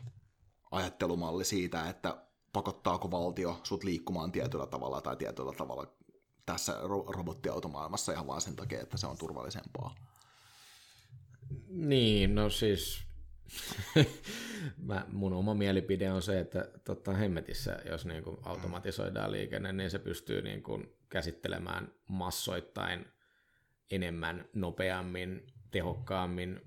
ajattelumalli 0.70 1.44
siitä, 1.44 1.88
että 1.88 2.29
pakottaako 2.52 3.10
valtio 3.10 3.60
sut 3.62 3.84
liikkumaan 3.84 4.32
tietyllä 4.32 4.66
tavalla 4.66 5.00
tai 5.00 5.16
tietyllä 5.16 5.52
tavalla 5.52 5.86
tässä 6.46 6.72
ro- 6.72 7.14
robottiautomaailmassa 7.16 8.12
ihan 8.12 8.26
vaan 8.26 8.40
sen 8.40 8.56
takia, 8.56 8.80
että 8.80 8.96
se 8.96 9.06
on 9.06 9.18
turvallisempaa. 9.18 9.94
Niin, 11.68 12.34
no 12.34 12.50
siis 12.50 13.10
Mä, 14.88 15.06
mun 15.12 15.32
oma 15.32 15.54
mielipide 15.54 16.12
on 16.12 16.22
se, 16.22 16.40
että 16.40 16.68
totta 16.84 17.12
hemmetissä, 17.12 17.78
jos 17.90 18.06
niin 18.06 18.24
kuin 18.24 18.36
automatisoidaan 18.42 19.32
liikenne, 19.32 19.72
niin 19.72 19.90
se 19.90 19.98
pystyy 19.98 20.42
niin 20.42 20.62
kuin 20.62 20.92
käsittelemään 21.08 21.92
massoittain 22.08 23.06
enemmän, 23.90 24.48
nopeammin, 24.54 25.46
tehokkaammin 25.70 26.60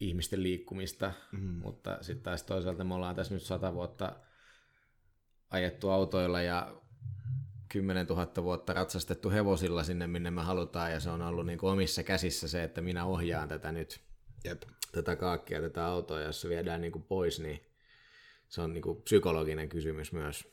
ihmisten 0.00 0.42
liikkumista, 0.42 1.12
mm. 1.32 1.40
mutta 1.40 1.98
sitten 2.00 2.22
taas 2.22 2.42
toisaalta 2.42 2.84
me 2.84 2.94
ollaan 2.94 3.16
tässä 3.16 3.34
nyt 3.34 3.42
sata 3.42 3.74
vuotta 3.74 4.16
ajettu 5.50 5.90
autoilla 5.90 6.42
ja 6.42 6.82
10 7.68 8.06
000 8.06 8.42
vuotta 8.42 8.72
ratsastettu 8.72 9.30
hevosilla 9.30 9.84
sinne, 9.84 10.06
minne 10.06 10.30
me 10.30 10.42
halutaan, 10.42 10.92
ja 10.92 11.00
se 11.00 11.10
on 11.10 11.22
ollut 11.22 11.46
niin 11.46 11.58
kuin 11.58 11.72
omissa 11.72 12.02
käsissä 12.02 12.48
se, 12.48 12.62
että 12.62 12.80
minä 12.80 13.04
ohjaan 13.04 13.48
tätä 13.48 13.72
nyt. 13.72 14.00
Jep. 14.44 14.62
Tätä 14.92 15.16
kaakkia, 15.16 15.60
tätä 15.60 15.86
autoa, 15.86 16.20
jos 16.20 16.40
se 16.40 16.48
viedään 16.48 16.80
niin 16.80 16.92
kuin 16.92 17.02
pois, 17.02 17.40
niin 17.40 17.60
se 18.48 18.60
on 18.60 18.74
niin 18.74 18.82
kuin 18.82 19.02
psykologinen 19.02 19.68
kysymys 19.68 20.12
myös 20.12 20.48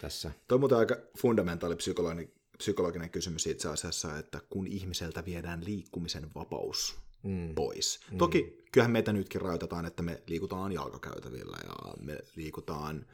tässä. 0.00 0.30
Tuo 0.48 0.58
on 0.62 0.78
aika 0.78 0.96
fundamentaali 1.18 1.76
psykologinen, 1.76 2.32
psykologinen 2.56 3.10
kysymys 3.10 3.46
itse 3.46 3.68
asiassa, 3.68 4.18
että 4.18 4.40
kun 4.50 4.66
ihmiseltä 4.66 5.24
viedään 5.24 5.64
liikkumisen 5.64 6.34
vapaus 6.34 6.98
mm. 7.22 7.54
pois. 7.54 8.00
Mm. 8.10 8.18
Toki 8.18 8.64
kyllähän 8.72 8.92
meitä 8.92 9.12
nytkin 9.12 9.40
rajoitetaan, 9.40 9.86
että 9.86 10.02
me 10.02 10.22
liikutaan 10.26 10.72
jalkakäytävillä 10.72 11.56
ja 11.64 11.94
me 12.00 12.18
liikutaan 12.36 13.06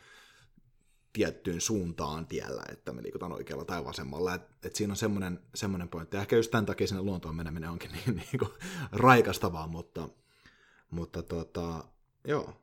tiettyyn 1.13 1.61
suuntaan 1.61 2.27
tiellä, 2.27 2.63
että 2.73 2.93
me 2.93 3.03
liikutaan 3.03 3.33
oikealla 3.33 3.65
tai 3.65 3.85
vasemmalla. 3.85 4.35
Et, 4.35 4.43
et 4.65 4.77
siinä 4.77 4.93
on 4.93 4.97
semmoinen, 4.97 5.41
semmoinen 5.55 5.89
pointti. 5.89 6.17
Ehkä 6.17 6.37
just 6.37 6.51
tämän 6.51 6.67
takia 6.67 6.87
sinne 6.87 7.03
luontoon 7.03 7.37
meneminen 7.37 7.71
onkin 7.71 7.91
niin, 8.07 8.17
niin 8.17 8.39
kuin 8.39 8.51
raikastavaa, 8.93 9.67
mutta, 9.67 10.09
mutta 10.91 11.23
tota, 11.23 11.85
joo. 12.25 12.55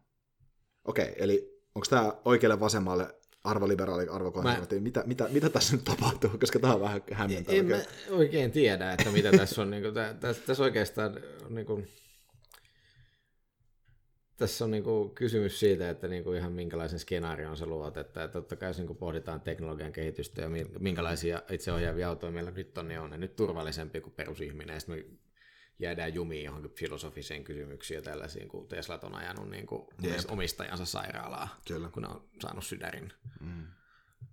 Okei, 0.85 1.15
eli 1.17 1.61
onko 1.75 1.87
tämä 1.89 2.13
oikealle 2.25 2.59
vasemmalle 2.59 3.15
arvoliberaali, 3.43 4.07
arvokonservatiivi? 4.07 4.81
Mä... 4.81 4.83
Mitä, 4.83 5.03
mitä, 5.05 5.27
mitä 5.31 5.49
tässä 5.49 5.75
nyt 5.75 5.83
tapahtuu? 5.83 6.29
Koska 6.39 6.59
tämä 6.59 6.73
on 6.73 6.81
vähän 6.81 7.01
hämmentävä. 7.11 7.57
En 7.57 7.65
mä 7.65 7.81
oikein 8.09 8.51
tiedä, 8.51 8.91
että 8.91 9.11
mitä 9.11 9.31
tässä 9.31 9.61
on. 9.61 9.71
Niin 9.71 9.83
kuin, 9.83 9.93
tässä, 10.19 10.43
tässä 10.45 10.63
oikeastaan 10.63 11.17
niin 11.49 11.65
kuin, 11.65 11.87
tässä 14.39 14.65
on 14.65 14.71
niinku 14.71 15.09
kysymys 15.15 15.59
siitä, 15.59 15.89
että 15.89 16.07
niinku 16.07 16.33
ihan 16.33 16.51
minkälaisen 16.51 16.99
skenaarion 16.99 17.57
sä 17.57 17.65
luot, 17.65 17.97
että, 17.97 18.27
totta 18.27 18.55
kai 18.55 18.69
jos 18.69 18.77
niinku 18.77 18.93
pohditaan 18.93 19.41
teknologian 19.41 19.91
kehitystä 19.91 20.41
ja 20.41 20.49
minkälaisia 20.79 21.41
itseohjaavia 21.51 22.09
autoja 22.09 22.31
meillä 22.31 22.51
nyt 22.51 22.77
on, 22.77 22.87
niin 22.87 22.99
on 22.99 23.09
ne 23.09 23.17
nyt 23.17 23.35
turvallisempi 23.35 24.01
kuin 24.01 24.13
perusihminen, 24.13 24.73
ja 24.73 24.79
sitten 24.79 24.95
me 24.95 25.05
jäädään 25.79 26.13
jumiin 26.13 26.45
johonkin 26.45 26.71
filosofiseen 26.71 27.43
kysymyksiin 27.43 27.95
ja 27.95 28.01
tällaisiin, 28.01 28.47
kun 28.47 28.67
Teslat 28.67 29.03
on 29.03 29.15
ajanut 29.15 29.49
niinku 29.49 29.89
omistajansa 30.27 30.85
sairaalaa, 30.85 31.59
Kyllä. 31.67 31.89
kun 31.89 32.03
ne 32.03 32.09
on 32.09 32.29
saanut 32.41 32.65
sydärin 32.65 33.13
mm. 33.39 33.67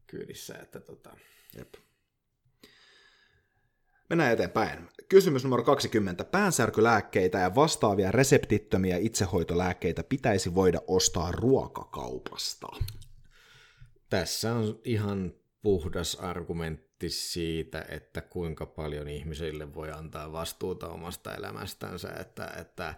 kyydissä. 0.07 0.59
Että 0.63 0.81
tota... 0.81 1.17
Jep. 1.59 1.75
Mennään 4.11 4.33
eteenpäin. 4.33 4.89
Kysymys 5.09 5.45
numero 5.45 5.63
20. 5.63 6.25
Päänsärkylääkkeitä 6.25 7.39
ja 7.39 7.55
vastaavia 7.55 8.13
reseptittömiä 8.13 8.97
itsehoitolääkkeitä 8.97 10.05
pitäisi 10.05 10.55
voida 10.55 10.81
ostaa 10.87 11.33
ruokakaupasta. 11.33 12.67
Tässä 14.11 14.53
on 14.53 14.81
ihan 14.85 15.35
puhdas 15.63 16.15
argumentti 16.15 17.11
siitä, 17.11 17.85
että 17.89 18.21
kuinka 18.21 18.67
paljon 18.67 19.09
ihmisille 19.09 19.75
voi 19.75 19.91
antaa 19.91 20.33
vastuuta 20.33 20.89
omasta 20.89 21.35
elämästänsä, 21.35 22.09
että, 22.21 22.53
että, 22.61 22.95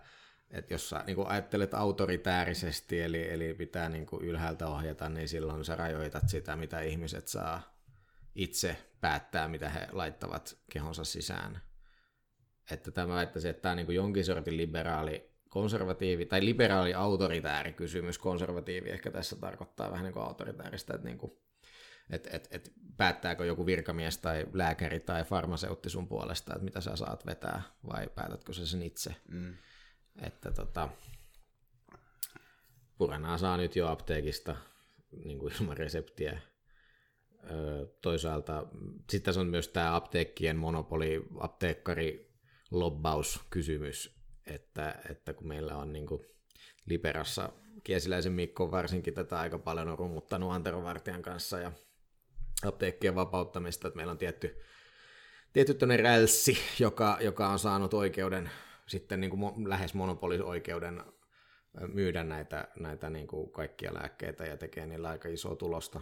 että 0.51 0.75
jos 0.75 0.89
sä 0.89 1.05
niin 1.07 1.27
ajattelet 1.27 1.75
autoritäärisesti, 1.75 3.01
eli, 3.01 3.31
eli 3.31 3.55
pitää 3.55 3.89
niin 3.89 4.07
ylhäältä 4.21 4.67
ohjata, 4.67 5.09
niin 5.09 5.29
silloin 5.29 5.65
sä 5.65 5.77
rajoitat 5.77 6.29
sitä, 6.29 6.57
mitä 6.57 6.81
ihmiset 6.81 7.29
saa 7.29 7.78
itse 8.35 8.77
päättää, 9.01 9.49
mitä 9.49 9.69
he 9.69 9.89
laittavat 9.93 10.59
kehonsa 10.73 11.05
sisään. 11.05 11.63
Että 12.71 12.91
tämä 12.91 13.15
väittäisi, 13.15 13.49
että 13.49 13.63
tämä 13.63 13.73
on 13.73 13.77
niin 13.77 13.95
jonkin 13.95 14.25
sortin 14.25 14.57
liberaali 14.57 15.31
konservatiivi, 15.49 16.27
tai 16.27 16.45
liberaali 16.45 16.95
autoritääri 16.95 17.73
kysymys, 17.73 18.19
konservatiivi 18.19 18.91
ehkä 18.91 19.11
tässä 19.11 19.37
tarkoittaa 19.37 19.91
vähän 19.91 20.05
niin 20.05 20.13
kuin 20.13 20.25
autoritääristä, 20.25 20.95
että 20.95 21.09
niin 21.09 21.19
kuin, 21.19 21.33
et, 22.11 22.29
et, 22.33 22.49
et 22.51 22.73
päättääkö 22.97 23.45
joku 23.45 23.67
virkamies 23.67 24.19
tai 24.19 24.47
lääkäri 24.53 25.01
tai 25.01 25.25
farmaseutti 25.25 25.91
sun 25.91 26.09
puolesta, 26.09 26.55
että 26.55 26.65
mitä 26.65 26.81
sä 26.81 26.97
saat 26.97 27.27
vetää, 27.27 27.63
vai 27.89 28.09
päätätkö 28.15 28.53
sä 28.53 28.67
sen 28.67 28.83
itse. 28.83 29.15
Mm. 29.29 29.57
Että 30.23 30.51
tota, 30.51 30.89
Puranaa 32.99 33.39
saa 33.39 33.57
nyt 33.57 33.77
jo 33.77 33.89
apteekista 33.89 34.57
niin 35.25 35.39
kuin 35.39 35.55
ilman 35.61 35.77
reseptiä 35.77 36.41
toisaalta 38.03 38.67
sitten 39.11 39.39
on 39.39 39.47
myös 39.47 39.69
tämä 39.69 39.97
apteekkien 39.97 40.57
monopoli, 40.57 41.29
apteekkari 41.41 42.33
lobbauskysymys, 42.71 44.19
että, 44.47 44.95
että 45.11 45.33
kun 45.33 45.49
meillä 45.49 45.77
on 45.77 45.93
niin 45.93 46.07
kuin 46.07 46.27
Liberassa 46.87 47.53
Kiesiläisen 47.85 48.33
Mikko 48.33 48.71
varsinkin 48.71 49.15
tätä 49.15 49.39
aika 49.39 49.59
paljon 49.59 49.89
on 49.89 49.99
rummuttanut 49.99 50.53
Antero 50.53 50.83
Vartijan 50.83 51.23
kanssa 51.23 51.59
ja 51.59 51.73
apteekkien 52.67 53.15
vapauttamista, 53.15 53.89
että 53.89 53.97
meillä 53.97 54.11
on 54.11 54.19
tietty, 54.19 54.63
tietty 55.53 55.97
rälssi, 55.97 56.59
joka, 56.79 57.19
joka 57.21 57.49
on 57.49 57.59
saanut 57.59 57.95
oikeuden 57.95 58.51
sitten 58.87 59.21
niin 59.21 59.31
kuin 59.31 59.69
lähes 59.71 59.95
monopolioikeuden 59.95 61.03
myydä 61.87 62.25
näitä, 62.25 62.69
näitä 62.81 63.11
niin 63.11 63.27
kuin 63.27 63.51
kaikkia 63.51 63.95
lääkkeitä 63.95 64.47
ja 64.47 64.57
tekee 64.57 64.87
niillä 64.87 65.09
aika 65.09 65.29
isoa 65.29 65.57
tulosta 65.57 66.01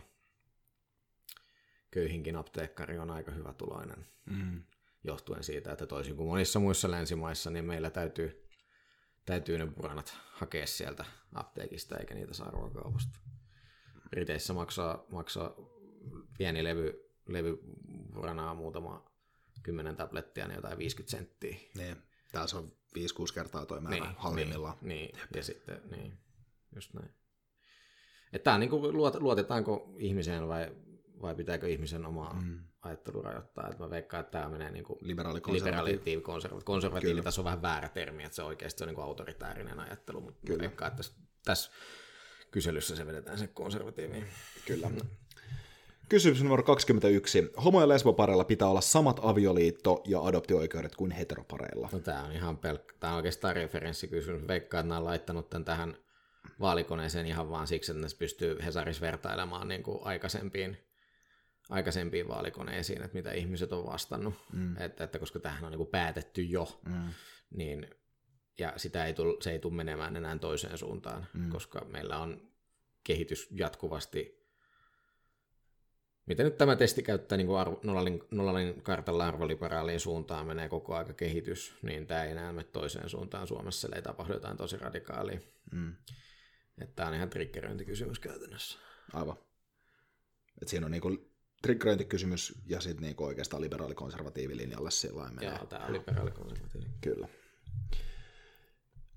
köyhinkin 1.97 2.37
apteekkari 2.37 2.99
on 2.99 3.11
aika 3.11 3.33
hyvä 3.33 3.53
tuloinen. 3.53 4.07
Mm. 4.27 4.63
Johtuen 5.05 5.45
siitä, 5.45 5.73
että 5.73 5.87
toisin 5.87 6.17
kuin 6.17 6.29
monissa 6.29 6.61
muissa 6.61 6.91
länsimaissa, 6.91 7.51
niin 7.51 7.65
meillä 7.65 7.91
täytyy, 7.91 8.49
täytyy 9.25 9.59
ne 9.59 9.67
puranat 9.67 10.19
hakea 10.33 10.67
sieltä 10.67 11.05
apteekista, 11.35 11.97
eikä 11.97 12.15
niitä 12.15 12.35
saa 12.35 12.51
ruokakaupasta. 12.51 13.19
Briteissä 14.11 14.53
maksaa, 14.53 15.05
maksaa 15.09 15.55
pieni 16.39 16.65
levy, 16.65 17.11
levy 17.29 17.59
puranaa 18.15 18.55
muutama 18.55 19.11
kymmenen 19.63 19.97
tablettia, 19.97 20.47
niin 20.49 20.57
jotain 20.57 20.79
50 20.79 21.11
senttiä. 21.17 21.57
Niin. 21.75 21.97
Tässä 22.33 22.59
on 22.59 22.73
5-6 22.99 23.35
kertaa 23.35 23.67
toi 23.67 23.81
määrä 23.81 24.07
niin, 24.07 24.15
halvimmillaan. 24.17 24.77
Niin, 24.83 25.15
niin. 25.15 25.29
ja 25.37 25.43
sitten, 25.43 25.83
niin, 25.91 26.19
just 26.75 26.95
näin. 26.95 27.11
Että 28.33 28.45
tämä 28.45 28.55
on 28.55 28.61
niin 28.61 28.71
kuin, 28.71 28.97
luotetaanko 29.19 29.95
ihmiseen 29.99 30.49
vai 30.49 30.71
vai 31.23 31.35
pitääkö 31.35 31.69
ihmisen 31.69 32.07
omaa 32.07 32.41
mm. 32.41 32.59
ajattelu 32.83 33.23
rajoittaa. 33.23 33.69
Että 33.71 33.83
mä 33.83 33.91
veikkaan, 33.91 34.21
että 34.21 34.39
tämä 34.39 34.51
menee 34.51 34.71
niin 34.71 34.85
kuin 34.85 34.99
liberaali 35.03 35.41
konservatiivi. 35.41 36.21
konservatiivi. 36.21 36.65
Konservatiivi 36.65 37.23
tässä 37.23 37.41
on 37.41 37.45
vähän 37.45 37.63
väärä 37.63 37.89
termi, 37.89 38.25
että 38.25 38.37
se 38.37 38.43
oikeasti 38.43 38.85
on 38.85 38.89
niin 38.89 38.95
kuin 38.95 39.05
autoritäärinen 39.05 39.81
ajattelu, 39.81 40.21
mutta 40.21 40.41
Kyllä. 40.47 40.59
mä 40.59 40.63
veikkaan, 40.63 40.89
että 40.89 40.97
tässä, 40.97 41.13
tässä 41.45 41.71
kyselyssä 42.51 42.97
se 42.97 43.07
vedetään 43.07 43.39
se 43.39 43.47
konservatiiviin. 43.47 44.27
Kyllä. 44.67 44.91
Kysymys 46.09 46.43
numero 46.43 46.63
21. 46.63 47.51
Homo- 47.65 47.81
ja 47.81 47.89
lesbopareilla 47.89 48.45
pitää 48.45 48.69
olla 48.69 48.81
samat 48.81 49.21
avioliitto- 49.23 50.03
ja 50.05 50.21
adoptio-oikeudet 50.21 50.97
kuin 50.97 51.11
heteropareilla. 51.11 51.89
No, 51.93 51.99
tämä 51.99 52.25
on 52.25 52.33
ihan 52.33 52.59
pelkkä. 52.59 52.95
Tämä 53.01 53.13
on 53.13 53.17
oikeastaan 53.17 53.57
referenssikysymys. 53.57 54.49
Veikkaan, 54.49 54.81
että 54.81 54.89
nämä 54.89 54.99
on 54.99 55.05
laittanut 55.05 55.51
tämän 55.51 55.65
tähän 55.65 55.97
vaalikoneeseen 56.61 57.27
ihan 57.27 57.51
vaan 57.51 57.67
siksi, 57.67 57.93
että 57.93 58.03
ne 58.03 58.09
pystyy 58.19 58.59
Hesaris 58.65 59.01
vertailemaan 59.01 59.69
niin 59.69 59.83
kuin 59.83 59.99
aikaisempiin 60.03 60.86
aikaisempiin 61.71 62.29
vaalikoneisiin, 62.29 63.03
että 63.03 63.17
mitä 63.17 63.33
ihmiset 63.33 63.73
on 63.73 63.87
vastannut, 63.87 64.35
mm. 64.53 64.77
että, 64.77 65.05
että 65.05 65.19
koska 65.19 65.39
tähän 65.39 65.65
on 65.65 65.73
niin 65.73 65.87
päätetty 65.87 66.43
jo, 66.43 66.81
mm. 66.87 67.13
niin 67.51 67.91
ja 68.59 68.73
sitä 68.77 69.07
ei 69.07 69.15
tull, 69.15 69.41
se 69.41 69.51
ei 69.51 69.59
tule 69.59 69.75
menemään 69.75 70.17
enää 70.17 70.39
toiseen 70.39 70.79
suuntaan, 70.79 71.27
mm. 71.35 71.49
koska 71.49 71.85
meillä 71.85 72.19
on 72.19 72.53
kehitys 73.05 73.49
jatkuvasti. 73.51 74.47
Miten 76.27 76.45
nyt 76.45 76.59
tämä 76.59 76.77
testi 76.77 77.03
käyttää 77.03 77.39
niin 77.39 77.57
arvo, 77.57 77.81
nollin, 77.83 78.23
nollin 78.31 78.83
kartalla 78.83 79.27
arvoliberaaliin 79.27 80.01
suuntaan, 80.01 80.47
menee 80.47 80.69
koko 80.69 80.95
aika 80.95 81.13
kehitys, 81.13 81.75
niin 81.83 82.07
tämä 82.07 82.25
ei 82.25 82.31
enää 82.31 82.53
mene 82.53 82.69
toiseen 82.73 83.09
suuntaan 83.09 83.47
Suomessa, 83.47 83.89
ei 83.95 84.03
tapahdu 84.03 84.33
jotain 84.33 84.57
tosi 84.57 84.77
radikaalia. 84.77 85.41
Mm. 85.73 85.97
Että 86.79 86.97
tämä 86.97 87.09
on 87.09 87.15
ihan 87.15 87.31
triggeröintikysymys 87.31 88.19
käytännössä. 88.19 88.79
Aivan. 89.13 89.37
Et 90.63 90.69
siinä 90.69 90.87
on 90.87 90.93
niinku 90.93 91.36
triggeröintikysymys 91.67 92.55
ja 92.67 92.81
sitten 92.81 93.03
niinku 93.03 93.25
oikeastaan 93.25 93.63
liberaalikonservatiivi 93.63 94.57
linjalle 94.57 94.91
sillä 94.91 95.31
menee. 95.31 95.55
Joo, 95.55 95.67
tämä 95.67 95.87
on 95.87 95.93
liberaalikonservatiivi. 95.93 96.87
Kyllä. 97.01 97.29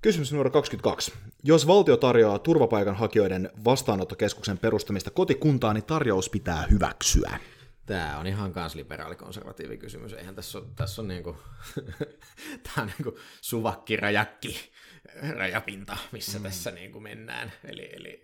Kysymys 0.02 0.32
numero 0.32 0.50
22. 0.50 1.14
Jos 1.44 1.68
valtio 1.68 1.98
tarjoaa 1.98 2.40
turvapaikanhakijoiden 2.40 3.50
vastaanottokeskuksen 3.64 4.58
perustamista 4.58 5.12
kotikuntaan, 5.12 5.76
niin 5.76 5.86
tarjous 5.86 6.30
pitää 6.30 6.68
hyväksyä. 6.72 7.40
Tämä 7.86 8.20
on 8.20 8.28
ihan 8.28 8.54
kans 8.54 8.76
liberaalikonservatiivi 8.76 9.78
kysymys. 9.78 10.14
Eihän 10.14 10.36
tässä 10.36 10.58
ole, 10.58 10.68
tässä 10.76 11.02
on 11.02 11.08
niinku, 11.08 11.38
tämä 12.64 12.84
on 12.84 12.92
niinku 12.98 13.20
suvakkirajakki 13.42 14.72
rajapinta, 15.36 15.98
missä 16.12 16.40
mm. 16.40 16.44
tässä 16.44 16.72
niinku 16.72 17.00
mennään. 17.00 17.52
Eli, 17.64 17.90
eli, 17.94 18.24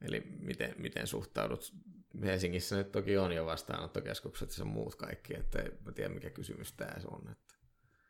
eli 0.00 0.22
miten, 0.40 0.74
miten 0.78 1.06
suhtaudut 1.06 1.72
Helsingissä 2.22 2.76
nyt 2.76 2.92
toki 2.92 3.18
on 3.18 3.32
jo 3.32 3.46
vastaanottokeskukset 3.46 4.58
ja 4.58 4.64
muut 4.64 4.94
kaikki, 4.94 5.36
että 5.36 5.58
en 5.58 5.94
tiedä 5.94 6.14
mikä 6.14 6.30
kysymys 6.30 6.72
tämä 6.72 6.92
on. 7.10 7.30
Että, 7.30 7.54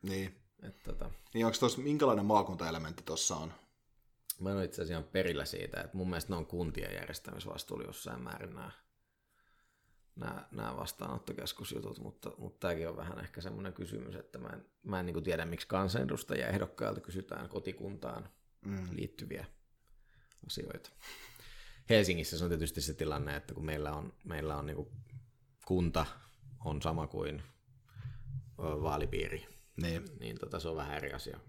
niin. 0.03 0.37
Että, 0.63 0.81
tota, 0.85 1.11
niin 1.35 1.47
onko 1.47 1.59
tuossa, 1.59 1.81
minkälainen 1.81 2.27
maakuntaelementti 2.27 3.03
tuossa 3.03 3.37
on? 3.37 3.53
Mä 4.41 4.51
en 4.51 4.57
ole 4.57 4.65
itse 4.65 4.83
asiassa 4.83 5.11
perillä 5.13 5.45
siitä, 5.45 5.81
että 5.81 5.97
mun 5.97 6.11
mielestä 6.11 6.33
ne 6.33 6.37
on 6.37 6.47
kuntien 6.47 6.95
järjestämisvastuulla 6.95 7.85
jossain 7.85 8.23
määrin 8.23 8.55
nämä, 8.55 8.71
nämä, 10.17 10.49
nämä 10.51 10.77
vastaanottokeskusjutut, 10.77 11.99
mutta, 11.99 12.33
mutta 12.39 12.61
tämäkin 12.61 12.89
on 12.89 12.97
vähän 12.97 13.19
ehkä 13.19 13.41
semmoinen 13.41 13.73
kysymys, 13.73 14.15
että 14.15 14.39
mä 14.39 14.49
en, 14.49 14.67
mä 14.83 15.01
en 15.01 15.07
niin 15.07 15.23
tiedä, 15.23 15.45
miksi 15.45 15.67
kansanedustajia 15.67 16.49
ehdokkailta 16.49 17.01
kysytään 17.01 17.49
kotikuntaan 17.49 18.29
mm. 18.67 18.89
liittyviä 18.93 19.45
asioita. 20.47 20.91
Helsingissä 21.91 22.39
se 22.39 22.45
on 22.45 22.51
tietysti 22.51 22.81
se 22.81 22.95
tilanne, 22.95 23.37
että 23.37 23.55
kun 23.55 23.65
meillä 23.65 23.93
on, 23.93 24.13
meillä 24.25 24.57
on 24.57 24.67
niin 24.67 24.87
kunta 25.67 26.07
on 26.65 26.83
sama 26.83 27.07
kuin 27.07 27.43
vaalipiiri, 28.63 29.47
niin, 29.83 30.05
niin 30.21 30.39
tota, 30.39 30.61
se 30.61 30.69
on 30.69 30.77
vähän 30.77 30.97
eri 30.97 31.13
asia 31.13 31.41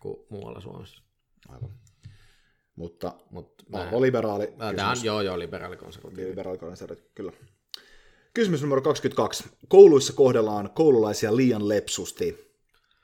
kuin 0.00 0.16
muualla 0.30 0.60
Suomessa. 0.60 1.02
Aivan. 1.48 1.70
Mutta, 2.76 3.14
Mut 3.30 3.62
mä, 3.68 4.00
liberaali 4.00 4.46
Tämä 4.76 4.90
on, 4.90 4.96
joo, 5.04 5.20
joo, 5.20 5.38
liberaali 5.38 5.76
konservatiivi. 5.76 6.30
Liberaali 6.30 6.58
konservatiivi, 6.58 7.10
kyllä. 7.14 7.32
Kysymys 8.34 8.62
numero 8.62 8.82
22. 8.82 9.44
Kouluissa 9.68 10.12
kohdellaan 10.12 10.70
koululaisia 10.70 11.36
liian 11.36 11.68
lepsusti. 11.68 12.45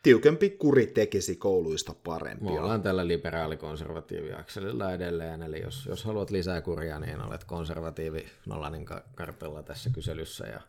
Tiukempi 0.03 0.51
kuri 0.51 0.87
tekisi 0.87 1.37
kouluista 1.37 1.95
parempia. 2.05 2.51
Me 2.51 2.61
ollaan 2.61 2.83
tällä 2.83 3.09
liberaalikonservatiiviakselilla 3.09 4.93
edelleen, 4.93 5.43
eli 5.43 5.61
jos, 5.63 5.87
jos 5.87 6.05
haluat 6.05 6.31
lisää 6.31 6.61
kuria, 6.61 6.99
niin 6.99 7.21
olet 7.21 7.45
konservatiivi 7.45 8.27
Nolanin 8.47 8.87
kartella 9.15 9.63
tässä 9.63 9.91
kyselyssä, 9.91 10.47
ja, 10.47 10.61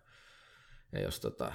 ja 0.92 1.02
jos 1.02 1.20
tota, 1.20 1.54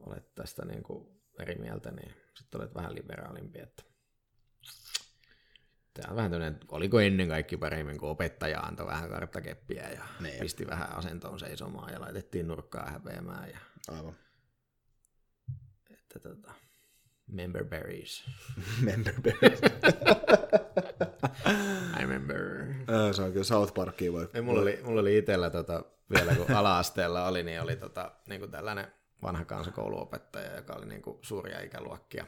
olet 0.00 0.34
tästä 0.34 0.64
niin 0.64 0.82
kuin 0.82 1.08
eri 1.40 1.54
mieltä, 1.54 1.90
niin 1.90 2.14
sitten 2.34 2.60
olet 2.60 2.74
vähän 2.74 2.94
liberaalimpi, 2.94 3.60
että 3.60 3.82
Tämä 5.94 6.10
on 6.10 6.16
vähän 6.16 6.30
tämmöinen, 6.30 6.60
oliko 6.68 7.00
ennen 7.00 7.28
kaikki 7.28 7.56
paremmin, 7.56 7.98
kun 7.98 8.08
opettaja 8.08 8.60
antoi 8.60 8.86
vähän 8.86 9.10
karttakeppiä 9.10 9.88
ja 9.90 10.04
niin. 10.20 10.40
pisti 10.40 10.66
vähän 10.66 10.96
asentoon 10.96 11.38
seisomaan 11.38 11.92
ja 11.92 12.00
laitettiin 12.00 12.48
nurkkaa 12.48 12.90
häpeämään. 12.90 13.50
Ja... 13.50 13.58
Aivan. 13.88 14.16
Että 16.16 16.28
tota, 16.28 16.52
member 17.26 17.64
berries. 17.64 18.24
member 18.88 19.14
berries. 19.20 19.60
I 21.96 22.00
remember. 22.00 22.74
se 23.12 23.22
on 23.22 23.32
kyllä 23.32 23.44
South 23.44 23.74
Parkia 23.74 24.12
voi. 24.12 24.28
Ei, 24.34 24.42
mulla, 24.42 24.60
oli, 24.60 24.80
mulla 24.84 25.00
oli 25.00 25.18
itsellä 25.18 25.50
tota, 25.50 25.84
vielä 26.14 26.34
kun 26.34 26.56
ala-asteella 26.56 27.26
oli, 27.28 27.42
niin 27.42 27.62
oli 27.62 27.76
tota, 27.76 28.12
niin 28.28 28.40
kuin 28.40 28.50
tällainen 28.50 28.92
vanha 29.22 29.44
kansakouluopettaja, 29.44 30.56
joka 30.56 30.74
oli 30.74 30.86
niin 30.86 31.02
kuin 31.02 31.18
suuria 31.22 31.60
ikäluokkia. 31.60 32.26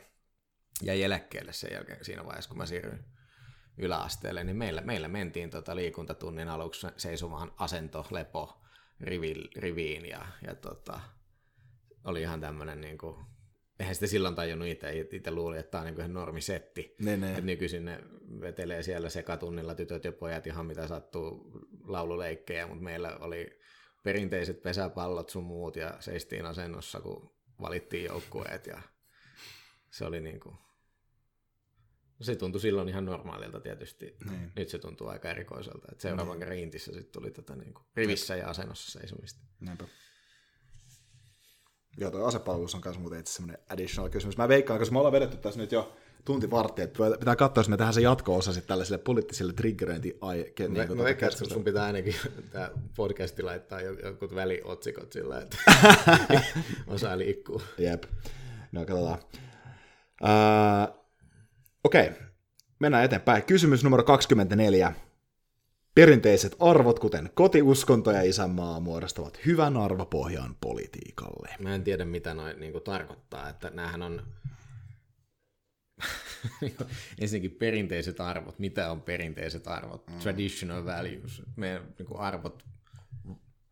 Ja 0.83 0.93
eläkkeelle 0.93 1.53
sen 1.53 1.71
jälkeen 1.73 2.05
siinä 2.05 2.25
vaiheessa, 2.25 2.49
kun 2.49 2.59
mä 2.59 2.67
siirryin 2.67 3.05
yläasteelle, 3.79 4.45
niin 4.45 4.57
meillä, 4.57 4.81
meillä 4.81 5.09
mentiin 5.09 5.51
tota 5.51 5.77
liikuntatunnin 5.77 6.49
aluksi 6.49 6.87
seisomaan 6.97 7.53
asento, 7.57 8.07
lepo 8.11 8.63
rivi, 9.01 9.35
riviin 9.57 10.07
ja, 10.07 10.27
ja 10.47 10.55
tota, 10.55 11.01
oli 12.05 12.23
ihan 12.23 12.41
tämmöinen 12.41 12.81
niin 12.81 12.99
kuin, 12.99 13.27
eihän 13.81 13.95
sitä 13.95 14.07
silloin 14.07 14.35
tajunnut 14.35 14.69
itse, 14.69 15.07
itse 15.13 15.31
luuli, 15.31 15.59
että 15.59 15.71
tämä 15.71 15.81
on 15.81 15.87
niin 15.87 15.95
kuin 15.95 16.15
normisetti. 16.15 16.95
Ne, 17.01 17.17
ne. 17.17 17.39
Et 17.39 17.45
nykyisin 17.45 17.85
ne 17.85 18.01
vetelee 18.41 18.83
siellä 18.83 19.09
sekatunnilla 19.09 19.75
tytöt 19.75 20.05
ja 20.05 20.13
pojat 20.13 20.47
ihan 20.47 20.67
mitä 20.67 20.89
sattuu 20.89 21.53
laululeikkejä, 21.85 22.67
mutta 22.67 22.85
meillä 22.85 23.17
oli 23.17 23.61
perinteiset 24.03 24.63
pesäpallot 24.63 25.29
sun 25.29 25.45
muut 25.45 25.77
ja 25.77 25.97
seistiin 26.01 26.47
asennossa, 26.47 27.01
kun 27.01 27.35
valittiin 27.61 28.05
joukkueet 28.05 28.67
ja 28.67 28.83
se 29.91 30.05
oli 30.05 30.21
niin 30.21 30.41
kuin, 30.41 30.57
se 32.21 32.37
tuntui 32.37 32.61
silloin 32.61 32.89
ihan 32.89 33.05
normaalilta 33.05 33.61
tietysti. 33.61 34.17
Niin. 34.31 34.53
Nyt 34.57 34.69
se 34.69 34.79
tuntuu 34.79 35.09
aika 35.09 35.31
erikoiselta. 35.31 35.89
Että 35.93 36.03
seuraavan 36.03 36.33
niin. 36.33 36.39
kerran 36.39 36.59
Intissä 36.59 36.93
sitten 36.93 37.13
tuli 37.13 37.31
tätä 37.31 37.57
niin 37.57 37.75
kuin 37.75 37.87
rivissä 37.97 38.37
ja 38.37 38.49
asennossa 38.49 38.99
seisomista. 38.99 39.41
Näinpä. 39.61 39.85
Joo, 42.01 42.11
tuo 42.11 42.25
asepalvelus 42.25 42.75
on 42.75 42.81
myös 42.85 42.99
muuten 42.99 43.21
itse 43.21 43.33
semmoinen 43.33 43.59
additional 43.69 44.11
kysymys. 44.11 44.37
Mä 44.37 44.49
veikkaan, 44.49 44.79
koska 44.79 44.93
me 44.93 44.99
ollaan 44.99 45.13
vedetty 45.13 45.37
tässä 45.37 45.61
nyt 45.61 45.73
jo 45.73 45.93
tunti 46.25 46.51
varttia, 46.51 46.85
että 46.85 46.99
pitää 47.19 47.37
katsoa, 47.37 47.61
jos 47.61 47.69
me 47.69 47.77
tehdään 47.77 47.95
se 47.95 48.01
jatko-osa 48.01 48.53
sitten 48.53 48.69
tällaisille 48.69 48.99
poliittisille 48.99 49.53
triggeröinti 49.53 50.19
ai, 50.21 50.53
niin, 50.59 50.73
mä, 50.73 50.95
mä 50.95 51.05
veikkaan, 51.05 51.33
että 51.33 51.45
sun 51.45 51.65
pitää 51.65 51.85
ainakin 51.85 52.15
tämä 52.53 52.71
podcasti 52.97 53.43
laittaa 53.43 53.81
joku 53.81 54.35
väliotsikot 54.35 55.13
sillä, 55.13 55.41
että 55.41 55.57
osaa 56.87 57.19
liikkuu. 57.19 57.63
Jep. 57.79 58.05
No 58.73 58.85
katsotaan. 58.85 59.19
Uh, 60.23 60.99
Okei, 61.85 62.11
mennään 62.81 63.05
eteenpäin. 63.05 63.43
Kysymys 63.43 63.85
numero 63.85 64.03
24. 64.05 64.93
Perinteiset 65.99 66.57
arvot, 66.61 66.99
kuten 66.99 67.31
kotiuskonto 67.35 68.11
ja 68.11 68.23
isänmaa, 68.23 68.81
muodostavat 68.81 69.47
hyvän 69.47 69.77
arvopohjan 69.77 70.57
politiikalle. 70.61 71.49
Mä 71.59 71.75
en 71.75 71.85
tiedä, 71.85 72.05
mitä 72.05 72.35
noin 72.35 72.61
niin 72.61 72.83
tarkoittaa. 72.85 73.49
Että 73.49 73.71
näähän 73.71 74.03
on 74.03 74.23
ensinnäkin 77.21 77.59
perinteiset 77.59 78.21
arvot. 78.21 78.59
Mitä 78.59 78.91
on 78.91 79.03
perinteiset 79.03 79.69
arvot? 79.69 80.07
Mm. 80.07 80.19
Traditional 80.19 80.85
values. 80.85 81.43
Meidän 81.57 81.95
niin 81.99 82.19
arvot 82.19 82.65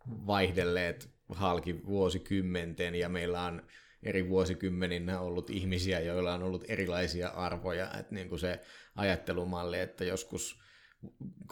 vaihdelleet 0.08 1.10
halki 1.28 1.86
vuosikymmenten 1.86 2.94
ja 2.94 3.08
meillä 3.08 3.42
on 3.42 3.62
eri 4.02 4.28
vuosikymmeninä 4.28 5.20
ollut 5.20 5.50
ihmisiä, 5.50 6.00
joilla 6.00 6.34
on 6.34 6.42
ollut 6.42 6.64
erilaisia 6.68 7.28
arvoja. 7.28 7.90
Että 7.98 8.14
niin 8.14 8.28
kuin 8.28 8.38
se 8.38 8.60
ajattelumalli, 8.96 9.80
että 9.80 10.04
joskus 10.04 10.65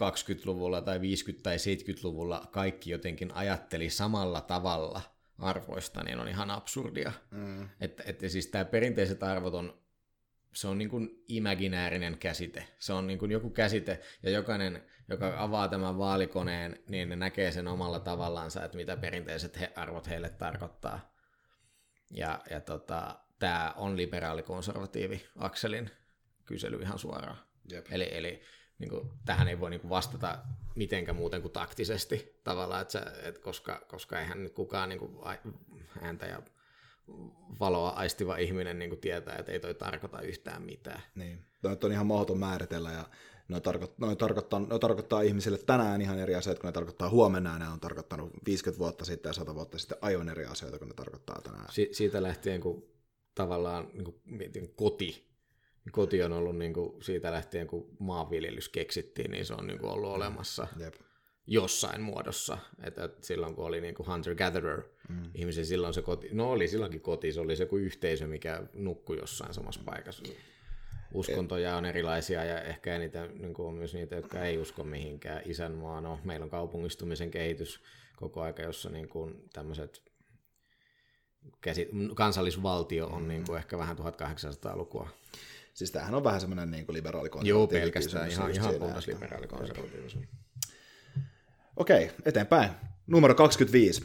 20-luvulla 0.00 0.82
tai 0.82 0.98
50- 0.98 1.02
tai 1.42 1.56
70-luvulla 1.56 2.48
kaikki 2.52 2.90
jotenkin 2.90 3.34
ajatteli 3.34 3.90
samalla 3.90 4.40
tavalla 4.40 5.00
arvoista, 5.38 6.02
niin 6.02 6.20
on 6.20 6.28
ihan 6.28 6.50
absurdia. 6.50 7.12
Mm. 7.30 7.68
Että, 7.80 8.02
että 8.06 8.28
siis 8.28 8.46
tämä 8.46 8.64
perinteiset 8.64 9.22
arvot 9.22 9.54
on 9.54 9.84
se 10.54 10.68
on 10.68 10.78
niin 10.78 10.88
kuin 10.90 11.24
imaginäärinen 11.28 12.18
käsite. 12.18 12.68
Se 12.78 12.92
on 12.92 13.06
niin 13.06 13.18
kuin 13.18 13.30
joku 13.30 13.50
käsite, 13.50 14.00
ja 14.22 14.30
jokainen, 14.30 14.84
joka 15.08 15.34
avaa 15.36 15.68
tämän 15.68 15.98
vaalikoneen, 15.98 16.78
niin 16.88 17.08
ne 17.08 17.16
näkee 17.16 17.52
sen 17.52 17.68
omalla 17.68 18.00
tavallansa, 18.00 18.64
että 18.64 18.76
mitä 18.76 18.96
perinteiset 18.96 19.60
he, 19.60 19.72
arvot 19.76 20.08
heille 20.08 20.28
tarkoittaa. 20.28 21.14
Ja, 22.10 22.40
ja 22.50 22.60
tota, 22.60 23.20
tämä 23.38 23.74
on 23.76 23.96
liberaalikonservatiivi 23.96 25.26
Akselin 25.36 25.90
kysely 26.44 26.82
ihan 26.82 26.98
suoraan. 26.98 27.38
Jep. 27.72 27.86
Eli, 27.90 28.08
eli 28.16 28.42
niin 28.78 28.90
kuin, 28.90 29.10
tähän 29.24 29.48
ei 29.48 29.60
voi 29.60 29.70
niin 29.70 29.80
kuin 29.80 29.90
vastata 29.90 30.38
mitenkään 30.74 31.16
muuten 31.16 31.42
kuin 31.42 31.52
taktisesti 31.52 32.40
tavallaan, 32.44 32.82
että, 32.82 32.92
sä, 32.92 33.12
et 33.22 33.38
koska, 33.38 33.80
koska 33.88 34.20
eihän 34.20 34.42
nyt 34.42 34.54
kukaan 34.54 34.88
niin 34.88 34.98
kuin, 34.98 35.12
ääntä 36.00 36.26
ja 36.26 36.42
valoa 37.60 37.88
aistiva 37.88 38.36
ihminen 38.36 38.78
niin 38.78 38.90
kuin 38.90 39.00
tietää, 39.00 39.36
että 39.36 39.52
ei 39.52 39.60
toi 39.60 39.74
tarkoita 39.74 40.20
yhtään 40.20 40.62
mitään. 40.62 41.02
Niin, 41.14 41.46
Toi 41.62 41.76
on 41.82 41.92
ihan 41.92 42.06
mahdoton 42.06 42.38
määritellä 42.38 42.92
ja 42.92 43.04
ne, 43.48 43.60
tarkoit, 43.60 43.98
ne, 43.98 44.16
tarkoittaa, 44.16 44.60
ne 44.60 44.78
tarkoittaa 44.78 45.20
ihmisille 45.20 45.58
tänään 45.58 46.02
ihan 46.02 46.18
eri 46.18 46.34
asioita, 46.34 46.60
kun 46.60 46.68
ne 46.68 46.72
tarkoittaa 46.72 47.10
huomenna, 47.10 47.58
ne 47.58 47.68
on 47.68 47.80
tarkoittanut 47.80 48.32
50 48.46 48.78
vuotta 48.78 49.04
sitten 49.04 49.30
ja 49.30 49.32
100 49.32 49.54
vuotta 49.54 49.78
sitten 49.78 49.98
aivan 50.00 50.28
eri 50.28 50.44
asioita, 50.44 50.78
kun 50.78 50.88
ne 50.88 50.94
tarkoittaa 50.94 51.40
tänään. 51.42 51.66
Si- 51.70 51.88
siitä 51.92 52.22
lähtien, 52.22 52.60
kun 52.60 52.84
tavallaan 53.34 53.90
niin 53.92 54.04
kuin, 54.04 54.20
mietin, 54.24 54.74
koti, 54.74 55.33
koti 55.92 56.22
on 56.22 56.32
ollut 56.32 56.58
niin 56.58 56.72
kuin, 56.72 57.02
siitä 57.02 57.32
lähtien, 57.32 57.66
kun 57.66 57.96
maanviljelys 57.98 58.68
keksittiin, 58.68 59.30
niin 59.30 59.46
se 59.46 59.54
on 59.54 59.66
niin 59.66 59.78
kuin, 59.78 59.90
ollut 59.90 60.10
mm. 60.10 60.14
olemassa. 60.14 60.66
Jep 60.78 60.94
jossain 61.46 62.00
muodossa. 62.00 62.58
Että, 62.82 63.08
silloin 63.20 63.54
kun 63.54 63.64
oli 63.64 63.80
niin 63.80 63.94
kuin 63.94 64.06
hunter-gatherer, 64.06 64.82
mm. 65.08 65.30
ihmisen 65.34 65.66
silloin 65.66 65.94
se 65.94 66.02
koti, 66.02 66.28
no 66.32 66.50
oli 66.50 66.68
silloinkin 66.68 67.00
koti, 67.00 67.32
se 67.32 67.40
oli 67.40 67.56
se 67.56 67.66
kuin 67.66 67.82
yhteisö, 67.82 68.26
mikä 68.26 68.62
nukkui 68.74 69.16
jossain 69.16 69.54
samassa 69.54 69.80
paikassa 69.84 70.22
uskontoja 71.14 71.76
on 71.76 71.84
erilaisia 71.84 72.44
ja 72.44 72.60
ehkä 72.60 72.98
niitä, 72.98 73.26
niin 73.26 73.54
on 73.58 73.74
myös 73.74 73.94
niitä, 73.94 74.16
jotka 74.16 74.40
ei 74.40 74.58
usko 74.58 74.84
mihinkään 74.84 75.42
isänmaa. 75.44 76.00
No, 76.00 76.20
meillä 76.24 76.44
on 76.44 76.50
kaupungistumisen 76.50 77.30
kehitys 77.30 77.80
koko 78.16 78.40
aika, 78.40 78.62
jossa 78.62 78.90
niin 78.90 79.08
kuin 79.08 79.48
tämmöiset 79.52 80.02
käsi, 81.60 81.88
kansallisvaltio 82.14 83.06
on 83.06 83.28
niin 83.28 83.44
kuin 83.46 83.58
ehkä 83.58 83.78
vähän 83.78 83.96
1800-lukua. 83.98 85.08
Siis 85.74 85.90
tämähän 85.90 86.14
on 86.14 86.24
vähän 86.24 86.40
semmoinen 86.40 86.70
niin 86.70 86.86
kuin 86.86 87.02
Joo, 87.42 87.66
pelkästään 87.66 88.30
ihan, 88.30 88.50
ihan 88.50 88.74
puhdas 88.74 89.06
liberaalikonservatiivisuus. 89.06 90.24
Okei, 91.76 92.10
eteenpäin. 92.24 92.70
Numero 93.06 93.34
25. 93.34 94.04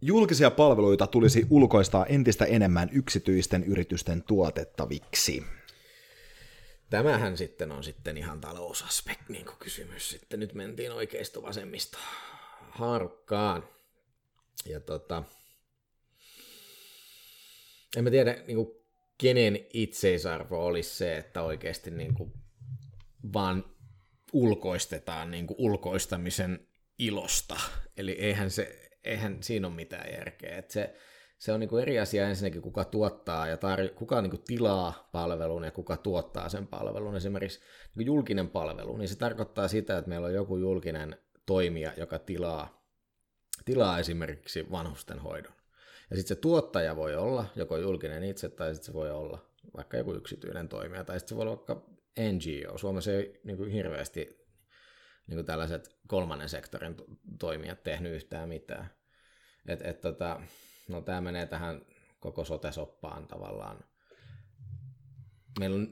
Julkisia 0.00 0.50
palveluita 0.50 1.06
tulisi 1.06 1.46
ulkoistaa 1.50 2.06
entistä 2.06 2.44
enemmän 2.44 2.88
yksityisten 2.92 3.64
yritysten 3.64 4.22
tuotettaviksi. 4.22 5.44
Tämähän 6.90 7.36
sitten 7.36 7.72
on 7.72 7.84
sitten 7.84 8.16
ihan 8.16 8.40
talousaspekti 8.40 9.32
niin 9.32 9.46
kysymys. 9.58 10.10
Sitten 10.10 10.40
nyt 10.40 10.54
mentiin 10.54 10.92
oikeisto 10.92 11.42
vasemmista 11.42 11.98
harkkaan. 12.70 13.68
Ja 14.66 14.80
tota, 14.80 15.22
en 17.96 18.04
mä 18.04 18.10
tiedä, 18.10 18.36
niin 18.46 18.56
kuin, 18.56 18.81
kenen 19.22 19.58
itseisarvo 19.72 20.66
olisi 20.66 20.96
se, 20.96 21.16
että 21.16 21.42
oikeasti 21.42 21.90
niin 21.90 22.14
kuin, 22.14 22.32
vaan 23.32 23.64
ulkoistetaan 24.32 25.30
niin 25.30 25.46
kuin, 25.46 25.56
ulkoistamisen 25.58 26.66
ilosta. 26.98 27.56
Eli 27.96 28.12
eihän, 28.12 28.50
se, 28.50 28.90
eihän 29.04 29.42
siinä 29.42 29.66
ole 29.66 29.74
mitään 29.76 30.12
järkeä. 30.12 30.58
Että 30.58 30.72
se, 30.72 30.94
se 31.38 31.52
on 31.52 31.60
niin 31.60 31.68
kuin 31.68 31.82
eri 31.82 31.98
asia 31.98 32.28
ensinnäkin, 32.28 32.62
kuka 32.62 32.84
tuottaa 32.84 33.46
ja 33.46 33.56
tar- 33.56 33.94
kuka 33.94 34.22
niin 34.22 34.30
kuin 34.30 34.44
tilaa 34.46 35.08
palvelun 35.12 35.64
ja 35.64 35.70
kuka 35.70 35.96
tuottaa 35.96 36.48
sen 36.48 36.66
palvelun. 36.66 37.16
Esimerkiksi 37.16 37.60
niin 37.60 37.94
kuin 37.94 38.06
julkinen 38.06 38.48
palvelu, 38.50 38.96
niin 38.96 39.08
se 39.08 39.18
tarkoittaa 39.18 39.68
sitä, 39.68 39.98
että 39.98 40.08
meillä 40.08 40.26
on 40.26 40.34
joku 40.34 40.56
julkinen 40.56 41.16
toimija, 41.46 41.92
joka 41.96 42.18
tilaa, 42.18 42.84
tilaa 43.64 43.98
esimerkiksi 43.98 44.70
vanhusten 44.70 45.18
hoidon. 45.18 45.61
Ja 46.12 46.16
sitten 46.16 46.36
se 46.36 46.40
tuottaja 46.40 46.96
voi 46.96 47.16
olla 47.16 47.46
joko 47.56 47.76
julkinen 47.76 48.24
itse 48.24 48.48
tai 48.48 48.74
sitten 48.74 48.86
se 48.86 48.92
voi 48.92 49.10
olla 49.10 49.38
vaikka 49.76 49.96
joku 49.96 50.14
yksityinen 50.14 50.68
toimija 50.68 51.04
tai 51.04 51.20
sitten 51.20 51.28
se 51.28 51.36
voi 51.36 51.42
olla 51.42 51.56
vaikka 51.56 51.86
NGO. 52.18 52.78
Suomessa 52.78 53.12
ei 53.12 53.40
niin 53.44 53.56
kuin 53.56 53.70
hirveästi 53.70 54.46
niin 55.26 55.36
kuin 55.36 55.46
tällaiset 55.46 55.96
kolmannen 56.06 56.48
sektorin 56.48 56.96
toimijat 57.38 57.82
tehnyt 57.82 58.12
yhtään 58.12 58.48
mitään. 58.48 58.90
Et, 59.66 59.86
et 59.86 60.00
tota, 60.00 60.40
no 60.88 61.02
tämä 61.02 61.20
menee 61.20 61.46
tähän 61.46 61.86
koko 62.20 62.44
sote-soppaan 62.44 63.26
tavallaan. 63.26 63.84
meillä 65.60 65.74
on, 65.74 65.88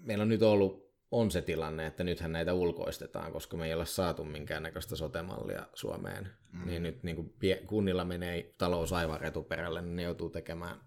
meillä 0.00 0.22
on 0.22 0.28
nyt 0.28 0.42
ollut 0.42 0.87
on 1.10 1.30
se 1.30 1.42
tilanne, 1.42 1.86
että 1.86 2.04
nythän 2.04 2.32
näitä 2.32 2.54
ulkoistetaan, 2.54 3.32
koska 3.32 3.56
me 3.56 3.66
ei 3.66 3.74
ole 3.74 3.86
saatu 3.86 4.24
minkäännäköistä 4.24 4.96
sotemallia 4.96 5.66
Suomeen, 5.74 6.30
mm. 6.52 6.66
niin 6.66 6.82
nyt 6.82 7.02
niin 7.02 7.16
kuin 7.16 7.34
kunnilla 7.66 8.04
menee 8.04 8.54
talous 8.58 8.92
aivan 8.92 9.20
retuperälle, 9.20 9.82
niin 9.82 9.96
ne 9.96 10.02
joutuu 10.02 10.30
tekemään 10.30 10.80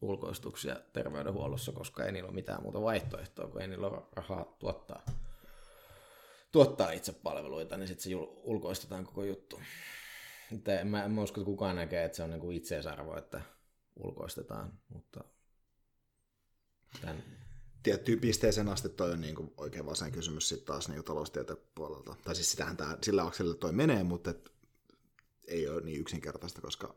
ulkoistuksia 0.00 0.76
terveydenhuollossa, 0.92 1.72
koska 1.72 2.04
ei 2.04 2.12
niillä 2.12 2.28
ole 2.28 2.34
mitään 2.34 2.62
muuta 2.62 2.82
vaihtoehtoa, 2.82 3.48
kun 3.48 3.60
ei 3.60 3.68
niillä 3.68 3.86
ole 3.86 4.02
rahaa 4.12 4.56
tuottaa, 4.58 5.02
tuottaa 6.52 6.90
itse 6.90 7.12
palveluita, 7.12 7.76
niin 7.76 7.88
sitten 7.88 8.02
se 8.02 8.16
ulkoistetaan 8.42 9.04
koko 9.04 9.24
juttu. 9.24 9.60
Että 10.56 10.80
en, 10.80 10.86
mä, 10.86 11.04
en 11.04 11.10
mä 11.10 11.22
usko, 11.22 11.40
että 11.40 11.50
kukaan 11.50 11.76
näkee, 11.76 12.04
että 12.04 12.16
se 12.16 12.22
on 12.22 12.30
niin 12.30 12.40
kuin 12.40 12.56
itseisarvo, 12.56 13.16
että 13.16 13.40
ulkoistetaan, 13.96 14.72
mutta 14.88 15.24
tämän... 17.00 17.41
Tiettyyn 17.82 18.20
pisteeseen 18.20 18.68
asti 18.68 18.88
toi 18.88 19.12
on 19.12 19.20
niin 19.20 19.34
kuin 19.34 19.52
oikein 19.56 19.86
vasen 19.86 20.12
kysymys 20.12 20.48
sitten 20.48 20.66
taas 20.66 20.88
niin 20.88 21.04
taloustieteen 21.04 21.58
puolelta. 21.74 22.16
Tai 22.24 22.34
siis 22.34 22.50
sitähän 22.50 22.76
tää, 22.76 22.98
sillä 23.02 23.22
akselilla 23.22 23.56
toi 23.56 23.72
menee, 23.72 24.02
mutta 24.02 24.30
et 24.30 24.52
ei 25.48 25.68
ole 25.68 25.80
niin 25.80 26.00
yksinkertaista, 26.00 26.60
koska 26.60 26.96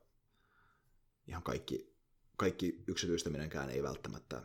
ihan 1.27 1.43
kaikki, 1.43 1.95
kaikki 2.37 2.83
yksityistäminenkään 2.87 3.69
ei 3.69 3.83
välttämättä 3.83 4.41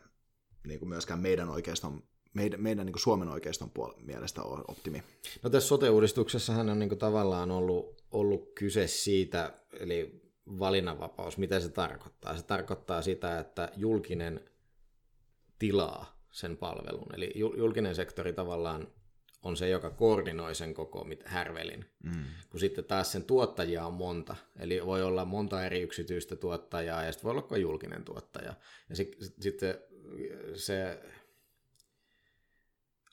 niin 0.67 0.79
kuin 0.79 0.89
myöskään 0.89 1.21
meidän 1.21 1.49
oikeastaan 1.49 2.03
meidän, 2.35 2.61
meidän 2.61 2.87
niin 2.87 2.93
kuin 2.93 3.03
Suomen 3.03 3.29
oikeiston 3.29 3.71
puol- 3.79 4.03
mielestä 4.03 4.43
on 4.43 4.65
optimi. 4.69 5.03
No 5.43 5.51
tässä 5.51 5.69
sote-uudistuksessahan 5.69 6.71
on 6.71 6.79
niin 6.79 6.89
kuin 6.89 6.99
tavallaan 6.99 7.51
ollut, 7.51 8.03
ollut 8.11 8.53
kyse 8.55 8.87
siitä, 8.87 9.55
eli 9.73 10.23
valinnanvapaus, 10.59 11.39
mitä 11.39 11.61
se 11.61 11.69
tarkoittaa? 11.69 12.37
Se 12.37 12.43
tarkoittaa 12.43 13.03
sitä, 13.03 13.39
että 13.39 13.73
julkinen 13.77 14.51
tilaa 15.59 16.20
sen 16.31 16.57
palvelun. 16.57 17.15
Eli 17.15 17.33
julkinen 17.35 17.95
sektori 17.95 18.33
tavallaan 18.33 18.89
on 19.43 19.57
se, 19.57 19.69
joka 19.69 19.91
koordinoi 19.91 20.55
sen 20.55 20.75
koko 20.75 21.07
härvelin. 21.25 21.85
Mm. 22.03 22.25
Kun 22.51 22.61
sitten 22.61 22.85
taas 22.85 23.13
sen 23.13 23.25
tuottajia 23.25 23.87
on 23.87 23.95
monta. 23.95 24.37
Eli 24.59 24.87
voi 24.87 25.03
olla 25.03 25.25
monta 25.25 25.65
eri 25.65 25.81
yksityistä 25.81 26.37
tuottajaa 26.37 27.05
ja 27.05 27.13
sitten 27.13 27.25
voi 27.25 27.39
olla 27.39 27.57
julkinen 27.57 28.05
tuottaja. 28.05 28.55
Ja 28.89 28.97
sitten 29.41 29.79
se 30.55 31.01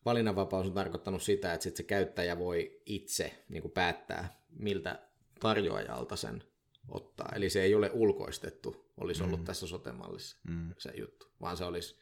valinnanvapaus 0.06 0.68
on 0.68 0.73
tarkoittanut 0.73 1.22
sitä, 1.22 1.53
että 1.53 1.64
sit 1.64 1.76
se 1.76 1.84
käyttäjä 1.84 2.39
voi 2.39 2.81
itse 2.85 3.44
niin 3.49 3.61
kuin 3.61 3.72
päättää, 3.72 4.41
miltä 4.49 4.99
tarjoajalta 5.39 6.15
sen 6.15 6.44
ottaa. 6.89 7.31
Eli 7.35 7.49
se 7.49 7.64
ei 7.64 7.76
ole 7.76 7.91
ulkoistettu, 7.94 8.91
olisi 8.98 9.23
ollut 9.23 9.39
mm. 9.39 9.45
tässä 9.45 9.68
sotemallissa 9.68 10.38
mm. 10.49 10.73
se 10.77 10.91
juttu, 10.98 11.27
vaan 11.41 11.57
se 11.57 11.65
olisi 11.65 11.99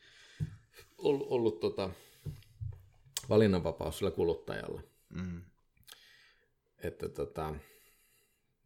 ollut, 0.97 1.27
ollut 1.29 1.59
tota, 1.59 1.89
valinnanvapaus 3.29 3.97
sillä 3.97 4.11
kuluttajalla. 4.11 4.81
Mm. 5.09 5.41
Että 6.83 7.09
tota, 7.09 7.55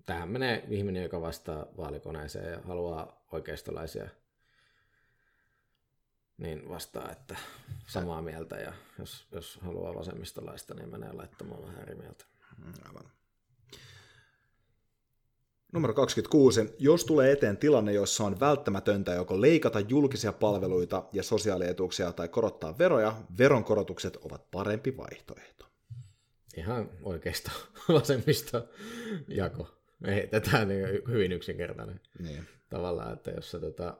tähän 0.05 0.29
menee 0.29 0.65
ihminen, 0.69 1.03
joka 1.03 1.21
vastaa 1.21 1.65
vaalikoneeseen 1.77 2.51
ja 2.51 2.61
haluaa 2.61 3.25
oikeistolaisia 3.31 4.09
niin 6.37 6.69
vastaa, 6.69 7.11
että 7.11 7.35
samaa 7.87 8.21
mieltä 8.21 8.55
ja 8.55 8.73
jos, 8.99 9.27
jos 9.31 9.59
haluaa 9.61 9.95
vasemmistolaista, 9.95 10.73
niin 10.73 10.89
menee 10.89 11.13
laittamaan 11.13 11.63
vähän 11.63 11.81
eri 11.81 11.95
mieltä. 11.95 12.25
Mm, 12.57 12.73
aivan. 12.87 13.11
Numero 15.73 15.93
26. 15.93 16.75
Jos 16.79 17.05
tulee 17.05 17.31
eteen 17.31 17.57
tilanne, 17.57 17.93
jossa 17.93 18.23
on 18.23 18.39
välttämätöntä 18.39 19.13
joko 19.13 19.41
leikata 19.41 19.79
julkisia 19.79 20.33
palveluita 20.33 21.03
ja 21.13 21.23
sosiaalietuuksia 21.23 22.11
tai 22.11 22.27
korottaa 22.27 22.77
veroja, 22.77 23.15
veronkorotukset 23.37 24.17
ovat 24.17 24.51
parempi 24.51 24.97
vaihtoehto. 24.97 25.65
Ihan 26.57 26.89
oikeasta 27.03 27.51
vasemmista 27.93 28.63
jako. 29.27 29.67
Me 29.99 30.15
heitetään 30.15 30.67
niin 30.67 30.87
hyvin 31.07 31.31
yksinkertainen. 31.31 32.01
Niin. 32.19 32.47
Tavallaan, 32.69 33.13
että 33.13 33.31
jos 33.31 33.51
sä 33.51 33.59
tota, 33.59 33.97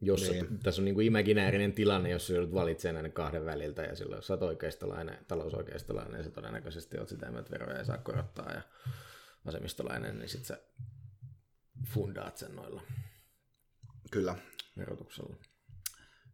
jos 0.00 0.30
niin. 0.30 0.44
sä, 0.44 0.50
tässä 0.62 0.80
on 0.80 0.84
niin 0.84 0.94
kuin 0.94 1.06
imaginäärinen 1.06 1.72
tilanne, 1.72 2.10
jos 2.10 2.30
joudut 2.30 2.54
valitsemaan 2.54 2.94
näiden 2.94 3.12
kahden 3.12 3.44
väliltä, 3.44 3.82
ja 3.82 3.96
silloin 3.96 4.18
jos 4.18 4.26
sä 4.26 4.34
oot 4.34 4.42
oikeistolainen, 4.42 5.18
talousoikeistolainen, 5.28 6.12
niin 6.12 6.24
sä 6.24 6.30
todennäköisesti 6.30 6.98
oot 6.98 7.08
sitä, 7.08 7.26
että 7.38 7.50
veroja 7.50 7.78
ei 7.78 7.84
saa 7.84 7.98
korottaa, 7.98 8.52
ja 8.52 8.62
vasemmistolainen, 9.46 10.18
niin 10.18 10.28
sitten 10.28 10.46
sä 10.46 10.62
fundaat 11.86 12.36
sen 12.36 12.56
noilla 12.56 12.82
Kyllä. 14.10 14.36
verotuksella. 14.76 15.36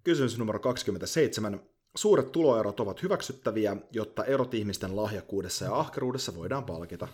Kysymys 0.04 0.38
numero 0.38 0.58
27. 0.58 1.60
Suuret 1.96 2.32
tuloerot 2.32 2.80
ovat 2.80 3.02
hyväksyttäviä, 3.02 3.76
jotta 3.90 4.24
erot 4.24 4.54
ihmisten 4.54 4.96
lahjakkuudessa 4.96 5.64
ja 5.64 5.78
ahkeruudessa 5.78 6.34
voidaan 6.34 6.64
palkita. 6.64 7.08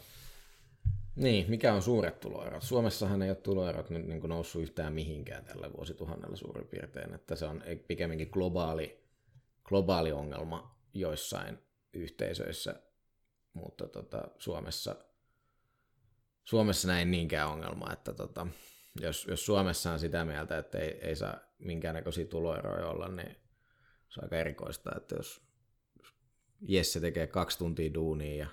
Niin, 1.17 1.51
mikä 1.51 1.75
on 1.75 1.83
suuret 1.83 2.21
tuloerot? 2.21 2.63
Suomessahan 2.63 3.23
ei 3.23 3.31
ole 3.31 3.37
tuloerot 3.37 3.91
nyt 3.91 4.07
niin 4.07 4.21
noussut 4.29 4.63
yhtään 4.63 4.93
mihinkään 4.93 5.45
tällä 5.45 5.73
vuosituhannella 5.73 6.37
suurin 6.37 6.67
piirtein, 6.67 7.15
että 7.15 7.37
se 7.37 7.45
on 7.45 7.63
pikemminkin 7.89 8.29
globaali, 8.33 9.05
globaali 9.65 10.13
ongelma 10.13 10.77
joissain 10.95 11.59
yhteisöissä, 11.93 12.83
mutta 13.53 13.89
tota, 13.89 14.29
Suomessa 14.39 14.97
Suomessa 16.47 16.89
näin 16.89 17.11
niinkään 17.11 17.49
ongelma, 17.49 17.93
että 17.93 18.13
tota, 18.15 18.47
jos, 19.01 19.27
jos 19.31 19.47
Suomessa 19.47 19.93
on 19.93 19.99
sitä 19.99 20.25
mieltä, 20.25 20.59
että 20.59 20.79
ei, 20.79 20.99
ei 21.01 21.17
saa 21.17 21.37
minkäännäköisiä 21.59 22.25
tuloeroja 22.25 22.87
olla, 22.87 23.09
niin 23.09 23.37
se 24.09 24.21
on 24.21 24.25
aika 24.25 24.37
erikoista, 24.37 24.91
että 24.97 25.15
jos, 25.15 25.43
jos 25.99 26.15
Jesse 26.61 27.01
tekee 27.01 27.27
kaksi 27.27 27.59
tuntia 27.59 27.95
duunia 27.95 28.37
ja 28.37 28.47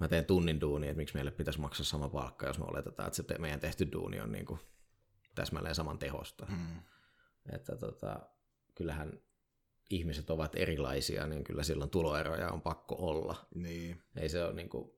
mä 0.00 0.08
teen 0.08 0.24
tunnin 0.24 0.60
duunia, 0.60 0.90
että 0.90 0.96
miksi 0.96 1.14
meille 1.14 1.30
pitäisi 1.30 1.60
maksaa 1.60 1.84
sama 1.84 2.08
palkka, 2.08 2.46
jos 2.46 2.58
me 2.58 2.64
oletetaan, 2.64 3.06
että 3.06 3.16
se 3.16 3.38
meidän 3.38 3.60
tehty 3.60 3.92
duuni 3.92 4.20
on 4.20 4.32
niin 4.32 4.46
kuin 4.46 4.60
täsmälleen 5.34 5.74
saman 5.74 5.98
tehosta. 5.98 6.46
Mm. 6.46 6.80
Että 7.52 7.76
tota, 7.76 8.20
kyllähän 8.74 9.20
ihmiset 9.90 10.30
ovat 10.30 10.54
erilaisia, 10.54 11.26
niin 11.26 11.44
kyllä 11.44 11.62
silloin 11.62 11.90
tuloeroja 11.90 12.50
on 12.50 12.62
pakko 12.62 12.96
olla. 12.98 13.46
Niin. 13.54 14.02
Ei 14.16 14.28
se 14.28 14.44
ole 14.44 14.52
niin 14.52 14.68
kuin, 14.68 14.90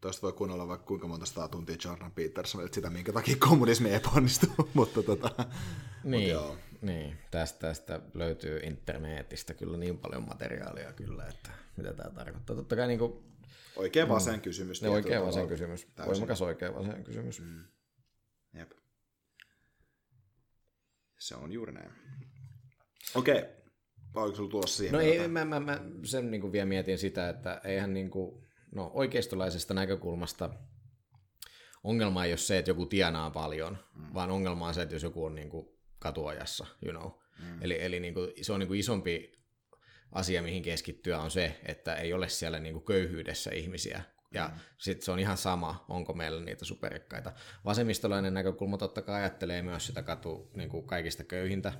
Tuosta 0.00 0.22
voi 0.22 0.32
kuunnella 0.32 0.68
vaikka 0.68 0.86
kuinka 0.86 1.08
monta 1.08 1.26
sata 1.26 1.48
tuntia 1.48 1.76
Jordan 1.84 2.12
Petersonilta 2.12 2.74
sitä, 2.74 2.90
minkä 2.90 3.12
takia 3.12 3.36
kommunismi 3.38 3.94
epäonnistuu, 3.94 4.70
mutta 4.74 5.02
tota, 5.02 5.30
niin, 6.04 6.22
mut 6.22 6.30
joo. 6.30 6.56
niin. 6.80 7.18
Tästä, 7.30 7.58
tästä 7.58 8.00
löytyy 8.14 8.58
internetistä 8.58 9.54
kyllä 9.54 9.76
niin 9.76 9.98
paljon 9.98 10.28
materiaalia 10.28 10.92
kyllä, 10.92 11.26
että 11.26 11.50
mitä 11.76 11.92
tämä 11.92 12.10
tarkoittaa. 12.10 12.56
Totta 12.56 12.76
kai 12.76 12.86
niin 12.86 12.98
kuin, 12.98 13.26
Oikea 13.76 14.08
vasen 14.08 14.34
mm, 14.34 14.40
kysymys. 14.40 14.82
Ne 14.82 14.88
oikea 14.88 15.26
vasen 15.26 15.48
kysymys. 15.48 15.84
Täysin. 15.84 16.12
Voimakas 16.12 16.42
oikea 16.42 16.74
vasen 16.74 17.04
kysymys. 17.04 17.40
Mm. 17.40 17.64
Jep. 18.54 18.72
Se 21.18 21.34
on 21.34 21.52
juuri 21.52 21.72
näin. 21.72 21.90
Okei. 23.14 23.38
Okay. 23.38 23.50
Vai 24.14 24.24
oliko 24.24 24.36
sulla 24.36 24.50
tulossa 24.50 24.76
siihen? 24.76 24.92
No 24.92 25.00
ei, 25.00 25.28
mä, 25.28 25.44
mä, 25.44 25.60
mä 25.60 25.80
sen 26.04 26.30
niin 26.30 26.40
kuin 26.40 26.52
vielä 26.52 26.66
mietin 26.66 26.98
sitä, 26.98 27.28
että 27.28 27.60
eihän 27.64 27.94
niin 27.94 28.10
kuin, 28.10 28.45
no 28.76 28.90
oikeistolaisesta 28.94 29.74
näkökulmasta 29.74 30.50
ongelma 31.84 32.24
ei 32.24 32.32
ole 32.32 32.36
se, 32.36 32.58
että 32.58 32.70
joku 32.70 32.86
tienaa 32.86 33.30
paljon, 33.30 33.78
mm. 33.94 34.14
vaan 34.14 34.30
ongelma 34.30 34.68
on 34.68 34.74
se, 34.74 34.82
että 34.82 34.94
jos 34.94 35.02
joku 35.02 35.24
on 35.24 35.34
niin 35.34 35.50
kuin 35.50 35.68
katuajassa, 35.98 36.66
you 36.82 36.98
know. 36.98 37.12
Mm. 37.38 37.62
Eli, 37.62 37.82
eli 37.84 38.00
niin 38.00 38.14
kuin, 38.14 38.32
se 38.42 38.52
on 38.52 38.60
niin 38.60 38.68
kuin 38.68 38.80
isompi 38.80 39.32
asia, 40.12 40.42
mihin 40.42 40.62
keskittyä, 40.62 41.20
on 41.20 41.30
se, 41.30 41.60
että 41.64 41.94
ei 41.94 42.12
ole 42.12 42.28
siellä 42.28 42.58
niin 42.58 42.72
kuin 42.72 42.84
köyhyydessä 42.84 43.50
ihmisiä. 43.50 44.02
Ja 44.34 44.48
mm. 44.48 44.60
sitten 44.78 45.04
se 45.04 45.12
on 45.12 45.18
ihan 45.18 45.36
sama, 45.36 45.84
onko 45.88 46.12
meillä 46.12 46.40
niitä 46.40 46.64
superikkaita. 46.64 47.32
Vasemmistolainen 47.64 48.34
näkökulma 48.34 48.78
totta 48.78 49.02
kai 49.02 49.20
ajattelee 49.20 49.62
myös 49.62 49.86
sitä 49.86 50.02
katu 50.02 50.50
niin 50.54 50.68
kuin 50.68 50.86
kaikista 50.86 51.24
köyhintä, 51.24 51.72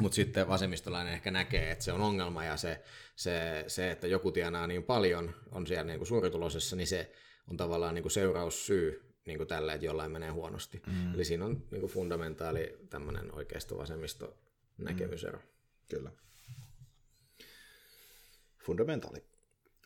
mutta 0.00 0.16
sitten 0.16 0.48
vasemmistolainen 0.48 1.12
ehkä 1.12 1.30
näkee, 1.30 1.70
että 1.70 1.84
se 1.84 1.92
on 1.92 2.00
ongelma 2.00 2.44
ja 2.44 2.56
se, 2.56 2.82
se, 3.18 3.64
se 3.66 3.90
että 3.90 4.06
joku 4.06 4.32
tienaa 4.32 4.66
niin 4.66 4.82
paljon, 4.82 5.34
on 5.50 5.66
siellä 5.66 5.84
niin 5.84 5.98
kuin 5.98 6.08
suurituloisessa, 6.08 6.76
niin 6.76 6.86
se 6.86 7.12
on 7.50 7.56
tavallaan 7.56 7.94
niin 7.94 8.02
kuin 8.02 8.12
seuraussyy 8.12 9.14
niin 9.26 9.38
kuin 9.38 9.48
tälle, 9.48 9.72
että 9.72 9.86
jollain 9.86 10.10
menee 10.12 10.30
huonosti. 10.30 10.82
Mm. 10.86 11.14
Eli 11.14 11.24
siinä 11.24 11.44
on 11.44 11.66
niin 11.70 11.80
kuin 11.80 11.92
fundamentaali 11.92 12.78
tämmöinen 12.90 13.34
oikeisto-vasemmisto 13.34 14.38
näkemysero. 14.78 15.38
Mm. 15.38 15.44
Kyllä. 15.88 16.12
Fundamentaali. 18.64 19.24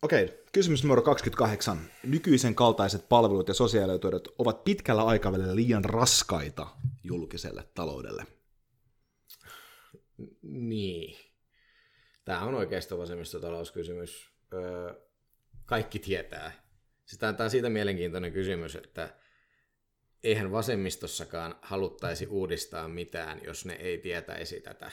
Okei, 0.02 0.42
kysymys 0.52 0.82
numero 0.82 1.02
28. 1.02 1.90
Nykyisen 2.02 2.54
kaltaiset 2.54 3.08
palvelut 3.08 3.48
ja 3.48 3.54
sosiaalituodet 3.54 4.28
ovat 4.38 4.64
pitkällä 4.64 5.04
aikavälillä 5.04 5.56
liian 5.56 5.84
raskaita 5.84 6.66
julkiselle 7.04 7.68
taloudelle. 7.74 8.26
Niin. 10.42 11.31
Tämä 12.24 12.40
on 12.40 12.54
oikeastaan 12.54 13.00
vasemmistotalouskysymys. 13.00 14.30
Öö, 14.52 14.94
kaikki 15.66 15.98
tietää. 15.98 16.52
Tämä 17.18 17.36
on 17.40 17.50
siitä 17.50 17.70
mielenkiintoinen 17.70 18.32
kysymys, 18.32 18.76
että 18.76 19.14
eihän 20.22 20.52
vasemmistossakaan 20.52 21.54
haluttaisi 21.62 22.26
uudistaa 22.26 22.88
mitään, 22.88 23.40
jos 23.44 23.66
ne 23.66 23.72
ei 23.72 23.98
tietäisi 23.98 24.60
tätä. 24.60 24.90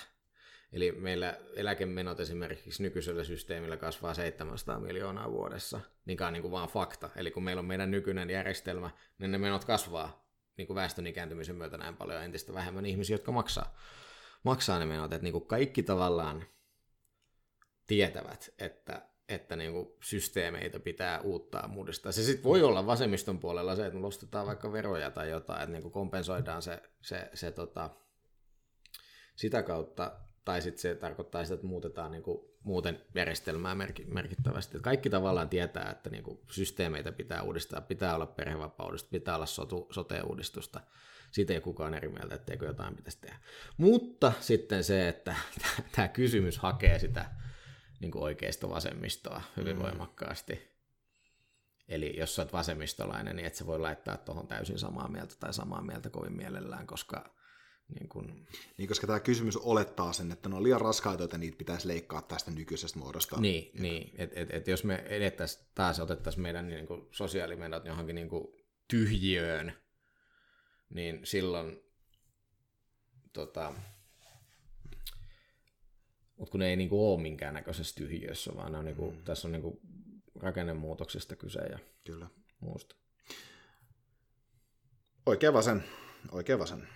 Eli 0.74 0.92
meillä 0.92 1.38
eläkemenot 1.56 2.20
esimerkiksi 2.20 2.84
nykyisellä 2.84 3.24
systeemillä 3.24 3.78
kasvaa 3.78 4.14
700 4.14 4.80
miljoonaa 4.80 5.32
vuodessa, 5.32 5.80
mikä 6.06 6.28
on 6.28 6.34
niin 6.34 6.42
kuin 6.42 6.52
vaan 6.52 6.70
fakta. 6.70 7.10
Eli 7.16 7.32
kun 7.32 7.44
meillä 7.44 7.60
on 7.60 7.66
meidän 7.66 7.92
nykyinen 7.92 8.30
järjestelmä, 8.30 8.90
niin 9.20 9.32
ne 9.32 9.38
menot 9.38 9.66
kasvaa 9.66 10.30
niin 10.58 10.68
kuin 10.68 10.76
väestön 10.76 11.08
ikääntymisen 11.08 11.56
myötä 11.56 11.78
näin 11.78 11.98
paljon 11.98 12.24
entistä 12.24 12.54
vähemmän 12.54 12.86
ihmisiä, 12.86 13.14
jotka 13.14 13.32
maksaa, 13.32 13.78
maksaa 14.44 14.80
ne 14.80 14.86
menot. 14.86 15.14
Että 15.14 15.24
niin 15.24 15.32
kuin 15.32 15.48
kaikki 15.48 15.84
tavallaan 15.84 16.46
tietävät, 17.90 18.54
että, 18.60 19.02
että 19.30 19.56
niin 19.56 19.72
kuin 19.72 19.88
systeemeitä 20.02 20.80
pitää 20.80 21.22
uuttaa 21.22 21.68
muodostaa. 21.68 22.12
Se 22.12 22.24
sitten 22.24 22.44
voi 22.44 22.64
olla 22.64 22.86
vasemmiston 22.86 23.40
puolella 23.40 23.76
se, 23.76 23.86
että 23.86 24.00
nostetaan 24.00 24.48
vaikka 24.48 24.72
veroja 24.72 25.12
tai 25.12 25.30
jotain, 25.30 25.62
että 25.62 25.72
niin 25.72 25.82
kuin 25.82 25.92
kompensoidaan 25.92 26.62
se, 26.62 26.82
se, 27.02 27.30
se 27.34 27.52
tota, 27.52 27.90
sitä 29.36 29.64
kautta 29.64 30.12
tai 30.46 30.62
sitten 30.62 30.82
se 30.82 30.96
tarkoittaa 30.96 31.44
sitä, 31.44 31.56
että 31.56 31.68
muutetaan 31.68 32.12
niin 32.12 32.24
kuin 32.24 32.40
muuten 32.64 33.02
järjestelmää 33.16 33.76
merkittävästi. 34.08 34.80
Kaikki 34.80 35.10
tavallaan 35.10 35.50
tietää, 35.50 35.92
että 35.92 36.10
niin 36.10 36.24
kuin 36.24 36.40
systeemeitä 36.52 37.12
pitää 37.12 37.44
uudistaa, 37.44 37.82
pitää 37.82 38.16
olla 38.16 38.26
perhevapaudesta, 38.26 39.10
pitää 39.12 39.36
olla 39.36 39.46
sotu, 39.46 39.88
sote-uudistusta. 39.92 40.82
Siitä 41.32 41.54
ei 41.54 41.62
kukaan 41.62 41.94
eri 41.94 42.10
mieltä, 42.10 42.36
etteikö 42.36 42.66
jotain 42.66 42.96
pitäisi 42.96 43.18
tehdä. 43.22 43.40
Mutta 43.78 44.34
sitten 44.40 44.84
se, 44.84 45.08
että 45.08 45.36
tämä 45.96 46.08
kysymys 46.08 46.58
hakee 46.58 47.00
sitä 47.00 47.26
niin 48.00 48.12
kuin 48.12 48.24
oikeista 48.24 48.70
vasemmistoa 48.70 49.42
hyvin 49.58 49.76
mm. 49.76 49.82
voimakkaasti. 49.82 50.70
Eli 51.88 52.18
jos 52.18 52.36
sä 52.36 52.42
oot 52.42 52.54
vasemmistolainen, 52.54 53.36
niin 53.36 53.46
et 53.46 53.56
sä 53.56 53.66
voi 53.66 53.80
laittaa 53.80 54.18
tuohon 54.18 54.48
täysin 54.48 54.80
samaa 54.80 55.08
mieltä 55.08 55.36
tai 55.40 55.54
samaa 55.54 55.82
mieltä 55.82 56.10
kovin 56.10 56.34
mielellään, 56.34 56.88
koska 56.88 57.36
niin, 57.94 58.10
kun... 58.10 58.48
niin, 58.78 58.88
koska 58.88 59.08
tämä 59.08 59.20
kysymys 59.20 59.58
olettaa 59.58 60.14
sen, 60.14 60.32
että 60.32 60.50
ne 60.50 60.56
on 60.56 60.64
liian 60.64 60.82
raskaita, 60.82 61.24
että 61.24 61.38
niitä 61.38 61.58
pitäisi 61.58 61.88
leikkaa 61.88 62.22
tästä 62.22 62.52
nykyisestä 62.52 63.00
muodosta. 63.00 63.42
Niin, 63.42 63.72
ja... 63.74 63.82
niin. 63.82 64.12
että 64.18 64.40
et, 64.40 64.50
et 64.52 64.68
jos 64.68 64.84
me 64.84 64.96
edettäisiin 64.96 65.66
taas, 65.76 66.00
otettaisiin 66.00 66.42
meidän 66.42 66.68
niin 66.68 66.88
kuin 66.88 67.08
sosiaalimenot 67.12 67.86
johonkin 67.86 68.16
niin 68.16 68.30
kuin 68.30 68.48
tyhjiöön, 68.88 69.74
niin 70.90 71.20
silloin 71.24 71.80
tota, 73.34 73.74
mutta 76.40 76.52
kun 76.52 76.60
ne 76.60 76.70
ei 76.70 76.76
niin 76.76 76.90
kuin 76.90 77.02
ole 77.02 77.22
minkäännäköisessä 77.22 77.96
tyhjiössä, 77.96 78.52
vaan 78.56 78.72
ne 78.72 78.78
on 78.78 78.86
niin 78.86 78.96
kuin, 78.96 79.16
mm. 79.16 79.24
tässä 79.24 79.48
on 79.48 79.52
niin 79.52 79.62
kuin 79.62 79.80
rakennemuutoksesta 80.36 81.36
kyse 81.36 81.60
ja 81.60 81.80
Kyllä. 82.04 82.28
muusta. 82.60 82.96
Oikein 85.26 85.54
vasen. 85.54 85.84
Oikein 86.32 86.60
vasen. 86.60 86.88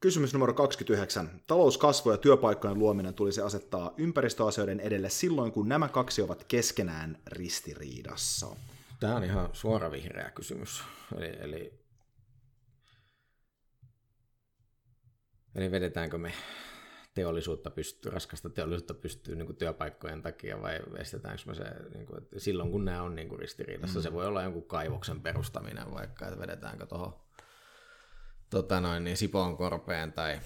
Kysymys 0.00 0.32
numero 0.32 0.54
29. 0.54 1.42
Talouskasvu 1.46 2.10
ja 2.10 2.16
työpaikkojen 2.16 2.78
luominen 2.78 3.14
tulisi 3.14 3.40
asettaa 3.40 3.94
ympäristöasioiden 3.96 4.80
edelle 4.80 5.10
silloin, 5.10 5.52
kun 5.52 5.68
nämä 5.68 5.88
kaksi 5.88 6.22
ovat 6.22 6.44
keskenään 6.44 7.18
ristiriidassa. 7.26 8.56
Tämä 9.00 9.16
on 9.16 9.24
ihan 9.24 9.48
suora 9.52 9.90
vihreä 9.90 10.30
kysymys. 10.30 10.82
Eli, 11.16 11.36
eli, 11.40 11.84
eli 15.54 15.70
vedetäänkö 15.70 16.18
me 16.18 16.32
teollisuutta 17.14 17.70
pystyy, 17.70 18.10
raskasta 18.10 18.50
teollisuutta 18.50 18.94
pystyy 18.94 19.36
niin 19.36 19.46
kuin 19.46 19.56
työpaikkojen 19.56 20.22
takia 20.22 20.62
vai 20.62 20.80
estetäänkö 20.98 21.42
me 21.46 21.54
se 21.54 21.64
niin 21.94 22.06
kuin, 22.06 22.22
että 22.22 22.40
silloin, 22.40 22.70
kun 22.70 22.84
nämä 22.84 23.02
on 23.02 23.14
niin 23.14 23.28
kuin 23.28 23.38
ristiriidassa. 23.38 23.98
Mm. 23.98 24.02
Se 24.02 24.12
voi 24.12 24.26
olla 24.26 24.42
jonkun 24.42 24.68
kaivoksen 24.68 25.20
perustaminen 25.20 25.90
vaikka, 25.94 26.26
että 26.26 26.40
vedetäänkö 26.40 26.86
tuohon 26.86 27.20
tota 28.50 28.80
noin, 28.80 29.04
niin 29.04 29.16
Sipoon 29.16 29.56
korpeen 29.56 30.12
tai 30.12 30.40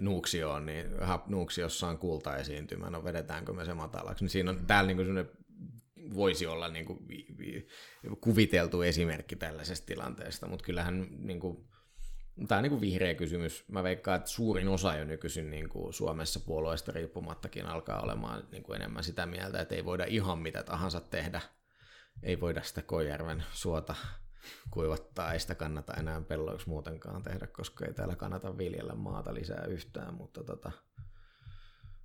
Nuuksioon, 0.00 0.66
niin 0.66 0.86
Nuuksiossa 1.26 1.88
on 1.88 1.98
kultaesiintymä, 1.98 2.90
no 2.90 3.04
vedetäänkö 3.04 3.52
me 3.52 3.64
se 3.64 3.74
matalaksi, 3.74 4.24
niin 4.24 4.30
siinä 4.30 4.50
on 4.50 4.66
täällä 4.66 4.92
niin 4.92 5.28
voisi 6.14 6.46
olla 6.46 6.68
niin 6.68 6.86
kuin 6.86 6.98
kuviteltu 8.20 8.82
esimerkki 8.82 9.36
tällaisesta 9.36 9.86
tilanteesta, 9.86 10.48
mutta 10.48 10.64
kyllähän 10.64 11.06
niin 11.18 11.40
kuin, 11.40 11.68
tämä 12.48 12.58
on 12.58 12.62
niin 12.62 12.70
kuin 12.70 12.80
vihreä 12.80 13.14
kysymys. 13.14 13.64
Mä 13.68 13.82
veikkaan, 13.82 14.16
että 14.16 14.30
suurin 14.30 14.68
osa 14.68 14.96
jo 14.96 15.04
nykyisin 15.04 15.50
niin 15.50 15.68
kuin 15.68 15.92
Suomessa 15.92 16.40
puolueesta 16.40 16.92
riippumattakin 16.92 17.66
alkaa 17.66 18.00
olemaan 18.00 18.48
niin 18.52 18.62
kuin 18.62 18.76
enemmän 18.76 19.04
sitä 19.04 19.26
mieltä, 19.26 19.60
että 19.60 19.74
ei 19.74 19.84
voida 19.84 20.04
ihan 20.04 20.38
mitä 20.38 20.62
tahansa 20.62 21.00
tehdä. 21.00 21.40
Ei 22.22 22.40
voida 22.40 22.62
sitä 22.62 22.82
Kojärven 22.82 23.44
suota 23.52 23.94
kuivattaa, 24.70 25.32
ei 25.32 25.40
sitä 25.40 25.54
kannata 25.54 25.94
enää 25.94 26.20
pelloiksi 26.20 26.68
muutenkaan 26.68 27.22
tehdä, 27.22 27.46
koska 27.46 27.86
ei 27.86 27.94
täällä 27.94 28.16
kannata 28.16 28.58
viljellä 28.58 28.94
maata 28.94 29.34
lisää 29.34 29.64
yhtään, 29.64 30.14
mutta 30.14 30.44
tota, 30.44 30.72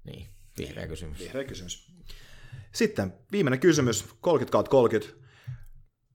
niin, 0.03 0.28
vihreä 0.58 0.88
kysymys. 0.88 1.20
Vihreä 1.20 1.44
kysymys. 1.44 1.91
Sitten 2.72 3.14
viimeinen 3.32 3.60
kysymys, 3.60 4.16
30 4.22 4.70
30, 4.70 5.22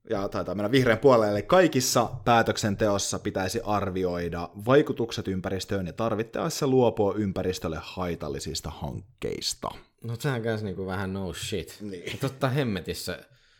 ja 0.09 0.29
taitaa 0.29 0.55
mennä 0.55 0.71
vihreän 0.71 0.97
puolelle, 0.97 1.33
eli 1.33 1.43
kaikissa 1.43 2.09
päätöksenteossa 2.25 3.19
pitäisi 3.19 3.61
arvioida 3.63 4.49
vaikutukset 4.65 5.27
ympäristöön 5.27 5.87
ja 5.87 5.93
tarvittaessa 5.93 6.67
luopua 6.67 7.13
ympäristölle 7.17 7.77
haitallisista 7.81 8.69
hankkeista. 8.69 9.69
No 10.03 10.15
sehän 10.19 10.41
käs 10.41 10.63
niinku 10.63 10.85
vähän 10.85 11.13
no 11.13 11.33
shit. 11.33 11.77
Niin. 11.81 12.19
Totta 12.21 12.49
hemmetissä 12.49 13.19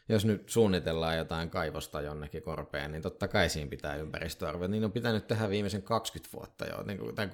jos 0.10 0.26
nyt 0.26 0.50
suunnitellaan 0.50 1.18
jotain 1.18 1.50
kaivosta 1.50 2.02
jonnekin 2.02 2.42
korpeen, 2.42 2.92
niin 2.92 3.02
totta 3.02 3.28
kai 3.28 3.50
siinä 3.50 3.70
pitää 3.70 3.96
ympäristöarvioida. 3.96 4.72
Niin 4.72 4.86
on 4.86 4.92
pitänyt 4.92 5.28
tehdä 5.28 5.50
viimeisen 5.50 5.84
20 5.84 6.38
vuotta 6.38 6.66
jo, 6.66 6.84
niin 6.84 6.98
kuin, 6.98 7.16
tai 7.16 7.28
30-40 7.28 7.30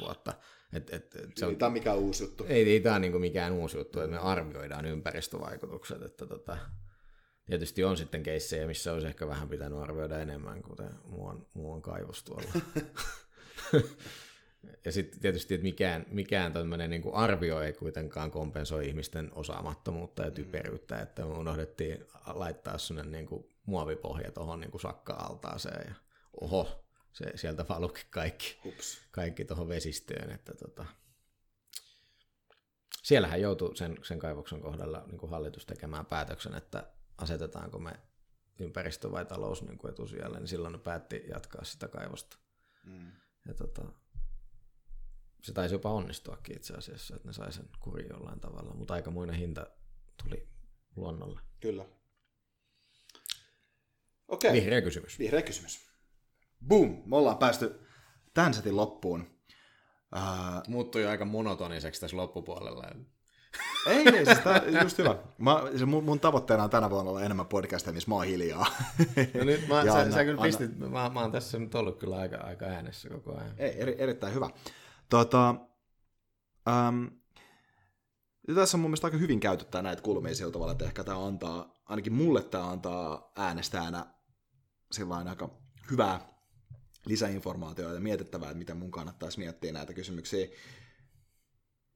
vuotta. 0.00 0.32
Et, 0.72 0.94
et, 0.94 1.16
et 1.16 1.36
se 1.36 1.46
on, 1.46 1.52
ei 1.52 1.56
tämä 1.56 1.70
mikään 1.70 1.98
uusi 1.98 2.24
juttu. 2.24 2.44
Ei, 2.48 2.70
ei 2.70 2.80
tämä 2.80 2.94
on 2.94 3.00
niin 3.00 3.20
mikään 3.20 3.52
uusi 3.52 3.78
juttu, 3.78 4.00
että 4.00 4.10
me 4.10 4.18
arvioidaan 4.18 4.84
ympäristövaikutukset. 4.84 6.02
Että 6.02 6.26
tota, 6.26 6.58
tietysti 7.48 7.84
on 7.84 7.96
sitten 7.96 8.22
keissejä, 8.22 8.66
missä 8.66 8.92
olisi 8.92 9.06
ehkä 9.06 9.26
vähän 9.26 9.48
pitänyt 9.48 9.78
arvioida 9.78 10.18
enemmän, 10.18 10.62
kuten 10.62 10.90
muuan, 11.04 11.46
muuan 11.54 11.82
kaivos 11.82 12.24
tuolla. 12.24 12.52
Ja 14.84 14.92
sitten 14.92 15.20
tietysti, 15.20 15.54
että 15.54 15.62
mikään, 15.62 16.06
mikään 16.10 16.52
tämmöinen 16.52 16.90
niin 16.90 17.14
arvio 17.14 17.60
ei 17.60 17.72
kuitenkaan 17.72 18.30
kompensoi 18.30 18.86
ihmisten 18.88 19.30
osaamattomuutta 19.34 20.22
ja 20.22 20.30
typeryyttä, 20.30 20.94
mm. 20.94 21.02
että 21.02 21.22
me 21.22 21.28
unohdettiin 21.28 22.04
laittaa 22.26 22.78
sellainen 22.78 23.12
niin 23.12 23.26
kuin 23.26 23.48
muovipohja 23.66 24.32
tuohon 24.32 24.60
niin 24.60 24.80
sakka-altaaseen 24.80 25.88
ja 25.88 25.94
oho, 26.40 26.84
se, 27.12 27.32
sieltä 27.34 27.64
valukin 27.68 28.04
kaikki, 28.10 28.58
Hups. 28.64 28.98
kaikki 29.10 29.44
tuohon 29.44 29.68
vesistöön. 29.68 30.30
Että 30.30 30.54
tota, 30.54 30.84
siellähän 33.02 33.40
joutui 33.40 33.76
sen, 33.76 33.96
sen 34.02 34.18
kaivoksen 34.18 34.60
kohdalla 34.60 35.04
niin 35.06 35.18
kuin 35.18 35.30
hallitus 35.30 35.66
tekemään 35.66 36.06
päätöksen, 36.06 36.54
että 36.54 36.86
asetetaanko 37.18 37.78
me 37.78 38.00
ympäristö- 38.58 39.12
vai 39.12 39.24
talous 39.24 39.62
niin 39.62 39.78
kuin 39.78 39.90
etusijalle, 39.90 40.38
niin 40.38 40.48
silloin 40.48 40.72
ne 40.72 40.78
päätti 40.78 41.22
jatkaa 41.28 41.64
sitä 41.64 41.88
kaivosta. 41.88 42.38
Mm. 42.84 43.12
Ja 43.48 43.54
tota, 43.54 43.82
se 45.42 45.52
taisi 45.52 45.74
jopa 45.74 45.92
onnistuakin 45.92 46.56
itse 46.56 46.74
asiassa, 46.74 47.16
että 47.16 47.28
ne 47.28 47.32
sai 47.32 47.52
sen 47.52 47.68
kuriin 47.80 48.08
jollain 48.10 48.40
tavalla, 48.40 48.74
mutta 48.74 48.94
aikamoinen 48.94 49.36
hinta 49.36 49.66
tuli 50.22 50.48
luonnolle. 50.96 51.40
Kyllä. 51.60 51.86
Okei. 54.28 54.52
Vihreä 54.52 54.82
kysymys. 54.82 55.18
Vihreä 55.18 55.42
kysymys. 55.42 55.88
Boom! 56.68 57.02
Me 57.06 57.16
ollaan 57.16 57.38
päästy 57.38 57.80
tämän 58.34 58.54
setin 58.54 58.76
loppuun. 58.76 59.38
Uh, 60.16 60.68
Muuttui 60.68 61.06
aika 61.06 61.24
monotoniseksi 61.24 62.00
tässä 62.00 62.16
loppupuolella. 62.16 62.90
Ei, 63.86 64.08
ei, 64.08 64.26
siis 64.26 64.38
tää, 64.38 64.62
just 64.82 64.98
hyvä. 64.98 65.16
Mä, 65.38 65.62
se 65.76 65.86
mun, 65.86 66.04
mun, 66.04 66.20
tavoitteena 66.20 66.64
on 66.64 66.70
tänä 66.70 66.90
vuonna 66.90 67.10
olla 67.10 67.22
enemmän 67.22 67.46
podcasteja, 67.46 67.94
missä 67.94 68.10
mä 68.10 68.14
oon 68.14 68.26
hiljaa. 68.26 68.66
No 69.34 69.44
nyt 69.44 69.68
mä, 69.68 69.84
sä, 69.84 69.98
anna, 69.98 70.14
sä 70.14 70.24
kyllä 70.24 70.42
pistit, 70.42 70.78
mä, 70.78 71.10
mä 71.14 71.20
oon 71.20 71.32
tässä 71.32 71.58
nyt 71.58 71.74
ollut 71.74 71.98
kyllä 71.98 72.16
aika, 72.16 72.36
aika 72.36 72.64
äänessä 72.64 73.08
koko 73.08 73.36
ajan. 73.36 73.54
Ei, 73.58 73.80
eri, 73.80 73.94
erittäin 73.98 74.34
hyvä. 74.34 74.50
Tota, 75.08 75.54
ähm, 76.68 77.06
tässä 78.54 78.76
on 78.76 78.80
mun 78.80 78.90
mielestä 78.90 79.06
aika 79.06 79.16
hyvin 79.16 79.40
käytettä 79.40 79.82
näitä 79.82 80.02
kulmia 80.02 80.34
sillä 80.34 80.52
tavalla, 80.52 80.72
että 80.72 80.84
ehkä 80.84 81.04
tämä 81.04 81.26
antaa, 81.26 81.74
ainakin 81.86 82.12
mulle 82.12 82.42
tämä 82.42 82.70
antaa 82.70 83.32
äänestäjänä 83.36 84.06
sillä 84.92 85.16
aika 85.16 85.50
hyvää 85.90 86.20
lisäinformaatiota 87.06 87.94
ja 87.94 88.00
mietittävää, 88.00 88.48
että 88.48 88.58
miten 88.58 88.76
mun 88.76 88.90
kannattaisi 88.90 89.38
miettiä 89.38 89.72
näitä 89.72 89.94
kysymyksiä, 89.94 90.46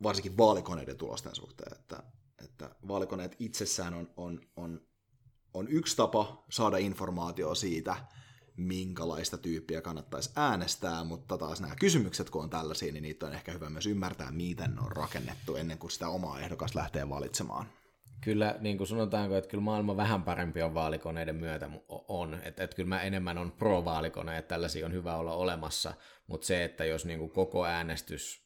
varsinkin 0.02 0.36
vaalikoneiden 0.36 0.96
tulosten 0.96 1.34
suhteen, 1.34 1.72
että, 1.78 2.02
että 2.44 2.70
vaalikoneet 2.88 3.36
itsessään 3.38 3.94
on, 3.94 4.10
on, 4.16 4.40
on, 4.56 4.80
on 5.54 5.68
yksi 5.68 5.96
tapa 5.96 6.44
saada 6.50 6.76
informaatiota 6.76 7.54
siitä, 7.54 7.96
minkälaista 8.56 9.38
tyyppiä 9.38 9.80
kannattaisi 9.80 10.30
äänestää, 10.36 11.04
mutta 11.04 11.38
taas 11.38 11.60
nämä 11.60 11.76
kysymykset, 11.76 12.30
kun 12.30 12.42
on 12.42 12.50
tällaisia, 12.50 12.92
niin 12.92 13.02
niitä 13.02 13.26
on 13.26 13.34
ehkä 13.34 13.52
hyvä 13.52 13.70
myös 13.70 13.86
ymmärtää, 13.86 14.30
miten 14.30 14.74
ne 14.74 14.80
on 14.80 14.92
rakennettu 14.92 15.56
ennen 15.56 15.78
kuin 15.78 15.90
sitä 15.90 16.08
omaa 16.08 16.40
ehdokasta 16.40 16.78
lähtee 16.78 17.08
valitsemaan. 17.08 17.66
kyllä 18.20 18.56
niin 18.60 18.78
kuin 18.78 18.88
sanotaanko, 18.88 19.36
että 19.36 19.50
kyllä 19.50 19.64
maailma 19.64 19.96
vähän 19.96 20.22
parempi 20.22 20.62
on 20.62 20.74
vaalikoneiden 20.74 21.36
myötä 21.36 21.70
on. 21.88 22.34
Että, 22.34 22.64
että 22.64 22.76
kyllä 22.76 22.88
mä 22.88 23.02
enemmän 23.02 23.38
on 23.38 23.52
pro-vaalikone, 23.52 24.38
että 24.38 24.48
tällaisia 24.48 24.86
on 24.86 24.92
hyvä 24.92 25.16
olla 25.16 25.34
olemassa, 25.34 25.94
mutta 26.26 26.46
se, 26.46 26.64
että 26.64 26.84
jos 26.84 27.04
niin 27.04 27.18
kuin 27.18 27.30
koko 27.30 27.64
äänestys 27.64 28.42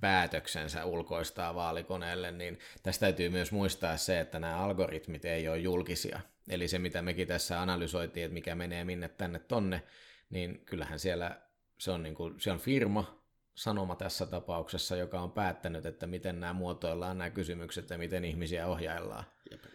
päätöksensä 0.00 0.84
ulkoistaa 0.84 1.54
vaalikoneelle, 1.54 2.32
niin 2.32 2.58
tästä 2.82 3.00
täytyy 3.00 3.28
myös 3.28 3.52
muistaa 3.52 3.96
se, 3.96 4.20
että 4.20 4.38
nämä 4.38 4.56
algoritmit 4.56 5.24
ei 5.24 5.48
ole 5.48 5.58
julkisia. 5.58 6.20
Eli 6.48 6.68
se, 6.68 6.78
mitä 6.78 7.02
mekin 7.02 7.28
tässä 7.28 7.62
analysoitiin, 7.62 8.24
että 8.24 8.34
mikä 8.34 8.54
menee 8.54 8.84
minne 8.84 9.08
tänne 9.08 9.38
tonne, 9.38 9.82
niin 10.30 10.64
kyllähän 10.64 10.98
siellä 10.98 11.40
se 11.78 11.90
on, 11.90 12.02
niin 12.02 12.14
kuin, 12.14 12.40
se 12.40 12.52
on 12.52 12.58
firma, 12.58 13.22
sanoma 13.54 13.96
tässä 13.96 14.26
tapauksessa, 14.26 14.96
joka 14.96 15.20
on 15.20 15.32
päättänyt, 15.32 15.86
että 15.86 16.06
miten 16.06 16.40
nämä 16.40 16.52
muotoillaan 16.52 17.18
nämä 17.18 17.30
kysymykset 17.30 17.90
ja 17.90 17.98
miten 17.98 18.24
ihmisiä 18.24 18.66
ohjaillaan. 18.66 19.24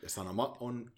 Ja 0.03 0.09
sanoma 0.09 0.57
on 0.59 0.91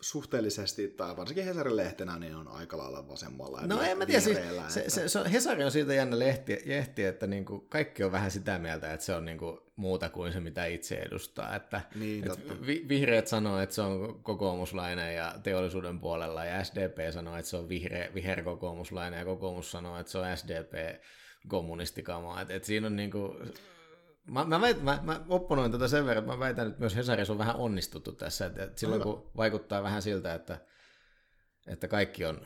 suhteellisesti, 0.00 0.88
tai 0.88 1.16
varsinkin 1.16 1.44
Hesarin 1.44 1.76
lehtenä, 1.76 2.18
niin 2.18 2.34
on 2.34 2.48
aika 2.48 2.78
lailla 2.78 3.08
vasemmalla. 3.08 3.60
No 3.66 3.82
en 3.82 3.98
mä 3.98 4.06
tiedä, 4.06 4.20
siis, 4.20 4.38
se, 4.68 4.84
se, 4.88 5.08
se, 5.08 5.20
Hesari 5.32 5.64
on 5.64 5.70
siitä 5.70 5.94
jännä 5.94 6.18
lehti, 6.18 6.62
lehti 6.66 7.04
että 7.04 7.26
niinku 7.26 7.60
kaikki 7.60 8.04
on 8.04 8.12
vähän 8.12 8.30
sitä 8.30 8.58
mieltä, 8.58 8.92
että 8.92 9.06
se 9.06 9.14
on 9.14 9.24
niinku 9.24 9.72
muuta 9.76 10.08
kuin 10.08 10.32
se, 10.32 10.40
mitä 10.40 10.66
itse 10.66 10.94
edustaa. 10.94 11.56
Että, 11.56 11.80
niin, 11.94 12.32
että 12.32 12.66
vi, 12.66 12.84
vihreät 12.88 13.26
sanoo, 13.26 13.60
että 13.60 13.74
se 13.74 13.82
on 13.82 14.20
kokoomuslainen 14.22 15.16
ja 15.16 15.34
teollisuuden 15.42 16.00
puolella, 16.00 16.44
ja 16.44 16.64
SDP 16.64 17.12
sanoo, 17.12 17.36
että 17.36 17.50
se 17.50 17.56
on 17.56 17.68
vihreä, 17.68 18.08
viherkokoomuslainen, 18.14 19.18
ja 19.18 19.24
kokoomus 19.24 19.70
sanoo, 19.70 19.98
että 19.98 20.12
se 20.12 20.18
on 20.18 20.36
SDP 20.36 21.02
kommunistikamaa. 21.48 22.40
Et, 22.40 22.50
et 22.50 22.64
siinä 22.64 22.86
on 22.86 22.96
niinku, 22.96 23.36
Mä, 24.26 24.44
mä, 24.44 24.60
väit, 24.60 24.82
mä, 24.82 24.98
mä 25.02 25.20
opponoin 25.28 25.72
tätä 25.72 25.88
sen 25.88 26.06
verran, 26.06 26.24
että 26.24 26.32
mä 26.32 26.38
väitän, 26.38 26.66
että 26.66 26.80
myös 26.80 26.96
Hesarissa 26.96 27.32
on 27.32 27.38
vähän 27.38 27.56
onnistuttu 27.56 28.12
tässä, 28.12 28.46
että, 28.46 28.64
että 28.64 28.80
silloin 28.80 29.02
kun 29.02 29.30
vaikuttaa 29.36 29.82
vähän 29.82 30.02
siltä, 30.02 30.34
että, 30.34 30.58
että 31.66 31.88
kaikki 31.88 32.24
on 32.24 32.40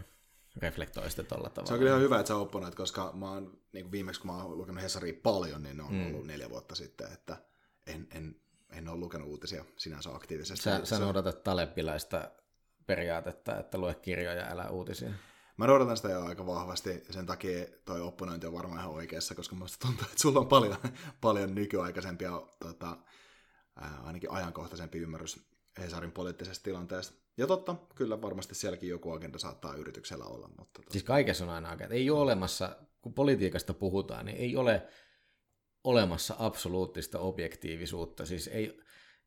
reflektoi 0.56 1.10
sitä 1.10 1.22
tuolla 1.22 1.50
tavalla. 1.50 1.68
Se 1.68 1.72
on 1.72 1.78
kyllä 1.78 1.90
ihan 1.90 2.02
hyvä, 2.02 2.20
että 2.20 2.28
sä 2.28 2.36
opponoit, 2.36 2.74
koska 2.74 3.12
mä 3.14 3.30
oon, 3.30 3.58
niin 3.72 3.84
kuin 3.84 3.92
viimeksi 3.92 4.20
kun 4.20 4.30
mä 4.30 4.42
oon 4.42 4.58
lukenut 4.58 4.82
Hesaria 4.82 5.14
paljon, 5.22 5.62
niin 5.62 5.76
ne 5.76 5.82
on 5.82 5.94
mm. 5.94 6.06
ollut 6.06 6.26
neljä 6.26 6.50
vuotta 6.50 6.74
sitten, 6.74 7.12
että 7.12 7.36
en, 7.86 8.08
en, 8.14 8.36
en 8.70 8.88
ole 8.88 8.98
lukenut 8.98 9.28
uutisia 9.28 9.64
sinänsä 9.76 10.14
aktiivisesti. 10.14 10.62
Sä, 10.62 10.80
sä 10.84 10.98
noudatat 10.98 11.42
talepilaista 11.42 12.30
periaatetta, 12.86 13.58
että 13.58 13.78
lue 13.78 13.94
kirjoja, 13.94 14.46
älä 14.50 14.68
uutisia. 14.68 15.10
Mä 15.60 15.66
noudatan 15.66 15.96
sitä 15.96 16.08
jo 16.08 16.24
aika 16.24 16.46
vahvasti, 16.46 17.02
sen 17.10 17.26
takia 17.26 17.66
toi 17.84 18.00
opponointi 18.00 18.46
on 18.46 18.52
varmaan 18.52 18.80
ihan 18.80 18.92
oikeassa, 18.92 19.34
koska 19.34 19.56
musta 19.56 19.86
tuntuu, 19.86 20.04
että 20.04 20.22
sulla 20.22 20.40
on 20.40 20.46
paljon, 20.46 20.76
paljon 21.20 21.54
nykyaikaisempia, 21.54 22.42
tota, 22.62 22.96
ää, 23.76 24.00
ainakin 24.04 24.30
ajankohtaisempi 24.30 24.98
ymmärrys 24.98 25.40
Hesarin 25.78 26.12
poliittisesta 26.12 26.64
tilanteesta. 26.64 27.14
Ja 27.36 27.46
totta, 27.46 27.76
kyllä 27.94 28.22
varmasti 28.22 28.54
sielläkin 28.54 28.88
joku 28.88 29.10
agenda 29.12 29.38
saattaa 29.38 29.74
yrityksellä 29.74 30.24
olla. 30.24 30.48
Mutta 30.48 30.80
tota... 30.82 30.92
Siis 30.92 31.04
kaikessa 31.04 31.44
on 31.44 31.50
aina 31.50 31.70
agenda. 31.70 31.94
Ei 31.94 32.10
ole 32.10 32.20
olemassa, 32.20 32.76
kun 33.02 33.14
politiikasta 33.14 33.74
puhutaan, 33.74 34.26
niin 34.26 34.38
ei 34.38 34.56
ole 34.56 34.86
olemassa 35.84 36.34
absoluuttista 36.38 37.18
objektiivisuutta. 37.18 38.26
Siis 38.26 38.48
ei, 38.48 38.80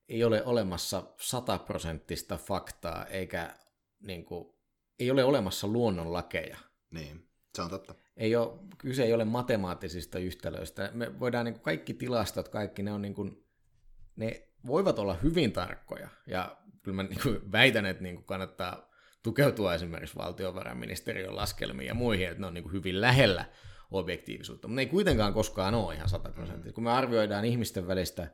ei 0.10 0.24
ole 0.24 0.44
olemassa 0.46 1.04
sataprosenttista 1.20 2.38
faktaa, 2.38 3.06
eikä 3.06 3.56
niin 4.00 4.26
kuin, 4.26 4.54
ei 5.00 5.12
ole 5.12 5.24
olemassa 5.24 5.68
luonnonlakeja. 5.68 6.58
Niin, 6.92 7.28
se 7.56 7.62
on 7.62 7.70
totta. 7.70 7.96
Ei 8.18 8.36
ole, 8.36 8.60
kyse 8.78 9.04
ei 9.04 9.14
ole 9.14 9.26
matemaattisista 9.26 10.20
yhtälöistä. 10.20 10.90
Me 10.94 11.20
voidaan 11.20 11.46
niin 11.46 11.54
kuin 11.54 11.64
kaikki 11.64 11.94
tilastot, 11.94 12.50
kaikki 12.50 12.84
ne 12.84 12.92
on 12.92 13.02
niin 13.02 13.16
kuin, 13.16 13.46
ne 14.16 14.48
voivat 14.68 15.00
olla 15.00 15.14
hyvin 15.14 15.52
tarkkoja. 15.52 16.10
Ja 16.28 16.58
kyllä 16.84 16.96
mä 16.96 17.04
niin 17.04 17.20
kuin 17.24 17.52
väitän, 17.52 17.86
että 17.86 18.04
niin 18.04 18.16
kuin 18.16 18.26
kannattaa 18.26 18.90
tukeutua 19.24 19.74
esimerkiksi 19.74 20.16
valtiovarainministeriön 20.16 21.36
laskelmiin 21.36 21.88
ja 21.88 21.94
muihin, 21.94 22.28
että 22.28 22.40
ne 22.42 22.48
on 22.48 22.54
niin 22.54 22.64
kuin 22.64 22.74
hyvin 22.74 23.02
lähellä 23.02 23.46
objektiivisuutta, 23.92 24.68
mutta 24.68 24.76
ne 24.76 24.82
ei 24.82 24.88
kuitenkaan 24.88 25.34
koskaan 25.34 25.74
ole 25.74 25.96
ihan 25.96 26.10
sataprosenttisesti. 26.10 26.70
Mm. 26.70 26.74
Kun 26.74 26.84
me 26.84 26.92
arvioidaan 26.92 27.46
ihmisten 27.46 27.88
välistä 27.88 28.28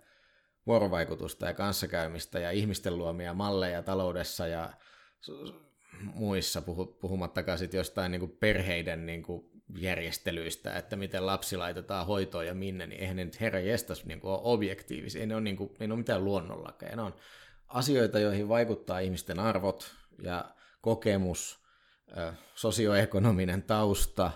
vuorovaikutusta 0.67 1.45
ja 1.45 1.53
kanssakäymistä 1.53 2.39
ja 2.39 2.51
ihmisten 2.51 2.97
luomia 2.97 3.33
malleja 3.33 3.83
taloudessa 3.83 4.47
ja 4.47 4.73
muissa, 6.01 6.61
puhumattakaan 7.01 7.57
sitten 7.57 7.77
jostain 7.77 8.11
niin 8.11 8.19
kuin 8.19 8.37
perheiden 8.39 9.05
niin 9.05 9.23
kuin 9.23 9.49
järjestelyistä, 9.77 10.73
että 10.73 10.95
miten 10.95 11.25
lapsi 11.25 11.57
laitetaan 11.57 12.07
hoitoon 12.07 12.47
ja 12.47 12.53
minne, 12.53 12.87
niin 12.87 13.01
eihän 13.01 13.15
ne 13.15 13.25
nyt 13.25 13.41
herra 13.41 13.59
jestas 13.59 14.05
niin 14.05 14.19
kuin 14.19 14.31
ole 14.31 14.39
objektiivisia, 14.43 15.21
ei 15.21 15.27
ne 15.27 15.35
ole, 15.35 15.41
niin 15.41 15.57
kuin, 15.57 15.69
ei 15.79 15.87
ne 15.87 15.93
ole 15.93 15.99
mitään 15.99 16.25
luonnonlakeja, 16.25 16.95
ne 16.95 17.01
on 17.01 17.15
asioita, 17.67 18.19
joihin 18.19 18.49
vaikuttaa 18.49 18.99
ihmisten 18.99 19.39
arvot 19.39 19.95
ja 20.23 20.45
kokemus, 20.81 21.59
sosioekonominen 22.55 23.63
tausta, 23.63 24.31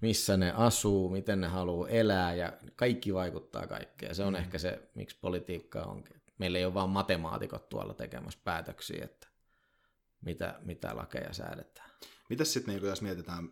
missä 0.00 0.36
ne 0.36 0.52
asuu, 0.56 1.08
miten 1.08 1.40
ne 1.40 1.46
haluaa 1.46 1.88
elää 1.88 2.34
ja 2.34 2.52
kaikki 2.76 3.14
vaikuttaa 3.14 3.66
kaikkeen. 3.66 4.14
Se 4.14 4.24
on 4.24 4.32
mm. 4.32 4.38
ehkä 4.38 4.58
se, 4.58 4.88
miksi 4.94 5.18
politiikka 5.20 5.82
onkin. 5.82 6.22
Meillä 6.38 6.58
ei 6.58 6.64
ole 6.64 6.74
vain 6.74 6.90
matemaatikot 6.90 7.68
tuolla 7.68 7.94
tekemässä 7.94 8.40
päätöksiä, 8.44 9.04
mitä, 10.20 10.60
mitä 10.64 10.96
lakeja 10.96 11.32
säädetään. 11.32 11.90
Mitäs 12.30 12.52
sitten, 12.52 12.74
niin 12.74 12.88
jos 12.88 13.02
mietitään 13.02 13.48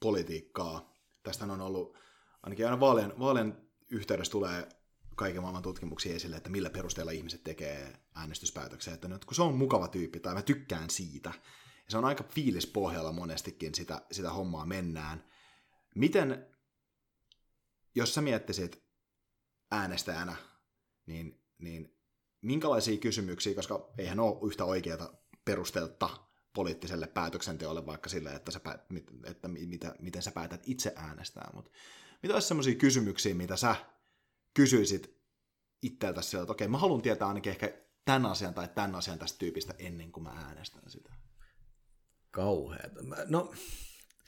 politiikkaa, 0.00 0.94
tästä 1.22 1.44
on 1.44 1.60
ollut, 1.60 1.98
ainakin 2.42 2.66
aina 2.66 2.80
vaalien, 2.80 3.18
vaalien 3.18 3.70
yhteydessä 3.88 4.30
tulee 4.30 4.68
kaiken 5.16 5.42
maailman 5.42 5.62
tutkimuksia 5.62 6.14
esille, 6.14 6.36
että 6.36 6.50
millä 6.50 6.70
perusteella 6.70 7.12
ihmiset 7.12 7.44
tekee 7.44 7.92
äänestyspäätöksiä, 8.14 8.94
että 8.94 9.08
nyt 9.08 9.24
kun 9.24 9.34
se 9.34 9.42
on 9.42 9.54
mukava 9.54 9.88
tyyppi 9.88 10.20
tai 10.20 10.34
mä 10.34 10.42
tykkään 10.42 10.90
siitä, 10.90 11.32
ja 11.76 11.90
se 11.90 11.98
on 11.98 12.04
aika 12.04 12.24
fiilispohjalla 12.24 13.12
monestikin 13.12 13.74
sitä, 13.74 14.02
sitä 14.10 14.30
hommaa 14.30 14.66
mennään. 14.66 15.24
Miten, 15.94 16.46
jos 17.94 18.14
sä 18.14 18.20
miettisit 18.20 18.84
äänestäjänä, 19.70 20.36
niin, 21.06 21.44
niin 21.58 21.98
minkälaisia 22.42 22.98
kysymyksiä, 22.98 23.54
koska 23.54 23.92
eihän 23.98 24.20
ole 24.20 24.48
yhtä 24.48 24.64
oikeata 24.64 25.14
perustelta 25.44 26.10
poliittiselle 26.54 27.06
päätöksenteolle 27.06 27.86
vaikka 27.86 28.08
sille, 28.08 28.30
että, 28.30 28.50
sä 28.50 28.60
päät, 28.60 28.80
että 29.24 29.48
mitä, 29.48 29.94
miten 29.98 30.22
sä 30.22 30.30
päätät 30.30 30.62
itse 30.66 30.92
äänestää, 30.96 31.50
mutta 31.54 31.70
mitä 32.22 32.34
olisi 32.34 32.48
sellaisia 32.48 32.74
kysymyksiä, 32.74 33.34
mitä 33.34 33.56
sä 33.56 33.76
kysyisit 34.54 35.20
itseltä 35.82 36.22
sieltä, 36.22 36.42
että 36.42 36.52
okei, 36.52 36.68
mä 36.68 36.78
haluan 36.78 37.02
tietää 37.02 37.28
ainakin 37.28 37.50
ehkä 37.50 37.72
tämän 38.04 38.26
asian 38.26 38.54
tai 38.54 38.68
tämän 38.68 38.94
asian 38.94 39.18
tästä 39.18 39.38
tyypistä 39.38 39.74
ennen 39.78 40.12
kuin 40.12 40.24
mä 40.24 40.30
äänestän 40.30 40.82
sitä. 40.86 41.10
Kauheeta. 42.30 43.00
No, 43.28 43.52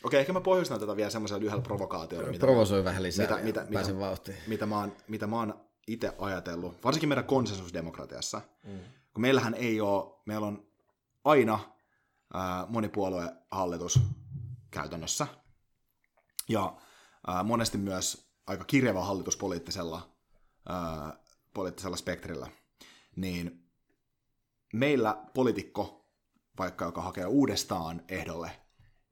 Okei, 0.04 0.20
ehkä 0.20 0.32
mä 0.32 0.40
pohjustan 0.40 0.80
tätä 0.80 0.96
vielä 0.96 1.10
semmoisella 1.10 1.40
lyhyellä 1.40 1.62
provokaatiolla. 1.62 2.28
Mitä 2.28 2.46
Provosoi 2.46 2.84
vähän 2.84 3.02
lisää 3.02 3.26
mitä, 3.26 3.42
mitä, 3.42 3.66
pääsen 3.72 3.94
mitä, 3.94 4.06
vauhtiin. 4.06 4.36
Mitä 4.46 4.66
mä, 4.66 4.78
oon, 4.78 4.96
mitä 5.08 5.26
mä 5.26 5.36
oon 5.36 5.60
itse 5.86 6.12
ajatellut, 6.18 6.84
varsinkin 6.84 7.08
meidän 7.08 7.24
konsensusdemokratiassa, 7.24 8.40
mm. 8.66 8.78
kun 9.14 9.20
meillähän 9.20 9.54
ei 9.54 9.80
ole, 9.80 10.14
meillä 10.26 10.46
on 10.46 10.71
aina 11.24 11.58
ää, 12.34 12.66
monipuoluehallitus 12.68 14.00
käytännössä, 14.70 15.26
ja 16.48 16.76
ää, 17.26 17.42
monesti 17.42 17.78
myös 17.78 18.32
aika 18.46 18.64
kirjava 18.64 19.04
hallitus 19.04 19.36
poliittisella, 19.36 20.16
ää, 20.68 21.18
poliittisella 21.54 21.96
spektrillä, 21.96 22.48
niin 23.16 23.70
meillä 24.72 25.24
poliitikko, 25.34 26.08
vaikka 26.58 26.84
joka 26.84 27.02
hakee 27.02 27.26
uudestaan 27.26 28.02
ehdolle, 28.08 28.50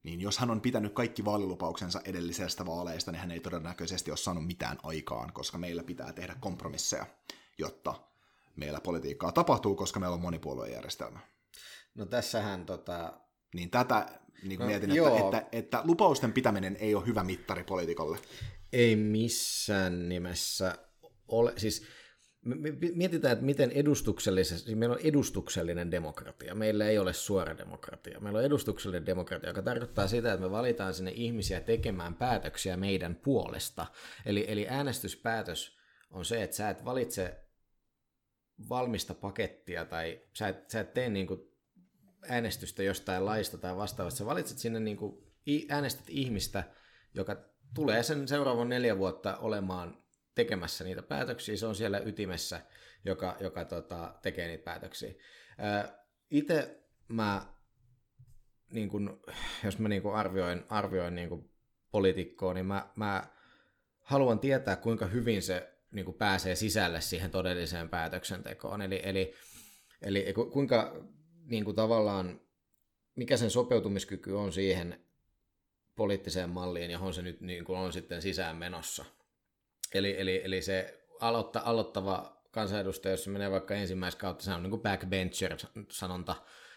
niin 0.03 0.21
jos 0.21 0.39
hän 0.39 0.51
on 0.51 0.61
pitänyt 0.61 0.93
kaikki 0.93 1.25
vaalilupauksensa 1.25 2.01
edellisestä 2.05 2.67
vaaleista, 2.67 3.13
niin 3.13 3.21
hän 3.21 3.31
ei 3.31 3.41
todennäköisesti 3.41 4.11
ole 4.11 4.17
saanut 4.17 4.47
mitään 4.47 4.79
aikaan, 4.83 5.33
koska 5.33 5.59
meillä 5.59 5.83
pitää 5.83 6.13
tehdä 6.13 6.37
kompromisseja, 6.41 7.07
jotta 7.59 7.95
meillä 8.57 8.81
politiikkaa 8.81 9.33
tapahtuu, 9.33 9.75
koska 9.75 10.01
meillä 10.01 10.15
on 10.15 10.21
monipuoluejärjestelmä. 10.21 11.21
No 11.95 12.07
tässähän 12.07 12.67
tota... 12.67 13.21
Niin 13.55 13.71
tätä 13.71 14.07
niin 14.43 14.61
no, 14.61 14.67
mietin, 14.67 14.91
että, 14.91 15.19
että, 15.19 15.47
että 15.53 15.81
lupausten 15.85 16.33
pitäminen 16.33 16.77
ei 16.77 16.95
ole 16.95 17.07
hyvä 17.07 17.25
mittari 17.25 17.65
poliitikolle. 17.65 18.19
Ei 18.73 18.97
missään 18.97 20.09
nimessä 20.09 20.79
ole. 21.29 21.53
Siis 21.57 21.87
me 22.45 22.57
mietitään, 22.95 23.33
että 23.33 23.45
miten 23.45 23.71
edustuksellisesti, 23.71 24.67
siis 24.67 24.79
meillä 24.79 24.95
on 24.95 25.01
edustuksellinen 25.05 25.91
demokratia, 25.91 26.55
meillä 26.55 26.89
ei 26.89 26.99
ole 26.99 27.13
suora 27.13 27.59
demokratia. 27.59 28.21
Meillä 28.21 28.39
on 28.39 28.45
edustuksellinen 28.45 29.07
demokratia, 29.07 29.51
joka 29.51 29.63
tarkoittaa 29.63 30.09
sitä, 30.09 30.33
että 30.33 30.47
me 30.47 30.51
valitaan 30.51 30.95
sinne 30.95 31.13
ihmisiä 31.15 31.61
tekemään 31.61 32.15
päätöksiä 32.15 32.77
meidän 32.77 33.17
puolesta. 33.17 33.87
Eli, 34.27 34.45
eli 34.49 34.67
äänestyspäätös 34.69 35.79
on 36.11 36.25
se, 36.25 36.43
että 36.43 36.57
sä 36.57 36.71
et 36.71 36.85
valitse 36.85 37.45
valmista 38.69 39.15
pakettia 39.15 39.85
tai 39.85 40.21
sä 40.33 40.49
et, 40.49 40.71
sä 40.71 40.81
et 40.81 40.95
tee 40.95 41.09
niin 41.09 41.27
kuin 41.27 41.50
äänestystä 42.29 42.83
jostain 42.83 43.27
laista 43.27 43.59
tai 43.59 43.77
vastaavasta. 43.77 44.19
Sä 44.19 44.27
valitset 44.27 44.59
sinne 44.59 44.81
niin 44.81 44.97
kuin, 44.97 45.33
äänestät 45.69 46.07
ihmistä, 46.09 46.65
joka 47.15 47.37
tulee 47.75 48.03
sen 48.03 48.29
seuraavan 48.29 48.69
neljä 48.69 48.99
vuotta 48.99 49.37
olemaan 49.37 50.03
tekemässä 50.35 50.85
niitä 50.85 51.03
päätöksiä, 51.03 51.57
se 51.57 51.67
on 51.67 51.75
siellä 51.75 51.99
ytimessä, 51.99 52.61
joka, 53.05 53.37
joka 53.41 53.65
tota, 53.65 54.15
tekee 54.23 54.49
niitä 54.49 54.65
päätöksiä. 54.65 55.15
Itse 56.31 56.85
mä, 57.09 57.47
niin 58.71 58.89
kun, 58.89 59.23
jos 59.65 59.79
mä 59.79 59.89
niin 59.89 60.03
kun 60.03 60.15
arvioin, 60.15 60.65
arvioin 60.69 61.15
niin 61.15 61.29
kun 61.29 61.51
poliitikkoa, 61.91 62.55
niin 62.55 62.67
mä, 62.67 62.91
mä 62.97 63.25
haluan 64.01 64.39
tietää, 64.39 64.77
kuinka 64.77 65.07
hyvin 65.07 65.43
se 65.43 65.75
niin 65.93 66.05
kuin 66.05 66.17
pääsee 66.17 66.55
sisälle 66.55 67.01
siihen 67.01 67.31
todelliseen 67.31 67.89
päätöksentekoon. 67.89 68.83
Eli, 68.83 69.01
eli, 69.05 69.35
eli 70.03 70.35
kuinka 70.53 71.07
niin 71.51 71.65
kuin 71.65 71.77
tavallaan, 71.77 72.41
mikä 73.17 73.37
sen 73.37 73.51
sopeutumiskyky 73.51 74.33
on 74.33 74.53
siihen 74.53 75.05
poliittiseen 75.97 76.51
malliin, 76.51 76.91
johon 76.91 77.15
se 77.15 77.23
nyt 77.23 77.41
niin 77.41 77.65
kuin 77.65 77.79
on 77.79 77.93
sitten 77.93 78.23
sisään 78.23 78.57
menossa. 78.57 79.05
Eli, 79.95 80.21
eli, 80.21 80.41
eli 80.45 80.63
se 80.63 81.05
aloitta, 81.21 81.63
aloittava 81.65 82.43
kansanedustaja, 82.51 83.13
jos 83.13 83.25
se 83.25 83.31
menee 83.31 83.51
vaikka 83.51 83.75
ensimmäistä 83.75 84.21
kautta, 84.21 84.45
se 84.45 84.53
on 84.53 84.63
niin 84.63 84.71
kuin 84.71 84.83
backbencher-sanonta, 84.83 86.35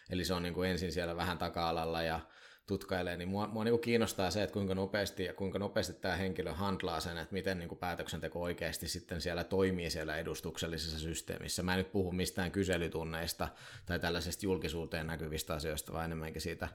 eli 0.09 0.25
se 0.25 0.33
on 0.33 0.43
niin 0.43 0.53
kuin 0.53 0.69
ensin 0.69 0.91
siellä 0.91 1.15
vähän 1.15 1.37
taka-alalla 1.37 2.01
ja 2.01 2.19
tutkailee, 2.67 3.17
niin 3.17 3.29
mua, 3.29 3.47
mua 3.47 3.63
niin 3.63 3.71
kuin 3.71 3.81
kiinnostaa 3.81 4.31
se, 4.31 4.43
että 4.43 4.53
kuinka 4.53 4.75
nopeasti 4.75 5.23
ja 5.23 5.33
kuinka 5.33 5.59
nopeasti 5.59 5.93
tämä 5.93 6.15
henkilö 6.15 6.53
handlaa 6.53 6.99
sen, 6.99 7.17
että 7.17 7.33
miten 7.33 7.59
niin 7.59 7.69
kuin 7.69 7.79
päätöksenteko 7.79 8.41
oikeasti 8.41 8.87
sitten 8.87 9.21
siellä 9.21 9.43
toimii 9.43 9.89
siellä 9.89 10.17
edustuksellisessa 10.17 10.99
systeemissä. 10.99 11.63
Mä 11.63 11.73
en 11.73 11.77
nyt 11.77 11.91
puhu 11.91 12.11
mistään 12.11 12.51
kyselytunneista 12.51 13.47
tai 13.85 13.99
tällaisesta 13.99 14.45
julkisuuteen 14.45 15.07
näkyvistä 15.07 15.53
asioista, 15.53 15.93
vaan 15.93 16.05
enemmänkin 16.05 16.41
siitä, 16.41 16.67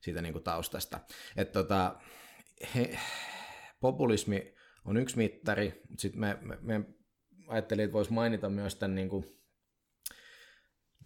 siitä 0.00 0.22
niin 0.22 0.32
kuin 0.32 0.44
taustasta. 0.44 1.00
Että 1.36 1.52
tota, 1.52 1.96
he, 2.74 2.98
populismi 3.80 4.54
on 4.84 4.96
yksi 4.96 5.16
mittari, 5.16 5.82
sitten 5.98 6.20
me, 6.20 6.38
me, 6.40 6.58
me 6.60 6.80
ajattelin, 7.48 7.84
että 7.84 7.92
voisi 7.92 8.12
mainita 8.12 8.48
myös 8.48 8.74
tämän 8.74 8.94
niin 8.94 9.08
kuin 9.08 9.24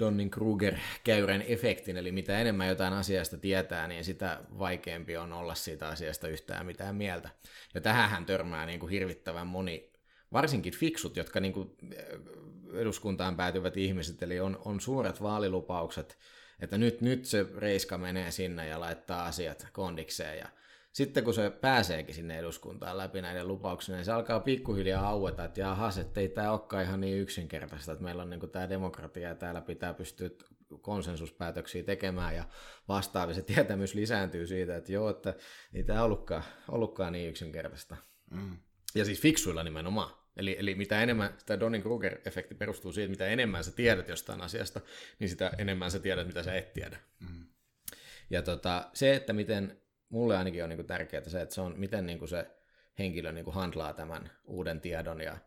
Donning-Kruger-käyrän 0.01 1.43
efektin, 1.47 1.97
eli 1.97 2.13
mitä 2.13 2.39
enemmän 2.39 2.69
jotain 2.69 2.93
asiasta 2.93 3.37
tietää, 3.37 3.89
niin 3.89 4.05
sitä 4.05 4.41
vaikeampi 4.59 5.17
on 5.17 5.33
olla 5.33 5.55
siitä 5.55 5.89
asiasta 5.89 6.29
yhtään 6.29 6.67
mitään 6.67 6.97
mieltä. 6.97 7.29
Ja 7.75 7.81
tähän 7.81 8.27
törmää 8.27 8.67
niin 8.67 8.81
kuin 8.81 8.91
hirvittävän 8.91 9.47
moni, 9.47 9.93
varsinkin 10.33 10.73
fiksut, 10.73 11.17
jotka 11.17 11.41
niin 11.41 11.53
kuin 11.53 11.77
eduskuntaan 12.75 13.37
päätyvät 13.37 13.77
ihmiset, 13.77 14.23
eli 14.23 14.41
on, 14.41 14.63
on 14.65 14.81
suuret 14.81 15.23
vaalilupaukset, 15.23 16.19
että 16.61 16.79
nyt, 16.79 17.01
nyt 17.01 17.25
se 17.25 17.47
reiska 17.57 17.99
menee 17.99 18.31
sinne 18.31 18.69
ja 18.69 18.81
laittaa 18.81 19.25
asiat 19.25 19.67
kondikseen 19.73 20.39
ja 20.39 20.49
sitten 20.93 21.25
kun 21.25 21.35
se 21.35 21.51
pääseekin 21.51 22.15
sinne 22.15 22.39
eduskuntaan 22.39 22.99
läpi 22.99 23.23
näiden 23.23 23.49
lupauksien, 23.49 23.97
niin 23.97 24.05
se 24.05 24.13
alkaa 24.13 24.41
pikkuhiljaa 24.41 25.09
aueta, 25.09 25.45
että 25.45 25.61
jahas, 25.61 25.99
että 25.99 26.21
ei 26.21 26.29
tämä 26.29 26.53
olekaan 26.53 26.85
ihan 26.85 27.01
niin 27.01 27.19
yksinkertaista, 27.19 27.93
että 27.93 28.05
meillä 28.05 28.23
on 28.23 28.31
niin 28.31 28.51
tämä 28.53 28.69
demokratia 28.69 29.29
ja 29.29 29.35
täällä 29.35 29.61
pitää 29.61 29.95
pystyä 29.95 30.31
konsensuspäätöksiä 30.81 31.83
tekemään 31.83 32.37
ja 32.37 32.45
vastaavia. 32.89 33.35
Se 33.35 33.43
tietämys 33.43 33.95
lisääntyy 33.95 34.47
siitä, 34.47 34.77
että 34.77 34.93
joo, 34.93 35.11
että 35.11 35.35
ei 35.75 35.83
tämä 35.83 36.03
ollutkaan, 36.03 36.45
ollutkaan 36.69 37.13
niin 37.13 37.31
yksinkertaista. 37.31 37.97
Mm. 38.31 38.57
Ja 38.95 39.05
siis 39.05 39.21
fiksuilla 39.21 39.63
nimenomaan. 39.63 40.21
Eli, 40.37 40.57
eli 40.59 40.75
mitä 40.75 41.03
enemmän, 41.03 41.35
tämä 41.47 41.61
Donning-Kruger-efekti 41.61 42.55
perustuu 42.55 42.93
siihen, 42.93 43.13
että 43.13 43.25
mitä 43.25 43.33
enemmän 43.33 43.65
sä 43.65 43.73
tiedät 43.73 44.09
jostain 44.09 44.41
asiasta, 44.41 44.81
niin 45.19 45.31
sitä 45.31 45.51
enemmän 45.59 45.91
sä 45.91 45.99
tiedät, 45.99 46.27
mitä 46.27 46.43
sä 46.43 46.55
et 46.55 46.73
tiedä. 46.73 46.99
Mm. 47.21 47.47
Ja 48.31 48.43
tota, 48.43 48.91
se, 48.95 49.15
että 49.15 49.33
miten 49.33 49.81
mulle 50.11 50.37
ainakin 50.37 50.63
on 50.63 50.69
niin 50.69 50.79
kuin 50.79 50.87
tärkeää 50.87 51.29
se, 51.29 51.43
että 51.43 51.55
se 51.55 51.61
on, 51.61 51.75
miten 51.77 52.07
niin 52.07 52.19
kuin 52.19 52.29
se 52.29 52.51
henkilö 52.99 53.33
niin 53.33 53.45
kuin 53.45 53.55
handlaa 53.55 53.93
tämän 53.93 54.31
uuden 54.45 54.81
tiedon 54.81 55.21
ja, 55.21 55.39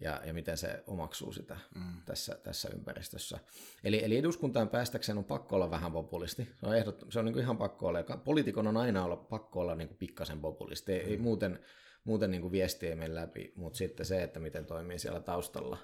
ja, 0.00 0.20
ja 0.24 0.34
miten 0.34 0.56
se 0.56 0.82
omaksuu 0.86 1.32
sitä 1.32 1.56
mm. 1.74 2.02
tässä, 2.04 2.38
tässä 2.42 2.68
ympäristössä. 2.74 3.38
Eli, 3.84 4.04
eli 4.04 4.16
eduskuntaan 4.16 4.68
päästäkseen 4.68 5.18
on 5.18 5.24
pakko 5.24 5.56
olla 5.56 5.70
vähän 5.70 5.92
populisti. 5.92 6.44
Se 6.44 6.66
on, 6.66 6.76
ehdot, 6.76 7.04
se 7.10 7.18
on 7.18 7.24
niin 7.24 7.32
kuin 7.32 7.42
ihan 7.42 7.58
pakko 7.58 7.86
olla. 7.86 8.02
Poliitikon 8.24 8.66
on 8.66 8.76
aina 8.76 9.04
olla, 9.04 9.16
pakko 9.16 9.60
olla 9.60 9.74
niin 9.74 9.88
kuin 9.88 9.98
pikkasen 9.98 10.40
populisti. 10.40 10.92
Ei, 10.92 11.04
mm. 11.04 11.10
ei 11.10 11.16
muuten, 11.16 11.58
muuten 12.04 12.30
niin 12.30 12.42
kuin 12.42 12.52
viesti 12.52 12.86
ei 12.86 12.96
mene 12.96 13.14
läpi, 13.14 13.52
mutta 13.56 13.76
sitten 13.76 14.06
se, 14.06 14.22
että 14.22 14.40
miten 14.40 14.66
toimii 14.66 14.98
siellä 14.98 15.20
taustalla, 15.20 15.78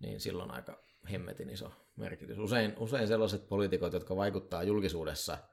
niin 0.00 0.20
silloin 0.20 0.50
aika 0.50 0.84
hemmetin 1.10 1.50
iso 1.50 1.72
merkitys. 1.96 2.38
Usein, 2.38 2.74
usein 2.78 3.08
sellaiset 3.08 3.48
poliitikot, 3.48 3.92
jotka 3.92 4.16
vaikuttaa 4.16 4.62
julkisuudessa– 4.62 5.38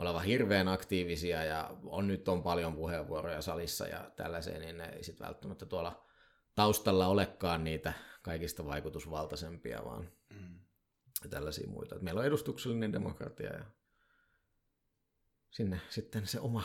olevan 0.00 0.24
hirveän 0.24 0.68
aktiivisia 0.68 1.44
ja 1.44 1.76
on 1.84 2.06
nyt 2.06 2.28
on 2.28 2.42
paljon 2.42 2.74
puheenvuoroja 2.74 3.42
salissa 3.42 3.86
ja 3.86 4.10
tällaiseen, 4.16 4.60
niin 4.60 4.78
ne 4.78 4.84
ei 4.84 5.04
sitten 5.04 5.26
välttämättä 5.26 5.66
tuolla 5.66 6.06
taustalla 6.54 7.06
olekaan 7.06 7.64
niitä 7.64 7.92
kaikista 8.22 8.66
vaikutusvaltaisempia, 8.66 9.84
vaan 9.84 10.10
mm. 10.30 10.60
tällaisia 11.30 11.68
muita. 11.68 11.96
Et 11.96 12.02
meillä 12.02 12.18
on 12.18 12.26
edustuksellinen 12.26 12.92
demokratia 12.92 13.52
ja 13.52 13.64
sinne 15.50 15.80
sitten 15.88 16.26
se 16.26 16.40
oma, 16.40 16.62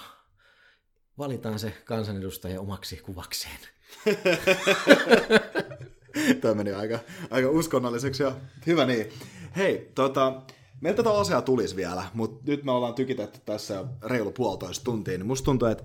valitaan 1.17 1.59
se 1.59 1.73
kansanedustaja 1.85 2.61
omaksi 2.61 2.97
kuvakseen. 2.97 3.59
Tämä 6.41 6.53
meni 6.53 6.73
aika, 6.73 6.99
aika 7.29 7.49
uskonnolliseksi 7.49 8.23
ja 8.23 8.35
hyvä 8.65 8.85
niin. 8.85 9.13
Hei, 9.55 9.91
tota, 9.95 10.41
Meiltä 10.85 11.03
tätä 11.03 11.17
asiaa 11.17 11.41
tulisi 11.41 11.75
vielä, 11.75 12.03
mutta 12.13 12.51
nyt 12.51 12.63
me 12.63 12.71
ollaan 12.71 12.93
tykitetty 12.93 13.39
tässä 13.45 13.85
reilu 14.03 14.31
puolitoista 14.31 14.83
tuntia, 14.83 15.17
niin 15.17 15.27
musta 15.27 15.45
tuntuu, 15.45 15.67
että 15.67 15.83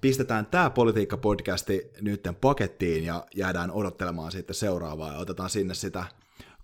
pistetään 0.00 0.46
tämä 0.46 0.70
politiikka-podcasti 0.70 1.90
nytten 2.00 2.34
pakettiin 2.34 3.04
ja 3.04 3.26
jäädään 3.36 3.70
odottelemaan 3.70 4.32
sitten 4.32 4.54
seuraavaa 4.54 5.12
ja 5.12 5.18
otetaan 5.18 5.50
sinne 5.50 5.74
sitä 5.74 6.04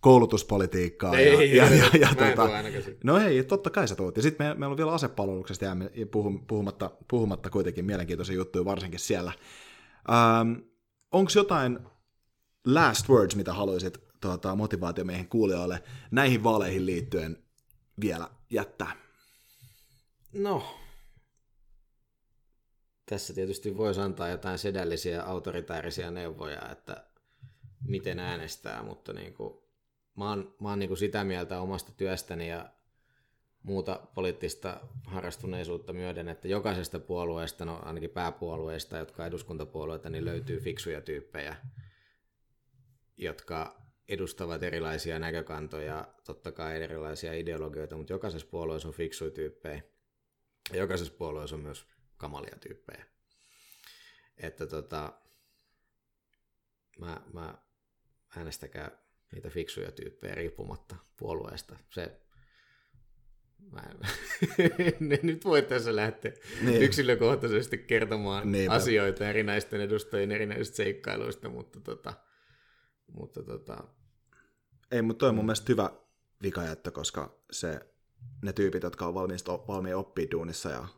koulutuspolitiikkaa. 0.01 1.17
Ei, 1.17 1.57
ja, 1.57 1.65
ja, 1.65 1.77
ja, 1.77 1.91
ja, 1.93 1.99
ja 2.01 2.35
tuota, 2.35 2.51
No 3.05 3.19
ei, 3.19 3.45
totta 3.45 3.71
kai 3.71 3.89
sä 3.89 3.97
tuut. 3.97 4.17
Ja 4.17 4.23
sitten 4.23 4.47
me, 4.47 4.55
meillä 4.55 4.73
on 4.73 4.77
vielä 4.77 4.93
asepalveluksesta 4.93 5.65
jäämme 5.65 5.91
puhumatta, 6.49 6.91
puhumatta 7.09 7.51
kuitenkin 7.51 7.85
mielenkiintoisia 7.85 8.37
juttuja, 8.37 8.65
varsinkin 8.65 9.01
siellä. 9.01 9.33
Ähm, 10.11 10.53
Onko 11.13 11.31
jotain 11.35 11.79
last 12.67 13.09
words, 13.09 13.37
mitä 13.37 13.53
haluaisit 13.53 13.99
tuota, 14.21 14.57
motivaatiomiehen 14.57 15.29
kuulijoille 15.29 15.83
näihin 16.11 16.45
vaaleihin 16.45 16.87
liittyen 16.87 17.48
vielä 18.01 18.31
jättää? 18.51 18.97
No, 20.33 20.79
tässä 23.07 23.35
tietysti 23.35 23.77
voisi 23.77 24.01
antaa 24.01 24.29
jotain 24.29 24.59
sedällisiä 24.59 25.23
autoritäärisiä 25.23 26.11
neuvoja, 26.11 26.69
että 26.73 27.05
miten 27.85 28.19
äänestää, 28.19 28.83
mutta 28.83 29.13
niin 29.13 29.35
kuin, 29.35 29.59
mä 30.17 30.29
oon, 30.29 30.55
mä 30.61 30.69
oon 30.69 30.79
niin 30.79 30.89
kuin 30.89 30.99
sitä 30.99 31.25
mieltä 31.25 31.61
omasta 31.61 31.93
työstäni 31.93 32.49
ja 32.49 32.71
muuta 33.63 34.01
poliittista 34.15 34.81
harrastuneisuutta 35.05 35.93
myöden, 35.93 36.29
että 36.29 36.49
jokaisesta 36.49 36.99
puolueesta, 36.99 37.65
no 37.65 37.81
ainakin 37.83 38.11
pääpuolueista, 38.11 38.99
jotka 38.99 39.27
eduskuntapuolueita, 39.27 40.11
niin 40.11 40.25
löytyy 40.25 40.61
fiksuja 40.61 41.01
tyyppejä, 41.01 41.57
jotka 43.17 43.88
edustavat 44.09 44.63
erilaisia 44.63 45.19
näkökantoja, 45.19 46.09
totta 46.25 46.53
kai 46.53 46.83
erilaisia 46.83 47.33
ideologioita, 47.33 47.97
mutta 47.97 48.13
jokaisessa 48.13 48.49
puolueessa 48.51 48.89
on 48.89 48.95
fiksuja 48.95 49.31
tyyppejä. 49.31 49.83
Ja 50.73 50.79
jokaisessa 50.79 51.15
puolueessa 51.15 51.57
on 51.57 51.63
myös 51.63 51.87
kamalia 52.17 52.57
tyyppejä. 52.61 53.07
Että 54.37 54.67
tota, 54.67 55.13
mä, 56.99 57.21
mä 57.33 57.59
äänestäkää 58.37 58.91
niitä 59.33 59.51
fiksuja 59.51 59.93
tyyppejä 59.93 60.35
riippumatta 60.35 60.97
puolueesta. 61.17 61.77
Se, 61.91 62.21
mä 63.73 63.81
en, 63.81 65.19
nyt 65.23 65.45
voi 65.45 65.63
tässä 65.63 65.97
lähteä 65.97 66.33
niin. 66.63 66.83
yksilökohtaisesti 66.83 67.79
kertomaan 67.79 68.53
Niinpä. 68.53 68.75
asioita 68.75 69.29
erinäisten 69.29 69.81
edustajien 69.81 70.33
erinäisistä 70.33 70.77
seikkailuista, 70.77 71.49
mutta, 71.49 71.81
tota, 71.81 72.15
mutta 73.13 73.43
tota, 73.43 73.85
ei, 74.91 75.03
mutta 75.03 75.19
toi 75.19 75.29
on 75.29 75.35
mun 75.35 75.45
mielestä 75.45 75.67
hyvä 75.69 75.91
vikajättö, 76.43 76.91
koska 76.91 77.39
se, 77.51 77.81
ne 78.43 78.53
tyypit, 78.53 78.83
jotka 78.83 79.07
on 79.07 79.15
valmiita, 79.15 79.59
valmiin 79.69 79.97
oppia 79.97 80.31
duunissa 80.31 80.71
ja 80.71 80.89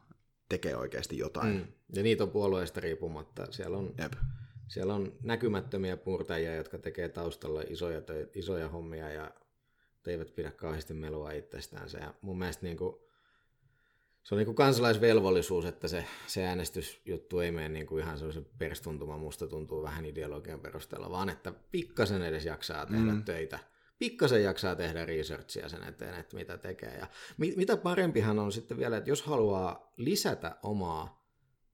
tekee 0.49 0.77
oikeasti 0.77 1.19
jotain. 1.19 1.55
Mm. 1.55 1.67
Ja 1.95 2.03
niitä 2.03 2.25
on 2.25 2.31
puolueesta 2.31 2.81
riippumatta. 2.81 3.47
Siellä 3.51 3.77
on, 3.77 3.95
Jep. 3.99 4.13
siellä 4.69 4.95
on 4.95 5.13
näkymättömiä 5.23 5.97
purtajia, 5.97 6.55
jotka 6.55 6.79
tekee 6.79 7.09
taustalla 7.09 7.63
isoja, 7.69 8.01
tö- 8.01 8.31
isoja 8.35 8.69
hommia 8.69 9.13
ja 9.13 9.31
eivät 10.07 10.35
pidä 10.35 10.51
kauheasti 10.51 10.95
melua 10.95 11.33
itsestään. 11.33 11.89
Ja 12.01 12.15
mun 12.21 12.39
mielestä 12.39 12.67
niin 12.67 12.77
kuin, 12.77 12.97
se 14.23 14.35
on 14.35 14.37
niin 14.39 14.47
kuin 14.47 14.57
kansalaisvelvollisuus, 14.57 15.65
että 15.65 15.89
se, 15.89 16.05
se 16.27 16.45
äänestysjuttu 16.47 17.41
ei 17.41 17.51
mene 17.51 17.69
niin 17.69 17.87
kuin 17.87 18.03
ihan 18.03 18.19
sellaisen 18.19 18.47
perstuntuma, 18.59 19.19
musta 19.19 19.47
tuntuu 19.47 19.83
vähän 19.83 20.07
ideologian 20.07 20.61
perusteella, 20.61 21.11
vaan 21.11 21.29
että 21.29 21.53
pikkasen 21.71 22.23
edes 22.23 22.45
jaksaa 22.45 22.87
tehdä 22.87 23.13
mm. 23.13 23.25
töitä 23.25 23.59
pikkasen 24.01 24.43
jaksaa 24.43 24.77
tehdä 24.77 25.07
researchia 25.07 25.69
sen 25.69 25.83
eteen, 25.89 26.15
että 26.15 26.37
mitä 26.37 26.59
tekee. 26.59 26.99
Ja 26.99 27.07
mit, 27.39 27.57
mitä 27.57 27.77
parempihan 27.77 28.39
on 28.39 28.53
sitten 28.53 28.79
vielä, 28.79 28.97
että 28.97 29.11
jos 29.11 29.23
haluaa 29.23 29.93
lisätä 29.97 30.57
omaa 30.63 31.21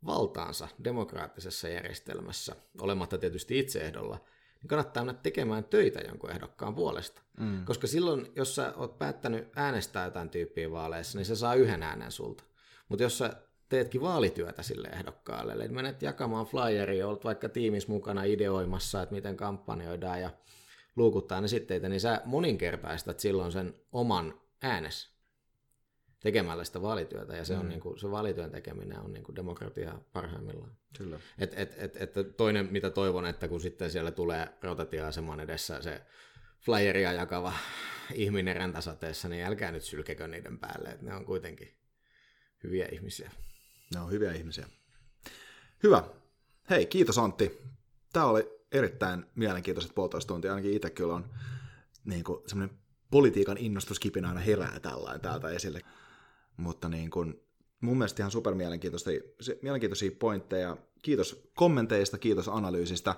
valtaansa 0.06 0.68
demokraattisessa 0.84 1.68
järjestelmässä, 1.68 2.56
olematta 2.80 3.18
tietysti 3.18 3.58
itse 3.58 3.80
ehdolla, 3.80 4.24
niin 4.66 4.78
kannattaa 4.78 5.04
mennä 5.04 5.20
tekemään 5.22 5.64
töitä 5.64 6.00
jonkun 6.00 6.30
ehdokkaan 6.30 6.74
puolesta. 6.74 7.22
Mm. 7.38 7.64
Koska 7.64 7.86
silloin, 7.86 8.32
jos 8.36 8.54
sä 8.54 8.72
oot 8.76 8.98
päättänyt 8.98 9.48
äänestää 9.56 10.04
jotain 10.04 10.30
tyyppiä 10.30 10.70
vaaleissa, 10.70 11.18
niin 11.18 11.26
se 11.26 11.36
saa 11.36 11.54
yhden 11.54 11.82
äänen 11.82 12.12
sulta. 12.12 12.44
Mutta 12.88 13.02
jos 13.02 13.18
sä 13.18 13.36
teetkin 13.68 14.00
vaalityötä 14.00 14.62
sille 14.62 14.88
ehdokkaalle, 14.88 15.52
eli 15.52 15.68
menet 15.68 16.02
jakamaan 16.02 16.46
flyeria, 16.46 17.08
olet 17.08 17.24
vaikka 17.24 17.48
tiimissä 17.48 17.92
mukana 17.92 18.24
ideoimassa, 18.24 19.02
että 19.02 19.14
miten 19.14 19.36
kampanjoidaan 19.36 20.20
ja 20.20 20.30
luukuttaa 20.96 21.40
ne 21.40 21.48
sitteitä, 21.48 21.88
niin 21.88 22.00
sä 22.00 22.22
moninkertaistat 22.24 23.20
silloin 23.20 23.52
sen 23.52 23.74
oman 23.92 24.34
äänes 24.62 25.08
tekemällä 26.20 26.64
sitä 26.64 26.82
vaalityötä, 26.82 27.36
ja 27.36 27.44
se, 27.44 27.54
mm. 27.54 27.60
on 27.60 27.68
niin 27.68 27.80
kuin, 27.80 27.98
se 27.98 28.10
vaalityön 28.10 28.50
tekeminen 28.50 29.00
on 29.00 29.12
niin 29.12 29.24
kuin 29.24 29.36
demokratia 29.36 29.98
parhaimmillaan. 30.12 30.76
Kyllä. 30.98 31.20
Et, 31.38 31.52
et, 31.56 31.74
et, 31.76 31.96
et 31.96 32.36
toinen, 32.36 32.68
mitä 32.70 32.90
toivon, 32.90 33.26
että 33.26 33.48
kun 33.48 33.60
sitten 33.60 33.90
siellä 33.90 34.10
tulee 34.10 34.48
rautatieaseman 34.62 35.40
edessä 35.40 35.82
se 35.82 36.02
flyeria 36.60 37.12
jakava 37.12 37.52
ihminen 38.14 38.56
räntäsateessa, 38.56 39.28
niin 39.28 39.44
älkää 39.44 39.72
nyt 39.72 39.82
sylkekö 39.82 40.28
niiden 40.28 40.58
päälle, 40.58 40.88
että 40.88 41.04
ne 41.04 41.14
on 41.14 41.24
kuitenkin 41.24 41.74
hyviä 42.64 42.88
ihmisiä. 42.92 43.30
Ne 43.94 44.00
on 44.00 44.10
hyviä 44.10 44.32
ihmisiä. 44.32 44.66
Hyvä. 45.82 46.04
Hei, 46.70 46.86
kiitos 46.86 47.18
Antti. 47.18 47.58
Tämä 48.12 48.26
oli 48.26 48.50
erittäin 48.72 49.26
mielenkiintoiset 49.34 49.94
puolitoista 49.94 50.28
tuntia. 50.28 50.50
Ainakin 50.50 50.74
itse 50.76 50.90
kyllä 50.90 51.14
on 51.14 51.30
niin 52.04 52.24
kuin, 52.24 52.42
semmoinen 52.46 52.78
politiikan 53.10 53.58
innostuskipinä 53.58 54.28
aina 54.28 54.40
herää 54.40 54.80
tällainen 54.80 55.20
täältä 55.20 55.48
esille. 55.48 55.80
Mutta 56.56 56.88
niin 56.88 57.10
kuin, 57.10 57.45
mun 57.80 57.98
mielestä 57.98 58.22
ihan 58.22 58.30
super 58.30 58.54
mielenkiintoisia, 58.54 59.20
mielenkiintoisia 59.62 60.10
pointteja. 60.18 60.76
Kiitos 61.02 61.50
kommenteista, 61.54 62.18
kiitos 62.18 62.48
analyysistä 62.48 63.14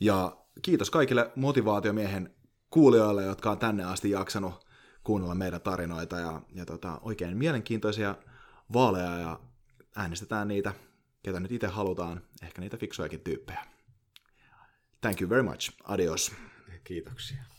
ja 0.00 0.36
kiitos 0.62 0.90
kaikille 0.90 1.30
motivaatiomiehen 1.36 2.34
kuulijoille, 2.70 3.24
jotka 3.24 3.50
on 3.50 3.58
tänne 3.58 3.84
asti 3.84 4.10
jaksanut 4.10 4.68
kuunnella 5.04 5.34
meidän 5.34 5.60
tarinoita 5.60 6.16
ja, 6.16 6.42
ja 6.54 6.66
tota, 6.66 6.98
oikein 7.02 7.36
mielenkiintoisia 7.36 8.14
vaaleja 8.72 9.18
ja 9.18 9.40
äänestetään 9.96 10.48
niitä, 10.48 10.72
ketä 11.22 11.40
nyt 11.40 11.52
itse 11.52 11.66
halutaan, 11.66 12.22
ehkä 12.42 12.60
niitä 12.60 12.76
fiksujakin 12.76 13.20
tyyppejä. 13.20 13.64
Thank 15.00 15.20
you 15.20 15.30
very 15.30 15.42
much. 15.42 15.72
Adios. 15.84 16.32
Kiitoksia. 16.84 17.57